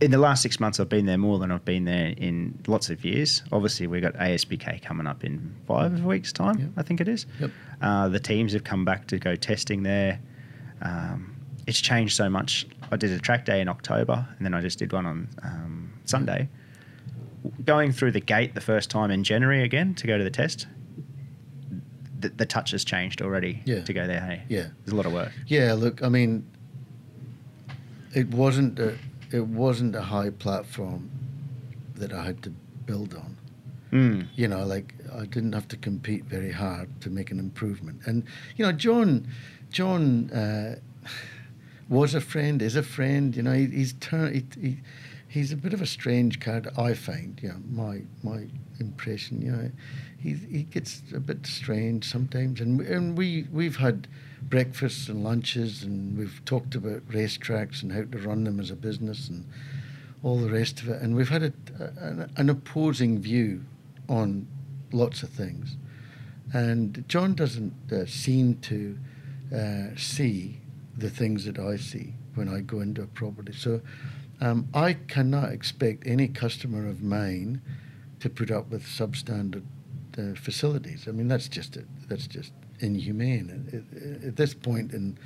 in 0.00 0.10
the 0.10 0.18
last 0.18 0.42
six 0.42 0.58
months, 0.60 0.80
I've 0.80 0.88
been 0.88 1.06
there 1.06 1.18
more 1.18 1.38
than 1.38 1.50
I've 1.50 1.64
been 1.64 1.84
there 1.84 2.14
in 2.16 2.58
lots 2.66 2.88
of 2.90 3.04
years. 3.04 3.42
Obviously, 3.52 3.86
we've 3.86 4.00
got 4.02 4.14
ASBK 4.14 4.82
coming 4.82 5.06
up 5.06 5.24
in 5.24 5.54
five 5.66 6.02
weeks' 6.04 6.32
time, 6.32 6.58
Yep. 6.58 6.68
I 6.76 6.82
think 6.82 7.00
it 7.00 7.08
is. 7.08 7.26
Yep. 7.38 7.50
Uh, 7.82 8.08
the 8.08 8.18
teams 8.20 8.52
have 8.54 8.64
come 8.64 8.84
back 8.84 9.06
to 9.08 9.18
go 9.18 9.36
testing 9.36 9.82
there. 9.82 10.18
Um, 10.82 11.36
it's 11.66 11.80
changed 11.80 12.16
so 12.16 12.30
much. 12.30 12.66
I 12.90 12.96
did 12.96 13.10
a 13.12 13.18
track 13.18 13.44
day 13.44 13.60
in 13.60 13.68
October, 13.68 14.26
and 14.38 14.44
then 14.46 14.54
I 14.54 14.60
just 14.62 14.78
did 14.78 14.92
one 14.92 15.04
on 15.06 15.28
um, 15.42 15.92
Sunday. 16.06 16.48
Going 17.64 17.92
through 17.92 18.12
the 18.12 18.20
gate 18.20 18.54
the 18.54 18.60
first 18.60 18.90
time 18.90 19.10
in 19.10 19.22
January 19.24 19.62
again 19.62 19.94
to 19.96 20.06
go 20.06 20.16
to 20.18 20.24
the 20.24 20.30
test, 20.30 20.66
the, 22.18 22.30
the 22.30 22.46
touch 22.46 22.70
has 22.72 22.84
changed 22.84 23.20
already 23.22 23.62
Yeah. 23.66 23.82
to 23.82 23.92
go 23.92 24.06
there. 24.06 24.20
Hey, 24.20 24.42
Yeah. 24.48 24.68
there's 24.84 24.92
a 24.92 24.96
lot 24.96 25.06
of 25.06 25.12
work. 25.12 25.32
Yeah, 25.46 25.74
look, 25.74 26.02
I 26.02 26.08
mean, 26.08 26.44
it 28.14 28.28
wasn't 28.28 28.78
a, 28.78 28.96
it 29.32 29.46
wasn't 29.46 29.94
a 29.94 30.02
high 30.02 30.30
platform 30.30 31.10
that 31.94 32.12
I 32.12 32.24
had 32.24 32.42
to 32.42 32.50
build 32.86 33.14
on. 33.14 33.36
Mm. 33.92 34.28
You 34.36 34.48
know, 34.48 34.64
like 34.64 34.94
I 35.14 35.26
didn't 35.26 35.52
have 35.52 35.68
to 35.68 35.76
compete 35.76 36.24
very 36.24 36.52
hard 36.52 37.00
to 37.02 37.10
make 37.10 37.30
an 37.30 37.38
improvement. 37.38 38.00
And 38.06 38.24
you 38.56 38.64
know, 38.64 38.72
John, 38.72 39.26
John 39.70 40.30
uh, 40.30 40.76
was 41.88 42.14
a 42.14 42.20
friend, 42.20 42.62
is 42.62 42.76
a 42.76 42.82
friend. 42.82 43.34
You 43.34 43.42
know, 43.42 43.52
he, 43.52 43.66
he's 43.66 43.94
turned. 43.94 44.34
He, 44.34 44.60
he, 44.60 44.76
he's 45.26 45.50
a 45.52 45.56
bit 45.56 45.72
of 45.72 45.82
a 45.82 45.86
strange 45.86 46.38
character, 46.40 46.70
I 46.78 46.94
find. 46.94 47.40
You 47.42 47.48
know, 47.50 47.60
my 47.68 48.02
my 48.22 48.46
impression. 48.78 49.42
You 49.42 49.52
know, 49.52 49.70
he 50.18 50.34
he 50.34 50.62
gets 50.62 51.02
a 51.12 51.20
bit 51.20 51.44
strange 51.46 52.08
sometimes, 52.08 52.60
and 52.60 52.80
and 52.80 53.18
we 53.18 53.46
we've 53.50 53.76
had 53.76 54.06
breakfasts 54.50 55.08
and 55.08 55.24
lunches, 55.24 55.82
and 55.82 56.18
we've 56.18 56.42
talked 56.44 56.74
about 56.74 57.06
racetracks 57.08 57.82
and 57.82 57.92
how 57.92 58.02
to 58.02 58.18
run 58.18 58.44
them 58.44 58.60
as 58.60 58.70
a 58.70 58.76
business 58.76 59.28
and 59.28 59.46
all 60.22 60.38
the 60.38 60.50
rest 60.50 60.82
of 60.82 60.88
it. 60.88 61.00
And 61.00 61.16
we've 61.16 61.28
had 61.28 61.42
a, 61.42 61.52
an, 61.98 62.32
an 62.36 62.50
opposing 62.50 63.20
view 63.20 63.64
on 64.08 64.46
lots 64.92 65.22
of 65.22 65.30
things. 65.30 65.76
And 66.52 67.04
John 67.08 67.34
doesn't 67.34 67.72
uh, 67.92 68.06
seem 68.06 68.56
to 68.62 68.98
uh, 69.54 69.96
see 69.96 70.60
the 70.96 71.08
things 71.10 71.44
that 71.44 71.58
I 71.58 71.76
see 71.76 72.14
when 72.34 72.48
I 72.48 72.60
go 72.60 72.80
into 72.80 73.02
a 73.02 73.06
property. 73.06 73.52
So 73.52 73.80
um, 74.40 74.68
I 74.74 74.94
cannot 74.94 75.52
expect 75.52 76.06
any 76.06 76.28
customer 76.28 76.88
of 76.88 77.02
mine 77.02 77.62
to 78.18 78.28
put 78.28 78.50
up 78.50 78.70
with 78.70 78.84
substandard 78.84 79.62
uh, 80.18 80.34
facilities. 80.34 81.06
I 81.08 81.12
mean, 81.12 81.28
that's 81.28 81.48
just 81.48 81.76
it. 81.76 81.86
that's 82.08 82.26
just 82.26 82.52
inhumane. 82.80 83.68
At, 83.72 83.74
at- 83.74 84.22
at 84.28 84.36
this 84.36 84.54
point 84.54 84.92
in 84.92 85.18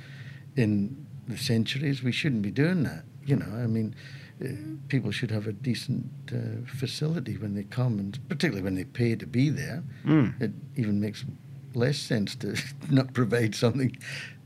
in 0.55 1.05
the 1.27 1.37
centuries, 1.37 2.03
we 2.03 2.11
shouldn't 2.11 2.41
be 2.43 2.51
doing 2.51 2.83
that. 2.83 3.03
You 3.25 3.35
know, 3.37 3.47
I 3.57 3.67
mean, 3.67 3.95
uh, 4.43 4.47
people 4.87 5.11
should 5.11 5.31
have 5.31 5.47
a 5.47 5.53
decent 5.53 6.05
uh, 6.31 6.65
facility 6.67 7.35
when 7.37 7.55
they 7.55 7.63
come, 7.63 7.99
and 7.99 8.17
particularly 8.29 8.61
when 8.63 8.75
they 8.75 8.83
pay 8.85 9.15
to 9.15 9.25
be 9.25 9.49
there. 9.49 9.83
Mm. 10.05 10.39
It 10.41 10.51
even 10.75 11.01
makes 11.01 11.25
less 11.73 11.97
sense 11.97 12.35
to 12.35 12.55
not 12.89 13.13
provide 13.13 13.55
something 13.55 13.97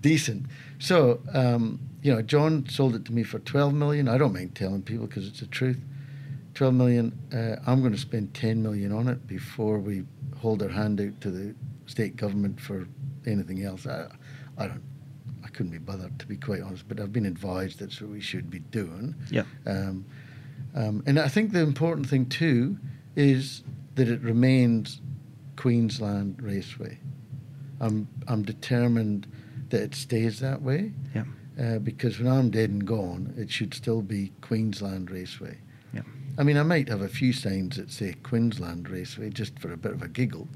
decent. 0.02 0.45
So, 0.80 1.19
um, 1.34 1.80
you 2.02 2.14
know, 2.14 2.22
John 2.22 2.65
sold 2.69 2.95
it 2.95 3.06
to 3.06 3.11
me 3.14 3.23
for 3.23 3.40
12 3.40 3.73
million. 3.73 4.07
I 4.07 4.18
don't 4.18 4.34
mind 4.34 4.56
telling 4.56 4.81
people 4.81 5.06
because 5.07 5.27
it's 5.27 5.41
the 5.41 5.48
truth. 5.48 5.77
12 6.56 6.73
million. 6.73 7.19
Uh, 7.34 7.57
I'm 7.69 7.81
going 7.81 7.94
to 7.94 7.99
spend 7.99 8.34
10 8.34 8.64
million 8.64 8.91
on 8.91 9.07
it 9.10 9.27
before 9.27 9.77
we 9.80 10.03
hold 10.38 10.64
our 10.64 10.69
hand 10.69 10.99
out 11.02 11.19
to 11.22 11.30
the 11.30 11.53
state 11.86 12.15
government 12.15 12.60
for 12.61 12.88
anything 13.27 13.63
else. 13.63 13.85
I, 13.87 14.07
I 14.57 14.67
don't. 14.67 14.83
I 15.43 15.47
couldn't 15.47 15.71
be 15.71 15.77
bothered 15.77 16.19
to 16.19 16.27
be 16.27 16.35
quite 16.37 16.61
honest, 16.61 16.87
but 16.87 16.99
I've 16.99 17.13
been 17.13 17.25
advised 17.25 17.79
that's 17.79 17.99
what 18.01 18.11
we 18.11 18.19
should 18.21 18.49
be 18.51 18.59
doing. 18.59 19.15
Yeah. 19.31 19.43
Um, 19.65 20.05
um, 20.75 21.01
and 21.07 21.17
I 21.19 21.27
think 21.27 21.53
the 21.53 21.61
important 21.61 22.07
thing 22.07 22.25
too 22.27 22.77
is 23.15 23.63
that 23.95 24.07
it 24.09 24.21
remains 24.21 25.01
Queensland 25.55 26.41
Raceway. 26.41 26.97
I'm 27.79 28.07
I'm 28.27 28.43
determined 28.43 29.27
that 29.69 29.81
it 29.81 29.95
stays 29.95 30.39
that 30.39 30.61
way 30.61 30.91
Yeah. 31.15 31.23
uh, 31.59 31.79
because 31.79 32.19
when 32.19 32.27
I'm 32.31 32.49
dead 32.49 32.69
and 32.71 32.85
gone, 32.85 33.33
it 33.37 33.49
should 33.51 33.73
still 33.73 34.01
be 34.01 34.31
Queensland 34.41 35.09
Raceway. 35.11 35.57
Yeah. 35.93 36.01
I 36.37 36.43
mean, 36.43 36.57
I 36.57 36.63
might 36.63 36.89
have 36.89 37.01
a 37.01 37.07
few 37.09 37.33
signs 37.33 37.77
that 37.77 37.91
say 37.91 38.13
Queensland 38.23 38.89
Raceway 38.89 39.29
just 39.29 39.57
for 39.59 39.71
a 39.71 39.77
bit 39.77 39.93
of 39.93 40.01
a 40.01 40.07
giggle. 40.07 40.47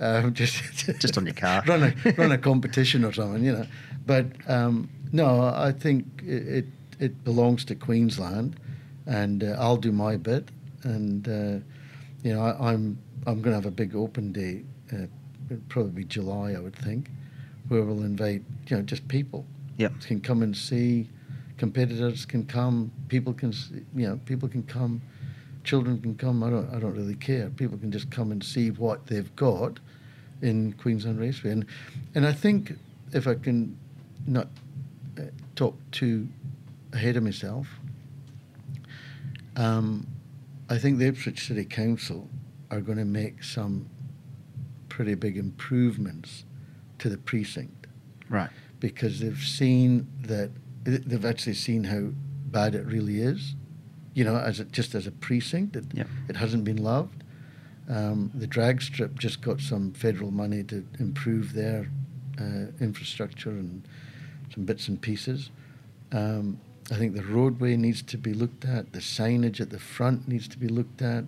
Uh, 0.00 0.30
just 0.30 0.56
Just 1.00 1.16
on 1.18 1.26
your 1.26 1.34
car. 1.34 1.62
run 1.66 1.82
a 1.82 2.12
run 2.12 2.32
a 2.32 2.38
competition 2.38 3.04
or 3.04 3.12
something, 3.12 3.44
you 3.44 3.52
know. 3.52 3.66
But 4.06 4.26
um, 4.48 4.88
no, 5.12 5.40
I 5.42 5.72
think 5.72 6.04
it, 6.24 6.48
it 6.48 6.66
it 6.98 7.24
belongs 7.24 7.64
to 7.66 7.74
Queensland, 7.74 8.56
and 9.06 9.44
uh, 9.44 9.56
I'll 9.58 9.76
do 9.76 9.92
my 9.92 10.16
bit. 10.16 10.48
And 10.84 11.28
uh, 11.28 11.64
you 12.22 12.34
know, 12.34 12.42
I, 12.42 12.72
I'm 12.72 12.98
I'm 13.26 13.40
going 13.42 13.52
to 13.52 13.60
have 13.60 13.66
a 13.66 13.70
big 13.70 13.94
open 13.94 14.32
day, 14.32 14.64
uh, 14.92 15.06
probably 15.68 16.04
July, 16.04 16.52
I 16.52 16.58
would 16.60 16.74
think, 16.76 17.08
where 17.68 17.82
we'll 17.82 18.02
invite 18.02 18.42
you 18.68 18.76
know 18.76 18.82
just 18.82 19.06
people 19.08 19.44
Yep. 19.78 19.92
can 20.00 20.20
come 20.20 20.42
and 20.42 20.56
see. 20.56 21.08
Competitors 21.58 22.26
can 22.26 22.44
come. 22.44 22.90
People 23.08 23.32
can, 23.32 23.52
you 23.94 24.08
know, 24.08 24.18
people 24.26 24.48
can 24.48 24.62
come. 24.64 25.00
Children 25.64 26.00
can 26.00 26.16
come. 26.16 26.42
I 26.42 26.50
don't, 26.50 26.74
I 26.74 26.78
don't 26.78 26.94
really 26.94 27.14
care. 27.14 27.48
People 27.50 27.78
can 27.78 27.92
just 27.92 28.10
come 28.10 28.32
and 28.32 28.42
see 28.42 28.70
what 28.70 29.06
they've 29.06 29.34
got 29.36 29.78
in 30.40 30.72
Queensland 30.74 31.20
Raceway. 31.20 31.52
And, 31.52 31.66
and 32.14 32.26
I 32.26 32.32
think 32.32 32.72
if 33.12 33.26
I 33.26 33.34
can 33.34 33.76
not 34.26 34.48
uh, 35.18 35.22
talk 35.54 35.76
too 35.92 36.28
ahead 36.92 37.16
of 37.16 37.22
myself, 37.22 37.68
um, 39.56 40.06
I 40.68 40.78
think 40.78 40.98
the 40.98 41.06
Ipswich 41.06 41.46
City 41.46 41.64
Council 41.64 42.28
are 42.70 42.80
going 42.80 42.98
to 42.98 43.04
make 43.04 43.44
some 43.44 43.88
pretty 44.88 45.14
big 45.14 45.36
improvements 45.36 46.44
to 46.98 47.08
the 47.08 47.18
precinct 47.18 47.86
Right. 48.28 48.50
because 48.80 49.20
they've 49.20 49.38
seen 49.38 50.06
that 50.22 50.50
they've 50.84 51.24
actually 51.24 51.54
seen 51.54 51.84
how 51.84 52.08
bad 52.50 52.74
it 52.74 52.84
really 52.86 53.20
is. 53.20 53.54
You 54.14 54.24
know, 54.24 54.36
as 54.36 54.60
it 54.60 54.72
just 54.72 54.94
as 54.94 55.06
a 55.06 55.10
precinct, 55.10 55.76
it, 55.76 55.84
Yep. 55.94 56.08
it 56.28 56.36
hasn't 56.36 56.64
been 56.64 56.82
loved. 56.82 57.24
Um, 57.88 58.30
the 58.34 58.46
drag 58.46 58.82
strip 58.82 59.18
just 59.18 59.40
got 59.40 59.60
some 59.60 59.92
federal 59.92 60.30
money 60.30 60.62
to 60.64 60.84
improve 60.98 61.52
their 61.54 61.88
uh, 62.38 62.66
infrastructure 62.80 63.50
and 63.50 63.82
some 64.54 64.64
bits 64.64 64.88
and 64.88 65.00
pieces. 65.00 65.50
Um, 66.12 66.58
I 66.90 66.96
think 66.96 67.14
the 67.14 67.24
roadway 67.24 67.76
needs 67.76 68.02
to 68.02 68.18
be 68.18 68.34
looked 68.34 68.64
at. 68.64 68.92
The 68.92 69.00
signage 69.00 69.60
at 69.60 69.70
the 69.70 69.78
front 69.78 70.28
needs 70.28 70.48
to 70.48 70.58
be 70.58 70.68
looked 70.68 71.00
at. 71.02 71.24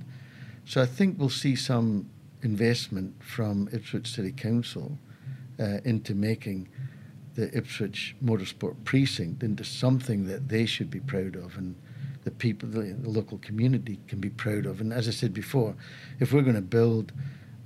So 0.66 0.82
I 0.82 0.86
think 0.86 1.18
we'll 1.18 1.28
see 1.30 1.56
some 1.56 2.08
investment 2.42 3.14
from 3.22 3.68
Ipswich 3.72 4.08
City 4.08 4.32
Council 4.32 4.98
uh, 5.58 5.78
into 5.84 6.14
making 6.14 6.68
the 7.34 7.56
Ipswich 7.56 8.14
Motorsport 8.22 8.76
Precinct 8.84 9.42
into 9.42 9.64
something 9.64 10.26
that 10.26 10.48
they 10.48 10.66
should 10.66 10.90
be 10.90 11.00
proud 11.00 11.36
of 11.36 11.56
and 11.56 11.74
the 12.24 12.30
people, 12.30 12.68
the, 12.68 12.82
the 12.82 13.08
local 13.08 13.38
community 13.38 14.00
can 14.08 14.20
be 14.20 14.30
proud 14.30 14.66
of. 14.66 14.80
And 14.80 14.92
as 14.92 15.06
I 15.08 15.10
said 15.10 15.32
before, 15.32 15.76
if 16.20 16.32
we're 16.32 16.42
going 16.42 16.54
to 16.56 16.62
build 16.62 17.12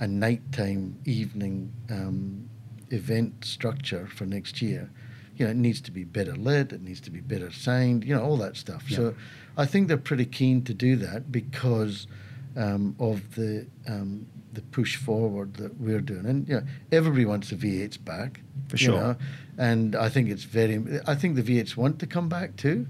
a 0.00 0.06
nighttime 0.06 0.98
evening 1.04 1.72
um, 1.90 2.48
event 2.90 3.44
structure 3.44 4.06
for 4.06 4.26
next 4.26 4.60
year, 4.60 4.90
you 5.36 5.44
know, 5.44 5.52
it 5.52 5.56
needs 5.56 5.80
to 5.82 5.92
be 5.92 6.04
better 6.04 6.34
lit, 6.34 6.72
it 6.72 6.82
needs 6.82 7.00
to 7.00 7.10
be 7.10 7.20
better 7.20 7.52
signed, 7.52 8.04
you 8.04 8.14
know, 8.14 8.22
all 8.22 8.36
that 8.38 8.56
stuff. 8.56 8.84
So 8.90 9.14
I 9.56 9.66
think 9.66 9.88
they're 9.88 9.96
pretty 9.96 10.26
keen 10.26 10.64
to 10.64 10.74
do 10.74 10.96
that 10.96 11.30
because 11.30 12.08
um, 12.56 12.96
of 12.98 13.34
the 13.36 13.66
um, 13.86 14.26
the 14.52 14.62
push 14.62 14.96
forward 14.96 15.54
that 15.54 15.80
we're 15.80 16.00
doing. 16.00 16.26
And 16.26 16.48
you 16.48 16.54
know, 16.56 16.66
everybody 16.90 17.24
wants 17.24 17.50
the 17.50 17.56
V8s 17.56 18.04
back, 18.04 18.40
For 18.68 18.76
sure. 18.76 18.94
know, 19.00 19.16
and 19.56 19.94
I 19.94 20.08
think 20.08 20.28
it's 20.30 20.44
very. 20.44 20.82
I 21.06 21.14
think 21.14 21.36
the 21.36 21.42
V8s 21.42 21.76
want 21.76 21.98
to 22.00 22.06
come 22.06 22.28
back 22.28 22.56
too, 22.56 22.88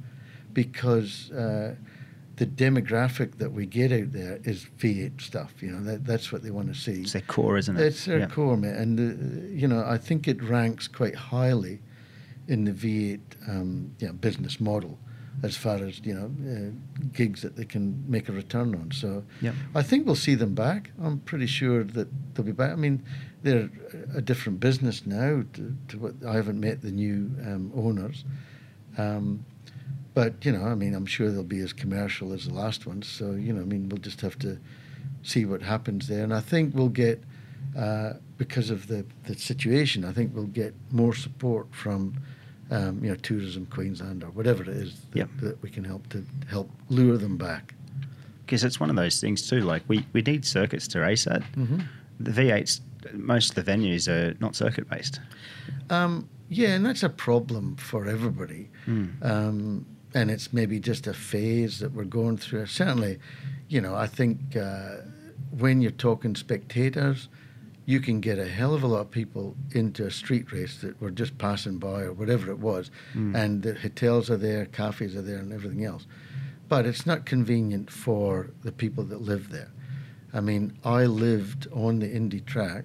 because 0.62 1.30
uh, 1.30 1.76
the 2.36 2.46
demographic 2.46 3.38
that 3.38 3.52
we 3.52 3.64
get 3.64 3.92
out 3.92 4.10
there 4.12 4.40
is 4.42 4.66
V8 4.80 5.20
stuff. 5.20 5.52
You 5.62 5.70
know, 5.70 5.82
that, 5.84 6.04
that's 6.04 6.32
what 6.32 6.42
they 6.42 6.50
want 6.50 6.66
to 6.74 6.78
see. 6.78 7.02
It's 7.02 7.12
their 7.12 7.22
core, 7.22 7.56
isn't 7.58 7.76
it? 7.76 7.82
It's 7.86 8.04
their 8.06 8.18
Yeah. 8.20 8.26
core, 8.26 8.56
mate. 8.56 8.74
And, 8.74 8.98
uh, 8.98 9.46
you 9.60 9.68
know, 9.68 9.84
I 9.86 9.98
think 9.98 10.26
it 10.26 10.42
ranks 10.42 10.88
quite 10.88 11.14
highly 11.14 11.78
in 12.48 12.64
the 12.64 12.72
V8 12.72 13.20
um, 13.48 13.92
you 14.00 14.08
know, 14.08 14.12
business 14.14 14.58
model 14.58 14.98
as 15.44 15.56
far 15.56 15.76
as, 15.76 16.00
you 16.04 16.14
know, 16.14 16.28
uh, 16.50 16.70
gigs 17.12 17.42
that 17.42 17.54
they 17.54 17.64
can 17.64 18.02
make 18.08 18.28
a 18.28 18.32
return 18.32 18.74
on. 18.74 18.90
So 18.90 19.22
Yep. 19.40 19.54
I 19.76 19.82
think 19.82 20.06
we'll 20.06 20.16
see 20.16 20.34
them 20.34 20.54
back. 20.54 20.90
I'm 21.00 21.20
pretty 21.20 21.46
sure 21.46 21.84
that 21.84 22.08
they'll 22.34 22.44
be 22.44 22.50
back. 22.50 22.72
I 22.72 22.76
mean, 22.76 23.04
they're 23.44 23.70
a 24.16 24.20
different 24.20 24.58
business 24.58 25.06
now 25.06 25.44
to, 25.52 25.76
to 25.90 25.98
what 25.98 26.14
I 26.26 26.34
haven't 26.34 26.58
met 26.58 26.82
the 26.82 26.90
new 26.90 27.30
um, 27.46 27.70
owners. 27.76 28.24
Um, 28.96 29.44
but, 30.18 30.44
you 30.44 30.50
know, 30.50 30.64
I 30.64 30.74
mean, 30.74 30.94
I'm 30.98 31.06
sure 31.06 31.30
they'll 31.30 31.44
be 31.58 31.60
as 31.68 31.72
commercial 31.72 32.32
as 32.32 32.46
the 32.48 32.54
last 32.62 32.86
ones. 32.86 33.06
So, 33.06 33.24
you 33.46 33.52
know, 33.52 33.60
I 33.60 33.64
mean, 33.72 33.88
we'll 33.88 34.00
just 34.10 34.20
have 34.22 34.36
to 34.40 34.58
see 35.22 35.44
what 35.44 35.62
happens 35.62 36.08
there. 36.08 36.24
And 36.24 36.34
I 36.34 36.40
think 36.40 36.74
we'll 36.74 36.88
get, 37.06 37.22
uh, 37.78 38.14
because 38.36 38.68
of 38.70 38.88
the, 38.88 39.06
the 39.28 39.34
situation, 39.36 40.04
I 40.04 40.12
think 40.12 40.34
we'll 40.34 40.54
get 40.62 40.74
more 40.90 41.14
support 41.14 41.66
from, 41.72 42.00
um, 42.72 42.94
you 43.02 43.10
know, 43.10 43.14
Tourism 43.16 43.66
Queensland 43.66 44.24
or 44.24 44.30
whatever 44.30 44.62
it 44.62 44.68
is 44.84 44.90
that, 45.12 45.18
Yep. 45.18 45.28
that 45.42 45.62
we 45.62 45.70
can 45.70 45.84
help 45.84 46.08
to 46.08 46.24
help 46.50 46.68
lure 46.88 47.16
them 47.16 47.36
back. 47.36 47.74
because 48.44 48.64
it's 48.64 48.80
one 48.80 48.90
of 48.90 48.96
those 48.96 49.20
things 49.20 49.48
too. 49.48 49.60
Like 49.60 49.82
we, 49.88 50.04
we 50.14 50.22
need 50.22 50.44
circuits 50.44 50.88
to 50.88 51.00
race 51.00 51.26
at. 51.28 51.42
Mm-hmm. 51.52 51.80
The 52.18 52.32
V8s, 52.32 52.80
most 53.12 53.56
of 53.56 53.64
the 53.64 53.70
venues 53.72 54.08
are 54.08 54.34
not 54.40 54.56
circuit 54.56 54.88
based. 54.90 55.20
Um, 55.90 56.28
yeah, 56.48 56.70
and 56.74 56.84
that's 56.84 57.04
a 57.04 57.08
problem 57.10 57.76
for 57.76 58.08
everybody. 58.08 58.68
Um, 59.22 59.86
and 60.14 60.30
it's 60.30 60.52
maybe 60.52 60.80
just 60.80 61.06
a 61.06 61.14
phase 61.14 61.80
that 61.80 61.92
we're 61.92 62.04
going 62.04 62.36
through. 62.38 62.66
Certainly, 62.66 63.18
you 63.68 63.80
know, 63.80 63.94
I 63.94 64.06
think 64.06 64.56
uh, 64.56 64.96
when 65.50 65.80
you're 65.80 65.90
talking 65.90 66.34
spectators, 66.34 67.28
you 67.86 68.00
can 68.00 68.20
get 68.20 68.38
a 68.38 68.46
hell 68.46 68.74
of 68.74 68.82
a 68.82 68.86
lot 68.86 69.00
of 69.00 69.10
people 69.10 69.56
into 69.72 70.04
a 70.04 70.10
street 70.10 70.52
race 70.52 70.82
that 70.82 71.00
were 71.00 71.10
just 71.10 71.38
passing 71.38 71.78
by 71.78 72.02
or 72.02 72.12
whatever 72.12 72.50
it 72.50 72.58
was, 72.58 72.90
and 73.14 73.62
the 73.62 73.74
hotels 73.74 74.28
are 74.30 74.36
there, 74.36 74.66
cafes 74.66 75.16
are 75.16 75.22
there, 75.22 75.38
and 75.38 75.52
everything 75.52 75.84
else. 75.84 76.06
But 76.68 76.84
it's 76.84 77.06
not 77.06 77.24
convenient 77.24 77.90
for 77.90 78.50
the 78.62 78.72
people 78.72 79.04
that 79.04 79.22
live 79.22 79.48
there. 79.50 79.70
I 80.34 80.40
mean, 80.40 80.76
I 80.84 81.06
lived 81.06 81.66
on 81.72 82.00
the 82.00 82.10
Indy 82.10 82.40
track. 82.40 82.84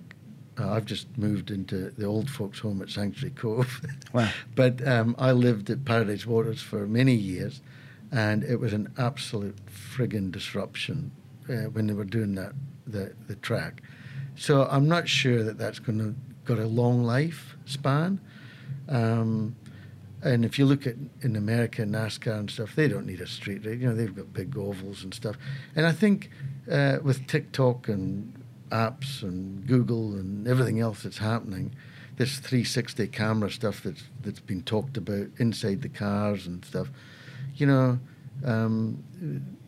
Uh, 0.59 0.71
I've 0.71 0.85
just 0.85 1.17
moved 1.17 1.49
into 1.49 1.89
the 1.91 2.05
old 2.05 2.29
folks' 2.29 2.59
home 2.59 2.81
at 2.81 2.89
Sanctuary 2.89 3.33
Cove. 3.35 3.81
Wow. 4.13 4.29
but 4.55 4.87
um, 4.87 5.15
I 5.17 5.31
lived 5.31 5.71
at 5.71 5.85
Paradise 5.85 6.27
Waters 6.27 6.61
for 6.61 6.85
many 6.85 7.15
years, 7.15 7.61
and 8.11 8.43
it 8.43 8.59
was 8.59 8.73
an 8.73 8.93
absolute 8.95 9.57
friggin' 9.65 10.31
disruption 10.31 11.11
uh, 11.49 11.69
when 11.71 11.87
they 11.87 11.93
were 11.93 12.05
doing 12.05 12.35
that 12.35 12.53
the 12.85 13.13
the 13.27 13.35
track. 13.37 13.81
So 14.35 14.67
I'm 14.69 14.87
not 14.87 15.07
sure 15.07 15.43
that 15.43 15.57
that's 15.57 15.79
going 15.79 15.99
to 15.99 16.15
got 16.45 16.59
a 16.59 16.67
long 16.67 17.03
life 17.03 17.55
span. 17.65 18.19
Um, 18.89 19.55
and 20.21 20.45
if 20.45 20.57
you 20.57 20.65
look 20.65 20.87
at 20.87 20.95
in 21.21 21.35
America, 21.35 21.83
NASCAR 21.83 22.39
and 22.39 22.49
stuff, 22.49 22.75
they 22.75 22.87
don't 22.87 23.05
need 23.05 23.19
a 23.19 23.27
street. 23.27 23.63
You 23.63 23.75
know, 23.75 23.95
they've 23.95 24.15
got 24.15 24.31
big 24.33 24.57
ovals 24.57 25.03
and 25.03 25.13
stuff. 25.13 25.37
And 25.75 25.85
I 25.85 25.91
think 25.91 26.29
uh, 26.71 26.99
with 27.03 27.27
TikTok 27.27 27.89
and 27.89 28.33
apps 28.73 29.21
and 29.21 29.65
Google 29.67 30.13
and 30.15 30.47
everything 30.47 30.79
else 30.79 31.03
that's 31.03 31.19
happening, 31.19 31.73
this 32.17 32.39
360 32.39 33.07
camera 33.07 33.49
stuff 33.51 33.83
that's 33.83 34.03
that's 34.21 34.39
been 34.39 34.61
talked 34.63 34.97
about 34.97 35.27
inside 35.37 35.81
the 35.81 35.89
cars 35.89 36.47
and 36.47 36.63
stuff, 36.65 36.89
you 37.55 37.65
know, 37.67 37.99
um, 38.45 39.03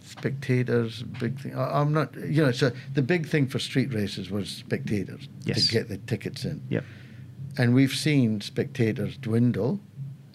spectators, 0.04 1.04
big 1.20 1.40
thing. 1.40 1.56
I, 1.56 1.80
I'm 1.82 1.94
not, 1.94 2.14
you 2.16 2.44
know, 2.44 2.52
so 2.52 2.72
the 2.94 3.02
big 3.02 3.28
thing 3.28 3.48
for 3.48 3.60
street 3.60 3.94
races 3.94 4.30
was 4.30 4.50
spectators 4.50 5.28
Yes. 5.44 5.68
to 5.68 5.72
get 5.74 5.88
the 5.90 5.98
tickets 5.98 6.46
in. 6.46 6.62
Yep. 6.70 6.84
And 7.58 7.74
we've 7.74 7.94
seen 7.94 8.42
spectators 8.42 9.18
dwindle, 9.18 9.80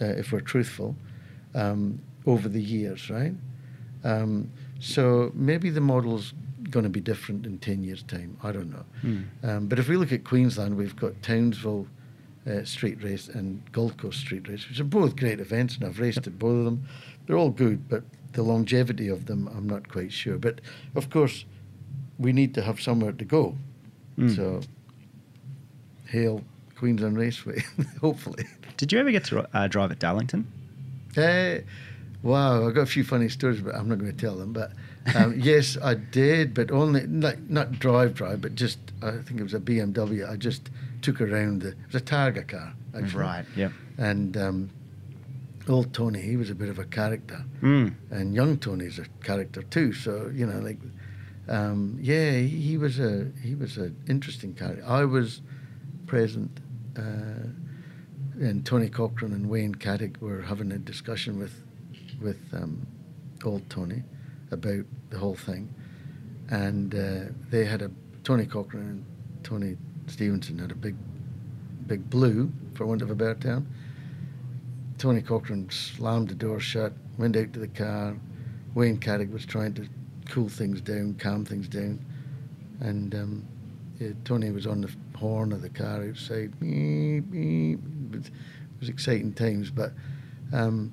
uh, 0.00 0.06
if 0.06 0.32
we're 0.32 0.40
truthful, 0.40 0.96
um, 1.54 2.00
over 2.26 2.48
the 2.48 2.62
years, 2.62 3.10
right? 3.10 3.34
Um, 4.04 4.50
so 4.80 5.30
maybe 5.34 5.70
the 5.70 5.80
model's 5.80 6.32
going 6.70 6.84
to 6.84 6.90
be 6.90 7.00
different 7.00 7.46
in 7.46 7.58
10 7.58 7.82
years' 7.82 8.02
time. 8.02 8.36
I 8.42 8.52
don't 8.52 8.70
know. 8.70 8.84
Hmm. 9.00 9.22
Um, 9.42 9.66
but 9.66 9.78
if 9.78 9.88
we 9.88 9.96
look 9.96 10.12
at 10.12 10.24
Queensland, 10.24 10.76
we've 10.76 10.96
got 10.96 11.20
Townsville 11.22 11.86
uh, 12.46 12.64
Street 12.64 13.02
Race 13.02 13.28
and 13.28 13.62
Gold 13.72 13.96
Coast 13.98 14.20
Street 14.20 14.48
Race, 14.48 14.68
which 14.68 14.80
are 14.80 14.84
both 14.84 15.16
great 15.16 15.40
events, 15.40 15.76
and 15.76 15.84
I've 15.84 16.00
raced 16.00 16.26
at 16.26 16.38
both 16.38 16.58
of 16.58 16.64
them. 16.64 16.84
They're 17.26 17.36
all 17.36 17.50
good, 17.50 17.88
but 17.88 18.02
the 18.32 18.42
longevity 18.42 19.08
of 19.08 19.26
them, 19.26 19.48
I'm 19.48 19.68
not 19.68 19.88
quite 19.88 20.12
sure. 20.12 20.38
But 20.38 20.60
of 20.94 21.10
course, 21.10 21.44
we 22.18 22.32
need 22.32 22.54
to 22.54 22.62
have 22.62 22.80
somewhere 22.80 23.12
to 23.12 23.24
go. 23.24 23.56
Mm. 24.18 24.36
So, 24.36 24.60
hail 26.06 26.42
Queensland 26.76 27.18
Raceway, 27.18 27.62
hopefully. 28.00 28.46
Did 28.76 28.92
you 28.92 28.98
ever 28.98 29.10
get 29.10 29.24
to 29.26 29.46
uh, 29.56 29.68
drive 29.68 29.90
at 29.90 29.98
Darlington? 29.98 30.50
Uh, 31.16 31.58
wow, 32.22 32.66
I've 32.66 32.74
got 32.74 32.82
a 32.82 32.86
few 32.86 33.04
funny 33.04 33.28
stories, 33.28 33.60
but 33.60 33.74
I'm 33.74 33.88
not 33.88 33.98
going 33.98 34.10
to 34.10 34.16
tell 34.16 34.36
them. 34.36 34.52
But 34.52 34.72
um, 35.16 35.34
yes, 35.40 35.76
I 35.82 35.94
did, 35.94 36.54
but 36.54 36.70
only 36.70 37.06
like 37.06 37.38
not 37.48 37.78
drive 37.78 38.14
drive, 38.14 38.40
but 38.40 38.54
just 38.54 38.78
I 39.02 39.12
think 39.12 39.40
it 39.40 39.42
was 39.42 39.54
a 39.54 39.60
BMW. 39.60 40.28
I 40.28 40.36
just 40.36 40.70
took 41.02 41.20
around 41.20 41.62
the 41.62 41.68
it 41.68 41.76
was 41.92 41.94
a 42.02 42.04
Targa 42.04 42.46
car, 42.46 42.72
actually. 42.96 43.20
Right. 43.20 43.44
Yep. 43.56 43.72
And 43.98 44.36
um, 44.36 44.70
old 45.68 45.92
Tony, 45.94 46.20
he 46.20 46.36
was 46.36 46.50
a 46.50 46.54
bit 46.54 46.68
of 46.68 46.78
a 46.78 46.84
character, 46.84 47.44
Mm. 47.62 47.94
and 48.10 48.34
young 48.34 48.58
Tony's 48.58 48.98
a 48.98 49.04
character 49.24 49.62
too. 49.62 49.92
So 49.92 50.30
you 50.34 50.46
know, 50.46 50.58
like, 50.60 50.78
um, 51.48 51.98
yeah, 52.00 52.32
he, 52.32 52.48
he 52.48 52.76
was 52.78 52.98
a 52.98 53.30
he 53.42 53.54
was 53.54 53.76
an 53.78 53.96
interesting 54.08 54.54
character. 54.54 54.84
I 54.86 55.04
was 55.04 55.40
present, 56.06 56.60
uh, 56.96 57.48
and 58.40 58.64
Tony 58.64 58.88
Cochran 58.88 59.32
and 59.32 59.48
Wayne 59.48 59.74
Caddick 59.74 60.20
were 60.20 60.42
having 60.42 60.72
a 60.72 60.78
discussion 60.78 61.38
with 61.38 61.62
with 62.20 62.38
um, 62.52 62.86
old 63.44 63.68
Tony 63.70 64.02
about 64.50 64.84
the 65.10 65.18
whole 65.18 65.34
thing, 65.34 65.72
and 66.48 66.94
uh, 66.94 67.32
they 67.50 67.64
had 67.64 67.82
a 67.82 67.90
Tony 68.24 68.46
Cochran 68.46 68.82
and 68.82 69.04
Tony 69.42 69.76
Stevenson 70.06 70.58
had 70.58 70.70
a 70.70 70.74
big 70.74 70.96
big 71.86 72.08
blue, 72.08 72.52
for 72.74 72.86
want 72.86 73.02
of 73.02 73.10
a 73.10 73.14
better 73.14 73.34
term. 73.34 73.66
Tony 74.98 75.22
Cochran 75.22 75.68
slammed 75.70 76.28
the 76.28 76.34
door 76.34 76.60
shut, 76.60 76.92
went 77.18 77.36
out 77.36 77.52
to 77.52 77.58
the 77.58 77.68
car. 77.68 78.16
Wayne 78.74 78.98
Caddick 78.98 79.32
was 79.32 79.46
trying 79.46 79.74
to 79.74 79.88
cool 80.28 80.48
things 80.48 80.80
down, 80.80 81.14
calm 81.14 81.44
things 81.44 81.66
down, 81.66 82.04
and 82.80 83.14
um, 83.14 83.44
yeah, 83.98 84.10
Tony 84.24 84.50
was 84.50 84.66
on 84.66 84.82
the 84.82 84.90
horn 85.16 85.52
of 85.52 85.62
the 85.62 85.68
car 85.68 86.04
outside. 86.04 86.52
It 86.60 87.78
was 88.78 88.88
exciting 88.88 89.32
times, 89.32 89.70
but 89.70 89.92
um, 90.52 90.92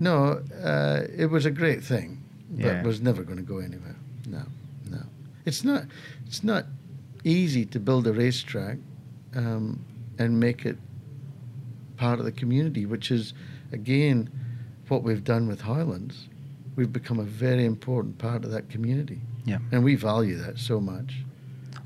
no, 0.00 0.42
uh, 0.62 1.02
it 1.14 1.26
was 1.26 1.46
a 1.46 1.50
great 1.50 1.84
thing, 1.84 2.21
but 2.52 2.64
Yeah. 2.64 2.82
was 2.82 3.00
never 3.00 3.22
going 3.22 3.38
to 3.38 3.42
go 3.44 3.58
anywhere. 3.58 3.96
No, 4.28 4.42
no. 4.90 5.02
It's 5.44 5.64
not. 5.64 5.84
It's 6.26 6.44
not 6.44 6.66
easy 7.24 7.64
to 7.66 7.80
build 7.80 8.06
a 8.06 8.12
racetrack 8.12 8.78
um, 9.34 9.84
and 10.18 10.38
make 10.38 10.64
it 10.66 10.76
part 11.96 12.18
of 12.18 12.24
the 12.24 12.32
community, 12.32 12.86
which 12.86 13.10
is 13.10 13.32
again 13.72 14.28
what 14.88 15.02
we've 15.02 15.24
done 15.24 15.46
with 15.48 15.60
Highlands. 15.62 16.28
We've 16.76 16.92
become 16.92 17.18
a 17.18 17.24
very 17.24 17.64
important 17.64 18.18
part 18.18 18.44
of 18.44 18.50
that 18.50 18.68
community, 18.70 19.20
Yeah. 19.44 19.58
and 19.72 19.84
we 19.84 19.94
value 19.94 20.36
that 20.38 20.58
so 20.58 20.80
much. 20.80 21.22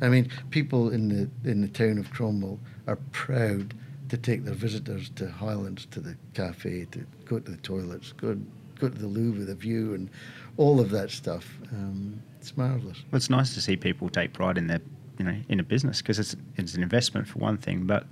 I 0.01 0.09
mean, 0.09 0.29
people 0.51 0.91
in 0.91 1.09
the 1.09 1.51
in 1.51 1.61
the 1.63 1.69
town 1.69 1.99
of 1.99 2.11
Cromwell 2.11 2.59
are 2.87 2.97
proud 3.13 3.75
to 4.11 4.17
take 4.17 4.45
their 4.45 4.55
visitors 4.55 5.09
to 5.17 5.29
Highlands, 5.31 5.87
to 5.91 6.01
the 6.01 6.17
cafe, 6.35 6.87
to 6.93 7.05
go 7.25 7.39
to 7.41 7.51
the 7.51 7.57
toilets, 7.59 8.13
go 8.13 8.37
go 8.79 8.89
to 8.89 8.99
the 8.99 9.07
Louvre 9.09 9.41
with 9.41 9.51
a 9.51 9.55
view, 9.55 9.95
and 9.95 10.09
all 10.57 10.81
of 10.81 10.91
that 10.91 11.11
stuff. 11.11 11.59
Um, 11.73 12.23
it's 12.41 12.57
marvelous. 12.57 12.99
Well, 13.11 13.17
it's 13.17 13.31
nice 13.31 13.55
to 13.55 13.61
see 13.61 13.77
people 13.77 14.09
take 14.09 14.33
pride 14.33 14.57
in 14.59 14.67
their, 14.69 14.81
you 15.19 15.25
know, 15.25 15.37
in 15.49 15.61
a 15.61 15.63
business 15.65 16.01
because 16.03 16.19
it's 16.19 16.37
it's 16.57 16.75
an 16.75 16.83
investment 16.83 17.27
for 17.29 17.39
one 17.39 17.57
thing, 17.59 17.85
but 17.87 18.07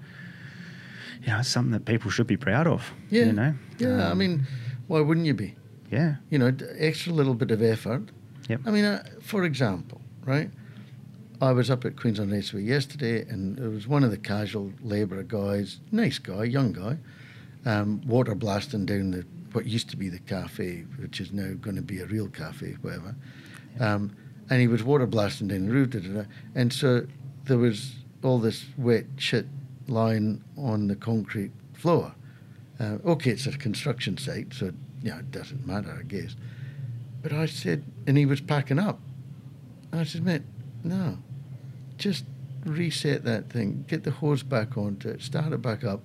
you 1.22 1.28
know, 1.28 1.38
it's 1.38 1.48
something 1.48 1.72
that 1.72 1.84
people 1.84 2.10
should 2.10 2.26
be 2.26 2.36
proud 2.36 2.66
of. 2.66 2.92
Yeah, 3.10 3.26
You 3.26 3.32
know. 3.32 3.54
yeah. 3.78 4.08
I 4.08 4.10
Um, 4.10 4.18
mean, 4.18 4.46
why 4.88 5.00
wouldn't 5.00 5.26
you 5.26 5.34
be? 5.34 5.54
Yeah. 5.90 6.16
you 6.30 6.38
know, 6.38 6.52
extra 6.78 7.12
little 7.12 7.34
bit 7.34 7.50
of 7.50 7.62
effort. 7.62 8.02
Yep. 8.48 8.60
I 8.66 8.70
mean, 8.70 8.84
uh, 8.84 9.04
for 9.22 9.44
example, 9.44 10.00
right? 10.26 10.50
I 11.40 11.52
was 11.52 11.70
up 11.70 11.84
at 11.84 11.96
Queensland 11.96 12.32
Raceway 12.32 12.62
yesterday, 12.62 13.22
and 13.28 13.58
it 13.58 13.68
was 13.68 13.86
one 13.86 14.02
of 14.04 14.10
the 14.10 14.16
casual 14.18 14.72
labourer 14.82 15.22
guys, 15.22 15.80
nice 15.92 16.18
guy, 16.18 16.44
young 16.44 16.72
guy, 16.72 16.98
um, 17.64 18.00
water 18.06 18.34
blasting 18.34 18.86
down 18.86 19.10
the 19.12 19.24
what 19.54 19.66
used 19.66 19.88
to 19.90 19.96
be 19.96 20.08
the 20.08 20.18
cafe, 20.18 20.84
which 20.98 21.20
is 21.20 21.32
now 21.32 21.52
going 21.60 21.76
to 21.76 21.82
be 21.82 22.00
a 22.00 22.06
real 22.06 22.28
cafe, 22.28 22.76
whatever. 22.82 23.14
Um, 23.78 24.16
and 24.50 24.60
he 24.60 24.68
was 24.68 24.82
water 24.82 25.06
blasting 25.06 25.48
down 25.48 25.66
the 25.66 25.72
roof, 25.72 25.90
da, 25.90 26.00
da, 26.00 26.08
da. 26.08 26.24
and 26.54 26.72
so 26.72 27.06
there 27.44 27.58
was 27.58 27.92
all 28.22 28.38
this 28.38 28.64
wet 28.76 29.04
shit 29.16 29.46
lying 29.86 30.42
on 30.56 30.88
the 30.88 30.96
concrete 30.96 31.52
floor. 31.74 32.14
Uh, 32.80 32.98
okay, 33.04 33.30
it's 33.30 33.46
a 33.46 33.52
construction 33.56 34.18
site, 34.18 34.52
so 34.52 34.72
you 35.02 35.10
know, 35.10 35.18
it 35.18 35.30
doesn't 35.30 35.66
matter, 35.66 35.96
I 35.98 36.02
guess. 36.02 36.34
But 37.22 37.32
I 37.32 37.46
said, 37.46 37.84
and 38.06 38.18
he 38.18 38.26
was 38.26 38.40
packing 38.40 38.78
up. 38.78 38.98
And 39.92 40.00
I 40.00 40.04
said, 40.04 40.24
mate, 40.24 40.42
no, 40.82 41.18
just 41.96 42.24
reset 42.64 43.24
that 43.24 43.50
thing, 43.50 43.84
get 43.86 44.04
the 44.04 44.10
hose 44.10 44.42
back 44.42 44.76
onto 44.76 45.08
it, 45.08 45.22
start 45.22 45.52
it 45.52 45.62
back 45.62 45.84
up, 45.84 46.00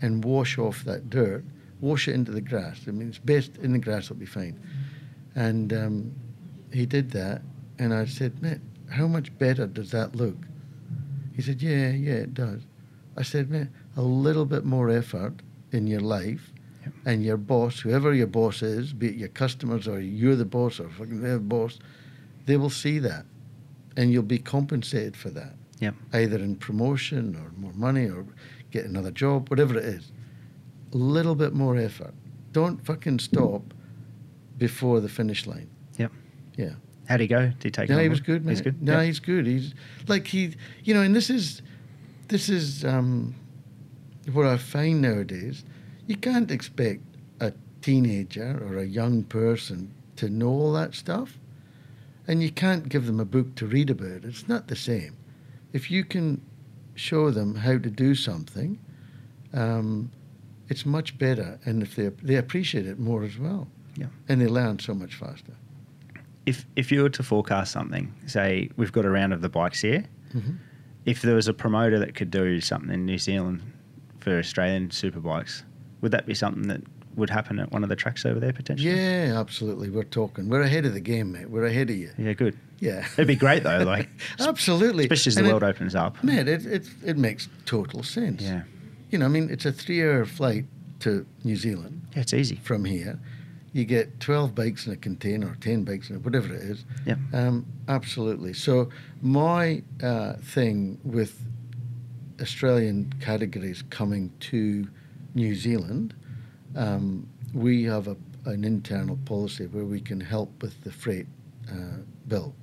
and 0.00 0.24
wash 0.24 0.58
off 0.58 0.84
that 0.84 1.10
dirt. 1.10 1.44
Wash 1.84 2.08
it 2.08 2.14
into 2.14 2.32
the 2.32 2.40
grass. 2.40 2.80
I 2.88 2.92
mean, 2.92 3.08
it's 3.08 3.18
best 3.18 3.58
in 3.58 3.72
the 3.74 3.78
grass, 3.78 4.04
it'll 4.04 4.16
be 4.16 4.24
fine. 4.24 4.58
And 5.34 5.70
um, 5.74 6.14
he 6.72 6.86
did 6.86 7.10
that, 7.10 7.42
and 7.78 7.92
I 7.92 8.06
said, 8.06 8.40
mate, 8.40 8.60
how 8.90 9.06
much 9.06 9.36
better 9.38 9.66
does 9.66 9.90
that 9.90 10.16
look? 10.16 10.36
He 11.36 11.42
said, 11.42 11.60
yeah, 11.60 11.90
yeah, 11.90 12.14
it 12.14 12.32
does. 12.32 12.62
I 13.18 13.22
said, 13.22 13.50
mate, 13.50 13.68
a 13.98 14.02
little 14.02 14.46
bit 14.46 14.64
more 14.64 14.88
effort 14.88 15.34
in 15.72 15.86
your 15.86 16.00
life, 16.00 16.50
Yep. 16.84 16.92
and 17.06 17.24
your 17.24 17.36
boss, 17.38 17.80
whoever 17.80 18.12
your 18.14 18.26
boss 18.26 18.62
is, 18.62 18.92
be 18.92 19.08
it 19.08 19.14
your 19.16 19.28
customers 19.30 19.86
or 19.88 20.00
you're 20.00 20.36
the 20.36 20.44
boss 20.44 20.78
or 20.80 20.88
fucking 20.90 21.20
their 21.22 21.38
boss, 21.38 21.78
they 22.46 22.56
will 22.58 22.70
see 22.70 22.98
that, 22.98 23.24
and 23.96 24.10
you'll 24.10 24.22
be 24.22 24.38
compensated 24.38 25.16
for 25.16 25.30
that 25.30 25.54
either 26.14 26.38
in 26.38 26.56
promotion 26.56 27.36
or 27.36 27.52
more 27.60 27.72
money 27.74 28.08
or 28.08 28.24
get 28.70 28.86
another 28.86 29.10
job, 29.10 29.50
whatever 29.50 29.76
it 29.76 29.84
is. 29.84 30.12
A 30.94 30.96
little 30.96 31.34
bit 31.34 31.52
more 31.52 31.76
effort. 31.76 32.14
Don't 32.52 32.84
fucking 32.86 33.18
stop 33.18 33.74
before 34.58 35.00
the 35.00 35.08
finish 35.08 35.46
line. 35.46 35.68
Yep. 35.98 36.12
Yeah. 36.56 36.70
How'd 37.08 37.20
he 37.20 37.26
go? 37.26 37.48
Did 37.48 37.64
he 37.64 37.70
take? 37.70 37.90
No, 37.90 37.98
he 37.98 38.08
was 38.08 38.20
good, 38.20 38.44
man. 38.44 38.54
He's 38.54 38.62
good. 38.62 38.80
No, 38.80 38.94
Yep. 38.98 39.04
he's 39.06 39.18
good. 39.20 39.46
He's 39.46 39.74
like 40.06 40.26
he, 40.26 40.54
you 40.84 40.94
know, 40.94 41.02
and 41.02 41.14
this 41.14 41.28
is, 41.30 41.60
this 42.28 42.48
is 42.48 42.84
um, 42.84 43.34
what 44.32 44.46
I 44.46 44.56
find 44.56 45.02
nowadays. 45.02 45.64
You 46.06 46.16
can't 46.16 46.50
expect 46.50 47.02
a 47.40 47.52
teenager 47.82 48.58
or 48.64 48.78
a 48.78 48.84
young 48.86 49.24
person 49.24 49.92
to 50.16 50.28
know 50.28 50.48
all 50.48 50.72
that 50.74 50.94
stuff, 50.94 51.38
and 52.28 52.40
you 52.42 52.50
can't 52.52 52.88
give 52.88 53.06
them 53.06 53.18
a 53.20 53.24
book 53.24 53.54
to 53.56 53.66
read 53.66 53.90
about. 53.90 54.24
It's 54.24 54.46
not 54.48 54.68
the 54.68 54.76
same. 54.76 55.16
If 55.72 55.90
you 55.90 56.04
can 56.04 56.40
show 56.94 57.30
them 57.32 57.56
how 57.56 57.72
to 57.78 57.90
do 57.90 58.14
something, 58.14 58.78
um, 59.52 60.10
it's 60.68 60.84
much 60.86 61.18
better, 61.18 61.58
and 61.64 61.82
if 61.82 61.96
they 61.96 62.08
they 62.22 62.36
appreciate 62.36 62.86
it 62.86 62.98
more 62.98 63.24
as 63.24 63.38
well. 63.38 63.68
Yeah. 63.96 64.06
And 64.28 64.40
they 64.40 64.46
learn 64.48 64.78
so 64.80 64.94
much 64.94 65.14
faster. 65.14 65.52
If 66.46 66.66
if 66.76 66.90
you 66.92 67.02
were 67.02 67.10
to 67.10 67.22
forecast 67.22 67.72
something, 67.72 68.12
say 68.26 68.70
we've 68.76 68.92
got 68.92 69.04
a 69.04 69.10
round 69.10 69.32
of 69.32 69.40
the 69.40 69.48
bikes 69.48 69.80
here. 69.82 70.04
Mhm. 70.34 70.56
If 71.04 71.22
there 71.22 71.34
was 71.34 71.48
a 71.48 71.54
promoter 71.54 71.98
that 71.98 72.14
could 72.14 72.30
do 72.30 72.60
something 72.60 72.90
in 72.92 73.04
New 73.06 73.18
Zealand 73.18 73.60
for 74.20 74.38
Australian 74.38 74.88
superbikes, 74.88 75.62
would 76.00 76.12
that 76.12 76.26
be 76.26 76.34
something 76.34 76.66
that 76.68 76.80
would 77.14 77.30
happen 77.30 77.60
at 77.60 77.70
one 77.70 77.82
of 77.84 77.88
the 77.88 77.94
tracks 77.96 78.26
over 78.26 78.40
there 78.40 78.52
potentially? 78.52 78.90
Yeah, 78.94 79.38
absolutely. 79.38 79.88
We're 79.90 80.02
talking. 80.04 80.48
We're 80.48 80.62
ahead 80.62 80.84
of 80.86 80.92
the 80.94 81.00
game, 81.00 81.32
mate. 81.32 81.48
We're 81.48 81.66
ahead 81.66 81.88
of 81.90 81.96
you. 81.96 82.10
Yeah, 82.18 82.32
good. 82.32 82.56
Yeah. 82.80 83.06
It'd 83.14 83.28
be 83.28 83.36
great 83.36 83.62
though, 83.62 83.84
like 83.84 84.08
absolutely. 84.40 85.04
especially 85.04 85.30
as 85.30 85.34
the 85.36 85.42
And 85.42 85.48
world 85.50 85.62
it, 85.62 85.66
opens 85.66 85.94
up. 85.94 86.22
Mate, 86.24 86.48
it, 86.48 86.66
it, 86.66 86.88
it 87.04 87.16
makes 87.16 87.48
total 87.64 88.02
sense. 88.02 88.42
Yeah. 88.42 88.62
You 89.10 89.18
know, 89.18 89.26
I 89.26 89.28
mean, 89.28 89.48
it's 89.50 89.64
a 89.66 89.72
three 89.72 90.02
hour 90.02 90.24
flight 90.24 90.66
to 91.00 91.26
New 91.44 91.56
Zealand 91.56 92.02
Yeah, 92.14 92.22
it's 92.22 92.34
easy. 92.34 92.56
from 92.56 92.84
here. 92.84 93.18
You 93.72 93.84
get 93.84 94.20
12 94.20 94.54
bikes 94.54 94.86
in 94.86 94.92
a 94.92 94.96
container 94.96 95.48
or 95.48 95.56
10 95.60 95.82
bikes 95.84 96.08
in 96.08 96.16
a, 96.16 96.18
whatever 96.20 96.54
it 96.54 96.62
is. 96.62 96.84
Yep. 97.06 97.18
Um, 97.32 97.66
absolutely. 97.88 98.52
So, 98.52 98.88
my 99.20 99.82
uh, 100.02 100.34
thing 100.34 100.98
with 101.04 101.40
Australian 102.40 103.12
categories 103.20 103.82
coming 103.90 104.32
to 104.40 104.86
New 105.34 105.54
Zealand, 105.56 106.14
um, 106.76 107.28
we 107.52 107.82
have 107.84 108.06
a, 108.08 108.16
an 108.46 108.64
internal 108.64 109.16
policy 109.24 109.66
where 109.66 109.84
we 109.84 110.00
can 110.00 110.20
help 110.20 110.62
with 110.62 110.82
the 110.84 110.92
freight 110.92 111.26
uh, 111.70 111.98
bill. 112.28 112.54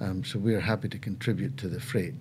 Um, 0.00 0.24
so 0.24 0.38
we're 0.38 0.60
happy 0.60 0.88
to 0.88 0.98
contribute 0.98 1.56
to 1.58 1.68
the 1.68 1.80
freight 1.80 2.14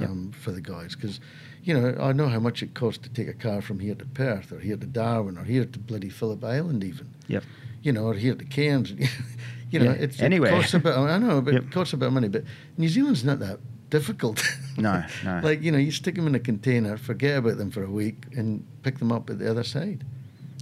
Yep. 0.00 0.10
um, 0.10 0.32
for 0.32 0.52
the 0.52 0.60
guys 0.60 0.94
because, 0.94 1.18
you 1.62 1.74
know, 1.78 1.96
I 2.00 2.12
know 2.12 2.28
how 2.28 2.40
much 2.40 2.62
it 2.62 2.74
costs 2.74 3.02
to 3.04 3.08
take 3.10 3.28
a 3.28 3.34
car 3.34 3.60
from 3.62 3.80
here 3.80 3.94
to 3.94 4.04
Perth 4.06 4.52
or 4.52 4.58
here 4.60 4.76
to 4.76 4.86
Darwin 4.86 5.36
or 5.38 5.44
here 5.44 5.64
to 5.64 5.78
bloody 5.78 6.08
Phillip 6.08 6.42
Island 6.44 6.84
even. 6.84 7.08
Yep. 7.28 7.44
You 7.82 7.92
know, 7.92 8.04
or 8.04 8.14
here 8.14 8.34
to 8.34 8.44
Cairns. 8.44 8.90
you 9.70 9.78
know, 9.78 9.86
Yeah, 9.86 9.92
it's, 9.92 10.20
anywhere. 10.20 10.50
it 10.52 10.54
costs 10.54 10.74
a 10.74 10.78
bit. 10.78 10.94
I 10.96 11.18
know, 11.18 11.40
but 11.40 11.54
Yep. 11.54 11.62
it 11.64 11.70
costs 11.72 11.92
a 11.92 11.96
bit 11.96 12.06
of 12.06 12.12
money. 12.12 12.28
But 12.28 12.44
New 12.76 12.88
Zealand's 12.88 13.24
not 13.24 13.38
that 13.40 13.60
difficult. 13.90 14.42
No, 14.78 15.02
no. 15.24 15.40
like 15.42 15.60
you 15.60 15.72
know, 15.72 15.78
you 15.78 15.90
stick 15.90 16.14
them 16.14 16.28
in 16.28 16.36
a 16.36 16.38
container, 16.38 16.96
forget 16.96 17.38
about 17.38 17.58
them 17.58 17.72
for 17.72 17.82
a 17.82 17.90
week, 17.90 18.26
and 18.36 18.64
pick 18.84 19.00
them 19.00 19.10
up 19.10 19.28
at 19.28 19.40
the 19.40 19.50
other 19.50 19.64
side. 19.64 20.04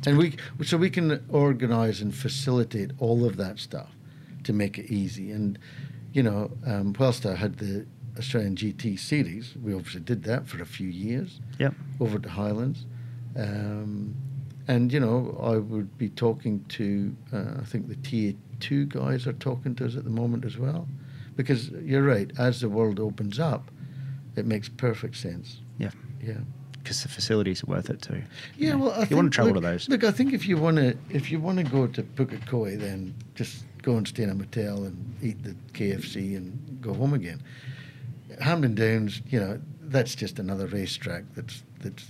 And 0.07 0.17
we 0.17 0.37
so 0.65 0.79
we 0.79 0.89
can 0.89 1.23
organise 1.29 2.01
and 2.01 2.15
facilitate 2.15 2.93
all 2.99 3.27
of 3.27 3.37
that 3.37 3.59
stuff 3.59 3.91
to 4.45 4.55
make 4.55 4.79
it 4.79 4.87
easy. 4.91 5.33
And 5.33 5.59
you 6.15 6.23
know, 6.23 6.51
um, 6.65 6.95
whilst 6.99 7.27
I 7.27 7.35
had 7.35 7.59
the 7.59 7.85
Australian 8.19 8.57
GT 8.57 8.99
series, 8.99 9.55
we 9.63 9.75
obviously 9.75 10.01
did 10.01 10.23
that 10.25 10.47
for 10.47 10.61
a 10.63 10.67
few 10.67 10.89
years 10.89 11.41
Yep. 11.59 11.75
over 12.01 12.19
the 12.19 12.31
Highlands. 12.31 12.87
Um, 13.37 14.15
and, 14.69 14.93
you 14.93 14.99
know, 15.01 15.39
I 15.43 15.57
would 15.59 15.97
be 15.99 16.09
talking 16.09 16.65
to, 16.71 17.15
uh, 17.33 17.61
I 17.61 17.65
think 17.65 17.89
the 17.89 17.95
TA2 17.97 18.89
guys 18.89 19.27
are 19.27 19.33
talking 19.35 19.75
to 19.77 19.87
us 19.87 19.97
at 19.97 20.05
the 20.05 20.11
moment 20.11 20.45
as 20.45 20.57
well. 20.59 20.89
Because 21.37 21.69
you're 21.71 22.03
right, 22.03 22.31
as 22.39 22.61
the 22.61 22.69
world 22.69 22.99
opens 22.99 23.39
up, 23.39 23.71
it 24.37 24.47
makes 24.47 24.69
perfect 24.69 25.17
sense. 25.17 25.61
Yeah. 25.79 25.91
Yeah. 26.23 26.39
Because 26.83 27.03
the 27.03 27.09
facilities 27.09 27.63
are 27.63 27.67
worth 27.67 27.91
it 27.91 28.01
too. 28.01 28.23
Yeah, 28.57 28.75
well, 28.77 28.93
I 28.93 29.01
you 29.01 29.07
think, 29.07 29.17
want 29.17 29.33
to 29.33 29.35
travel 29.37 29.53
look, 29.55 29.63
to 29.65 29.69
those. 29.71 29.89
Look, 29.89 30.05
I 30.05 30.11
think 30.13 30.33
if 30.33 30.47
you 30.49 30.57
want 30.57 30.77
to, 30.77 30.97
if 31.11 31.31
you 31.31 31.41
want 31.41 31.59
to 31.59 31.65
go 31.65 31.87
to 31.89 32.03
Pukekohe, 32.03 32.79
then 32.79 33.13
just 33.35 33.65
go 33.83 33.97
and 33.97 34.07
stay 34.07 34.23
in 34.23 34.31
a 34.31 34.35
motel 34.35 34.85
and 34.85 35.15
eat 35.21 35.43
the 35.43 35.55
KFC 35.75 36.37
and 36.37 36.79
go 36.81 36.95
home 36.95 37.13
again. 37.13 37.43
Hampton 38.41 38.75
Downs, 38.75 39.23
you 39.29 39.41
know, 39.41 39.61
that's 39.81 40.15
just 40.15 40.39
another 40.39 40.67
racetrack. 40.67 41.25
That's 41.35 41.63
that's. 41.81 42.05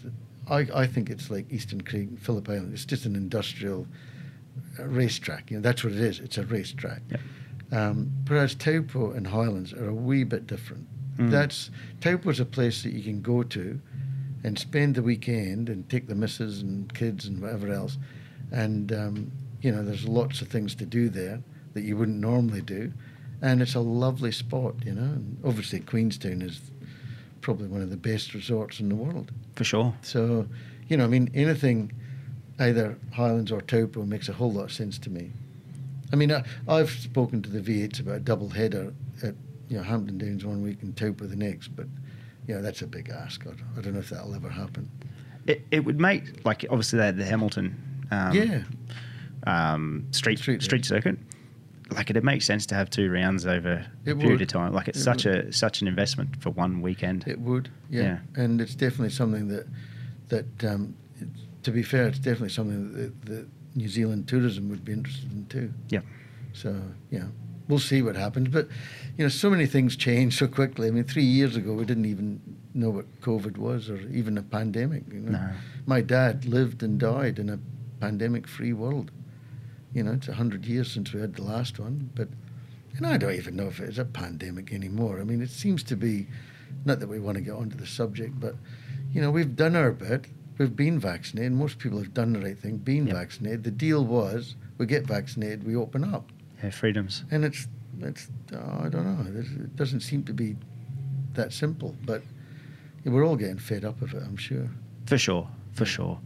I, 0.48 0.66
I 0.74 0.86
think 0.86 1.10
it's 1.10 1.28
like 1.28 1.50
Eastern 1.52 1.80
Creek, 1.80 2.08
Phillip 2.20 2.48
Island. 2.48 2.72
It's 2.72 2.84
just 2.84 3.04
an 3.04 3.16
industrial 3.16 3.86
uh, 4.78 4.84
racetrack. 4.84 5.50
You 5.50 5.56
know, 5.56 5.62
that's 5.62 5.82
what 5.82 5.92
it 5.92 6.00
is. 6.00 6.20
It's 6.20 6.38
a 6.38 6.44
racetrack. 6.44 7.02
Yep. 7.10 7.20
Um, 7.72 8.12
whereas 8.28 8.54
Taupo 8.54 9.10
and 9.10 9.26
Highlands 9.26 9.72
are 9.72 9.88
a 9.88 9.94
wee 9.94 10.22
bit 10.22 10.46
different. 10.46 10.86
Mm. 11.18 11.30
That's 11.30 11.70
Taupo's 12.00 12.38
a 12.38 12.44
place 12.44 12.82
that 12.84 12.92
you 12.92 13.02
can 13.02 13.22
go 13.22 13.42
to 13.42 13.80
and 14.44 14.58
spend 14.58 14.94
the 14.94 15.02
weekend 15.02 15.68
and 15.68 15.88
take 15.88 16.06
the 16.06 16.14
missus 16.14 16.62
and 16.62 16.92
kids 16.94 17.26
and 17.26 17.42
whatever 17.42 17.72
else. 17.72 17.98
And, 18.52 18.92
um, 18.92 19.32
you 19.60 19.72
know, 19.72 19.82
there's 19.82 20.06
lots 20.06 20.40
of 20.40 20.48
things 20.48 20.74
to 20.76 20.86
do 20.86 21.08
there 21.08 21.42
that 21.74 21.82
you 21.82 21.96
wouldn't 21.96 22.20
normally 22.20 22.60
do. 22.60 22.92
And 23.42 23.60
it's 23.60 23.74
a 23.74 23.80
lovely 23.80 24.32
spot, 24.32 24.74
you 24.84 24.92
know. 24.92 25.02
And 25.02 25.38
obviously, 25.44 25.80
Queenstown 25.80 26.42
is 26.42 26.60
probably 27.40 27.68
one 27.68 27.82
of 27.82 27.90
the 27.90 27.96
best 27.96 28.34
resorts 28.34 28.80
in 28.80 28.88
the 28.88 28.94
world. 28.94 29.30
For 29.54 29.64
sure. 29.64 29.94
So, 30.02 30.46
you 30.88 30.96
know, 30.96 31.04
I 31.04 31.08
mean, 31.08 31.30
anything, 31.34 31.92
either 32.58 32.98
Highlands 33.12 33.52
or 33.52 33.60
Taupo 33.60 34.04
makes 34.04 34.28
a 34.28 34.32
whole 34.32 34.52
lot 34.52 34.64
of 34.64 34.72
sense 34.72 34.98
to 35.00 35.10
me. 35.10 35.30
I 36.12 36.16
mean, 36.16 36.32
I, 36.32 36.44
I've 36.68 36.90
spoken 36.90 37.42
to 37.42 37.50
the 37.50 37.60
V8s 37.60 38.00
about 38.00 38.16
a 38.16 38.20
double 38.20 38.48
header 38.48 38.92
at 39.22 39.34
you 39.68 39.76
know 39.76 39.82
Hampton 39.82 40.18
Downs 40.18 40.44
one 40.44 40.62
week 40.62 40.82
and 40.82 40.96
Taupo 40.96 41.26
the 41.26 41.36
next, 41.36 41.68
but 41.68 41.86
you 42.46 42.54
know 42.54 42.62
that's 42.62 42.82
a 42.82 42.86
big 42.86 43.10
ask. 43.10 43.46
I, 43.46 43.50
I 43.76 43.80
don't 43.80 43.94
know 43.94 44.00
if 44.00 44.10
that'll 44.10 44.34
ever 44.34 44.48
happen. 44.48 44.90
It, 45.46 45.64
it 45.70 45.84
would 45.84 46.00
make 46.00 46.44
like 46.44 46.64
obviously 46.70 46.98
they 46.98 47.06
had 47.06 47.16
the 47.16 47.24
Hamilton. 47.24 48.06
Um, 48.10 48.32
yeah, 48.32 48.62
um, 49.46 50.06
street 50.12 50.38
Street 50.38 50.62
street, 50.62 50.84
circuit. 50.84 51.18
Like 51.90 52.10
it, 52.10 52.16
it 52.16 52.24
makes 52.24 52.44
sense 52.44 52.66
to 52.66 52.74
have 52.74 52.90
two 52.90 53.10
rounds 53.10 53.46
over 53.46 53.86
It 54.04 54.12
a 54.12 54.16
period 54.16 54.32
would. 54.40 54.42
of 54.42 54.48
time. 54.48 54.72
Like 54.72 54.88
it's 54.88 54.98
It 54.98 55.02
such 55.04 55.24
a 55.26 55.52
such 55.52 55.82
an 55.82 55.88
investment 55.88 56.42
for 56.42 56.50
one 56.50 56.80
weekend. 56.82 57.24
it 57.26 57.40
would. 57.40 57.70
Yeah. 57.90 58.18
and 58.34 58.60
it's 58.60 58.74
definitely 58.74 59.10
something 59.10 59.48
that 59.48 59.66
that 60.28 60.64
um, 60.64 60.96
to 61.62 61.70
be 61.70 61.82
fair, 61.82 62.06
it's 62.08 62.18
definitely 62.18 62.48
something 62.50 62.92
that, 62.92 63.26
that 63.26 63.46
New 63.76 63.88
Zealand 63.88 64.26
tourism 64.28 64.68
would 64.68 64.84
be 64.84 64.92
interested 64.92 65.30
in 65.32 65.46
too. 65.46 65.72
Yeah. 65.88 66.00
So 66.52 66.80
yeah, 67.10 67.26
we'll 67.68 67.78
see 67.78 68.02
what 68.02 68.16
happens. 68.16 68.48
But 68.48 68.68
you 69.16 69.24
know, 69.24 69.28
so 69.28 69.48
many 69.50 69.66
things 69.66 69.94
change 69.96 70.36
so 70.38 70.48
quickly. 70.48 70.88
I 70.88 70.90
mean, 70.90 71.04
three 71.04 71.24
years 71.24 71.54
ago 71.56 71.72
we 71.74 71.84
didn't 71.84 72.06
even 72.06 72.40
know 72.74 72.90
what 72.90 73.20
COVID 73.20 73.58
was 73.58 73.88
or 73.88 73.98
even 74.10 74.36
a 74.38 74.42
pandemic. 74.42 75.04
You 75.12 75.20
know? 75.20 75.32
No. 75.38 75.50
My 75.86 76.00
dad 76.00 76.44
lived 76.46 76.82
and 76.82 76.98
died 76.98 77.38
in 77.38 77.48
a 77.48 77.58
pandemic-free 78.00 78.72
world. 78.72 79.10
You 79.96 80.02
know, 80.02 80.12
it's 80.12 80.28
a 80.28 80.34
hundred 80.34 80.66
years 80.66 80.92
since 80.92 81.14
we 81.14 81.22
had 81.22 81.34
the 81.36 81.42
last 81.42 81.78
one, 81.78 82.10
but 82.14 82.28
and 82.98 83.06
I 83.06 83.16
don't 83.16 83.32
even 83.32 83.56
know 83.56 83.68
if 83.68 83.80
it's 83.80 83.96
a 83.96 84.04
pandemic 84.04 84.70
anymore. 84.70 85.20
I 85.20 85.24
mean, 85.24 85.40
it 85.40 85.48
seems 85.48 85.82
to 85.84 85.96
be 85.96 86.26
not 86.84 87.00
that 87.00 87.08
we 87.08 87.18
want 87.18 87.36
to 87.38 87.40
get 87.42 87.54
onto 87.54 87.78
the 87.78 87.86
subject, 87.86 88.38
but 88.38 88.56
you 89.14 89.22
know, 89.22 89.30
we've 89.30 89.56
done 89.56 89.74
our 89.74 89.92
bit. 89.92 90.26
We've 90.58 90.76
been 90.76 90.98
vaccinated. 90.98 91.52
Most 91.52 91.78
people 91.78 91.98
have 91.98 92.12
done 92.12 92.34
the 92.34 92.40
right 92.40 92.58
thing, 92.58 92.76
been 92.76 93.06
Yep. 93.06 93.16
vaccinated. 93.16 93.64
The 93.64 93.70
deal 93.70 94.04
was 94.04 94.56
we 94.76 94.84
get 94.84 95.06
vaccinated, 95.06 95.64
we 95.64 95.74
open 95.76 96.04
up 96.04 96.30
Yeah, 96.62 96.68
freedoms. 96.70 97.24
and 97.30 97.42
it's 97.42 97.66
it's 98.00 98.28
oh, 98.52 98.80
I 98.84 98.88
don't 98.90 99.06
know. 99.06 99.40
It 99.40 99.76
doesn't 99.76 100.00
seem 100.00 100.24
to 100.24 100.34
be 100.34 100.56
that 101.32 101.54
simple, 101.54 101.96
but 102.04 102.20
we're 103.06 103.24
all 103.26 103.36
getting 103.36 103.56
fed 103.58 103.86
up 103.86 104.02
of 104.02 104.12
it. 104.12 104.22
I'm 104.22 104.36
sure. 104.36 104.68
For 105.06 105.16
sure, 105.16 105.48
for 105.72 105.86
sure. 105.86 106.20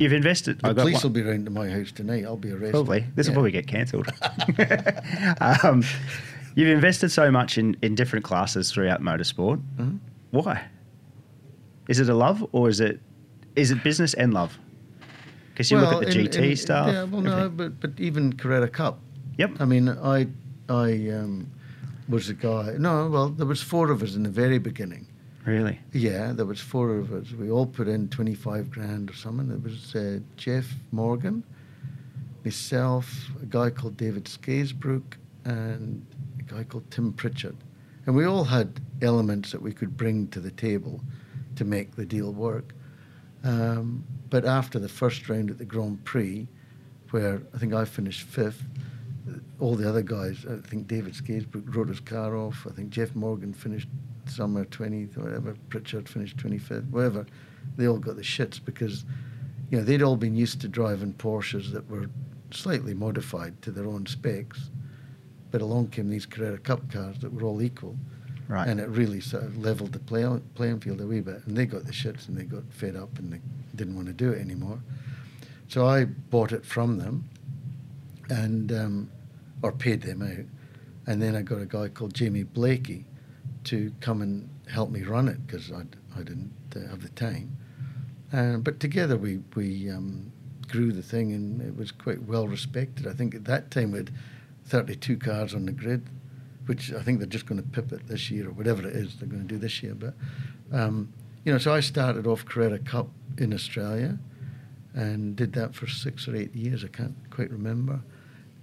You've 0.00 0.14
invested. 0.14 0.58
The 0.60 0.68
I 0.68 0.72
got 0.72 0.80
police 0.82 0.94
one- 0.94 1.02
will 1.02 1.10
be 1.10 1.22
round 1.22 1.44
to 1.44 1.50
my 1.50 1.68
house 1.68 1.92
tonight. 1.92 2.24
I'll 2.24 2.36
be 2.36 2.50
arrested. 2.50 2.70
Probably. 2.72 3.04
This 3.16 3.26
will 3.28 3.34
probably 3.34 3.50
get 3.50 3.66
cancelled. 3.66 4.08
um, 5.62 5.84
you've 6.54 6.70
invested 6.70 7.10
so 7.10 7.30
much 7.30 7.58
in, 7.58 7.76
in 7.82 7.94
different 7.94 8.24
classes 8.24 8.72
throughout 8.72 9.02
motorsport. 9.02 9.60
Mhm. 9.78 9.98
Why? 10.30 10.64
Is 11.88 12.00
it 12.00 12.08
a 12.08 12.14
love 12.14 12.46
or 12.52 12.70
is 12.70 12.80
it 12.80 12.98
is 13.56 13.70
it 13.70 13.84
business 13.84 14.14
and 14.14 14.32
love? 14.32 14.58
Because 15.52 15.70
you 15.70 15.78
look 15.78 15.92
at 16.02 16.08
the 16.08 16.18
in- 16.18 16.26
GT 16.28 16.50
in- 16.52 16.56
stuff. 16.56 16.86
Yeah, 16.90 17.04
well, 17.04 17.20
no, 17.20 17.50
but 17.50 17.78
but 17.78 17.90
even 17.98 18.32
Carrera 18.32 18.68
Cup. 18.68 19.00
Yep. 19.36 19.56
I 19.60 19.66
mean, 19.66 19.90
I 19.90 20.28
I 20.70 21.10
um, 21.10 21.46
was 22.08 22.28
the 22.28 22.34
guy. 22.34 22.74
No, 22.78 23.10
well, 23.10 23.28
there 23.28 23.44
was 23.46 23.60
four 23.60 23.90
of 23.90 24.02
us 24.02 24.14
in 24.14 24.22
the 24.22 24.30
very 24.30 24.58
beginning. 24.58 25.08
Really? 25.46 25.80
Yeah, 25.92 26.32
there 26.32 26.44
was 26.44 26.60
four 26.60 26.96
of 26.96 27.12
us. 27.12 27.32
We 27.32 27.50
all 27.50 27.66
put 27.66 27.88
in 27.88 28.08
twenty 28.08 28.34
five 28.34 28.70
grand 28.70 29.10
or 29.10 29.14
something. 29.14 29.48
There 29.48 29.58
was 29.58 29.94
uh, 29.94 30.20
Jeff 30.36 30.66
Morgan, 30.92 31.42
myself, 32.44 33.30
a 33.42 33.46
guy 33.46 33.70
called 33.70 33.96
David 33.96 34.24
Skaysbrook, 34.24 35.14
and 35.44 36.04
a 36.38 36.42
guy 36.42 36.64
called 36.64 36.90
Tim 36.90 37.12
Pritchard, 37.14 37.56
and 38.06 38.14
we 38.14 38.26
all 38.26 38.44
had 38.44 38.80
elements 39.00 39.50
that 39.52 39.62
we 39.62 39.72
could 39.72 39.96
bring 39.96 40.28
to 40.28 40.40
the 40.40 40.50
table 40.50 41.00
to 41.56 41.64
make 41.64 41.96
the 41.96 42.04
deal 42.04 42.32
work. 42.32 42.74
Um, 43.42 44.04
but 44.28 44.44
after 44.44 44.78
the 44.78 44.88
first 44.90 45.28
round 45.28 45.50
at 45.50 45.56
the 45.56 45.64
Grand 45.64 46.04
Prix, 46.04 46.46
where 47.10 47.40
I 47.54 47.58
think 47.58 47.72
I 47.72 47.86
finished 47.86 48.22
fifth, 48.22 48.62
all 49.58 49.74
the 49.74 49.88
other 49.88 50.02
guys, 50.02 50.44
I 50.48 50.56
think 50.68 50.86
David 50.86 51.14
Skaysbrook 51.14 51.74
rode 51.74 51.88
his 51.88 52.00
car 52.00 52.36
off. 52.36 52.66
I 52.68 52.72
think 52.72 52.90
Jeff 52.90 53.14
Morgan 53.14 53.54
finished 53.54 53.88
somewhere 54.30 54.64
20th 54.64 55.18
or 55.18 55.22
whatever. 55.22 55.56
Pritchard 55.68 56.08
finished 56.08 56.36
25th, 56.36 56.88
whatever. 56.90 57.26
They 57.76 57.86
all 57.86 57.98
got 57.98 58.16
the 58.16 58.22
shits 58.22 58.60
because, 58.64 59.04
you 59.70 59.78
know, 59.78 59.84
they'd 59.84 60.02
all 60.02 60.16
been 60.16 60.34
used 60.34 60.60
to 60.62 60.68
driving 60.68 61.12
Porsches 61.14 61.72
that 61.72 61.88
were 61.90 62.08
slightly 62.50 62.94
modified 62.94 63.60
to 63.62 63.70
their 63.70 63.86
own 63.86 64.06
specs. 64.06 64.70
But 65.50 65.62
along 65.62 65.88
came 65.88 66.08
these 66.08 66.26
Carrera 66.26 66.58
Cup 66.58 66.90
cars 66.90 67.18
that 67.20 67.32
were 67.32 67.42
all 67.42 67.60
equal. 67.60 67.96
Right. 68.48 68.66
And 68.66 68.80
it 68.80 68.88
really 68.88 69.20
sort 69.20 69.44
of 69.44 69.58
leveled 69.58 69.92
the 69.92 69.98
play, 70.00 70.26
playing 70.54 70.80
field 70.80 71.00
a 71.00 71.06
wee 71.06 71.20
bit. 71.20 71.46
And 71.46 71.56
they 71.56 71.66
got 71.66 71.84
the 71.84 71.92
shits 71.92 72.28
and 72.28 72.36
they 72.36 72.44
got 72.44 72.64
fed 72.70 72.96
up 72.96 73.18
and 73.18 73.32
they 73.32 73.40
didn't 73.76 73.94
want 73.94 74.08
to 74.08 74.12
do 74.12 74.32
it 74.32 74.40
anymore. 74.40 74.80
So 75.68 75.86
I 75.86 76.04
bought 76.04 76.52
it 76.52 76.64
from 76.64 76.98
them 76.98 77.28
and 78.28 78.72
um, 78.72 79.10
or 79.62 79.72
paid 79.72 80.02
them 80.02 80.22
out. 80.22 80.46
And 81.06 81.22
then 81.22 81.36
I 81.36 81.42
got 81.42 81.60
a 81.60 81.66
guy 81.66 81.88
called 81.88 82.14
Jamie 82.14 82.42
Blakey 82.42 83.04
to 83.70 83.92
come 84.00 84.20
and 84.20 84.48
help 84.68 84.90
me 84.90 85.02
run 85.02 85.28
it 85.28 85.46
because 85.46 85.70
I, 85.70 85.82
I 86.16 86.24
didn't 86.24 86.52
uh, 86.74 86.88
have 86.88 87.02
the 87.02 87.08
time. 87.10 87.56
Uh, 88.32 88.56
but 88.56 88.80
together 88.80 89.16
we, 89.16 89.38
we 89.54 89.88
um, 89.88 90.32
grew 90.68 90.92
the 90.92 91.02
thing 91.02 91.32
and 91.32 91.62
it 91.62 91.76
was 91.76 91.92
quite 91.92 92.20
well 92.22 92.48
respected. 92.48 93.06
I 93.06 93.12
think 93.12 93.32
at 93.32 93.44
that 93.44 93.70
time 93.70 93.92
we 93.92 93.98
had 93.98 94.10
32 94.66 95.18
cars 95.18 95.54
on 95.54 95.66
the 95.66 95.72
grid, 95.72 96.04
which 96.66 96.92
I 96.92 97.00
think 97.00 97.20
they're 97.20 97.28
just 97.28 97.46
going 97.46 97.62
to 97.62 97.68
pip 97.68 97.92
it 97.92 98.08
this 98.08 98.28
year 98.28 98.48
or 98.48 98.52
whatever 98.52 98.86
it 98.88 98.96
is 98.96 99.16
they're 99.16 99.28
going 99.28 99.42
to 99.42 99.48
do 99.48 99.58
this 99.58 99.84
year. 99.84 99.94
But, 99.94 100.14
um, 100.72 101.12
you 101.44 101.52
know, 101.52 101.58
so 101.58 101.72
I 101.72 101.78
started 101.78 102.26
off 102.26 102.44
Carrera 102.44 102.80
Cup 102.80 103.08
in 103.38 103.54
Australia 103.54 104.18
and 104.94 105.36
did 105.36 105.52
that 105.52 105.76
for 105.76 105.86
six 105.86 106.26
or 106.26 106.34
eight 106.34 106.54
years. 106.56 106.84
I 106.84 106.88
can't 106.88 107.14
quite 107.30 107.52
remember. 107.52 108.00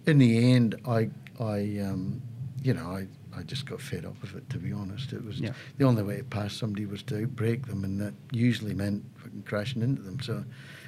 In 0.05 0.17
the 0.17 0.53
end, 0.53 0.75
I, 0.85 1.09
I, 1.39 1.79
um, 1.79 2.21
you 2.61 2.73
know, 2.73 2.88
I, 2.91 3.07
I 3.38 3.43
just 3.43 3.65
got 3.65 3.81
fed 3.81 4.05
up 4.05 4.19
with 4.22 4.35
it. 4.35 4.49
To 4.49 4.57
be 4.57 4.72
honest, 4.73 5.14
it 5.14 5.23
was 5.23 5.39
Yeah. 5.39 5.53
the 5.77 5.85
only 5.85 6.03
way 6.03 6.18
to 6.18 6.23
pass 6.23 6.53
somebody 6.53 6.85
was 6.85 7.03
to 7.03 7.27
outbrake 7.27 7.68
them, 7.68 7.84
and 7.84 7.99
that 8.01 8.14
usually 8.31 8.73
meant 8.73 9.05
fucking 9.18 9.43
crashing 9.43 9.81
into 9.81 10.01
them. 10.01 10.19
So 10.22 10.43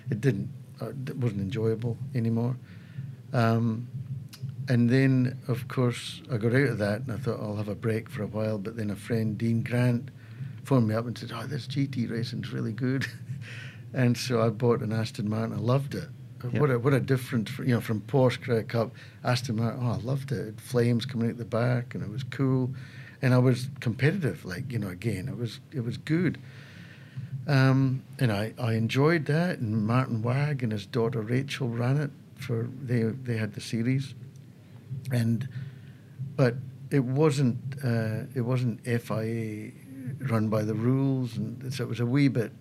it 0.10 0.20
didn't, 0.22 0.50
uh, 0.82 0.90
it 1.08 1.18
wasn't 1.18 1.42
enjoyable 1.42 1.98
anymore. 2.16 2.58
Um, 3.34 3.88
and 4.68 4.90
then, 4.90 5.38
of 5.48 5.68
course, 5.68 6.22
I 6.32 6.38
got 6.38 6.54
out 6.54 6.68
of 6.70 6.78
that, 6.80 7.02
and 7.02 7.12
I 7.12 7.18
thought 7.18 7.40
I'll 7.40 7.56
have 7.58 7.70
a 7.70 7.76
break 7.76 8.10
for 8.10 8.24
a 8.24 8.28
while. 8.28 8.58
But 8.58 8.76
then 8.76 8.90
a 8.90 8.96
friend, 8.96 9.38
Dean 9.38 9.62
Grant, 9.64 10.10
phoned 10.64 10.88
me 10.88 10.96
up 10.96 11.08
and 11.08 11.18
said, 11.18 11.32
"Oh, 11.34 11.48
this 11.48 11.68
GT 11.68 12.06
racing's 12.10 12.52
really 12.52 12.74
good." 12.74 13.06
And 13.92 14.16
so 14.16 14.40
I 14.46 14.50
bought 14.50 14.82
an 14.84 14.92
Aston 14.94 15.28
Martin. 15.28 15.56
I 15.56 15.60
loved 15.60 15.96
it. 15.96 16.10
Yep. 16.44 16.62
What 16.62 16.72
a 16.72 16.80
what 16.80 16.94
a 16.94 17.00
difference, 17.00 17.52
you 17.60 17.68
know, 17.68 17.82
from 17.82 18.02
Porsche 18.02 18.42
Carrera 18.42 18.64
Cup, 18.64 18.92
Aston 19.24 19.58
Martin. 19.58 19.82
Oh, 19.84 19.92
I 19.92 19.98
loved 19.98 20.32
it. 20.32 20.60
Flames 20.62 21.06
coming 21.06 21.30
out 21.30 21.38
the 21.38 21.46
back, 21.46 21.94
and 21.96 22.04
it 22.04 22.10
was 22.10 22.24
cool. 22.24 22.74
And 23.22 23.34
I 23.34 23.38
was 23.40 23.70
competitive, 23.82 24.46
like 24.46 24.72
you 24.72 24.80
know. 24.80 24.88
Again, 24.88 25.28
it 25.28 25.38
was 25.38 25.60
it 25.72 25.82
was 25.82 25.98
good. 25.98 26.40
Um, 27.48 28.04
and 28.20 28.32
I, 28.32 28.54
I 28.60 28.74
enjoyed 28.74 29.26
that. 29.26 29.60
And 29.60 29.86
Martin 29.86 30.22
Wagg 30.22 30.62
and 30.62 30.72
his 30.72 30.86
daughter 30.86 31.22
Rachel 31.22 31.68
ran 31.68 31.98
it 31.98 32.12
for 32.36 32.70
they 32.82 33.04
they 33.04 33.38
had 33.38 33.54
the 33.54 33.62
series, 33.62 34.16
and 35.12 35.48
but 36.36 36.56
it 36.92 37.04
wasn't 37.04 37.58
uh, 37.84 38.24
it 38.34 38.42
wasn't 38.42 38.84
FIA 38.86 39.72
run 40.30 40.48
by 40.50 40.64
the 40.64 40.74
rules, 40.74 41.38
and 41.38 41.74
so 41.74 41.84
it 41.84 41.90
was 41.90 42.00
a 42.00 42.06
wee 42.06 42.28
bit. 42.28 42.52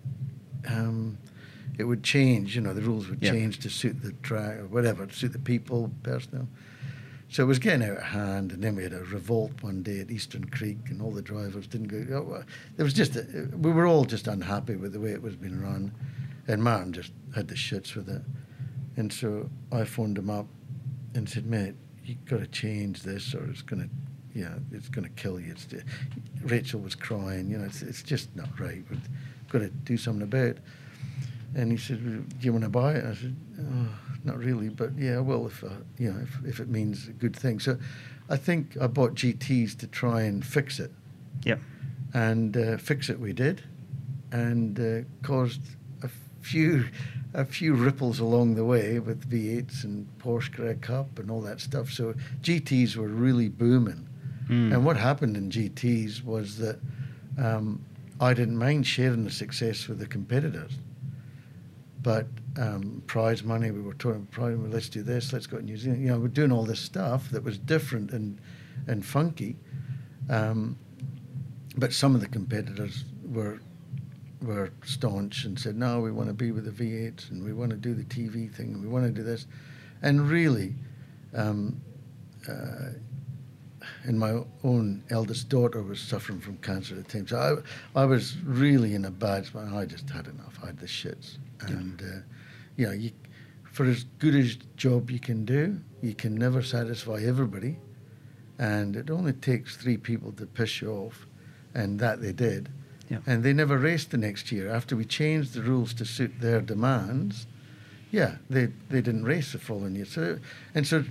Um, 0.67 1.17
it 1.79 1.85
would 1.85 2.03
change, 2.03 2.55
you 2.55 2.61
know, 2.61 2.73
the 2.73 2.81
rules 2.81 3.07
would 3.07 3.21
change 3.21 3.59
to 3.59 3.69
suit 3.69 4.01
the 4.03 4.11
track 4.21 4.57
or 4.57 4.67
whatever, 4.67 5.05
to 5.05 5.15
suit 5.15 5.31
the 5.31 5.39
people, 5.39 5.89
personnel. 6.03 6.45
So 7.29 7.43
it 7.43 7.45
was 7.45 7.57
getting 7.57 7.87
out 7.87 7.97
of 7.97 8.03
hand, 8.03 8.51
and 8.51 8.61
then 8.61 8.75
we 8.75 8.83
had 8.83 8.91
a 8.91 9.03
revolt 9.05 9.51
one 9.61 9.81
day 9.81 10.01
at 10.01 10.11
Eastern 10.11 10.43
Creek, 10.49 10.77
and 10.89 11.01
all 11.01 11.11
the 11.11 11.21
drivers 11.21 11.67
didn't 11.67 11.87
go. 11.87 12.17
Oh, 12.17 12.43
there 12.75 12.83
was 12.83 12.93
just, 12.93 13.15
a, 13.15 13.49
we 13.55 13.71
were 13.71 13.85
all 13.85 14.03
just 14.03 14.27
unhappy 14.27 14.75
with 14.75 14.91
the 14.91 14.99
way 14.99 15.11
it 15.11 15.21
was 15.21 15.37
being 15.37 15.61
run, 15.61 15.93
and 16.49 16.61
Martin 16.61 16.91
just 16.91 17.13
had 17.33 17.47
the 17.47 17.55
shits 17.55 17.95
with 17.95 18.09
it. 18.09 18.23
And 18.97 19.13
so 19.13 19.49
I 19.71 19.85
phoned 19.85 20.17
him 20.17 20.29
up 20.29 20.47
and 21.15 21.29
said, 21.29 21.45
mate, 21.45 21.75
you 22.03 22.15
have 22.15 22.25
got 22.25 22.39
to 22.39 22.47
change 22.47 23.03
this, 23.03 23.33
or 23.33 23.45
it's 23.49 23.61
going 23.61 23.83
to, 23.83 23.89
yeah, 24.37 24.55
it's 24.73 24.89
going 24.89 25.05
to 25.05 25.13
kill 25.21 25.39
you. 25.39 25.51
It's, 25.51 25.67
Rachel 26.43 26.81
was 26.81 26.95
crying, 26.95 27.49
you 27.49 27.57
know, 27.57 27.65
it's, 27.65 27.83
it's 27.83 28.03
just 28.03 28.35
not 28.35 28.49
right. 28.59 28.83
We've 28.89 29.09
got 29.49 29.59
to 29.59 29.69
do 29.69 29.95
something 29.95 30.23
about 30.23 30.47
it. 30.47 30.57
And 31.55 31.71
he 31.71 31.77
said, 31.77 32.03
"Do 32.03 32.45
you 32.45 32.51
want 32.51 32.63
to 32.63 32.69
buy 32.69 32.93
it?" 32.93 33.05
I 33.05 33.13
said, 33.15 33.35
oh, 33.59 33.89
"Not 34.23 34.37
really, 34.37 34.69
but 34.69 34.95
yeah, 34.97 35.19
well, 35.19 35.47
if 35.47 35.63
uh, 35.63 35.69
you 35.97 36.11
know, 36.11 36.19
if, 36.21 36.45
if 36.45 36.59
it 36.59 36.69
means 36.69 37.07
a 37.07 37.11
good 37.11 37.35
thing." 37.35 37.59
So, 37.59 37.77
I 38.29 38.37
think 38.37 38.77
I 38.79 38.87
bought 38.87 39.15
GTS 39.15 39.77
to 39.79 39.87
try 39.87 40.21
and 40.21 40.45
fix 40.45 40.79
it, 40.79 40.91
Yep. 41.43 41.59
and 42.13 42.55
uh, 42.55 42.77
fix 42.77 43.09
it 43.09 43.19
we 43.19 43.33
did, 43.33 43.63
and 44.31 44.79
uh, 44.79 45.07
caused 45.23 45.61
a 46.03 46.09
few 46.41 46.85
a 47.33 47.45
few 47.45 47.73
ripples 47.75 48.19
along 48.19 48.55
the 48.55 48.65
way 48.65 48.99
with 48.99 49.29
V8s 49.29 49.83
and 49.83 50.07
Porsche 50.19 50.51
Grey 50.51 50.75
Cup 50.75 51.19
and 51.19 51.29
all 51.31 51.41
that 51.41 51.61
stuff. 51.61 51.91
So 51.91 52.13
GTS 52.41 52.95
were 52.95 53.07
really 53.07 53.49
booming. 53.49 54.07
Mm. 54.47 54.73
And 54.73 54.85
what 54.85 54.97
happened 54.97 55.37
in 55.37 55.49
GTs 55.51 56.23
was 56.23 56.57
that 56.57 56.79
um, 57.37 57.83
I 58.19 58.33
didn't 58.33 58.57
mind 58.57 58.87
sharing 58.87 59.23
the 59.25 59.29
success 59.31 59.87
with 59.87 59.99
the 59.99 60.07
competitors. 60.07 60.71
But 62.01 62.27
um, 62.57 63.03
prize 63.07 63.43
money, 63.43 63.71
we 63.71 63.81
were 63.81 63.93
talking 63.93 64.25
prize 64.27 64.57
money, 64.57 64.73
let's 64.73 64.89
do 64.89 65.03
this, 65.03 65.33
let's 65.33 65.47
go 65.47 65.57
to 65.57 65.63
New 65.63 65.77
Zealand. 65.77 66.01
You 66.01 66.09
know, 66.09 66.19
we're 66.19 66.27
doing 66.29 66.51
all 66.51 66.63
this 66.63 66.79
stuff 66.79 67.29
that 67.31 67.43
was 67.43 67.57
different 67.57 68.11
and, 68.11 68.39
and 68.87 69.05
funky. 69.05 69.57
Um, 70.29 70.77
but 71.77 71.93
some 71.93 72.15
of 72.15 72.21
the 72.21 72.27
competitors 72.27 73.03
were 73.23 73.59
were 74.41 74.71
staunch 74.85 75.43
and 75.43 75.59
said, 75.59 75.75
no, 75.75 75.99
we 75.99 76.11
want 76.11 76.29
to 76.29 76.33
be 76.33 76.51
with 76.51 76.63
the 76.63 76.71
V8s 76.71 77.29
and 77.31 77.43
we 77.43 77.51
want 77.51 77.71
to 77.71 77.77
do 77.77 77.93
the 77.93 78.05
TV 78.05 78.49
thing 78.49 78.73
and 78.73 78.81
we 78.81 78.87
want 78.87 79.05
to 79.05 79.11
do 79.11 79.21
this. 79.21 79.47
And 80.01 80.29
really, 80.29 80.75
um, 81.35 81.81
uh, 82.47 82.93
and 84.03 84.17
my 84.17 84.41
own 84.63 85.03
eldest 85.09 85.49
daughter 85.49 85.81
was 85.81 85.99
suffering 85.99 86.39
from 86.39 86.57
cancer 86.57 86.95
at 86.95 87.05
the 87.05 87.11
time. 87.11 87.27
So 87.27 87.63
I, 87.95 88.01
I 88.01 88.05
was 88.05 88.37
really 88.43 88.95
in 88.95 89.05
a 89.05 89.11
bad 89.11 89.45
spot. 89.45 89.73
I 89.73 89.85
just 89.85 90.09
had 90.09 90.27
enough. 90.27 90.57
I 90.63 90.67
had 90.67 90.79
the 90.79 90.85
shits. 90.85 91.37
And, 91.61 92.01
uh, 92.01 92.19
you 92.77 92.87
know, 92.87 92.93
you, 92.93 93.11
for 93.71 93.85
as 93.85 94.05
good 94.19 94.35
a 94.35 94.43
job 94.77 95.09
you 95.11 95.19
can 95.19 95.45
do, 95.45 95.79
you 96.01 96.13
can 96.13 96.35
never 96.35 96.61
satisfy 96.61 97.21
everybody. 97.23 97.77
And 98.57 98.95
it 98.95 99.09
only 99.09 99.33
takes 99.33 99.77
three 99.77 99.97
people 99.97 100.31
to 100.33 100.45
piss 100.45 100.81
you 100.81 100.91
off. 100.91 101.25
And 101.73 101.99
that 101.99 102.21
they 102.21 102.31
did. 102.31 102.69
Yeah. 103.09 103.19
And 103.25 103.43
they 103.43 103.53
never 103.53 103.77
raced 103.77 104.11
the 104.11 104.17
next 104.17 104.51
year. 104.51 104.69
After 104.69 104.95
we 104.95 105.05
changed 105.05 105.53
the 105.53 105.61
rules 105.61 105.93
to 105.95 106.05
suit 106.05 106.31
their 106.39 106.61
demands, 106.61 107.47
yeah, 108.11 108.37
they, 108.49 108.67
they 108.89 109.01
didn't 109.01 109.23
race 109.23 109.51
the 109.51 109.59
following 109.59 109.95
year. 109.95 110.05
So, 110.05 110.39
and 110.75 110.85
so 110.85 111.03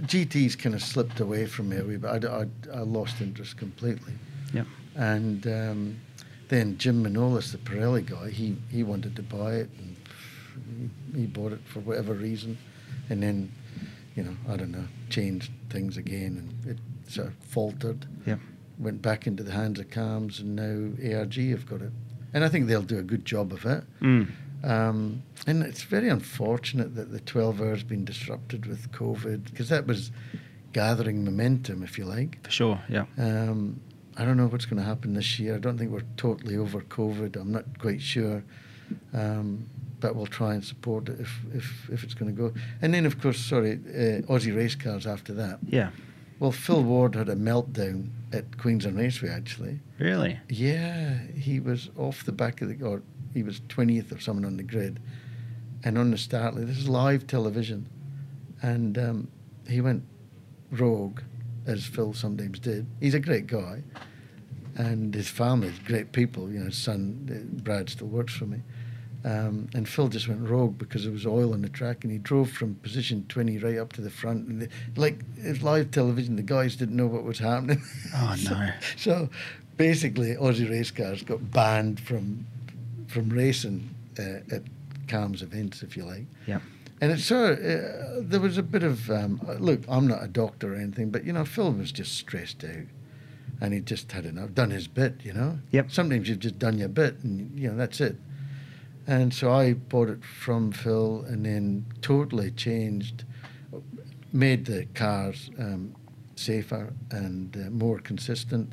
GTs 0.00 0.58
kind 0.58 0.74
of 0.74 0.82
slipped 0.82 1.20
away 1.20 1.46
from 1.46 1.68
me 1.68 1.78
a 1.78 1.84
wee 1.84 1.96
bit. 1.96 2.24
I, 2.24 2.42
I, 2.42 2.46
I 2.72 2.80
lost 2.80 3.20
interest 3.20 3.56
completely. 3.56 4.12
Yep. 4.52 4.66
And 4.96 5.46
um, 5.46 6.00
then 6.48 6.78
Jim 6.78 7.02
Manolios, 7.02 7.52
the 7.52 7.58
Pirelli 7.58 8.04
guy, 8.04 8.30
he, 8.30 8.56
he 8.70 8.82
wanted 8.82 9.16
to 9.16 9.22
buy 9.22 9.54
it 9.54 9.70
and 9.78 9.95
he, 11.14 11.26
bought 11.26 11.52
it 11.52 11.60
for 11.66 11.80
whatever 11.80 12.14
reason. 12.14 12.58
And 13.08 13.22
then, 13.22 13.52
you 14.14 14.22
know, 14.22 14.36
I 14.48 14.56
don't 14.56 14.72
know, 14.72 14.86
changed 15.10 15.50
things 15.70 15.96
again 15.96 16.58
and 16.64 16.70
it 16.72 16.78
sort 17.10 17.28
of 17.28 17.34
faltered. 17.34 18.06
Yep. 18.26 18.40
Went 18.78 19.02
back 19.02 19.26
into 19.26 19.42
the 19.42 19.52
hands 19.52 19.78
of 19.80 19.90
CAMS 19.90 20.40
and 20.40 20.56
now 20.56 21.18
ARG 21.18 21.34
have 21.34 21.66
got 21.66 21.82
it. 21.82 21.92
And 22.34 22.44
I 22.44 22.48
think 22.48 22.66
they'll 22.66 22.82
do 22.82 22.98
a 22.98 23.02
good 23.02 23.24
job 23.24 23.52
of 23.52 23.64
it. 23.64 23.84
Mm. 24.00 24.30
Um, 24.64 25.22
and 25.46 25.62
it's 25.62 25.82
very 25.82 26.08
unfortunate 26.08 26.94
that 26.96 27.12
the 27.12 27.20
12 27.20 27.60
hours 27.60 27.82
been 27.82 28.04
disrupted 28.04 28.66
with 28.66 28.90
COVID 28.92 29.44
because 29.44 29.68
that 29.68 29.86
was 29.86 30.10
gathering 30.72 31.24
momentum, 31.24 31.82
if 31.82 31.98
you 31.98 32.04
like. 32.04 32.42
For 32.44 32.50
sure, 32.50 32.80
yeah. 32.88 33.04
Um, 33.16 33.80
I 34.16 34.24
don't 34.24 34.36
know 34.36 34.46
what's 34.46 34.64
going 34.64 34.78
to 34.78 34.86
happen 34.86 35.14
this 35.14 35.38
year. 35.38 35.54
I 35.54 35.58
don't 35.58 35.78
think 35.78 35.90
we're 35.90 36.02
totally 36.16 36.56
over 36.56 36.80
COVID. 36.80 37.36
I'm 37.36 37.52
not 37.52 37.78
quite 37.78 38.00
sure. 38.00 38.42
Um, 39.12 39.68
but 40.00 40.14
we'll 40.14 40.26
try 40.26 40.54
and 40.54 40.64
support 40.64 41.08
it 41.08 41.20
if, 41.20 41.40
if, 41.54 41.90
if 41.90 42.04
it's 42.04 42.14
going 42.14 42.34
to 42.34 42.42
go. 42.50 42.52
And 42.82 42.92
then, 42.92 43.06
of 43.06 43.20
course, 43.20 43.38
sorry, 43.38 43.72
uh, 43.72 44.22
Aussie 44.32 44.54
race 44.54 44.74
cars 44.74 45.06
after 45.06 45.32
that. 45.34 45.58
Yeah. 45.66 45.90
Well, 46.38 46.52
Phil 46.52 46.82
Ward 46.82 47.14
had 47.14 47.28
a 47.28 47.34
meltdown 47.34 48.10
at 48.32 48.58
Queensland 48.58 48.98
Raceway, 48.98 49.30
actually. 49.30 49.80
Really? 49.98 50.38
Yeah, 50.50 51.18
he 51.34 51.60
was 51.60 51.88
off 51.96 52.24
the 52.24 52.32
back 52.32 52.60
of 52.60 52.68
the, 52.68 52.84
or 52.84 53.02
he 53.32 53.42
was 53.42 53.60
20th 53.60 54.14
or 54.14 54.20
something 54.20 54.44
on 54.44 54.58
the 54.58 54.62
grid. 54.62 55.00
And 55.82 55.96
on 55.96 56.10
the 56.10 56.18
start, 56.18 56.54
this 56.56 56.76
is 56.76 56.88
live 56.88 57.26
television. 57.26 57.88
And 58.60 58.98
um, 58.98 59.28
he 59.66 59.80
went 59.80 60.02
rogue, 60.70 61.20
as 61.66 61.84
Phil 61.84 62.12
sometimes 62.12 62.58
did. 62.58 62.86
He's 63.00 63.14
a 63.14 63.20
great 63.20 63.46
guy. 63.46 63.82
And 64.76 65.14
his 65.14 65.28
family 65.28 65.68
is 65.68 65.78
great 65.80 66.12
people. 66.12 66.50
You 66.50 66.60
know, 66.60 66.66
his 66.66 66.76
son, 66.76 67.28
uh, 67.30 67.62
Brad, 67.62 67.88
still 67.88 68.08
works 68.08 68.34
for 68.34 68.44
me. 68.44 68.60
Um, 69.26 69.68
and 69.74 69.88
Phil 69.88 70.06
just 70.06 70.28
went 70.28 70.48
rogue 70.48 70.78
because 70.78 71.02
there 71.02 71.12
was 71.12 71.26
oil 71.26 71.52
on 71.52 71.60
the 71.60 71.68
track, 71.68 72.04
and 72.04 72.12
he 72.12 72.18
drove 72.18 72.48
from 72.48 72.76
position 72.76 73.26
20 73.28 73.58
right 73.58 73.76
up 73.76 73.92
to 73.94 74.00
the 74.00 74.08
front. 74.08 74.46
And 74.46 74.62
the, 74.62 74.68
like 74.94 75.18
it's 75.38 75.62
live 75.62 75.90
television, 75.90 76.36
the 76.36 76.42
guys 76.42 76.76
didn't 76.76 76.94
know 76.94 77.08
what 77.08 77.24
was 77.24 77.40
happening. 77.40 77.82
Oh 78.14 78.36
no! 78.44 78.44
so, 78.44 78.70
so, 78.96 79.28
basically, 79.76 80.36
Aussie 80.36 80.70
race 80.70 80.92
cars 80.92 81.24
got 81.24 81.50
banned 81.50 81.98
from 81.98 82.46
from 83.08 83.28
racing 83.30 83.90
uh, 84.16 84.54
at 84.54 84.62
CAMS 85.08 85.42
events, 85.42 85.82
if 85.82 85.96
you 85.96 86.04
like. 86.04 86.26
Yeah. 86.46 86.60
And 87.00 87.10
it's 87.10 87.30
of, 87.30 87.58
uh, 87.58 88.20
there 88.20 88.40
was 88.40 88.58
a 88.58 88.62
bit 88.62 88.84
of 88.84 89.10
um, 89.10 89.40
look. 89.58 89.80
I'm 89.88 90.06
not 90.06 90.22
a 90.22 90.28
doctor 90.28 90.74
or 90.74 90.76
anything, 90.76 91.10
but 91.10 91.24
you 91.24 91.32
know, 91.32 91.44
Phil 91.44 91.72
was 91.72 91.90
just 91.90 92.16
stressed 92.16 92.62
out, 92.62 92.86
and 93.60 93.74
he 93.74 93.80
just 93.80 94.12
had 94.12 94.24
enough, 94.24 94.54
done 94.54 94.70
his 94.70 94.86
bit. 94.86 95.16
You 95.24 95.32
know. 95.32 95.58
Yep. 95.72 95.90
Sometimes 95.90 96.28
you've 96.28 96.38
just 96.38 96.60
done 96.60 96.78
your 96.78 96.88
bit, 96.88 97.16
and 97.24 97.58
you 97.58 97.68
know 97.68 97.76
that's 97.76 98.00
it. 98.00 98.16
And 99.06 99.32
so 99.32 99.52
I 99.52 99.74
bought 99.74 100.08
it 100.08 100.24
from 100.24 100.72
Phil 100.72 101.24
and 101.28 101.46
then 101.46 101.86
totally 102.00 102.50
changed, 102.50 103.24
made 104.32 104.66
the 104.66 104.86
cars 104.94 105.50
um, 105.58 105.94
safer 106.34 106.92
and 107.10 107.56
uh, 107.56 107.70
more 107.70 108.00
consistent. 108.00 108.72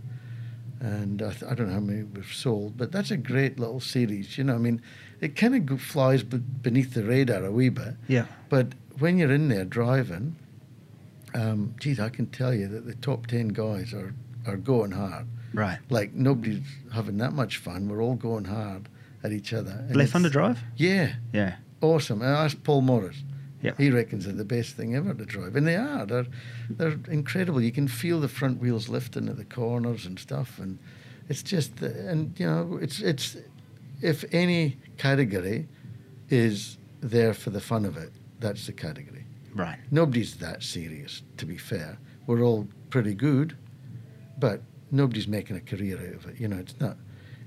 And 0.80 1.22
I, 1.22 1.31
th- 1.31 1.43
I, 1.43 1.53
don't 1.55 1.68
know 1.68 1.76
how 1.76 1.80
many 1.80 2.03
we've 2.03 2.34
sold, 2.34 2.77
but 2.77 2.91
that's 2.91 3.11
a 3.11 3.18
great 3.18 3.60
little 3.60 3.80
series. 3.80 4.38
You 4.38 4.43
know, 4.43 4.55
I 4.55 4.57
mean, 4.57 4.81
it 5.22 5.35
kind 5.35 5.69
of 5.69 5.81
flies 5.81 6.23
b- 6.23 6.38
beneath 6.38 6.93
the 6.93 7.03
radar 7.03 7.45
a 7.45 7.51
wee 7.51 7.69
bit. 7.69 7.95
Yeah. 8.07 8.26
But 8.49 8.73
when 8.99 9.18
you're 9.18 9.31
in 9.31 9.47
there 9.47 9.65
driving, 9.65 10.35
um, 11.35 11.76
geez, 11.80 11.99
I 11.99 12.10
can 12.10 12.26
tell 12.26 12.53
you 12.53 12.68
that 12.68 12.85
the 12.85 12.95
top 12.95 13.27
10 13.27 13.49
guys 13.49 13.93
are, 13.93 14.14
are 14.45 14.57
going 14.57 14.91
hard. 14.91 15.27
Right. 15.53 15.77
Like 15.89 16.14
nobody's 16.14 16.65
having 16.91 17.18
that 17.19 17.34
much 17.34 17.57
fun. 17.57 17.88
We're 17.88 18.01
all 18.01 18.15
going 18.15 18.45
hard 18.45 18.89
at 19.24 19.32
each 19.32 19.54
other. 19.54 19.86
Left 19.91 20.12
fun 20.12 20.24
to 20.24 20.30
drive? 20.30 20.60
Yeah. 20.76 21.14
Yeah. 21.32 21.56
Awesome. 21.82 22.22
And 22.22 22.36
I 22.36 22.45
asked 22.45 22.64
Paul 22.64 22.82
Morris. 22.82 23.24
Yep. 23.62 23.78
He 23.78 23.90
reckons 23.90 24.26
they're 24.26 24.34
the 24.34 24.44
best 24.44 24.76
thing 24.76 24.95
ever 24.95 25.14
to 25.14 25.26
drive. 25.26 25.56
And 25.56 25.66
they 25.66 25.78
are. 25.78 26.06
They're, 26.06 26.28
they're 26.70 27.00
incredible. 27.10 27.62
You 27.62 27.72
can 27.72 27.88
feel 27.88 28.20
the 28.20 28.28
front 28.28 28.60
wheels 28.60 28.90
lifting 28.90 29.30
at 29.30 29.38
the 29.38 29.45
corners 29.45 30.06
and 30.06 30.20
stuff. 30.20 30.60
And 30.60 30.80
it's 31.30 31.41
just, 31.41 31.82
and 31.82 32.38
you 32.38 32.45
know, 32.45 32.78
it's, 32.82 33.00
it's, 33.00 33.38
if 34.02 34.26
any 34.34 34.78
category 34.98 35.70
is 36.30 36.78
there 37.00 37.34
for 37.34 37.52
the 37.52 37.62
fun 37.62 37.86
of 37.86 37.95
it, 37.95 38.12
that's 38.40 38.66
the 38.66 38.74
category. 38.74 39.26
Right. 39.56 39.80
Nobody's 39.91 40.36
that 40.38 40.64
serious, 40.64 41.22
to 41.38 41.45
be 41.45 41.58
fair. 41.58 41.98
We're 42.28 42.41
all 42.41 42.68
pretty 42.90 43.14
good, 43.14 43.56
but 44.40 44.62
nobody's 44.91 45.28
making 45.28 45.56
a 45.56 45.62
career 45.62 45.98
out 45.98 46.16
of 46.16 46.28
it. 46.28 46.40
You 46.40 46.50
know, 46.50 46.58
it's 46.58 46.78
not, 46.82 46.98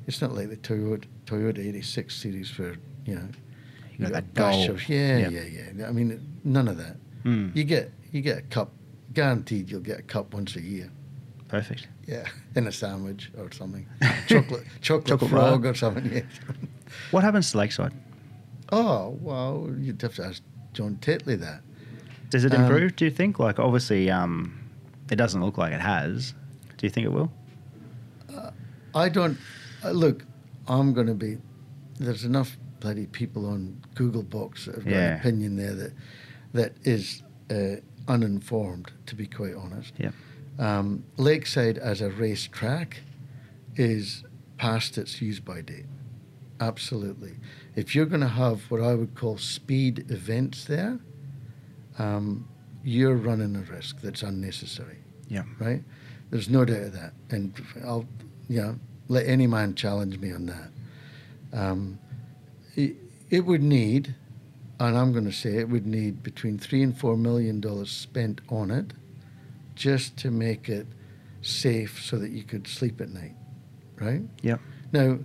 it's 0.07 0.21
not 0.21 0.35
like 0.35 0.49
the 0.51 0.57
Toyota 0.57 1.05
Toyota 1.27 1.59
86 1.59 2.15
series 2.15 2.51
for, 2.51 2.77
you 3.05 3.15
know 3.17 3.29
you 3.93 4.05
got 4.05 4.13
that 4.13 4.35
bash 4.35 4.67
goal. 4.67 4.77
of 4.77 4.89
yeah, 4.89 5.19
Yep. 5.19 5.31
yeah, 5.33 5.43
yeah. 5.77 5.89
I 5.89 5.93
mean, 5.93 6.21
none 6.45 6.69
of 6.69 6.77
that. 6.77 6.97
Mm. 7.25 7.57
You 7.57 7.65
get 7.65 7.93
you 8.13 8.21
get 8.21 8.39
a 8.39 8.43
cup, 8.43 8.71
guaranteed. 9.15 9.71
You'll 9.71 9.81
get 9.81 9.99
a 9.99 10.03
cup 10.03 10.35
once 10.35 10.55
a 10.57 10.61
year. 10.61 10.91
Perfect. 11.49 11.89
Yeah, 12.07 12.27
in 12.57 12.67
a 12.67 12.73
sandwich 12.73 13.31
or 13.39 13.51
something, 13.53 13.87
chocolate 14.29 14.65
chocolate, 14.83 15.07
Chocolate 15.07 15.31
frog 15.31 15.65
or 15.67 15.75
something. 15.75 16.13
Yeah. 16.13 16.23
What 17.11 17.25
happens 17.25 17.51
to 17.53 17.59
Lakeside? 17.59 17.93
oh 18.71 19.17
well, 19.21 19.69
you'd 19.79 20.01
have 20.03 20.15
to 20.17 20.25
ask 20.25 20.43
John 20.73 20.97
Tetley 21.01 21.39
that. 21.41 21.61
Does 22.31 22.45
it 22.45 22.53
Um, 22.55 22.63
improve? 22.65 22.95
do 22.97 23.05
you 23.05 23.11
think? 23.11 23.39
Like, 23.39 23.59
obviously, 23.59 24.11
um, 24.11 24.59
it 25.11 25.17
doesn't 25.17 25.41
look 25.43 25.57
like 25.59 25.73
it 25.73 25.81
has. 25.81 26.33
Do 26.77 26.87
you 26.87 26.91
think 26.91 27.07
it 27.07 27.13
will? 27.13 27.33
I 28.95 29.09
don't 29.09 29.37
uh, 29.87 29.91
look. 29.93 30.25
I'm 30.69 30.93
going 30.95 31.07
to 31.07 31.15
be. 31.15 31.39
There's 31.99 32.25
enough 32.25 32.57
bloody 32.81 33.07
people 33.07 33.47
on 33.47 33.83
Google 33.95 34.23
Books 34.23 34.67
that 34.67 34.75
have 34.77 34.85
got 34.85 34.91
Yeah. 34.91 35.13
an 35.15 35.21
opinion 35.21 35.57
there 35.57 35.75
that 35.75 35.93
that 36.53 36.73
is 36.85 37.23
uh, 37.51 37.77
uninformed. 38.09 38.91
To 39.07 39.15
be 39.15 39.27
quite 39.27 39.55
honest, 39.55 39.93
Yeah. 39.99 40.11
um, 40.59 41.05
Lakeside 41.17 41.79
as 41.79 42.01
a 42.01 42.11
race 42.11 42.47
track 42.47 43.01
is 43.77 44.25
past 44.59 44.99
its 44.99 45.21
use 45.23 45.39
by 45.41 45.61
date. 45.61 45.87
Absolutely. 46.61 47.35
If 47.75 47.95
you're 47.95 48.07
going 48.07 48.23
to 48.23 48.29
have 48.29 48.63
what 48.71 48.81
I 48.81 48.95
would 48.95 49.15
call 49.15 49.37
speed 49.37 50.11
events 50.11 50.65
there, 50.65 50.99
um, 51.99 52.49
you're 52.83 53.17
running 53.17 53.55
a 53.57 53.61
risk 53.61 54.01
that's 54.01 54.23
unnecessary 54.23 54.99
Yeah. 55.29 55.45
right? 55.59 55.83
There's 56.31 56.49
no 56.49 56.65
doubt 56.65 56.83
of 56.83 56.93
that, 56.95 57.13
and 57.31 57.53
I'll, 57.85 58.07
know, 58.49 58.79
let 59.09 59.27
any 59.27 59.47
man 59.47 59.75
challenge 59.75 60.19
me 60.19 60.33
on 60.33 60.47
that. 60.47 60.71
Um, 61.53 61.99
it, 62.75 62.97
it 63.31 63.41
would 63.47 63.63
need, 63.63 64.15
and 64.81 64.97
I'm 64.97 65.13
going 65.13 65.25
to 65.25 65.33
say 65.33 65.57
it 65.57 65.69
would 65.69 65.87
need 65.87 66.23
between 66.23 66.59
three 66.59 66.83
and 66.83 66.97
four 66.97 67.17
million 67.17 67.61
dollars 67.61 67.91
spent 67.91 68.41
on 68.49 68.71
it, 68.71 68.93
just 69.75 70.17
to 70.19 70.31
make 70.31 70.69
it 70.69 70.87
safe 71.43 72.03
so 72.03 72.19
that 72.19 72.31
you 72.31 72.43
could 72.43 72.67
sleep 72.67 73.01
at 73.01 73.09
night, 73.11 73.35
right? 74.01 74.23
Yep. 74.43 74.61
Now, 74.93 75.19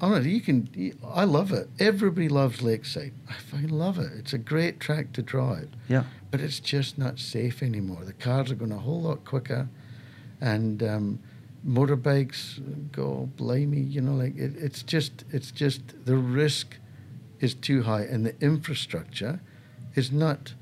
honestly, 0.00 0.30
you 0.32 0.40
can. 0.40 0.68
I 1.06 1.24
love 1.24 1.52
it. 1.52 1.68
Everybody 1.78 2.28
loves 2.28 2.60
Lakeside. 2.62 3.12
I 3.28 3.34
fucking 3.34 3.68
love 3.68 3.98
it. 3.98 4.12
It's 4.16 4.32
a 4.32 4.38
great 4.38 4.80
track 4.80 5.12
to 5.14 5.22
drive 5.22 5.68
Yeah. 5.88 6.04
but 6.30 6.40
it's 6.40 6.60
just 6.60 6.98
not 6.98 7.18
safe 7.18 7.62
anymore. 7.62 8.04
The 8.04 8.12
cars 8.12 8.50
are 8.50 8.54
going 8.56 8.72
a 8.72 8.78
whole 8.78 9.02
lot 9.02 9.24
quicker, 9.24 9.68
and 10.40 10.82
um, 10.82 11.18
motorbikes 11.66 12.60
go 12.92 13.28
blimey. 13.36 13.80
You 13.80 14.00
know, 14.00 14.14
like 14.14 14.36
it, 14.36 14.54
it's 14.56 14.82
just 14.82 15.24
it's 15.30 15.50
just 15.50 15.80
the 16.04 16.16
risk 16.16 16.76
is 17.40 17.54
too 17.54 17.82
high, 17.82 18.02
and 18.02 18.26
the 18.26 18.34
infrastructure 18.40 19.40
is 19.94 20.12
not 20.12 20.54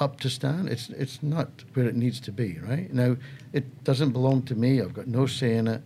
up 0.00 0.20
to 0.20 0.30
stand. 0.30 0.68
It's 0.68 0.88
it's 0.90 1.22
not 1.22 1.48
where 1.74 1.86
it 1.86 1.96
needs 1.96 2.20
to 2.20 2.32
be. 2.32 2.58
Right 2.58 2.92
now, 2.92 3.16
it 3.52 3.84
doesn't 3.84 4.12
belong 4.12 4.42
to 4.44 4.54
me. 4.54 4.80
I've 4.80 4.94
got 4.94 5.06
no 5.06 5.26
say 5.26 5.56
in 5.56 5.68
it, 5.68 5.82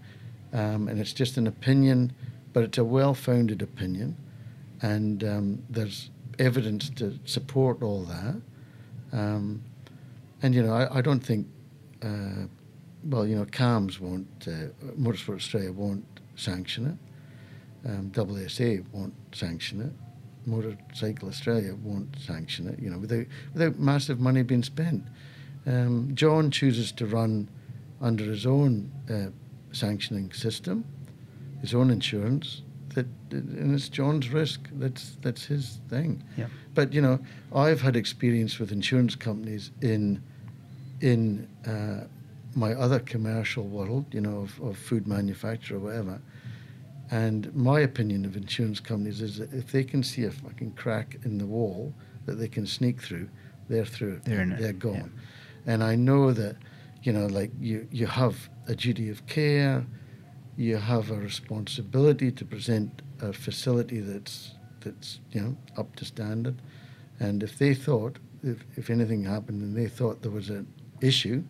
um, 0.52 0.88
and 0.88 1.00
it's 1.00 1.12
just 1.12 1.36
an 1.36 1.46
opinion, 1.46 2.12
but 2.52 2.62
it's 2.62 2.78
a 2.78 2.84
well-founded 2.84 3.62
opinion, 3.62 4.16
and 4.82 5.22
um, 5.24 5.62
there's 5.68 6.10
evidence 6.38 6.90
to 6.90 7.18
support 7.24 7.82
all 7.82 8.04
that. 8.04 8.36
Um, 9.12 9.62
and 10.42 10.54
you 10.54 10.62
know, 10.62 10.72
I, 10.72 10.98
I 10.98 11.00
don't 11.00 11.20
think, 11.24 11.46
uh, 12.02 12.46
well, 13.08 13.26
you 13.26 13.36
know, 13.36 13.44
CAMS 13.44 14.00
won't, 14.00 14.28
uh, 14.46 14.68
Motorsport 14.98 15.36
Australia 15.36 15.72
won't 15.72 16.04
sanction 16.34 16.86
it. 16.86 17.88
Um, 17.88 18.10
AASA 18.10 18.84
won't 18.92 19.14
sanction 19.32 19.80
it. 19.80 19.92
Motorcycle 20.46 21.28
Australia 21.28 21.74
won't 21.74 22.18
sanction 22.18 22.68
it. 22.68 22.78
You 22.78 22.90
know, 22.90 22.98
without 22.98 23.26
without 23.52 23.78
massive 23.78 24.20
money 24.20 24.42
being 24.42 24.62
spent. 24.62 25.04
Um, 25.66 26.12
John 26.14 26.50
chooses 26.50 26.92
to 26.92 27.06
run 27.06 27.48
under 28.00 28.24
his 28.24 28.46
own 28.46 28.90
uh, 29.10 29.30
sanctioning 29.74 30.32
system, 30.32 30.84
his 31.60 31.74
own 31.74 31.90
insurance. 31.90 32.62
That 32.94 33.06
and 33.30 33.74
it's 33.74 33.88
John's 33.88 34.28
risk. 34.28 34.68
That's 34.74 35.16
that's 35.20 35.44
his 35.44 35.80
thing. 35.88 36.22
Yeah. 36.36 36.46
But 36.74 36.92
you 36.92 37.02
know, 37.02 37.18
I've 37.54 37.80
had 37.80 37.96
experience 37.96 38.58
with 38.58 38.70
insurance 38.70 39.16
companies 39.16 39.72
in 39.82 40.22
in 41.00 41.48
uh, 41.66 42.06
my 42.56 42.72
other 42.72 42.98
commercial 42.98 43.64
world, 43.64 44.06
you 44.12 44.20
know, 44.20 44.40
of, 44.40 44.60
of 44.62 44.78
food 44.78 45.06
manufacture 45.06 45.76
or 45.76 45.80
whatever. 45.80 46.20
And 47.10 47.54
my 47.54 47.80
opinion 47.80 48.24
of 48.24 48.36
insurance 48.36 48.80
companies 48.80 49.20
is 49.20 49.38
that 49.38 49.52
if 49.52 49.70
they 49.70 49.84
can 49.84 50.02
see 50.02 50.24
a 50.24 50.30
fucking 50.30 50.72
crack 50.72 51.18
in 51.24 51.38
the 51.38 51.46
wall 51.46 51.94
that 52.24 52.36
they 52.36 52.48
can 52.48 52.66
sneak 52.66 53.00
through, 53.00 53.28
they're 53.68 53.84
through. 53.84 54.20
They're 54.24 54.40
in 54.40 54.52
it, 54.52 54.60
They're 54.60 54.72
gone. 54.72 55.12
And 55.66 55.84
I 55.84 55.94
know 55.94 56.32
that, 56.32 56.56
you 57.02 57.12
know, 57.12 57.26
like 57.26 57.52
you, 57.60 57.86
you 57.92 58.06
have 58.06 58.48
a 58.66 58.74
duty 58.74 59.10
of 59.10 59.26
care, 59.26 59.86
you 60.56 60.78
have 60.78 61.10
a 61.10 61.16
responsibility 61.16 62.32
to 62.32 62.44
present 62.44 63.02
a 63.20 63.32
facility 63.32 64.00
that's 64.00 64.54
that's 64.80 65.20
you 65.32 65.40
know 65.40 65.56
up 65.76 65.94
to 65.96 66.04
standard. 66.04 66.56
And 67.20 67.42
if 67.42 67.58
they 67.58 67.74
thought 67.74 68.18
if, 68.42 68.64
if 68.76 68.90
anything 68.90 69.24
happened 69.24 69.60
and 69.62 69.76
they 69.76 69.88
thought 69.88 70.22
there 70.22 70.30
was 70.30 70.50
an 70.50 70.66
issue, 71.00 71.42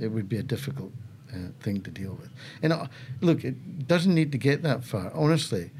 it 0.00 0.08
would 0.08 0.28
be 0.28 0.36
a 0.36 0.42
difficult 0.42 0.92
uh, 1.32 1.36
thing 1.60 1.80
to 1.82 1.90
deal 1.90 2.14
with. 2.20 2.30
And 2.62 2.72
uh, 2.72 2.86
look, 3.20 3.44
it 3.44 3.86
doesn't 3.86 4.14
need 4.14 4.32
to 4.32 4.38
get 4.38 4.62
that 4.62 4.84
far. 4.84 5.12
Honestly, 5.14 5.70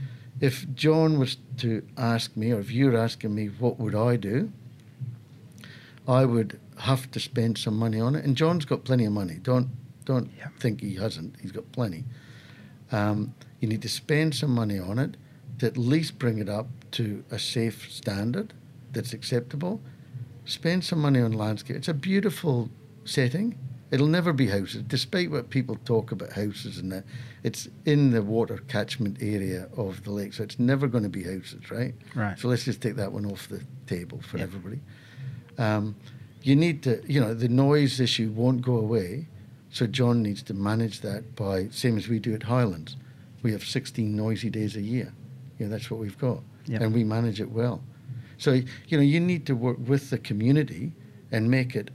if 0.40 0.66
John 0.74 1.18
was 1.18 1.36
to 1.58 1.82
ask 1.96 2.36
me, 2.36 2.52
or 2.52 2.60
if 2.60 2.70
you're 2.70 2.96
asking 2.96 3.34
me, 3.34 3.46
what 3.46 3.78
would 3.78 3.94
I 3.94 4.16
do? 4.16 4.52
I 6.08 6.24
would 6.24 6.58
have 6.78 7.10
to 7.10 7.20
spend 7.20 7.58
some 7.58 7.76
money 7.76 8.00
on 8.00 8.14
it. 8.14 8.24
And 8.24 8.36
John's 8.36 8.64
got 8.64 8.84
plenty 8.84 9.04
of 9.04 9.12
money. 9.12 9.38
Don't 9.42 9.68
don't 10.06 10.30
Yeah. 10.38 10.48
think 10.58 10.80
he 10.80 10.94
hasn't. 10.96 11.36
He's 11.40 11.52
got 11.52 11.70
plenty. 11.72 12.04
Um, 12.90 13.34
you 13.60 13.68
need 13.68 13.82
to 13.82 13.88
spend 13.88 14.34
some 14.34 14.50
money 14.50 14.78
on 14.78 14.98
it 14.98 15.16
to 15.58 15.66
at 15.66 15.76
least 15.76 16.18
bring 16.18 16.38
it 16.38 16.48
up 16.48 16.66
to 16.92 17.22
a 17.30 17.38
safe 17.38 17.92
standard 17.92 18.52
that's 18.92 19.12
acceptable. 19.12 19.80
Spend 20.46 20.82
some 20.84 21.00
money 21.00 21.20
on 21.20 21.32
landscape. 21.32 21.76
It's 21.76 21.86
a 21.86 21.94
beautiful 21.94 22.70
setting. 23.04 23.56
It'll 23.90 24.06
never 24.06 24.32
be 24.32 24.46
houses, 24.46 24.82
despite 24.86 25.30
what 25.30 25.50
people 25.50 25.76
talk 25.84 26.12
about 26.12 26.32
houses 26.32 26.78
and 26.78 26.92
that. 26.92 27.04
It's 27.42 27.68
in 27.86 28.10
the 28.12 28.22
water 28.22 28.58
catchment 28.68 29.18
area 29.20 29.68
of 29.76 30.04
the 30.04 30.12
lake, 30.12 30.32
so 30.34 30.44
it's 30.44 30.58
never 30.60 30.86
going 30.86 31.02
to 31.04 31.10
be 31.10 31.24
houses, 31.24 31.70
right? 31.70 31.94
Right. 32.14 32.38
So 32.38 32.46
let's 32.48 32.64
just 32.64 32.80
take 32.80 32.94
that 32.96 33.10
one 33.12 33.26
off 33.26 33.48
the 33.48 33.62
table 33.86 34.20
for 34.22 34.36
Yeah. 34.38 34.44
everybody. 34.44 34.80
Um, 35.58 35.96
you 36.42 36.54
need 36.54 36.82
to, 36.84 37.02
you 37.06 37.20
know, 37.20 37.34
the 37.34 37.48
noise 37.48 37.98
issue 38.00 38.30
won't 38.30 38.62
go 38.62 38.76
away. 38.76 39.26
So 39.70 39.86
John 39.86 40.22
needs 40.22 40.42
to 40.44 40.54
manage 40.54 41.00
that 41.00 41.34
by, 41.36 41.68
same 41.70 41.96
as 41.96 42.08
we 42.08 42.18
do 42.18 42.34
at 42.34 42.44
Highlands. 42.44 42.96
We 43.42 43.52
have 43.52 43.64
16 43.64 44.14
noisy 44.16 44.50
days 44.50 44.76
a 44.76 44.82
year. 44.82 45.12
You 45.58 45.66
know, 45.66 45.72
that's 45.72 45.90
what 45.90 45.98
we've 46.00 46.18
got. 46.18 46.40
Yep. 46.66 46.80
And 46.80 46.94
we 46.94 47.04
manage 47.04 47.40
it 47.40 47.50
well. 47.50 47.82
So, 48.38 48.52
you 48.52 48.96
know, 48.96 49.02
you 49.02 49.20
need 49.20 49.46
to 49.46 49.54
work 49.56 49.76
with 49.86 50.10
the 50.10 50.18
community 50.18 50.92
and 51.30 51.50
make 51.50 51.74
it 51.76 51.90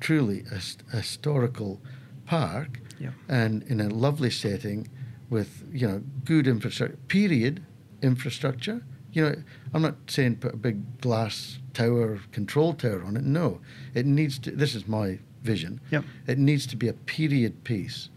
truly 0.00 0.44
a, 0.50 0.60
a 0.92 0.96
historical 0.98 1.80
park 2.26 2.80
Yep. 2.98 3.14
and 3.28 3.62
in 3.62 3.80
a 3.80 3.88
lovely 3.88 4.28
setting 4.30 4.86
with, 5.30 5.64
you 5.72 5.88
know, 5.88 6.02
good 6.26 6.46
infrastructure, 6.46 6.98
period 7.08 7.64
infrastructure. 8.02 8.82
You 9.12 9.22
know, 9.24 9.34
I'm 9.72 9.80
not 9.82 9.96
saying 10.06 10.36
put 10.36 10.52
a 10.54 10.56
big 10.58 11.00
glass 11.00 11.58
tower, 11.72 12.20
control 12.32 12.74
tower 12.74 13.02
on 13.04 13.16
it. 13.16 13.24
No, 13.24 13.60
it 13.94 14.04
needs 14.06 14.38
to, 14.40 14.50
this 14.50 14.74
is 14.74 14.86
my 14.86 15.18
vision. 15.42 15.80
Yep. 15.90 16.04
It 16.26 16.38
needs 16.38 16.66
to 16.68 16.76
be 16.76 16.88
a 16.88 16.92
period 16.92 17.64
piece 17.64 18.10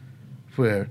where 0.58 0.90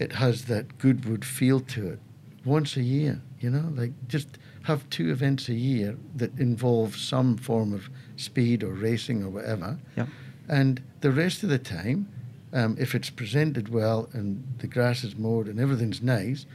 it 0.00 0.12
has 0.14 0.46
that 0.46 0.78
good 0.78 1.02
Goodwood 1.02 1.24
feel 1.24 1.60
to 1.60 1.90
it 1.90 2.00
once 2.44 2.76
a 2.76 2.82
year, 2.82 3.20
you 3.40 3.50
know, 3.50 3.72
like 3.74 3.92
just 4.08 4.38
have 4.64 4.88
two 4.90 5.10
events 5.10 5.48
a 5.48 5.54
year 5.54 5.96
that 6.16 6.36
involve 6.38 6.96
some 6.96 7.36
form 7.36 7.72
of 7.72 7.88
speed 8.16 8.62
or 8.62 8.72
racing 8.72 9.22
or 9.22 9.28
whatever. 9.30 9.78
Yep. 9.96 10.08
And 10.48 10.82
the 11.00 11.10
rest 11.10 11.42
of 11.42 11.48
the 11.50 11.58
time, 11.58 12.08
um, 12.52 12.76
if 12.78 12.94
it's 12.94 13.10
presented 13.10 13.68
well 13.68 14.08
and 14.12 14.42
the 14.58 14.66
grass 14.66 15.04
is 15.04 15.16
mowed 15.16 15.48
and 15.48 15.60
everything's 15.60 16.02
nice, 16.02 16.46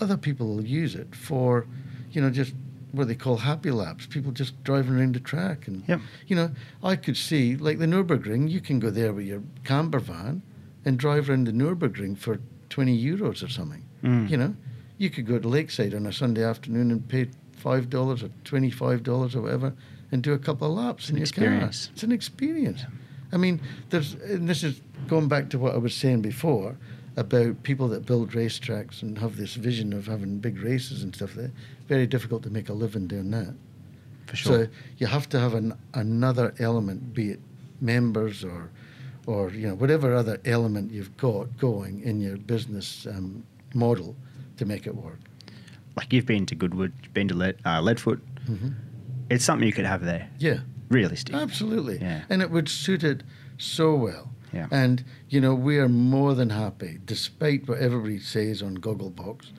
other 0.00 0.16
people 0.16 0.46
will 0.54 0.64
use 0.64 0.94
it 0.94 1.14
for, 1.14 1.66
you 2.12 2.20
know, 2.20 2.30
just 2.30 2.54
what 2.92 3.08
they 3.08 3.14
call 3.14 3.36
happy 3.38 3.70
laps. 3.70 4.06
People 4.06 4.30
just 4.32 4.62
driving 4.64 4.96
around 4.96 5.14
the 5.14 5.20
track. 5.20 5.66
And, 5.66 5.82
Yep. 5.88 6.00
you 6.28 6.36
know, 6.36 6.50
I 6.82 6.96
could 6.96 7.16
see, 7.16 7.56
like 7.56 7.78
the 7.78 7.86
Nürburgring, 7.86 8.48
you 8.48 8.60
can 8.60 8.78
go 8.78 8.90
there 8.90 9.12
with 9.12 9.26
your 9.26 9.42
camper 9.64 9.98
van 9.98 10.42
and 10.84 10.98
drive 10.98 11.28
around 11.28 11.46
the 11.48 11.52
Nürburgring 11.52 12.16
for 12.16 12.38
20 12.70 12.96
euros 13.04 13.42
or 13.44 13.48
something. 13.48 13.82
Mm. 14.04 14.30
You 14.30 14.36
know, 14.36 14.54
you 14.96 15.10
could 15.10 15.26
go 15.26 15.38
to 15.38 15.48
Lakeside 15.48 15.94
on 15.94 16.06
a 16.06 16.12
Sunday 16.12 16.44
afternoon 16.44 16.90
and 16.92 17.06
pay 17.08 17.28
$5 17.62 18.22
or 18.22 18.28
$25 18.44 19.34
or 19.36 19.42
whatever 19.42 19.74
and 20.12 20.22
do 20.22 20.32
a 20.32 20.38
couple 20.38 20.68
of 20.68 20.72
laps 20.84 21.08
an 21.08 21.16
in 21.16 21.18
your 21.18 21.22
experience. 21.24 21.86
car. 21.86 21.92
It's 21.94 22.02
an 22.04 22.12
experience. 22.12 22.82
I 23.32 23.36
mean, 23.36 23.60
there's, 23.90 24.14
and 24.14 24.48
this 24.48 24.62
is 24.64 24.80
going 25.06 25.28
back 25.28 25.48
to 25.50 25.58
what 25.58 25.74
I 25.74 25.78
was 25.78 25.94
saying 25.94 26.22
before 26.22 26.76
about 27.16 27.62
people 27.62 27.88
that 27.88 28.06
build 28.06 28.30
racetracks 28.32 29.02
and 29.02 29.18
have 29.18 29.36
this 29.36 29.54
vision 29.54 29.92
of 29.92 30.06
having 30.06 30.38
big 30.38 30.62
races 30.62 31.02
and 31.02 31.14
stuff. 31.14 31.34
There, 31.34 31.50
very 31.88 32.06
difficult 32.06 32.42
to 32.44 32.50
make 32.50 32.68
a 32.68 32.72
living 32.72 33.06
doing 33.06 33.30
that. 33.32 33.54
For 34.26 34.36
sure. 34.36 34.64
So 34.66 34.70
you 34.98 35.06
have 35.08 35.28
to 35.30 35.40
have 35.40 35.54
an, 35.54 35.74
another 35.94 36.54
element, 36.58 37.12
be 37.14 37.30
it 37.30 37.40
members 37.80 38.44
or, 38.44 38.70
or 39.26 39.50
you 39.50 39.66
know 39.68 39.74
whatever 39.74 40.14
other 40.14 40.38
element 40.44 40.90
you've 40.92 41.16
got 41.16 41.56
going 41.58 42.00
in 42.02 42.20
your 42.20 42.36
business 42.36 43.06
um, 43.06 43.44
model 43.74 44.14
to 44.56 44.64
make 44.64 44.86
it 44.86 44.94
work. 44.94 45.18
like 45.96 46.12
you've 46.12 46.26
been 46.26 46.44
to 46.46 46.54
Goodwood, 46.54 46.92
you've 47.02 47.14
been 47.14 47.28
to 47.28 47.34
Lead, 47.34 47.56
uh, 47.64 47.80
Leadfoot. 47.80 48.20
hmm 48.46 48.68
It's 49.30 49.44
something 49.44 49.66
you 49.66 49.72
could 49.72 49.84
have 49.86 50.04
there, 50.04 50.28
Yeah, 50.38 50.58
realistic. 50.88 51.34
absolutely. 51.34 51.98
Yeah. 52.00 52.22
And 52.30 52.42
it 52.42 52.50
would 52.50 52.68
suit 52.68 53.04
it 53.04 53.22
so 53.58 53.94
well. 53.94 54.30
Yeah. 54.52 54.66
And 54.70 55.04
you 55.28 55.40
know 55.40 55.54
we 55.54 55.78
are 55.78 55.88
more 55.88 56.34
than 56.34 56.50
happy, 56.50 56.98
despite 57.04 57.68
what 57.68 57.78
everybody 57.78 58.18
says 58.18 58.62
on 58.62 58.78
Gogglebox, 58.78 59.50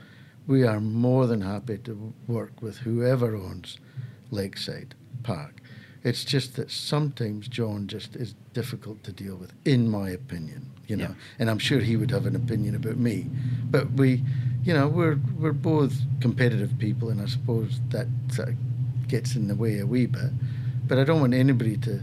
we 0.47 0.64
are 0.64 0.80
more 0.80 1.27
than 1.27 1.41
happy 1.41 1.77
to 1.80 2.14
work 2.27 2.61
with 2.61 2.77
whoever 2.80 3.35
owns 3.35 3.77
Lakeside 4.31 4.95
Park. 5.23 5.61
It's 6.03 6.23
just 6.23 6.56
that 6.56 6.72
sometimes 6.72 7.47
John 7.47 7.88
just 7.88 8.15
is 8.15 8.34
difficult 8.53 9.03
to 9.03 9.11
deal 9.11 9.35
with, 9.35 9.51
in 9.65 9.89
my 9.89 10.10
opinion. 10.10 10.72
You 10.88 10.95
know, 10.95 11.03
Yeah. 11.10 11.14
and 11.38 11.49
I'm 11.51 11.60
sure 11.60 11.80
he 11.81 11.95
would 11.97 12.10
have 12.10 12.26
an 12.26 12.35
opinion 12.35 12.73
about 12.73 12.97
me, 12.97 13.27
but 13.69 13.91
we, 13.91 14.23
you 14.64 14.73
know, 14.73 14.88
we're 14.88 15.19
we're 15.38 15.51
both 15.53 15.93
competitive 16.19 16.80
people, 16.80 17.10
and 17.10 17.22
I 17.22 17.27
suppose 17.27 17.80
that 17.89 18.07
sort 18.31 18.49
of 18.49 18.56
gets 19.07 19.35
in 19.35 19.47
the 19.49 19.56
way 19.56 19.77
a 19.80 19.85
wee 19.85 20.07
bit. 20.07 20.31
But 20.90 20.98
I 20.98 21.06
don't 21.06 21.22
want 21.22 21.34
anybody 21.34 21.78
to. 21.78 22.02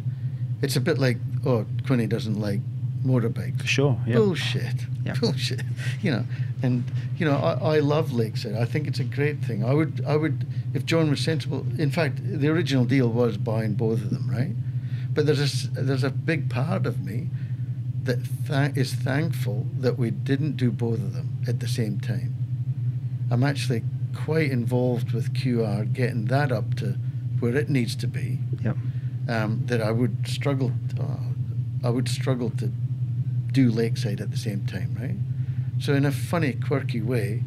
It's 0.63 0.77
a 0.77 0.81
bit 0.81 0.99
like, 0.99 1.19
oh, 1.45 1.67
Quinny 1.87 2.07
doesn't 2.07 2.41
like 2.41 2.61
motorbikes. 3.05 3.61
For 3.61 3.67
sure. 3.67 4.01
Yeah. 4.07 4.17
Bullshit. 4.17 4.77
Yeah. 5.05 5.15
Bullshit. 5.21 5.63
You 6.03 6.13
know, 6.13 6.25
and 6.63 6.85
you 7.17 7.27
know, 7.27 7.37
I, 7.37 7.77
I 7.77 7.79
love 7.81 8.13
Lakeside. 8.13 8.55
I 8.55 8.65
think 8.65 8.87
it's 8.87 9.01
a 9.01 9.05
great 9.05 9.43
thing. 9.43 9.65
I 9.65 9.75
would, 9.75 10.05
I 10.07 10.17
would, 10.17 10.47
if 10.73 10.87
John 10.87 11.11
was 11.11 11.21
sensible. 11.21 11.67
In 11.79 11.91
fact, 11.91 12.21
the 12.23 12.49
original 12.49 12.85
deal 12.85 13.09
was 13.09 13.37
buying 13.37 13.75
both 13.75 14.03
of 14.03 14.11
them, 14.11 14.31
right? 14.31 14.55
But 15.13 15.27
there's 15.27 15.65
a, 15.65 15.69
there's 15.71 16.05
a 16.05 16.11
big 16.11 16.49
part 16.49 16.87
of 16.87 17.05
me 17.05 17.29
that 18.05 18.19
th- 18.47 18.77
is 18.77 18.95
thankful 18.95 19.67
that 19.79 19.99
we 19.99 20.11
didn't 20.11 20.57
do 20.57 20.71
both 20.71 20.99
of 20.99 21.15
them 21.15 21.39
at 21.49 21.59
the 21.59 21.67
same 21.67 21.99
time. 21.99 22.35
I'm 23.31 23.43
actually 23.43 23.83
quite 24.15 24.51
involved 24.51 25.11
with 25.13 25.35
QR, 25.35 25.93
getting 25.93 26.27
that 26.27 26.53
up 26.53 26.75
to 26.77 26.97
where 27.41 27.55
it 27.57 27.69
needs 27.69 27.95
to 27.97 28.07
be 28.07 28.39
Yep. 28.63 28.77
um, 29.29 29.63
that 29.67 29.81
I 29.83 29.91
would 29.91 30.27
struggle. 30.27 30.73
Uh, 30.99 31.17
I 31.85 31.91
would 31.91 32.09
struggle 32.09 32.51
to 32.51 32.71
do 33.53 33.71
Lakeside 33.71 34.21
at 34.21 34.31
the 34.31 34.37
same 34.37 34.67
time, 34.67 34.97
right? 35.01 35.17
So 35.79 35.95
in 35.95 36.05
a 36.05 36.13
funny, 36.13 36.53
quirky 36.55 37.01
way, 37.03 37.43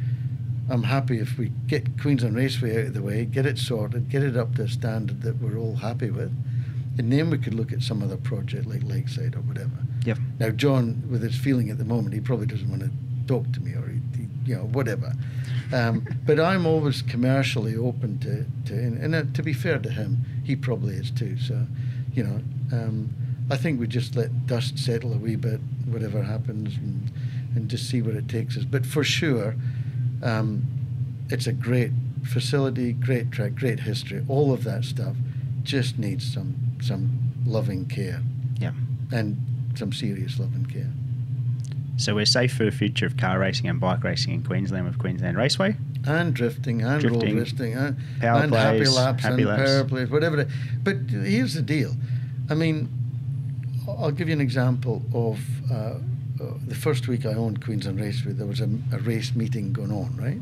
I'm 0.70 0.84
happy 0.84 1.18
if 1.20 1.38
we 1.38 1.52
get 1.68 2.00
Queensland 2.00 2.36
Raceway 2.36 2.80
out 2.80 2.88
of 2.88 2.94
the 2.94 3.02
way, 3.02 3.26
get 3.26 3.46
it 3.46 3.58
sorted, 3.58 4.10
get 4.10 4.22
it 4.24 4.38
up 4.38 4.56
to 4.56 4.64
a 4.64 4.68
standard 4.70 5.22
that 5.24 5.42
we're 5.42 5.58
all 5.58 5.76
happy 5.78 6.12
with, 6.12 6.32
and 6.98 7.12
then 7.12 7.30
we 7.32 7.38
could 7.40 7.56
look 7.56 7.74
at 7.74 7.82
some 7.82 8.04
other 8.04 8.18
project 8.18 8.68
like 8.68 8.84
Lakeside 8.84 9.36
or 9.36 9.40
whatever. 9.42 9.72
Yep. 10.06 10.18
Now, 10.40 10.50
John, 10.52 11.04
with 11.10 11.24
his 11.24 11.36
feeling 11.36 11.70
at 11.72 11.78
the 11.80 11.86
moment, 11.86 12.14
he 12.14 12.20
probably 12.22 12.46
doesn't 12.46 12.70
want 12.70 12.84
to 12.84 12.92
talk 13.26 13.52
to 13.54 13.60
me 13.62 13.72
or, 13.74 13.88
he, 13.90 14.00
he, 14.18 14.28
you 14.46 14.56
know, 14.56 14.64
whatever. 14.66 15.14
Um, 15.72 16.06
but 16.26 16.40
I'm 16.40 16.66
always 16.66 17.02
commercially 17.04 17.76
open 17.76 18.18
to, 18.20 18.46
to 18.68 18.74
and, 18.80 18.98
and 18.98 19.16
uh, 19.16 19.24
to 19.34 19.44
be 19.44 19.54
fair 19.54 19.78
to 19.80 19.90
him, 19.90 20.18
he 20.44 20.56
probably 20.56 20.96
is 20.96 21.12
too. 21.12 21.38
So, 21.38 21.66
you 22.14 22.24
know, 22.24 22.42
um, 22.72 23.10
I 23.52 23.58
think 23.58 23.80
we 23.80 23.88
just 23.88 24.16
let 24.16 24.48
dust 24.48 24.80
settle 24.80 25.14
a 25.14 25.18
wee 25.18 25.36
bit, 25.36 25.60
whatever 25.86 26.24
happens, 26.24 26.76
and, 26.76 27.12
and 27.56 27.70
just 27.70 27.90
see 27.90 28.02
where 28.02 28.16
it 28.16 28.28
takes 28.28 28.58
us. 28.58 28.64
But 28.66 28.86
for 28.86 29.04
sure, 29.04 29.56
um, 30.24 30.66
it's 31.30 31.46
a 31.48 31.54
great 31.54 31.92
facility, 32.24 32.94
great 32.94 33.32
track, 33.32 33.56
great 33.56 33.82
history. 33.82 34.24
All 34.28 34.52
of 34.52 34.64
that 34.64 34.84
stuff 34.86 35.16
just 35.64 36.00
needs 36.00 36.32
some 36.34 36.56
some 36.82 37.20
loving 37.46 37.86
care 37.86 38.22
Yeah. 38.60 38.72
and 39.12 39.38
some 39.76 39.92
serious 39.94 40.40
loving 40.40 40.66
care. 40.66 40.90
So 42.00 42.16
we're 42.16 42.26
safe 42.26 42.54
for 42.56 42.64
the 42.64 42.72
future 42.72 43.06
of 43.06 43.18
car 43.18 43.40
racing 43.40 43.68
and 43.68 43.78
bike 43.78 44.06
racing 44.06 44.34
in 44.34 44.42
Queensland 44.42 44.86
with 44.86 44.98
Queensland 44.98 45.36
Raceway. 45.36 45.76
And 46.08 46.34
drifting 46.34 46.82
and 46.82 47.02
Drifting, 47.02 47.36
roll 47.36 47.40
racing 47.42 47.74
and, 47.74 47.98
power 48.22 48.42
and 48.42 48.54
happy 48.56 48.86
laps 48.86 49.24
happy 49.24 49.42
and 49.42 49.46
laps. 49.46 49.70
power 49.70 49.84
plays, 49.84 50.10
whatever. 50.10 50.40
It, 50.40 50.48
but 50.82 50.96
here's 51.10 51.56
the 51.56 51.62
deal. 51.62 51.94
I 52.50 52.54
mean, 52.54 52.88
I'll 53.86 54.12
give 54.12 54.30
you 54.30 54.34
an 54.34 54.40
example 54.40 55.02
of 55.14 55.42
uh, 55.70 55.76
uh, 55.76 55.98
the 56.66 56.76
first 56.76 57.10
week 57.10 57.26
I 57.26 57.34
owned 57.34 57.62
Queensland 57.62 58.00
Raceway. 58.00 58.32
There 58.32 58.48
was 58.48 58.62
a, 58.62 58.70
a 58.94 59.00
race 59.00 59.36
meeting 59.36 59.74
going 59.74 59.92
on, 59.92 60.16
right? 60.16 60.40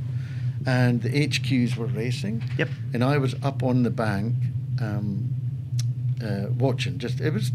And 0.68 1.02
the 1.02 1.10
HQs 1.10 1.76
were 1.76 1.88
racing. 1.88 2.44
Yep. 2.60 2.70
And 2.94 3.04
I 3.04 3.18
was 3.18 3.34
up 3.42 3.64
on 3.64 3.82
the 3.82 3.90
bank 3.90 4.36
um, 4.80 5.34
uh, 6.24 6.50
watching. 6.56 7.00
Just 7.00 7.20
it 7.20 7.34
was. 7.34 7.52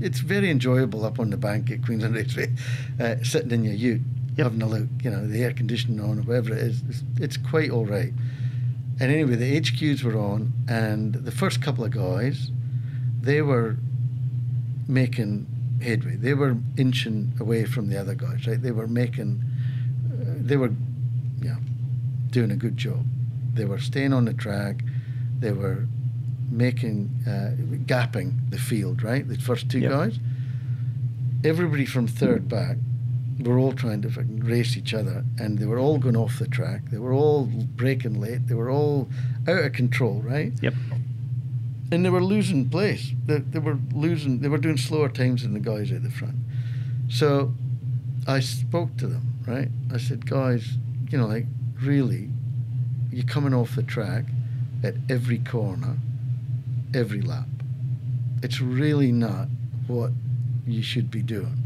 It's 0.00 0.20
very 0.20 0.50
enjoyable 0.50 1.04
up 1.04 1.18
on 1.18 1.30
the 1.30 1.36
bank 1.36 1.70
at 1.70 1.84
Queensland 1.84 2.14
Raceway, 2.14 2.52
uh, 3.00 3.16
sitting 3.22 3.50
in 3.52 3.64
your 3.64 3.74
ute, 3.74 4.02
Yep. 4.36 4.44
having 4.44 4.62
a 4.62 4.66
look. 4.66 4.88
You 5.02 5.10
know, 5.10 5.26
the 5.26 5.42
air 5.42 5.52
conditioning 5.52 6.00
on, 6.00 6.18
or 6.18 6.22
whatever 6.22 6.52
it 6.52 6.58
is. 6.58 6.82
It's, 6.88 7.02
it's 7.18 7.36
quite 7.38 7.70
all 7.70 7.86
right. 7.86 8.12
And 9.00 9.10
anyway, 9.12 9.36
the 9.36 9.60
HQs 9.60 10.02
were 10.02 10.16
on, 10.18 10.52
and 10.68 11.14
the 11.14 11.30
first 11.30 11.62
couple 11.62 11.84
of 11.84 11.90
guys, 11.92 12.50
they 13.20 13.40
were 13.42 13.76
making 14.88 15.46
headway. 15.80 16.16
They 16.16 16.34
were 16.34 16.56
inching 16.76 17.32
away 17.40 17.64
from 17.64 17.88
the 17.88 17.98
other 17.98 18.14
guys, 18.14 18.46
right? 18.46 18.60
They 18.60 18.70
were 18.72 18.86
making, 18.86 19.42
uh, 20.10 20.34
they 20.38 20.56
were, 20.56 20.72
yeah, 21.42 21.56
doing 22.30 22.50
a 22.50 22.56
good 22.56 22.76
job. 22.76 23.04
They 23.54 23.64
were 23.64 23.78
staying 23.78 24.12
on 24.12 24.26
the 24.26 24.34
track. 24.34 24.82
They 25.38 25.52
were 25.52 25.86
making, 26.50 27.10
uh, 27.26 27.50
gapping 27.86 28.50
the 28.50 28.58
field, 28.58 29.02
right? 29.02 29.26
The 29.26 29.36
first 29.36 29.68
two 29.68 29.80
Yep. 29.80 29.90
guys. 29.90 30.18
Everybody 31.44 31.84
from 31.86 32.06
third 32.06 32.48
back 32.48 32.76
were 33.40 33.58
all 33.58 33.72
trying 33.72 34.02
to 34.02 34.08
race 34.08 34.76
each 34.76 34.94
other, 34.94 35.24
and 35.38 35.58
they 35.58 35.66
were 35.66 35.78
all 35.78 35.98
going 35.98 36.16
off 36.16 36.38
the 36.38 36.48
track. 36.48 36.90
They 36.90 36.98
were 36.98 37.12
all 37.12 37.44
breaking 37.46 38.18
late. 38.20 38.46
They 38.48 38.54
were 38.54 38.70
all 38.70 39.08
out 39.46 39.64
of 39.64 39.72
control, 39.72 40.22
right? 40.22 40.52
Yep. 40.62 40.74
and 41.92 42.04
they 42.04 42.10
were 42.10 42.22
losing 42.24 42.68
place. 42.68 43.12
They, 43.26 43.38
they 43.38 43.60
were 43.60 43.78
losing. 43.94 44.40
They 44.40 44.48
were 44.48 44.58
doing 44.58 44.76
slower 44.76 45.08
times 45.08 45.42
than 45.42 45.52
the 45.54 45.60
guys 45.60 45.92
at 45.92 46.02
the 46.02 46.10
front. 46.10 46.34
So 47.08 47.54
I 48.26 48.40
spoke 48.40 48.96
to 48.96 49.06
them. 49.06 49.22
Right. 49.46 49.68
I 49.94 49.98
said, 49.98 50.26
guys, 50.28 50.78
you 51.10 51.18
know, 51.18 51.26
like 51.28 51.46
really, 51.80 52.30
you're 53.12 53.24
coming 53.26 53.54
off 53.54 53.76
the 53.76 53.84
track 53.84 54.24
at 54.82 54.94
every 55.08 55.38
corner, 55.38 55.96
every 56.96 57.20
lap. 57.20 57.46
It's 58.42 58.60
really 58.60 59.12
not 59.12 59.48
what 59.86 60.10
you 60.66 60.82
should 60.82 61.10
be 61.10 61.22
doing. 61.22 61.56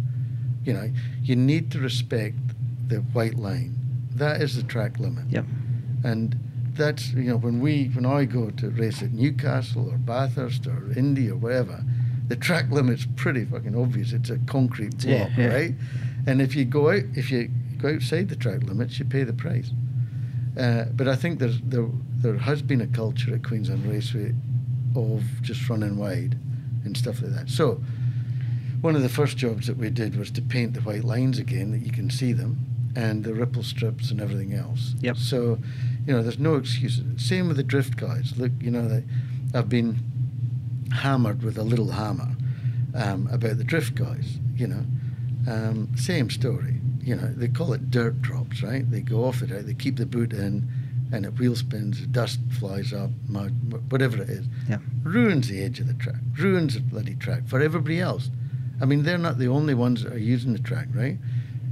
You 0.65 0.75
know, 0.75 0.91
you 1.23 1.37
need 1.37 1.71
to 1.73 1.79
respect 1.79 2.37
the 2.89 2.97
white 2.99 3.37
line. 3.37 3.75
That 4.15 4.43
is 4.43 4.57
the 4.57 4.63
track 4.63 4.99
limit 4.99 5.25
Yep. 5.31 5.45
and 6.05 6.37
that's 6.75 7.13
you 7.13 7.25
know 7.25 7.37
when 7.37 7.61
we 7.61 7.87
when 7.89 8.07
I 8.07 8.25
go 8.25 8.51
to 8.51 8.71
race 8.71 9.03
at 9.03 9.13
Newcastle 9.13 9.91
or 9.91 9.99
Bathurst 9.99 10.67
or 10.67 10.93
Indy 10.97 11.31
or 11.31 11.37
wherever, 11.37 11.83
the 12.29 12.37
track 12.37 12.71
limit's 12.71 13.07
pretty 13.17 13.45
fucking 13.45 13.77
obvious. 13.77 14.13
It's 14.13 14.31
a 14.31 14.39
concrete 14.47 14.91
block, 14.99 15.05
Yeah, 15.09 15.29
yeah. 15.37 15.47
right? 15.55 15.75
And 16.27 16.41
if 16.43 16.55
you 16.55 16.65
go 16.65 16.91
out 16.91 17.03
if 17.15 17.31
you 17.31 17.51
go 17.79 17.95
outside 17.95 18.29
the 18.29 18.37
track 18.37 18.63
limits, 18.65 18.99
you 18.99 19.05
pay 19.05 19.25
the 19.25 19.33
price. 19.33 19.71
Uh, 20.59 20.85
but 20.95 21.09
I 21.09 21.17
think 21.17 21.39
there's 21.39 21.61
there 21.63 21.87
there 22.23 22.37
has 22.39 22.61
been 22.63 22.81
a 22.83 22.87
culture 22.87 23.35
at 23.35 23.43
Queensland 23.45 23.87
Raceway 23.87 24.35
of 24.95 25.23
just 25.43 25.69
running 25.69 25.97
wide 25.97 26.39
and 26.85 26.97
stuff 26.97 27.23
like 27.23 27.33
that. 27.33 27.49
So 27.49 27.81
one 28.81 28.97
of 28.97 29.03
the 29.03 29.09
first 29.09 29.37
jobs 29.37 29.67
that 29.67 29.77
we 29.77 29.91
did 29.91 30.17
was 30.17 30.31
to 30.33 30.43
paint 30.43 30.75
the 30.75 30.81
white 30.81 31.05
lines 31.05 31.39
again 31.39 31.71
that 31.73 31.81
you 31.81 31.93
can 31.93 32.11
see 32.11 32.33
them 32.33 32.67
and 32.97 33.25
the 33.25 33.35
ripple 33.35 33.63
strips 33.63 34.11
and 34.11 34.21
everything 34.21 34.55
else. 34.55 34.95
Yep. 35.01 35.17
So, 35.17 35.59
you 36.07 36.13
know, 36.13 36.23
there's 36.23 36.39
no 36.39 36.57
excuses. 36.57 37.05
Same 37.25 37.49
with 37.49 37.57
the 37.57 37.63
drift 37.63 37.97
guys. 37.97 38.33
Look, 38.37 38.53
you 38.61 38.71
know, 38.71 38.89
they, 38.89 39.05
I've 39.55 39.69
been 39.69 39.99
hammered 40.93 41.43
with 41.43 41.57
a 41.57 41.63
little 41.63 41.91
hammer 41.91 42.35
um, 42.95 43.29
about 43.31 43.59
the 43.59 43.65
drift 43.65 43.95
guys. 43.95 44.39
You 44.57 44.67
know, 44.67 44.85
um, 45.49 45.91
same 45.97 46.31
story. 46.31 46.81
You 47.01 47.17
know, 47.17 47.33
they 47.35 47.49
call 47.49 47.73
it 47.73 47.91
dirt 47.91 48.21
drops, 48.21 48.63
right? 48.63 48.89
They 48.91 49.01
go 49.01 49.25
off 49.25 49.43
it 49.43 49.67
they 49.67 49.75
keep 49.75 49.97
the 49.97 50.07
boot 50.07 50.33
in, 50.33 50.69
and 51.13 51.25
it 51.27 51.39
wheel 51.39 51.57
spins, 51.57 52.01
dust 52.07 52.39
flies 52.59 52.93
up, 52.93 53.11
mud, 53.29 53.53
whatever 53.91 54.23
it 54.23 54.31
is. 54.31 54.47
Yep. 54.69 54.81
Ruins 55.03 55.49
the 55.49 55.63
edge 55.63 55.81
of 55.81 55.87
the 55.89 55.95
track, 55.95 56.17
ruins 56.39 56.75
the 56.75 56.81
bloody 56.81 57.15
track 57.17 57.47
for 57.49 57.61
everybody 57.61 58.01
else. 58.01 58.31
I 58.81 58.85
mean, 58.85 59.03
they're 59.03 59.19
not 59.19 59.39
the 59.39 59.49
only 59.49 59.75
ones 59.75 60.05
that 60.05 60.13
are 60.13 60.19
using 60.19 60.53
the 60.53 60.59
track, 60.59 60.87
right? 60.95 61.19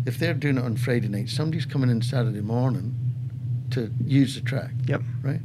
If 0.07 0.19
they're 0.19 0.35
doing 0.35 0.59
it 0.59 0.65
on 0.65 0.77
Friday 0.77 1.09
night, 1.09 1.29
somebody's 1.29 1.67
coming 1.67 1.91
in 1.91 2.03
Saturday 2.03 2.41
morning 2.41 2.95
to 3.71 3.91
use 4.05 4.35
the 4.35 4.41
track, 4.41 4.71
Yep. 4.87 5.03
right? 5.23 5.41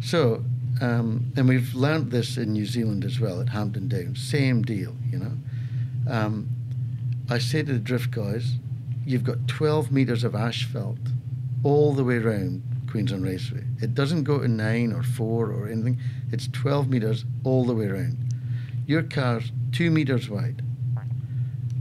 So, 0.00 0.44
um, 0.80 1.32
and 1.36 1.48
we've 1.48 1.74
learned 1.74 2.10
this 2.10 2.36
in 2.36 2.52
New 2.52 2.66
Zealand 2.66 3.04
as 3.04 3.18
well 3.20 3.40
at 3.40 3.48
Hampton 3.50 3.88
Downs. 3.88 4.20
Same 4.22 4.62
deal, 4.62 4.94
you 5.10 5.18
know. 5.18 5.32
Um, 6.08 6.48
I 7.28 7.38
say 7.38 7.62
to 7.62 7.72
the 7.72 7.78
drift 7.78 8.10
guys, 8.12 8.54
you've 9.04 9.24
got 9.24 9.46
12 9.48 9.90
metres 9.90 10.22
of 10.24 10.34
asphalt 10.34 10.98
all 11.64 11.92
the 11.94 12.04
way 12.04 12.16
around 12.16 12.62
Queensland 12.96 13.24
Raceway. 13.24 13.62
It 13.82 13.94
doesn't 13.94 14.24
go 14.24 14.38
to 14.38 14.48
nine 14.48 14.90
or 14.90 15.02
four 15.02 15.50
or 15.50 15.68
anything. 15.68 16.00
It's 16.32 16.48
12 16.48 16.88
metres 16.88 17.26
all 17.44 17.66
the 17.66 17.74
way 17.74 17.88
around. 17.88 18.16
Your 18.86 19.02
car's 19.02 19.52
two 19.70 19.90
metres 19.90 20.30
wide. 20.30 20.62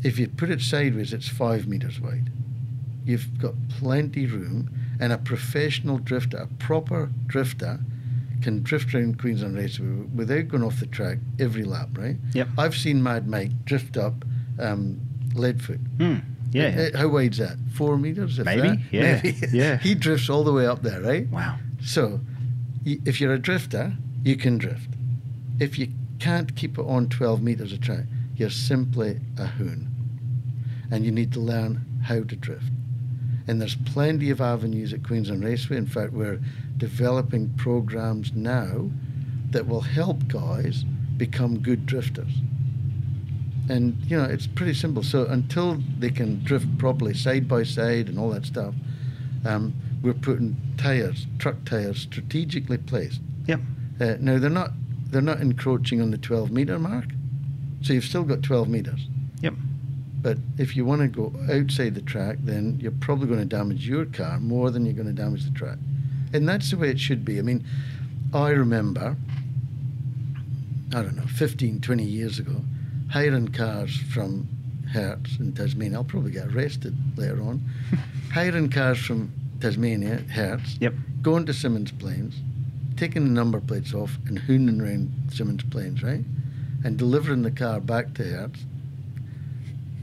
If 0.03 0.19
you 0.19 0.27
put 0.27 0.49
it 0.49 0.59
sideways, 0.59 1.13
it's 1.13 1.29
five 1.29 1.67
metres 1.67 2.01
wide. 2.01 2.33
You've 3.05 3.39
got 3.39 3.53
plenty 3.69 4.25
room, 4.25 4.69
and 4.99 5.13
a 5.13 5.17
professional 5.17 5.99
drifter, 5.99 6.35
a 6.35 6.47
proper 6.47 7.09
drifter, 7.27 7.79
can 8.41 8.61
drift 8.61 8.93
around 8.93 9.17
Queensland 9.17 9.55
Raceway 9.55 9.87
without 10.13 10.49
going 10.49 10.63
off 10.63 10.81
the 10.81 10.85
track 10.85 11.19
every 11.39 11.63
lap, 11.63 11.97
right? 11.97 12.17
Yep. 12.33 12.49
I've 12.57 12.75
seen 12.75 13.01
Mad 13.01 13.25
Mike 13.25 13.63
drift 13.63 13.95
up 13.95 14.25
um, 14.59 14.99
Leadfoot. 15.33 15.79
Hmm. 15.97 16.17
Yeah. 16.55 16.89
Uh, 16.93 16.97
How 16.97 17.07
wide's 17.09 17.37
that? 17.39 17.57
Four 17.73 17.97
meters? 17.97 18.39
if 18.39 18.45
Maybe, 18.45 18.61
that? 18.69 18.79
yeah, 18.91 19.21
Maybe. 19.23 19.37
yeah. 19.51 19.77
he 19.77 19.93
drifts 19.95 20.29
all 20.29 20.43
the 20.43 20.53
way 20.53 20.65
up 20.65 20.81
there, 20.83 21.01
right? 21.01 21.27
Wow. 21.29 21.57
So, 21.83 22.21
y- 22.85 22.99
if 23.05 23.19
you're 23.19 23.33
a 23.33 23.39
drifter, 23.39 23.93
you 24.23 24.35
can 24.37 24.57
drift. 24.57 24.89
If 25.59 25.77
you 25.77 25.89
can't 26.19 26.55
keep 26.55 26.77
it 26.77 26.85
on 26.85 27.09
12 27.09 27.41
meters 27.41 27.73
of 27.73 27.81
track, 27.81 28.05
you're 28.35 28.49
simply 28.49 29.19
a 29.37 29.45
hoon. 29.47 29.89
And 30.91 31.03
you 31.05 31.11
need 31.11 31.31
to 31.33 31.39
learn 31.39 31.85
how 32.03 32.23
to 32.23 32.35
drift. 32.35 32.71
And 33.47 33.59
there's 33.61 33.75
plenty 33.75 34.29
of 34.29 34.39
avenues 34.41 34.93
at 34.93 35.03
Queensland 35.05 35.43
Raceway. 35.43 35.77
In 35.77 35.85
fact, 35.85 36.13
we're 36.13 36.39
developing 36.77 37.53
programs 37.57 38.33
now 38.33 38.89
that 39.51 39.67
will 39.67 39.81
help 39.81 40.27
guys 40.27 40.83
become 41.17 41.59
good 41.59 41.85
drifters. 41.85 42.31
And 43.69 43.97
you 44.05 44.17
know, 44.17 44.25
it's 44.25 44.47
pretty 44.47 44.73
simple. 44.73 45.03
So 45.03 45.25
until 45.25 45.81
they 45.99 46.09
can 46.09 46.43
drift 46.43 46.77
properly 46.77 47.13
side 47.13 47.47
by 47.47 47.63
side 47.63 48.09
and 48.09 48.19
all 48.19 48.29
that 48.31 48.45
stuff, 48.45 48.73
um, 49.45 49.73
we're 50.01 50.13
putting 50.13 50.55
tires, 50.77 51.25
truck 51.39 51.55
tires, 51.65 52.01
strategically 52.01 52.77
placed. 52.77 53.21
Yep. 53.47 53.59
Uh, 53.99 54.15
now 54.19 54.37
they're 54.37 54.49
not 54.49 54.71
they're 55.07 55.21
not 55.21 55.39
encroaching 55.39 56.01
on 56.01 56.11
the 56.11 56.17
12 56.17 56.51
meter 56.51 56.77
mark, 56.77 57.05
so 57.81 57.93
you've 57.93 58.03
still 58.03 58.23
got 58.23 58.43
12 58.43 58.67
meters. 58.67 59.07
Yep. 59.41 59.53
But 60.21 60.37
if 60.57 60.75
you 60.75 60.85
want 60.85 61.01
to 61.01 61.07
go 61.07 61.33
outside 61.51 61.95
the 61.95 62.01
track, 62.01 62.37
then 62.41 62.79
you're 62.81 62.91
probably 62.91 63.27
going 63.27 63.39
to 63.39 63.45
damage 63.45 63.87
your 63.87 64.05
car 64.05 64.39
more 64.39 64.71
than 64.71 64.85
you're 64.85 64.95
going 64.95 65.07
to 65.07 65.13
damage 65.13 65.45
the 65.45 65.51
track, 65.51 65.77
and 66.33 66.47
that's 66.47 66.71
the 66.71 66.77
way 66.77 66.89
it 66.89 66.99
should 66.99 67.23
be. 67.23 67.39
I 67.39 67.41
mean, 67.41 67.63
I 68.33 68.49
remember, 68.49 69.15
I 70.93 71.01
don't 71.01 71.15
know, 71.15 71.27
15, 71.27 71.81
20 71.81 72.03
years 72.03 72.39
ago, 72.39 72.61
hiring 73.11 73.47
cars 73.49 73.95
from 74.13 74.47
Hertz 74.91 75.37
in 75.39 75.53
Tasmania. 75.53 75.97
I'll 75.97 76.03
probably 76.03 76.31
get 76.31 76.47
arrested 76.47 76.95
later 77.17 77.41
on. 77.41 77.61
hiring 78.33 78.69
cars 78.69 78.99
from 78.99 79.31
Tasmania, 79.59 80.17
Hertz, 80.31 80.77
Yep. 80.81 80.93
going 81.21 81.45
to 81.45 81.53
Symmons 81.53 81.97
Plains, 81.97 82.35
taking 82.97 83.23
the 83.23 83.29
number 83.31 83.59
plates 83.59 83.93
off 83.93 84.17
and 84.27 84.37
hooning 84.39 84.81
around 84.81 85.11
Symmons 85.29 85.69
Plains, 85.69 86.03
right? 86.03 86.23
And 86.83 86.97
delivering 86.97 87.41
the 87.41 87.51
car 87.51 87.79
back 87.79 88.13
to 88.15 88.23
Hertz 88.23 88.59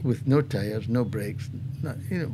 with 0.03 0.27
no 0.27 0.41
tyres, 0.41 0.89
no 0.89 1.05
brakes. 1.05 1.49
Not, 1.81 1.95
you 2.09 2.19
know, 2.19 2.31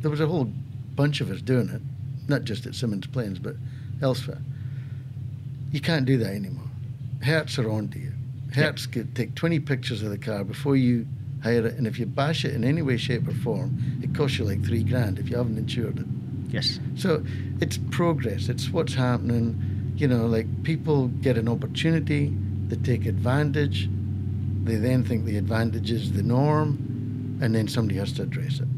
there 0.00 0.10
was 0.10 0.20
a 0.20 0.26
whole 0.26 0.50
bunch 0.96 1.20
of 1.20 1.30
us 1.30 1.40
doing 1.40 1.68
it, 1.68 1.80
not 2.28 2.44
just 2.44 2.66
at 2.66 2.72
Symmons 2.72 3.10
Plains, 3.12 3.38
but 3.38 3.56
elsewhere. 4.02 4.40
You 5.70 5.80
can't 5.80 6.06
do 6.06 6.16
that 6.18 6.32
anymore. 6.32 6.64
Hertz 7.22 7.58
are 7.58 7.70
on 7.70 7.88
to 7.88 7.98
you. 7.98 8.12
Hertz 8.54 8.86
could 8.86 9.14
take 9.16 9.34
20 9.34 9.60
pictures 9.60 10.02
of 10.02 10.10
the 10.10 10.18
car 10.18 10.44
before 10.44 10.76
you 10.76 11.06
hire 11.42 11.66
it, 11.66 11.74
and 11.74 11.86
if 11.86 11.98
you 11.98 12.06
bash 12.06 12.44
it 12.44 12.54
in 12.54 12.64
any 12.64 12.82
way, 12.82 12.96
shape, 12.96 13.28
or 13.28 13.34
form, 13.34 14.00
it 14.02 14.14
costs 14.14 14.38
you 14.38 14.44
like 14.44 14.64
three 14.64 14.82
grand 14.82 15.18
if 15.18 15.28
you 15.28 15.36
haven't 15.36 15.58
insured 15.58 15.98
it. 15.98 16.06
Yes. 16.48 16.78
So 16.96 17.24
it's 17.60 17.78
progress. 17.90 18.48
It's 18.48 18.70
what's 18.70 18.94
happening. 18.94 19.92
You 19.96 20.08
know, 20.08 20.26
like 20.26 20.46
people 20.62 21.08
get 21.08 21.36
an 21.36 21.48
opportunity, 21.48 22.32
they 22.68 22.76
take 22.76 23.06
advantage, 23.06 23.88
they 24.64 24.76
then 24.76 25.04
think 25.04 25.24
the 25.24 25.36
advantage 25.36 25.90
is 25.90 26.12
the 26.12 26.22
norm, 26.22 27.38
and 27.42 27.54
then 27.54 27.68
somebody 27.68 27.98
has 27.98 28.12
to 28.14 28.22
address 28.22 28.60
it. 28.60 28.68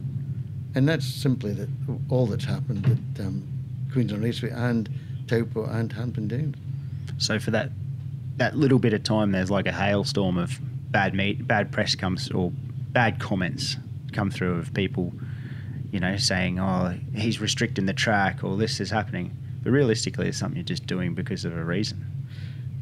And 0.74 0.88
that's 0.88 1.06
simply 1.06 1.52
that 1.52 1.68
all 2.08 2.26
that's 2.26 2.44
happened 2.44 2.84
at 3.16 3.24
um, 3.24 3.46
Queensland 3.92 4.24
Raceway 4.24 4.50
and 4.50 4.88
Taupo 5.26 5.64
and 5.64 5.92
Hampton 5.92 6.28
Downs. 6.28 6.56
So 7.18 7.38
for 7.38 7.50
that 7.52 7.70
that 8.36 8.56
little 8.56 8.78
bit 8.78 8.92
of 8.92 9.02
time, 9.02 9.32
there's 9.32 9.50
like 9.50 9.66
a 9.66 9.72
hailstorm 9.72 10.36
of 10.38 10.58
bad 10.90 11.14
meat, 11.14 11.46
bad 11.46 11.72
press 11.72 11.94
comes 11.94 12.30
or 12.30 12.50
bad 12.92 13.18
comments 13.20 13.76
come 14.12 14.30
through 14.30 14.56
of 14.58 14.72
people, 14.74 15.12
you 15.92 16.00
know, 16.00 16.16
saying, 16.16 16.58
"Oh, 16.58 16.94
he's 17.14 17.40
restricting 17.40 17.86
the 17.86 17.92
track," 17.94 18.42
or 18.44 18.56
"This 18.56 18.80
is 18.80 18.90
happening." 18.90 19.36
But 19.62 19.70
realistically, 19.72 20.28
it's 20.28 20.38
something 20.38 20.56
you're 20.56 20.64
just 20.64 20.86
doing 20.86 21.14
because 21.14 21.44
of 21.44 21.56
a 21.56 21.64
reason. 21.64 22.04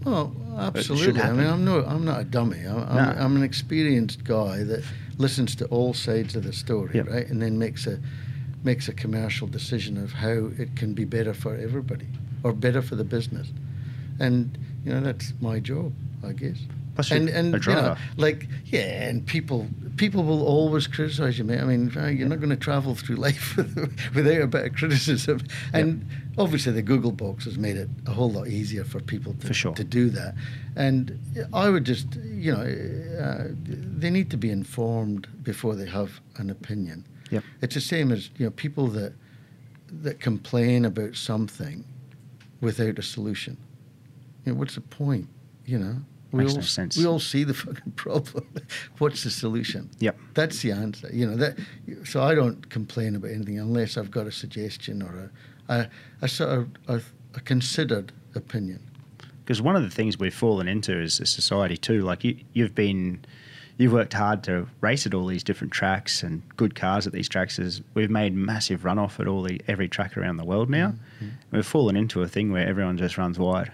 Well, 0.04 0.34
absolutely. 0.58 1.20
I 1.22 1.32
mean, 1.32 1.46
I'm 1.46 1.64
no, 1.64 1.82
I'm 1.84 2.04
not 2.04 2.20
a 2.20 2.24
dummy. 2.24 2.60
I'm, 2.66 2.78
I'm, 2.78 2.96
No. 2.96 3.24
I'm 3.24 3.36
an 3.36 3.42
experienced 3.42 4.22
guy 4.24 4.62
that 4.64 4.84
listens 5.16 5.54
to 5.56 5.64
all 5.66 5.94
sides 5.94 6.36
of 6.36 6.44
the 6.44 6.52
story, 6.52 6.90
Yep. 6.94 7.08
right, 7.08 7.26
and 7.28 7.40
then 7.40 7.58
makes 7.58 7.86
a 7.86 7.98
makes 8.62 8.88
a 8.88 8.92
commercial 8.92 9.46
decision 9.46 9.96
of 9.96 10.12
how 10.12 10.50
it 10.58 10.74
can 10.76 10.94
be 10.94 11.04
better 11.04 11.32
for 11.34 11.54
everybody. 11.56 12.06
or 12.42 12.52
better 12.52 12.82
for 12.82 12.94
the 12.96 13.04
business. 13.04 13.50
And 14.20 14.58
you 14.84 14.92
know 14.92 15.00
that's 15.00 15.32
my 15.40 15.60
job, 15.60 15.92
I 16.24 16.32
guess. 16.32 16.58
Plus 16.94 17.10
and 17.10 17.28
and 17.28 17.54
a 17.54 17.58
you 17.58 17.74
know, 17.74 17.96
like 18.16 18.46
yeah, 18.66 19.08
and 19.08 19.26
people 19.26 19.66
people 19.96 20.22
will 20.24 20.46
always 20.46 20.86
criticize 20.86 21.38
you, 21.38 21.44
mate. 21.44 21.60
I 21.60 21.64
mean, 21.64 21.90
you're 22.16 22.28
not 22.28 22.38
going 22.38 22.50
to 22.50 22.56
travel 22.56 22.94
through 22.94 23.16
life 23.16 23.56
without 24.14 24.42
a 24.42 24.46
bit 24.46 24.66
of 24.66 24.74
criticism. 24.74 25.40
And 25.72 26.06
obviously, 26.38 26.72
the 26.72 26.82
Google 26.82 27.12
box 27.12 27.44
has 27.44 27.58
made 27.58 27.76
it 27.76 27.88
a 28.06 28.12
whole 28.12 28.30
lot 28.30 28.48
easier 28.48 28.84
for 28.84 29.00
people 29.00 29.34
to 29.34 29.46
For 29.46 29.54
sure. 29.54 29.74
to 29.74 29.84
do 29.84 30.10
that. 30.10 30.34
And 30.76 31.18
I 31.52 31.68
would 31.68 31.84
just, 31.84 32.14
you 32.16 32.52
know, 32.52 32.62
uh, 33.20 33.48
they 33.64 34.10
need 34.10 34.30
to 34.30 34.36
be 34.36 34.50
informed 34.50 35.26
before 35.42 35.74
they 35.74 35.86
have 35.86 36.20
an 36.36 36.50
opinion. 36.50 37.06
Yep. 37.30 37.44
It's 37.62 37.74
the 37.74 37.80
same 37.80 38.12
as 38.12 38.30
you 38.36 38.46
know 38.46 38.50
people 38.50 38.86
that 38.88 39.14
that 40.02 40.20
complain 40.20 40.84
about 40.84 41.16
something 41.16 41.84
without 42.60 42.98
a 42.98 43.02
solution. 43.02 43.56
You 44.44 44.52
know, 44.52 44.58
what's 44.58 44.74
the 44.74 44.80
point? 44.80 45.28
You 45.66 45.78
know, 45.78 45.96
we 46.32 46.40
Makes 46.40 46.52
all 46.52 46.58
no 46.58 46.62
sense. 46.64 46.96
we 46.96 47.06
all 47.06 47.20
see 47.20 47.44
the 47.44 47.54
fucking 47.64 47.92
problem. 47.92 48.46
what's 48.98 49.24
the 49.24 49.30
solution? 49.30 49.90
Yep. 50.00 50.18
That's 50.34 50.60
the 50.62 50.72
answer. 50.72 51.08
You 51.12 51.26
know 51.30 51.36
that. 51.36 51.58
So 52.04 52.22
I 52.22 52.34
don't 52.34 52.68
complain 52.70 53.16
about 53.16 53.30
anything 53.30 53.58
unless 53.58 53.96
I've 53.96 54.10
got 54.10 54.26
a 54.26 54.32
suggestion 54.32 55.02
or 55.02 55.14
a 55.14 55.30
a, 55.68 55.88
a 56.22 56.28
sort 56.28 56.50
of 56.50 56.68
a, 56.88 57.00
a 57.34 57.40
considered 57.40 58.12
opinion. 58.34 58.80
Because 59.44 59.60
one 59.60 59.76
of 59.76 59.82
the 59.82 59.90
things 59.90 60.18
we've 60.18 60.34
fallen 60.34 60.68
into 60.68 60.92
as 60.94 61.20
a 61.20 61.26
society 61.26 61.76
too, 61.76 62.02
like 62.02 62.24
you, 62.24 62.36
you've 62.54 62.74
been, 62.74 63.24
you've 63.76 63.92
worked 63.92 64.14
hard 64.14 64.42
to 64.44 64.66
race 64.80 65.06
at 65.06 65.12
all 65.12 65.26
these 65.26 65.44
different 65.44 65.72
tracks 65.72 66.22
and 66.22 66.42
good 66.56 66.74
cars 66.74 67.06
at 67.06 67.12
these 67.12 67.28
tracks. 67.28 67.58
Is 67.58 67.82
we've 67.94 68.10
made 68.10 68.34
massive 68.34 68.82
runoff 68.82 69.20
at 69.20 69.26
all 69.26 69.42
the 69.42 69.60
every 69.68 69.88
track 69.88 70.16
around 70.16 70.38
the 70.38 70.44
world 70.44 70.70
now. 70.70 70.94
Mm-hmm. 71.22 71.28
We've 71.50 71.66
fallen 71.66 71.96
into 71.96 72.22
a 72.22 72.28
thing 72.28 72.52
where 72.52 72.66
everyone 72.66 72.96
just 72.96 73.18
runs 73.18 73.38
wide. 73.38 73.70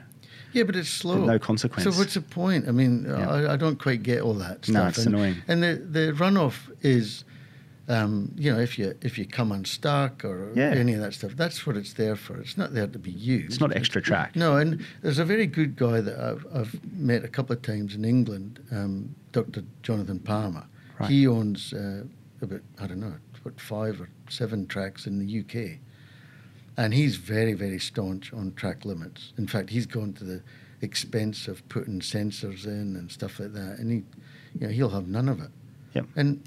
Yeah, 0.53 0.65
but 0.65 0.77
it's 0.77 0.89
slow. 0.89 1.25
no 1.25 1.39
consequence. 1.39 1.85
So 1.85 1.99
what's 1.99 2.15
the 2.15 2.21
point? 2.23 2.69
I 2.69 2.73
mean, 2.73 3.05
Yeah. 3.09 3.29
I, 3.31 3.53
I 3.55 3.57
don't 3.57 3.79
quite 3.79 4.03
get 4.03 4.21
all 4.23 4.35
that 4.35 4.65
stuff. 4.65 4.75
No, 4.75 4.87
it's 4.89 4.99
and, 4.99 5.15
annoying. 5.15 5.37
And 5.49 5.63
the 5.63 5.75
the 5.77 6.13
runoff 6.13 6.71
is, 6.83 7.25
um, 7.89 8.33
you 8.37 8.53
know, 8.53 8.59
if 8.61 8.79
you 8.79 8.95
if 9.03 9.19
you 9.19 9.27
come 9.27 9.53
unstuck 9.53 10.25
or 10.25 10.53
Yeah. 10.55 10.71
any 10.71 10.95
of 10.95 11.01
that 11.01 11.15
stuff, 11.15 11.33
that's 11.37 11.67
what 11.67 11.77
it's 11.77 11.93
there 11.95 12.17
for. 12.17 12.39
It's 12.41 12.57
not 12.57 12.75
there 12.75 12.87
to 12.87 12.99
be 12.99 13.11
used. 13.11 13.47
It's 13.53 13.61
not 13.61 13.75
extra 13.77 14.01
track. 14.03 14.37
No, 14.37 14.57
and 14.57 14.85
there's 15.03 15.19
a 15.19 15.25
very 15.25 15.47
good 15.47 15.77
guy 15.77 16.01
that 16.01 16.19
I've, 16.19 16.47
I've 16.55 16.81
met 16.93 17.25
a 17.25 17.29
couple 17.29 17.55
of 17.55 17.63
times 17.63 17.95
in 17.95 18.05
England, 18.05 18.61
um, 18.73 19.15
Dr. 19.33 19.63
Jonathan 19.83 20.19
Palmer. 20.21 20.67
Right. 20.99 21.11
He 21.11 21.27
owns 21.27 21.73
uh, 21.73 22.05
about 22.43 22.61
I 22.81 22.87
don't 22.87 23.01
know, 23.01 23.15
what 23.43 23.61
five 23.61 24.01
or 24.01 24.09
seven 24.29 24.67
tracks 24.67 25.07
in 25.07 25.19
the 25.19 25.41
UK, 25.41 25.79
and 26.81 26.95
he's 26.95 27.17
very 27.17 27.53
very 27.53 27.79
staunch 27.79 28.33
on 28.33 28.53
track 28.55 28.85
limits. 28.85 29.33
In 29.39 29.47
fact, 29.47 29.71
he's 29.71 29.87
gone 29.87 30.13
to 30.15 30.25
the 30.25 30.43
expense 30.81 31.47
of 31.47 31.67
putting 31.69 32.01
sensors 32.01 32.65
in 32.67 32.97
and 32.97 33.11
stuff 33.13 33.39
like 33.39 33.53
that, 33.53 33.79
and 33.79 33.91
he, 33.91 33.97
you 34.59 34.67
know, 34.67 34.73
he'll 34.73 34.91
have 34.91 35.07
none 35.09 35.29
of 35.29 35.41
it. 35.41 35.51
Yep. 35.95 36.07
And 36.17 36.43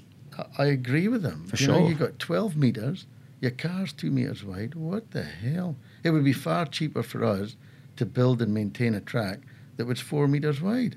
I- 0.58 0.66
agree 0.66 1.06
with 1.08 1.24
him. 1.24 1.46
For 1.46 1.56
you 1.56 1.68
know, 1.68 1.78
sure. 1.80 1.88
you 1.88 1.94
got 1.94 2.18
12 2.18 2.56
meters, 2.56 3.06
your 3.40 3.52
car's 3.52 3.92
two 3.92 4.10
meters 4.10 4.42
wide. 4.42 4.74
What 4.74 5.12
the 5.12 5.22
hell? 5.22 5.76
It 6.02 6.10
would 6.10 6.24
be 6.24 6.32
far 6.32 6.66
cheaper 6.66 7.02
for 7.04 7.24
us 7.24 7.54
to 7.96 8.04
build 8.04 8.42
and 8.42 8.52
maintain 8.52 8.94
a 8.94 9.00
track 9.00 9.38
that 9.76 9.86
was 9.86 10.00
four 10.00 10.26
meters 10.26 10.60
wide. 10.60 10.96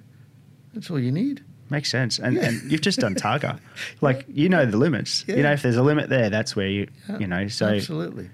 That's 0.73 0.89
all 0.89 0.99
you 0.99 1.11
need. 1.11 1.43
Makes 1.69 1.91
sense. 1.91 2.17
And, 2.17 2.35
Yeah. 2.37 2.45
and 2.49 2.71
you've 2.71 2.81
just 2.81 2.99
done 2.99 3.13
Targa. 3.13 3.59
Like, 4.01 4.25
you 4.27 4.49
know 4.49 4.65
the 4.65 4.77
limits. 4.77 5.23
Yeah. 5.27 5.35
You 5.35 5.43
know, 5.43 5.51
if 5.51 5.61
there's 5.61 5.75
a 5.77 5.83
limit 5.83 6.09
there, 6.09 6.29
that's 6.31 6.55
where 6.55 6.67
you, 6.67 6.87
Yeah, 7.09 7.19
you 7.19 7.27
know, 7.27 7.47
so 7.47 7.67
absolutely. 7.67 8.29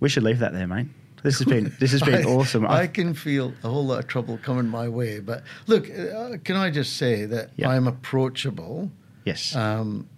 We 0.00 0.08
should 0.08 0.22
leave 0.22 0.38
that 0.40 0.52
there, 0.52 0.66
mate. 0.66 0.86
This 1.22 1.38
has 1.38 1.46
been, 1.46 1.74
this 1.80 1.92
has 1.92 2.02
been 2.02 2.26
I- 2.26 2.30
awesome. 2.30 2.66
I 2.66 2.82
I- 2.82 2.86
can 2.86 3.14
feel 3.14 3.52
a 3.64 3.68
whole 3.68 3.84
lot 3.86 3.98
of 3.98 4.06
trouble 4.06 4.38
coming 4.42 4.68
my 4.68 4.88
way, 4.88 5.20
but 5.20 5.42
look, 5.66 5.88
uh, 5.90 6.36
can 6.44 6.56
I 6.56 6.70
just 6.70 6.96
say 6.96 7.24
that 7.26 7.50
Yeah. 7.56 7.70
I'm 7.70 7.86
approachable 7.88 8.90
yes. 9.24 9.54
um, 9.56 10.08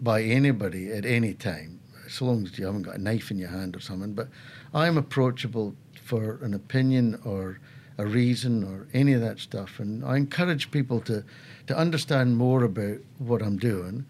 by 0.00 0.22
anybody 0.22 0.90
at 0.92 1.04
any 1.04 1.34
time, 1.34 1.80
so 2.08 2.24
long 2.26 2.44
as 2.46 2.58
you 2.58 2.66
haven't 2.66 2.82
got 2.82 2.96
a 2.96 3.02
knife 3.02 3.30
in 3.30 3.38
your 3.38 3.48
hand 3.50 3.76
or 3.76 3.80
something. 3.80 4.12
But 4.14 4.28
I'm 4.72 4.96
approachable 4.96 5.74
for 6.02 6.38
an 6.42 6.54
opinion 6.54 7.20
or 7.24 7.58
a 7.98 8.06
reason 8.06 8.62
or 8.62 8.86
any 8.94 9.14
of 9.14 9.20
that 9.22 9.38
stuff, 9.40 9.80
and 9.80 10.04
I 10.04 10.16
encourage 10.16 10.70
people 10.70 11.00
to 11.02 11.24
to 11.66 11.76
understand 11.76 12.36
more 12.36 12.62
about 12.62 12.98
what 13.18 13.42
I'm 13.42 13.56
doing 13.58 14.04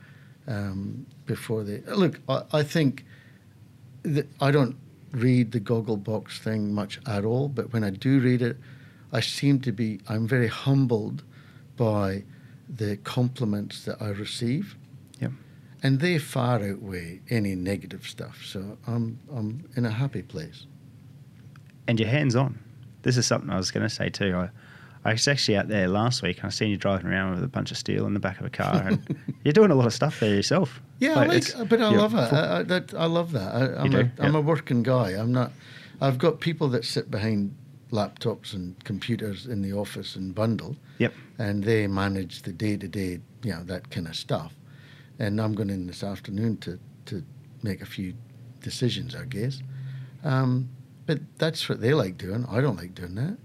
um, 0.46 1.06
before 1.24 1.64
they 1.64 1.78
look. 1.92 2.20
I, 2.28 2.42
I 2.52 2.62
think 2.62 3.04
that 4.02 4.26
I 4.40 4.50
don't 4.50 4.76
read 5.12 5.52
the 5.52 5.60
goggle 5.60 5.96
box 5.96 6.38
thing 6.38 6.72
much 6.74 7.00
at 7.06 7.24
all, 7.24 7.48
but 7.48 7.72
when 7.72 7.84
I 7.84 7.90
do 7.90 8.20
read 8.20 8.42
it, 8.42 8.56
I 9.12 9.20
seem 9.20 9.60
to 9.60 9.72
be 9.72 10.00
I'm 10.08 10.26
very 10.26 10.48
humbled 10.48 11.22
by 11.76 12.24
the 12.68 12.96
compliments 12.98 13.84
that 13.84 14.00
I 14.02 14.08
receive 14.08 14.76
Yep. 15.20 15.30
and 15.82 16.00
they 16.00 16.18
far 16.18 16.62
outweigh 16.62 17.20
any 17.30 17.54
negative 17.54 18.06
stuff. 18.06 18.42
So 18.44 18.76
I'm 18.86 19.18
I'm 19.34 19.64
in 19.76 19.86
a 19.86 19.90
happy 19.90 20.22
place. 20.22 20.66
and 21.86 22.00
you're 22.00 22.08
hands 22.08 22.34
on. 22.34 22.58
This 23.02 23.16
is 23.16 23.26
something 23.26 23.50
I 23.50 23.56
was 23.56 23.70
going 23.70 23.84
to 23.88 23.94
say 23.94 24.08
too. 24.08 24.34
I, 24.34 24.48
I 25.08 25.12
was 25.12 25.28
actually 25.28 25.56
out 25.56 25.68
there 25.68 25.86
last 25.86 26.22
week. 26.22 26.38
and 26.38 26.46
I 26.46 26.48
seen 26.50 26.70
you 26.70 26.76
driving 26.76 27.06
around 27.06 27.34
with 27.36 27.44
a 27.44 27.48
bunch 27.48 27.70
of 27.70 27.76
steel 27.78 28.06
in 28.06 28.14
the 28.14 28.18
back 28.20 28.40
of 28.40 28.46
a 28.46 28.50
car, 28.50 28.82
and 28.88 29.16
you're 29.44 29.52
doing 29.52 29.70
a 29.70 29.74
lot 29.76 29.86
of 29.86 29.94
stuff 29.94 30.18
there 30.18 30.34
yourself. 30.34 30.82
Yeah, 30.98 31.18
I 31.18 31.24
it's- 31.24 31.54
like, 31.54 31.68
but 31.68 31.80
I 31.80 31.88
love 31.90 32.14
it. 32.14 32.28
full- 32.28 32.38
I, 32.38 32.58
I, 32.58 32.62
that, 32.62 32.94
I 32.94 33.06
love 33.06 33.32
that. 33.32 33.54
I, 33.54 33.80
I'm, 33.82 33.90
do? 33.90 33.98
a, 33.98 34.00
I'm 34.24 34.32
Yeah. 34.34 34.38
a 34.38 34.42
working 34.42 34.82
guy. 34.82 35.10
I'm 35.10 35.32
not. 35.32 35.52
I've 36.00 36.18
got 36.18 36.40
people 36.40 36.68
that 36.68 36.84
sit 36.84 37.10
behind 37.10 37.54
laptops 37.92 38.52
and 38.54 38.82
computers 38.84 39.46
in 39.46 39.62
the 39.62 39.72
office 39.72 40.16
and 40.16 40.34
bundle, 40.34 40.76
Yep. 40.98 41.12
and 41.38 41.62
they 41.64 41.86
manage 41.86 42.42
the 42.42 42.52
day 42.52 42.76
to 42.76 42.88
day, 42.88 43.20
you 43.44 43.52
know, 43.52 43.62
that 43.64 43.90
kind 43.90 44.06
of 44.08 44.16
stuff. 44.16 44.52
And 45.18 45.40
I'm 45.40 45.54
going 45.54 45.70
in 45.70 45.86
this 45.86 46.02
afternoon 46.02 46.56
to 46.58 46.78
to 47.06 47.22
make 47.62 47.80
a 47.82 47.86
few 47.86 48.14
decisions, 48.62 49.14
I 49.14 49.24
guess. 49.26 49.62
Um, 50.24 50.68
but 51.06 51.20
that's 51.38 51.68
what 51.68 51.80
they 51.80 51.94
like 51.94 52.18
doing. 52.18 52.44
I 52.50 52.60
don't 52.60 52.76
like 52.76 52.94
doing 52.94 53.14
that. 53.14 53.36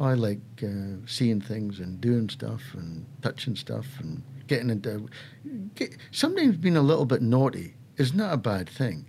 I 0.00 0.14
like 0.14 0.40
uh, 0.62 0.96
seeing 1.06 1.40
things 1.40 1.80
and 1.80 2.00
doing 2.00 2.28
stuff 2.30 2.62
and 2.74 3.04
touching 3.20 3.56
stuff 3.56 3.86
and 4.00 4.22
getting 4.48 4.70
into. 4.70 5.08
Get, 5.74 5.96
sometimes 6.10 6.56
being 6.56 6.76
a 6.76 6.82
little 6.82 7.04
bit 7.04 7.22
naughty 7.22 7.74
is 7.96 8.12
not 8.12 8.32
a 8.32 8.36
bad 8.36 8.68
thing. 8.68 9.06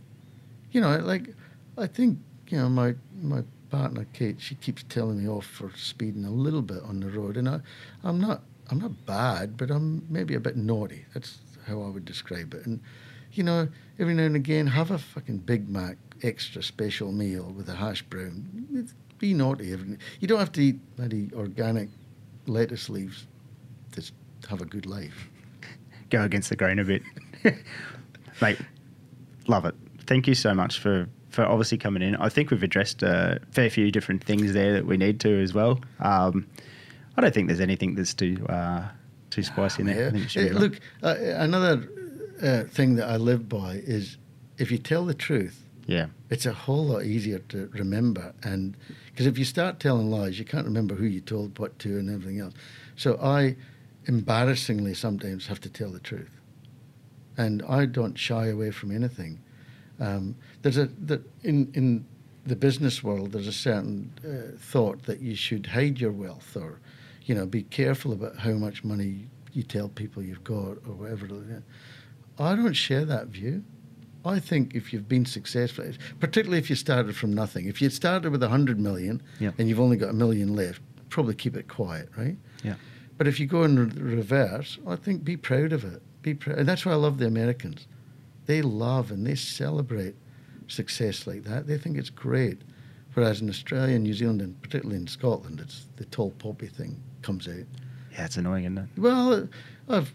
You 0.71 0.81
know, 0.81 0.97
like 0.97 1.29
I 1.77 1.87
think 1.87 2.19
you 2.49 2.57
know 2.57 2.69
my 2.69 2.95
my 3.21 3.43
partner 3.69 4.05
Kate. 4.13 4.39
She 4.39 4.55
keeps 4.55 4.83
telling 4.83 5.23
me 5.23 5.29
off 5.29 5.45
for 5.45 5.71
speeding 5.75 6.25
a 6.25 6.31
little 6.31 6.61
bit 6.61 6.83
on 6.83 6.99
the 6.99 7.09
road, 7.09 7.37
and 7.37 7.49
I, 7.49 7.61
I'm 8.03 8.19
not 8.19 8.43
I'm 8.69 8.79
not 8.79 9.05
bad, 9.05 9.57
but 9.57 9.71
I'm 9.71 10.05
maybe 10.09 10.35
a 10.35 10.39
bit 10.39 10.55
naughty. 10.55 11.05
That's 11.13 11.39
how 11.65 11.81
I 11.81 11.89
would 11.89 12.05
describe 12.05 12.53
it. 12.53 12.65
And 12.65 12.79
you 13.31 13.43
know, 13.43 13.67
every 13.99 14.13
now 14.13 14.23
and 14.23 14.35
again, 14.35 14.67
have 14.67 14.91
a 14.91 14.97
fucking 14.97 15.39
Big 15.39 15.69
Mac 15.69 15.97
extra 16.21 16.61
special 16.61 17.11
meal 17.11 17.53
with 17.55 17.69
a 17.69 17.75
hash 17.75 18.01
brown. 18.03 18.89
Be 19.19 19.33
naughty. 19.33 19.67
You 20.19 20.27
don't 20.27 20.39
have 20.39 20.51
to 20.53 20.61
eat 20.61 20.95
bloody 20.95 21.29
organic 21.33 21.89
lettuce 22.47 22.89
leaves 22.89 23.27
have 24.49 24.61
a 24.61 24.65
good 24.65 24.85
life. 24.85 25.29
Go 26.09 26.23
against 26.23 26.49
the 26.49 26.55
grain 26.55 26.79
a 26.79 26.83
bit, 26.83 27.03
mate. 28.41 28.57
Love 29.47 29.65
it. 29.65 29.75
Thank 30.05 30.27
you 30.27 30.35
so 30.35 30.53
much 30.53 30.79
for 30.79 31.07
for 31.29 31.43
obviously 31.45 31.77
coming 31.77 32.01
in. 32.01 32.15
I 32.15 32.29
think 32.29 32.49
we've 32.49 32.63
addressed 32.63 33.03
a 33.03 33.39
fair 33.51 33.69
few 33.69 33.91
different 33.91 34.23
things 34.23 34.53
there 34.53 34.73
that 34.73 34.85
we 34.87 34.97
need 34.97 35.19
to 35.21 35.41
as 35.41 35.53
well. 35.53 35.79
Um, 35.99 36.47
I 37.15 37.21
don't 37.21 37.33
think 37.33 37.47
there's 37.47 37.59
anything 37.59 37.93
that's 37.95 38.13
too 38.15 38.43
uh, 38.49 38.87
too 39.29 39.43
spicy 39.43 39.81
in 39.81 39.87
there. 39.87 39.95
I 39.95 39.99
Yeah. 40.05 40.11
think 40.11 40.35
it 40.35 40.51
right. 40.53 40.61
look, 40.61 40.79
uh, 41.03 41.15
another 41.19 41.87
uh, 42.41 42.63
thing 42.63 42.95
that 42.95 43.07
I 43.07 43.17
live 43.17 43.47
by 43.47 43.73
is 43.75 44.17
if 44.57 44.71
you 44.71 44.79
tell 44.79 45.05
the 45.05 45.13
truth, 45.13 45.63
yeah, 45.85 46.07
it's 46.31 46.47
a 46.47 46.53
whole 46.53 46.85
lot 46.85 47.03
easier 47.03 47.39
to 47.49 47.67
remember. 47.73 48.33
And 48.41 48.75
because 49.11 49.27
if 49.27 49.37
you 49.37 49.45
start 49.45 49.79
telling 49.79 50.09
lies, 50.09 50.39
you 50.39 50.45
can't 50.45 50.65
remember 50.65 50.95
who 50.95 51.05
you 51.05 51.21
told 51.21 51.59
what 51.59 51.77
to 51.79 51.99
and 51.99 52.09
everything 52.09 52.39
else. 52.39 52.53
So 52.95 53.19
I 53.21 53.55
embarrassingly 54.13 54.93
sometimes 54.95 55.47
have 55.47 55.61
to 55.61 55.69
tell 55.69 55.91
the 55.91 55.99
truth. 55.99 56.35
And 57.37 57.61
I 57.69 57.85
don't 57.85 58.17
shy 58.17 58.47
away 58.47 58.71
from 58.71 58.91
anything. 58.91 59.39
Um, 59.99 60.35
there's 60.61 60.77
a 60.77 60.87
that 61.05 61.21
in 61.43 61.71
in 61.73 62.05
the 62.45 62.55
business 62.55 63.03
world, 63.03 63.31
there's 63.33 63.47
a 63.47 63.53
certain 63.69 64.11
uh, 64.25 64.57
thought 64.57 65.03
that 65.03 65.19
you 65.21 65.35
should 65.35 65.65
hide 65.67 65.99
your 65.99 66.11
wealth, 66.11 66.57
or 66.57 66.79
you 67.25 67.35
know, 67.35 67.45
be 67.45 67.63
careful 67.63 68.11
about 68.11 68.35
how 68.37 68.53
much 68.53 68.83
money 68.83 69.27
you 69.53 69.63
tell 69.63 69.87
people 69.89 70.23
you've 70.23 70.43
got, 70.43 70.77
or 70.87 70.93
whatever. 71.01 71.27
I 72.39 72.55
don't 72.55 72.73
share 72.73 73.05
that 73.05 73.27
view. 73.27 73.63
I 74.25 74.39
think 74.39 74.75
if 74.75 74.91
you've 74.91 75.07
been 75.07 75.25
successful, 75.25 75.85
particularly 76.19 76.57
if 76.59 76.69
you 76.69 76.75
started 76.75 77.15
from 77.15 77.31
nothing, 77.33 77.67
if 77.67 77.81
you 77.81 77.89
started 77.89 78.31
with 78.31 78.43
a 78.43 78.49
hundred 78.49 78.79
million 78.79 79.21
Yeah. 79.39 79.51
and 79.57 79.69
you've 79.69 79.79
only 79.79 79.95
got 79.97 80.09
a 80.09 80.13
million 80.13 80.55
left, 80.55 80.81
probably 81.09 81.35
keep 81.35 81.55
it 81.55 81.67
quiet, 81.67 82.09
right? 82.17 82.37
yeah, 82.63 82.75
But 83.19 83.27
if 83.27 83.37
you 83.37 83.47
go 83.47 83.63
in 83.63 83.89
reverse, 83.89 84.79
I 84.87 84.95
think 84.95 85.25
be 85.25 85.35
proud 85.35 85.73
of 85.73 85.83
it. 85.83 86.01
Be 86.21 86.33
proud, 86.33 86.57
and 86.57 86.67
that's 86.67 86.85
why 86.85 86.93
I 86.93 86.95
love 86.95 87.17
the 87.17 87.27
Americans. 87.27 87.85
They 88.45 88.61
love 88.61 89.11
and 89.11 89.27
they 89.27 89.35
celebrate 89.35 90.15
success 90.67 91.27
like 91.27 91.43
that. 91.43 91.67
They 91.67 91.77
think 91.77 91.97
it's 91.97 92.09
great. 92.09 92.61
Whereas 93.15 93.41
in 93.41 93.49
Australia 93.49 93.95
and 93.95 94.05
New 94.05 94.13
Zealand, 94.13 94.41
and 94.41 94.59
particularly 94.61 95.01
in 95.01 95.07
Scotland, 95.07 95.59
it's 95.59 95.87
the 95.97 96.05
tall 96.05 96.31
poppy 96.31 96.67
thing 96.67 96.95
comes 97.21 97.45
out. 97.49 97.65
Yeah, 98.13 98.23
it's 98.23 98.37
annoying, 98.37 98.63
isn't 98.63 98.77
it? 98.77 98.87
Well, 98.97 99.49
I've 99.89 100.13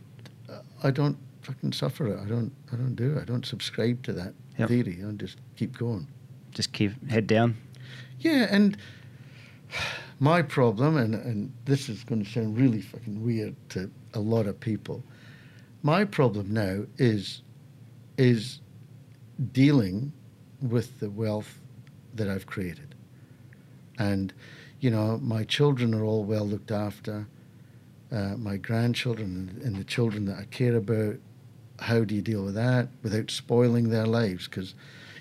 I 0.82 0.90
don't 0.90 1.18
fucking 1.42 1.72
suffer 1.72 2.06
it. 2.06 2.18
I 2.18 2.24
don't 2.24 2.52
I 2.72 2.76
don't 2.76 2.94
do 2.94 3.18
it. 3.18 3.20
I 3.20 3.24
don't 3.26 3.44
subscribe 3.44 4.02
to 4.04 4.14
that 4.14 4.32
Yep. 4.58 4.68
theory. 4.70 5.04
I 5.06 5.10
just 5.12 5.36
keep 5.56 5.76
going. 5.76 6.06
Just 6.52 6.72
keep 6.72 6.92
head 7.10 7.26
down. 7.26 7.58
Yeah, 8.20 8.46
and 8.50 8.78
my 10.24 10.40
problem, 10.40 10.96
and, 10.96 11.14
and 11.14 11.52
this 11.66 11.90
is 11.90 12.02
going 12.02 12.24
to 12.24 12.30
sound 12.30 12.56
really 12.56 12.80
fucking 12.80 13.22
weird 13.22 13.54
to 13.68 13.90
a 14.14 14.18
lot 14.18 14.46
of 14.46 14.58
people. 14.58 15.02
My 15.82 16.04
problem 16.04 16.52
now 16.52 16.86
is 16.96 17.42
is 18.16 18.60
dealing 19.52 20.12
with 20.62 20.98
the 21.00 21.10
wealth 21.10 21.60
that 22.14 22.28
I've 22.28 22.46
created, 22.46 22.94
and 23.98 24.32
you 24.80 24.90
know 24.90 25.18
my 25.22 25.44
children 25.44 25.94
are 25.94 26.04
all 26.04 26.24
well 26.24 26.46
looked 26.46 26.70
after. 26.70 27.26
Uh, 28.10 28.36
my 28.36 28.56
grandchildren 28.56 29.60
and, 29.64 29.76
the 29.76 29.84
children 29.84 30.24
that 30.26 30.38
I 30.38 30.44
care 30.44 30.76
about. 30.76 31.16
How 31.80 32.04
do 32.04 32.14
you 32.14 32.22
deal 32.22 32.44
with 32.44 32.54
that 32.54 32.88
without 33.02 33.32
spoiling 33.32 33.88
their 33.88 34.06
lives? 34.06 34.46
Because, 34.46 34.74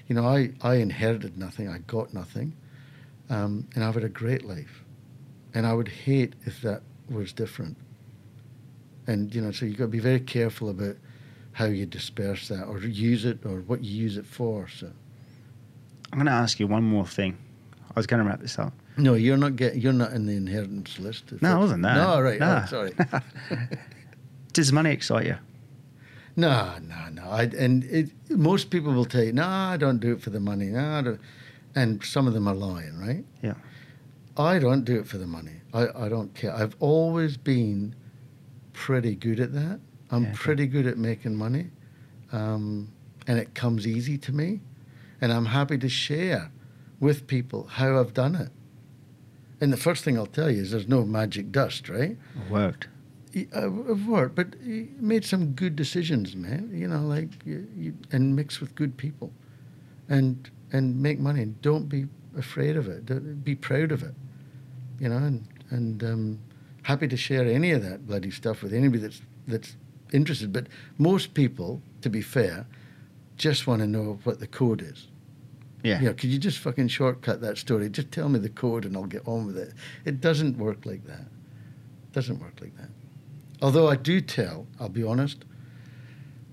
you 0.08 0.16
know, 0.16 0.28
I, 0.28 0.52
I 0.62 0.76
inherited 0.76 1.36
nothing. 1.36 1.68
I 1.68 1.80
got 1.80 2.14
nothing 2.14 2.56
um, 3.30 3.68
and 3.74 3.84
I've 3.84 3.96
had 3.96 4.04
a 4.04 4.10
great 4.10 4.46
life. 4.46 4.83
And 5.54 5.66
I 5.68 5.74
would 5.74 5.88
hate 5.88 6.34
if 6.46 6.62
that 6.62 6.82
was 7.10 7.34
different. 7.34 7.78
And 9.08 9.34
you 9.34 9.42
know, 9.42 9.52
so 9.52 9.66
you've 9.66 9.78
got 9.78 9.86
to 9.86 9.90
be 9.90 10.00
very 10.00 10.20
careful 10.20 10.70
about 10.70 10.96
how 11.52 11.66
you 11.66 11.86
disperse 11.86 12.48
that 12.48 12.64
or 12.66 12.80
use 12.80 13.26
it 13.26 13.40
or 13.46 13.62
what 13.62 13.84
you 13.84 13.96
use 14.02 14.18
it 14.18 14.26
for. 14.26 14.68
So 14.68 14.88
I'm 16.12 16.18
going 16.18 16.26
to 16.26 16.32
ask 16.32 16.60
you 16.60 16.68
one 16.68 16.84
more 16.84 17.06
thing. 17.06 17.38
I 17.90 18.00
was 18.00 18.08
going 18.08 18.24
to 18.24 18.28
wrap 18.28 18.40
this 18.40 18.58
up. 18.58 18.74
no, 18.98 19.14
you're 19.14 19.38
not 19.38 19.56
get 19.56 19.76
you're 19.78 19.94
not 19.94 20.14
in 20.14 20.26
the 20.26 20.36
inheritance 20.36 20.98
list. 21.00 21.26
No, 21.42 21.54
I 21.54 21.58
wasn't 21.58 21.84
that. 21.84 21.96
No, 21.96 22.20
right. 22.22 22.40
No. 22.40 22.62
Oh, 22.64 22.66
sorry. 22.68 22.94
Does 24.54 24.72
money 24.72 24.92
excite 24.92 25.26
you? 25.28 25.38
no, 26.36 26.74
no, 26.82 27.10
no. 27.12 27.30
I, 27.30 27.44
and 27.44 27.84
it, 27.86 28.10
most 28.30 28.70
people 28.72 28.92
will 28.94 29.06
tell 29.06 29.24
you, 29.24 29.34
no, 29.34 29.46
I 29.46 29.78
don't 29.78 30.00
do 30.00 30.14
it 30.14 30.22
for 30.22 30.32
the 30.32 30.40
money. 30.40 30.66
No. 30.68 31.18
And 31.76 32.04
some 32.04 32.28
of 32.28 32.34
them 32.34 32.48
are 32.48 32.56
lying, 32.56 32.98
right? 33.00 33.24
Yeah. 33.44 33.54
I 34.38 34.60
don't 34.60 34.84
do 34.84 35.00
it 35.00 35.08
for 35.08 35.18
the 35.18 35.28
money. 35.28 35.62
I, 35.74 35.88
I 36.06 36.10
don't 36.10 36.34
care. 36.34 36.54
I've 36.56 36.76
always 36.80 37.38
been 37.38 37.96
pretty 38.74 39.16
good 39.16 39.40
at 39.40 39.54
that. 39.54 39.80
I'm 40.12 40.24
Yeah, 40.26 40.32
pretty 40.34 40.68
good 40.68 40.88
at 40.88 40.98
making 40.98 41.36
money. 41.36 41.68
Um, 42.32 42.92
and 43.28 43.38
it 43.38 43.54
comes 43.54 43.86
easy 43.88 44.18
to 44.20 44.32
me. 44.32 44.62
And 45.22 45.32
I'm 45.32 45.46
happy 45.46 45.78
to 45.78 45.90
share 45.90 46.52
with 47.00 47.28
people 47.28 47.68
how 47.68 48.00
I've 48.00 48.14
done 48.14 48.36
it. 48.36 48.50
And 49.62 49.72
the 49.72 49.78
first 49.78 50.04
thing 50.04 50.18
I'll 50.18 50.26
tell 50.26 50.50
you 50.52 50.62
is 50.62 50.72
there's 50.72 50.88
no 50.88 51.06
magic 51.06 51.52
dust, 51.52 51.88
right? 51.88 52.18
It 52.36 52.52
worked. 52.52 52.88
I've 53.36 53.90
I've 53.90 54.08
worked, 54.08 54.36
but 54.36 54.60
made 54.62 55.26
some 55.26 55.54
good 55.54 55.76
decisions, 55.76 56.36
man. 56.36 56.70
You 56.74 56.88
know, 56.88 57.02
like 57.02 57.30
you, 57.46 57.68
you, 57.76 57.94
and 58.12 58.36
mix 58.36 58.60
with 58.60 58.76
good 58.76 58.96
people, 58.98 59.32
and 60.10 60.50
and 60.72 61.02
make 61.02 61.20
money. 61.20 61.42
And 61.42 61.60
don't 61.62 61.88
be 61.88 62.06
afraid 62.38 62.76
of 62.78 62.88
it. 62.88 63.06
Don't- 63.06 63.44
Be 63.44 63.56
proud 63.56 63.92
of 63.92 64.04
it. 64.04 64.14
You 65.00 65.10
know, 65.10 65.18
and 65.18 65.48
and 65.70 66.04
um, 66.04 66.40
happy 66.84 67.08
to 67.08 67.18
share 67.18 67.46
any 67.46 67.72
of 67.72 67.82
that 67.84 68.06
bloody 68.08 68.32
stuff 68.32 68.62
with 68.64 68.74
anybody 68.74 69.02
that's 69.04 69.22
that's 69.48 69.76
interested. 70.12 70.54
But 70.54 70.68
most 70.98 71.34
people, 71.34 71.82
to 72.02 72.10
be 72.10 72.22
fair, 72.22 72.66
just 73.38 73.66
want 73.68 73.82
to 73.82 73.88
know 73.88 74.20
what 74.24 74.40
the 74.40 74.48
code 74.48 74.82
is. 74.82 75.08
Yeah. 75.84 76.00
You 76.00 76.06
know, 76.08 76.14
could 76.14 76.30
you 76.30 76.38
just 76.40 76.60
fucking 76.60 76.88
shortcut 76.88 77.42
that 77.42 77.58
story? 77.58 77.90
Just 77.90 78.12
tell 78.12 78.30
me 78.30 78.40
the 78.40 78.50
code 78.50 78.86
and 78.86 78.96
I'll 78.96 79.04
get 79.06 79.28
on 79.28 79.46
with 79.48 79.58
it. 79.58 79.74
It 80.06 80.22
doesn't 80.22 80.58
work 80.58 80.86
like 80.86 81.06
that. 81.08 81.22
It 81.22 82.12
doesn't 82.14 82.40
work 82.40 82.54
like 82.62 82.78
that. 82.78 82.90
Although 83.62 83.90
I 83.90 83.96
do 83.98 84.22
tell, 84.22 84.66
I'll 84.80 84.88
be 84.90 85.04
honest, 85.04 85.44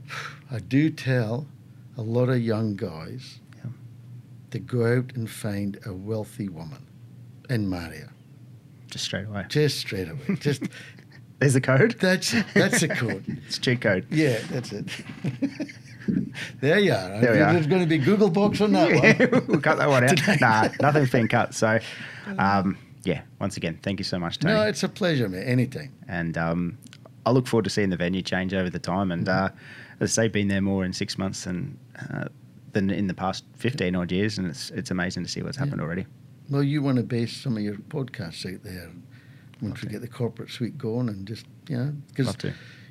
I 0.50 0.58
do 0.58 0.90
tell 0.90 1.46
a 1.96 2.02
lot 2.02 2.28
of 2.28 2.40
young 2.40 2.74
guys. 2.76 3.39
To 4.50 4.58
go 4.58 4.98
out 4.98 5.12
and 5.14 5.28
find 5.30 5.78
a 5.86 5.92
wealthy 5.92 6.48
woman 6.48 6.86
and 7.48 7.68
marry 7.68 7.98
her. 7.98 8.12
Just 8.90 9.04
straight 9.04 9.26
away. 9.26 9.44
Just 9.48 9.78
straight 9.78 10.08
away. 10.08 10.36
Just 10.40 10.62
There's 11.38 11.54
the 11.54 11.60
code. 11.60 11.96
that's 12.00 12.34
that's 12.54 12.82
a 12.82 12.88
code. 12.88 13.24
It's 13.46 13.58
cheat 13.58 13.80
code. 13.80 14.06
Yeah, 14.10 14.38
that's 14.50 14.72
it. 14.72 14.86
there 16.60 16.78
you 16.78 16.92
are. 16.92 17.20
There 17.20 17.32
we 17.32 17.40
are. 17.40 17.52
There's 17.54 17.66
going 17.66 17.80
to 17.82 17.88
be 17.88 17.96
Google 17.98 18.28
box 18.30 18.60
on 18.60 18.72
that 18.72 18.92
one. 19.30 19.46
we'll 19.46 19.60
cut 19.60 19.78
that 19.78 19.88
one 19.88 20.04
out. 20.04 20.40
Nah, 20.40 20.68
nothing's 20.82 21.10
been 21.10 21.28
cut. 21.28 21.54
So, 21.54 21.78
um, 22.38 22.76
yeah, 23.04 23.22
once 23.40 23.56
again, 23.56 23.78
thank 23.82 23.98
you 24.00 24.04
so 24.04 24.18
much, 24.18 24.38
Tony. 24.38 24.54
No, 24.54 24.62
it's 24.62 24.82
a 24.82 24.88
pleasure, 24.88 25.28
mate. 25.28 25.44
Anytime. 25.44 25.92
and 26.08 26.36
um, 26.36 26.78
I 27.24 27.30
look 27.30 27.46
forward 27.46 27.64
to 27.64 27.70
seeing 27.70 27.90
the 27.90 27.96
venue 27.96 28.22
change 28.22 28.52
over 28.52 28.68
the 28.68 28.78
time. 28.78 29.10
And 29.10 29.28
uh, 29.28 29.48
as 30.00 30.18
I 30.18 30.24
say, 30.24 30.28
been 30.28 30.48
there 30.48 30.60
more 30.60 30.84
in 30.84 30.92
six 30.92 31.16
months 31.16 31.44
than 31.44 31.78
uh, 32.12 32.24
than 32.72 32.90
in 32.90 33.06
the 33.06 33.14
past 33.14 33.44
fifteen 33.56 33.94
odd 33.96 34.12
years, 34.12 34.38
and 34.38 34.46
it's 34.46 34.70
it's 34.70 34.90
amazing 34.90 35.22
to 35.24 35.28
see 35.28 35.42
what's 35.42 35.56
happened 35.56 35.80
already. 35.80 36.06
Well, 36.50 36.62
you 36.62 36.82
want 36.82 36.96
to 36.96 37.02
base 37.04 37.36
some 37.36 37.56
of 37.56 37.62
your 37.62 37.76
podcasts 37.76 38.44
out 38.52 38.64
there 38.64 38.90
once 39.62 39.82
we 39.82 39.86
to. 39.86 39.92
get 39.92 40.00
the 40.00 40.08
corporate 40.08 40.50
suite 40.50 40.76
going 40.76 41.08
and 41.08 41.26
just, 41.26 41.46
you 41.68 41.76
know, 41.76 41.94
because, 42.08 42.34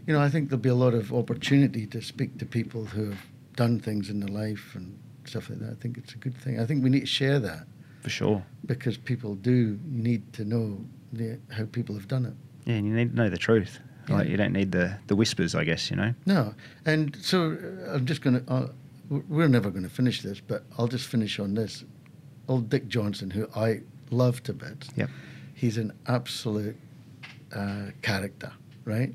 you 0.08 0.14
know, 0.14 0.22
I 0.22 0.30
think 0.30 0.50
there'll 0.50 0.62
be 0.62 0.70
a 0.70 0.76
lot 0.76 0.94
of 0.94 1.14
opportunity 1.14 1.86
to 1.88 2.02
speak 2.02 2.38
to 2.38 2.46
people 2.46 2.86
who 2.86 3.10
have 3.10 3.20
done 3.58 3.80
things 3.80 4.10
in 4.10 4.22
their 4.22 4.30
life 4.30 4.76
and 4.76 4.98
stuff 5.26 5.50
like 5.50 5.60
that. 5.60 5.72
I 5.72 5.76
think 5.76 5.98
it's 5.98 6.14
a 6.14 6.18
good 6.18 6.38
thing. 6.38 6.58
I 6.58 6.66
think 6.66 6.84
we 6.84 6.90
need 6.90 7.02
to 7.02 7.06
share 7.06 7.38
that 7.40 7.68
For 8.02 8.10
sure. 8.10 8.46
because 8.66 8.98
people 8.98 9.36
do 9.36 9.78
need 9.86 10.32
to 10.34 10.46
know 10.46 10.80
the, 11.12 11.38
how 11.52 11.66
people 11.66 11.96
have 11.96 12.08
done 12.08 12.26
it. 12.26 12.34
Yeah, 12.66 12.76
and 12.76 12.88
you 12.88 12.94
need 12.94 13.10
to 13.10 13.16
know 13.16 13.30
the 13.30 13.38
truth. 13.38 13.80
Like 14.08 14.28
you 14.28 14.38
don't 14.38 14.54
need 14.54 14.72
the 14.72 14.98
the 15.06 15.16
whispers, 15.16 15.54
I 15.54 15.64
guess. 15.66 15.92
You 15.92 15.98
know. 15.98 16.16
No, 16.26 16.56
and 16.84 17.16
so 17.22 17.52
uh, 17.52 17.94
I'm 17.94 18.08
just 18.08 18.24
going 18.24 18.44
to. 18.44 18.72
We're 19.10 19.48
never 19.48 19.72
going 19.72 19.84
to 19.84 19.90
finish 19.90 20.22
this, 20.22 20.40
but 20.40 20.64
I'll 20.78 20.88
just 20.88 21.08
finish 21.08 21.40
on 21.40 21.56
this. 21.56 21.84
Old 22.48 22.70
Dick 22.70 22.88
Johnson, 22.88 23.32
who 23.32 23.48
I 23.56 23.82
love 24.12 24.44
to 24.44 24.54
bits. 24.54 24.90
Yep. 24.96 25.10
He's 25.56 25.78
an 25.78 25.94
absolute 26.08 26.78
uh, 27.54 27.88
character, 28.02 28.52
right? 28.86 29.14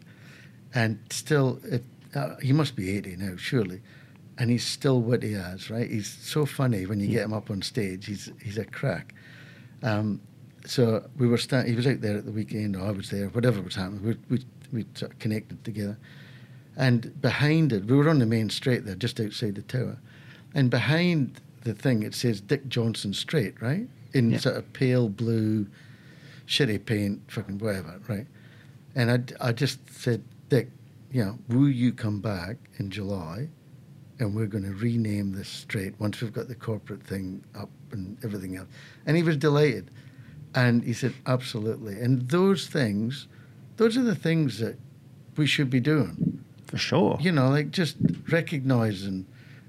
And 0.74 0.98
still, 1.10 1.60
it, 1.64 1.84
uh, 2.14 2.36
he 2.36 2.52
must 2.52 2.74
be 2.76 2.96
80 2.96 3.16
now, 3.16 3.36
surely. 3.36 3.80
And 4.36 4.50
he's 4.50 4.64
still 4.64 5.00
witty 5.00 5.34
as, 5.34 5.70
right? 5.70 5.88
He's 5.88 6.08
so 6.08 6.44
funny 6.44 6.86
when 6.86 6.98
you 6.98 7.06
get 7.06 7.24
him 7.24 7.32
up 7.32 7.50
on 7.50 7.62
stage. 7.62 8.06
He's 8.06 8.32
he's 8.42 8.58
a 8.58 8.64
crack. 8.64 9.14
Um, 9.84 10.20
so 10.66 11.08
we 11.16 11.28
were 11.28 11.38
sta- 11.38 11.62
he 11.62 11.76
was 11.76 11.86
out 11.86 12.00
there 12.00 12.16
at 12.18 12.24
the 12.24 12.32
weekend, 12.32 12.74
or 12.74 12.82
I 12.82 12.90
was 12.90 13.10
there, 13.10 13.28
whatever 13.28 13.62
was 13.62 13.76
happening. 13.76 14.02
We 14.02 14.16
we 14.28 14.44
we 14.72 14.86
sort 14.94 15.12
of 15.12 15.18
connected 15.20 15.64
together, 15.64 15.96
and 16.76 17.20
behind 17.20 17.72
it, 17.72 17.84
we 17.86 17.96
were 17.96 18.08
on 18.08 18.18
the 18.18 18.26
main 18.26 18.50
street 18.50 18.84
there, 18.84 18.94
just 18.94 19.20
outside 19.20 19.54
the 19.54 19.62
tower, 19.62 19.98
and 20.54 20.70
behind 20.70 21.40
the 21.62 21.74
thing 21.74 22.02
it 22.02 22.14
says 22.14 22.40
Dick 22.40 22.68
Johnson 22.68 23.14
Street, 23.14 23.54
right, 23.60 23.88
in 24.12 24.30
Yeah. 24.30 24.38
sort 24.38 24.56
of 24.56 24.72
pale 24.72 25.08
blue, 25.08 25.66
shitty 26.46 26.84
paint, 26.84 27.22
fucking 27.28 27.58
whatever, 27.58 28.00
right. 28.08 28.26
And 28.94 29.10
I, 29.10 29.48
I 29.48 29.52
just 29.52 29.78
said, 29.90 30.22
Dick, 30.48 30.68
you 31.10 31.24
know, 31.24 31.38
will 31.48 31.68
you 31.70 31.92
come 31.92 32.20
back 32.20 32.56
in 32.78 32.90
July 32.90 33.48
and 34.18 34.34
we're 34.34 34.46
going 34.46 34.64
to 34.64 34.72
rename 34.74 35.32
this 35.32 35.48
street 35.48 35.94
once 35.98 36.20
we've 36.20 36.32
got 36.32 36.48
the 36.48 36.54
corporate 36.54 37.02
thing 37.02 37.42
up 37.56 37.70
and 37.90 38.16
everything 38.24 38.56
else. 38.56 38.68
And 39.06 39.16
he 39.16 39.22
was 39.22 39.36
delighted. 39.36 39.90
And 40.54 40.84
he 40.84 40.92
said, 40.92 41.14
absolutely. 41.26 41.98
And 41.98 42.28
those 42.28 42.68
things, 42.68 43.26
those 43.76 43.96
are 43.96 44.02
the 44.04 44.14
things 44.14 44.58
that 44.60 44.78
we 45.36 45.46
should 45.46 45.68
be 45.68 45.80
doing. 45.80 46.43
For 46.74 46.78
sure. 46.78 47.16
You 47.20 47.30
know, 47.30 47.50
like 47.50 47.70
just 47.70 47.96
recognizing 48.32 49.26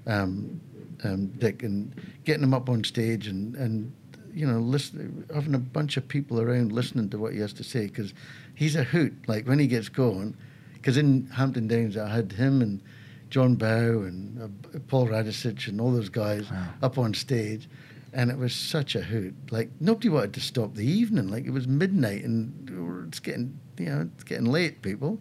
um, 0.08 0.60
um, 1.04 1.26
Dick 1.38 1.62
and 1.62 1.94
getting 2.24 2.42
him 2.42 2.52
up 2.52 2.68
on 2.68 2.82
stage 2.82 3.28
and, 3.28 3.54
and 3.54 3.92
you 4.34 4.44
know, 4.46 4.58
listen, 4.58 5.24
having 5.32 5.54
a 5.54 5.58
bunch 5.58 5.96
of 5.96 6.08
people 6.08 6.40
around 6.40 6.72
listening 6.72 7.08
to 7.10 7.18
what 7.18 7.32
he 7.32 7.38
has 7.38 7.52
to 7.54 7.64
say 7.64 7.86
because 7.86 8.12
he's 8.56 8.74
a 8.74 8.82
hoot. 8.82 9.14
Like 9.28 9.46
when 9.46 9.58
he 9.60 9.66
gets 9.68 9.88
going, 9.88 10.36
because 10.74 10.96
in 10.96 11.26
Hampton 11.28 11.68
Downs 11.68 11.96
I 11.96 12.08
had 12.08 12.32
him 12.32 12.60
and 12.60 12.82
John 13.30 13.54
Bowe 13.54 14.02
and 14.02 14.42
uh, 14.74 14.78
Paul 14.88 15.06
Radisich 15.06 15.68
and 15.68 15.80
all 15.80 15.92
those 15.92 16.08
guys 16.08 16.50
Wow. 16.50 16.68
up 16.82 16.98
on 16.98 17.14
stage, 17.14 17.68
and 18.12 18.30
it 18.30 18.36
was 18.36 18.54
such 18.54 18.96
a 18.96 19.00
hoot. 19.02 19.34
Like 19.50 19.70
nobody 19.80 20.08
wanted 20.08 20.34
to 20.34 20.40
stop 20.40 20.74
the 20.74 20.86
evening. 20.86 21.28
Like 21.28 21.44
it 21.46 21.50
was 21.52 21.68
midnight 21.68 22.24
and 22.24 23.06
it's 23.08 23.20
getting 23.20 23.58
you 23.78 23.86
know 23.86 24.08
it's 24.14 24.24
getting 24.24 24.46
late, 24.46 24.82
people. 24.82 25.20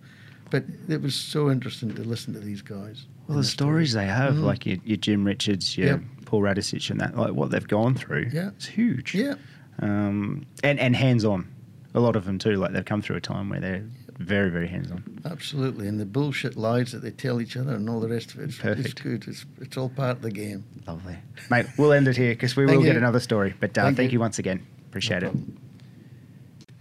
But 0.52 0.64
it 0.88 1.02
was 1.02 1.16
so 1.16 1.50
interesting 1.50 1.94
to 1.96 2.04
listen 2.04 2.34
to 2.34 2.40
these 2.40 2.62
guys. 2.62 3.06
Well, 3.28 3.38
the 3.38 3.42
their 3.42 3.44
stories 3.44 3.94
they 3.94 4.06
have, 4.06 4.36
Mhm. 4.36 4.44
like 4.44 4.66
your, 4.66 4.78
your 4.86 4.98
Jim 4.98 5.26
Richards, 5.26 5.78
your 5.78 5.88
Yep. 5.88 6.02
Paul 6.26 6.42
Radisich, 6.42 6.90
and 6.92 7.00
that, 7.02 7.18
like 7.18 7.34
what 7.34 7.50
they've 7.52 7.68
gone 7.68 7.96
through, 7.96 8.30
Yeah. 8.32 8.50
it's 8.50 8.68
huge. 8.68 9.16
Yeah. 9.16 9.36
Um, 9.80 10.46
and 10.64 10.80
and 10.80 10.96
hands 10.96 11.26
on, 11.26 11.48
a 11.94 12.00
lot 12.00 12.16
of 12.16 12.26
them 12.26 12.38
too. 12.38 12.56
Like 12.58 12.72
they've 12.74 12.86
come 12.86 13.02
through 13.02 13.16
a 13.18 13.22
time 13.22 13.50
where 13.50 13.60
they're 13.60 13.84
but 14.06 14.18
very, 14.20 14.50
very 14.50 14.68
hands 14.68 14.92
on. 14.92 15.04
Absolutely. 15.26 15.88
And 15.88 16.00
the 16.00 16.06
bullshit 16.06 16.56
lies 16.56 16.92
that 16.94 17.02
they 17.02 17.12
tell 17.12 17.42
each 17.42 17.58
other 17.58 17.74
and 17.74 17.90
all 17.90 18.00
the 18.00 18.08
rest 18.08 18.34
of 18.34 18.40
it. 18.40 18.44
It's, 18.46 18.54
it's 18.54 18.62
Perfect. 18.64 19.04
good. 19.04 19.28
It's, 19.28 19.46
it's 19.60 19.76
all 19.78 19.90
part 19.90 20.18
of 20.18 20.22
the 20.22 20.32
game. 20.32 20.64
Lovely. 20.88 21.18
Mate, 21.50 21.66
we'll 21.78 21.92
end 21.92 22.08
it 22.08 22.16
here 22.16 22.30
because 22.34 22.56
we 22.56 22.66
Thank 22.66 22.78
will 22.78 22.86
get 22.86 22.96
another 22.96 23.20
story. 23.20 23.54
But 23.60 23.78
uh, 23.78 23.84
thank, 23.86 23.98
Thank 23.98 24.12
you. 24.12 24.18
you. 24.18 24.20
once 24.22 24.40
again. 24.40 24.66
Appreciate 24.88 25.24
No 25.24 25.30
it. 25.30 25.36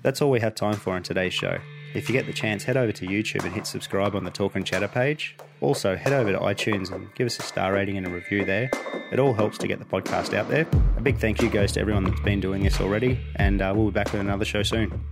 That's 0.03 0.21
all 0.23 0.31
we 0.31 0.41
have 0.41 0.55
time 0.55 0.75
for 0.77 0.93
on 0.93 1.03
today's 1.03 1.33
show. 1.35 1.59
If 1.95 2.09
you 2.09 2.13
get 2.13 2.27
the 2.27 2.33
chance, 2.33 2.65
head 2.65 2.77
over 2.77 2.91
to 2.91 3.07
YouTube 3.07 3.45
and 3.45 3.55
hit 3.55 3.69
subscribe 3.69 4.17
on 4.17 4.25
the 4.25 4.31
Torque 4.31 4.57
and 4.57 4.67
Chatter 4.67 4.89
page. 4.89 5.37
Also, 5.61 5.95
head 5.95 6.13
over 6.13 6.33
to 6.33 6.39
iTunes 6.41 6.91
and 6.91 7.15
give 7.15 7.27
us 7.27 7.39
a 7.39 7.43
star 7.43 7.73
rating 7.73 7.97
and 7.97 8.05
a 8.05 8.11
review 8.11 8.45
there. 8.45 8.69
It 9.13 9.21
all 9.21 9.33
helps 9.33 9.59
to 9.59 9.69
get 9.69 9.79
the 9.79 9.85
podcast 9.85 10.35
out 10.35 10.49
there. 10.49 10.67
A 10.97 11.01
big 11.01 11.19
thank 11.19 11.41
you 11.41 11.49
goes 11.49 11.71
to 11.73 11.81
everyone 11.81 12.03
that's 12.03 12.21
been 12.21 12.41
doing 12.41 12.65
this 12.65 12.81
already, 12.81 13.21
and 13.37 13.63
uh, 13.63 13.73
we'll 13.77 13.87
be 13.87 13.93
back 13.93 14.13
with 14.13 14.21
another 14.21 14.45
show 14.45 14.65
soon. 14.65 15.05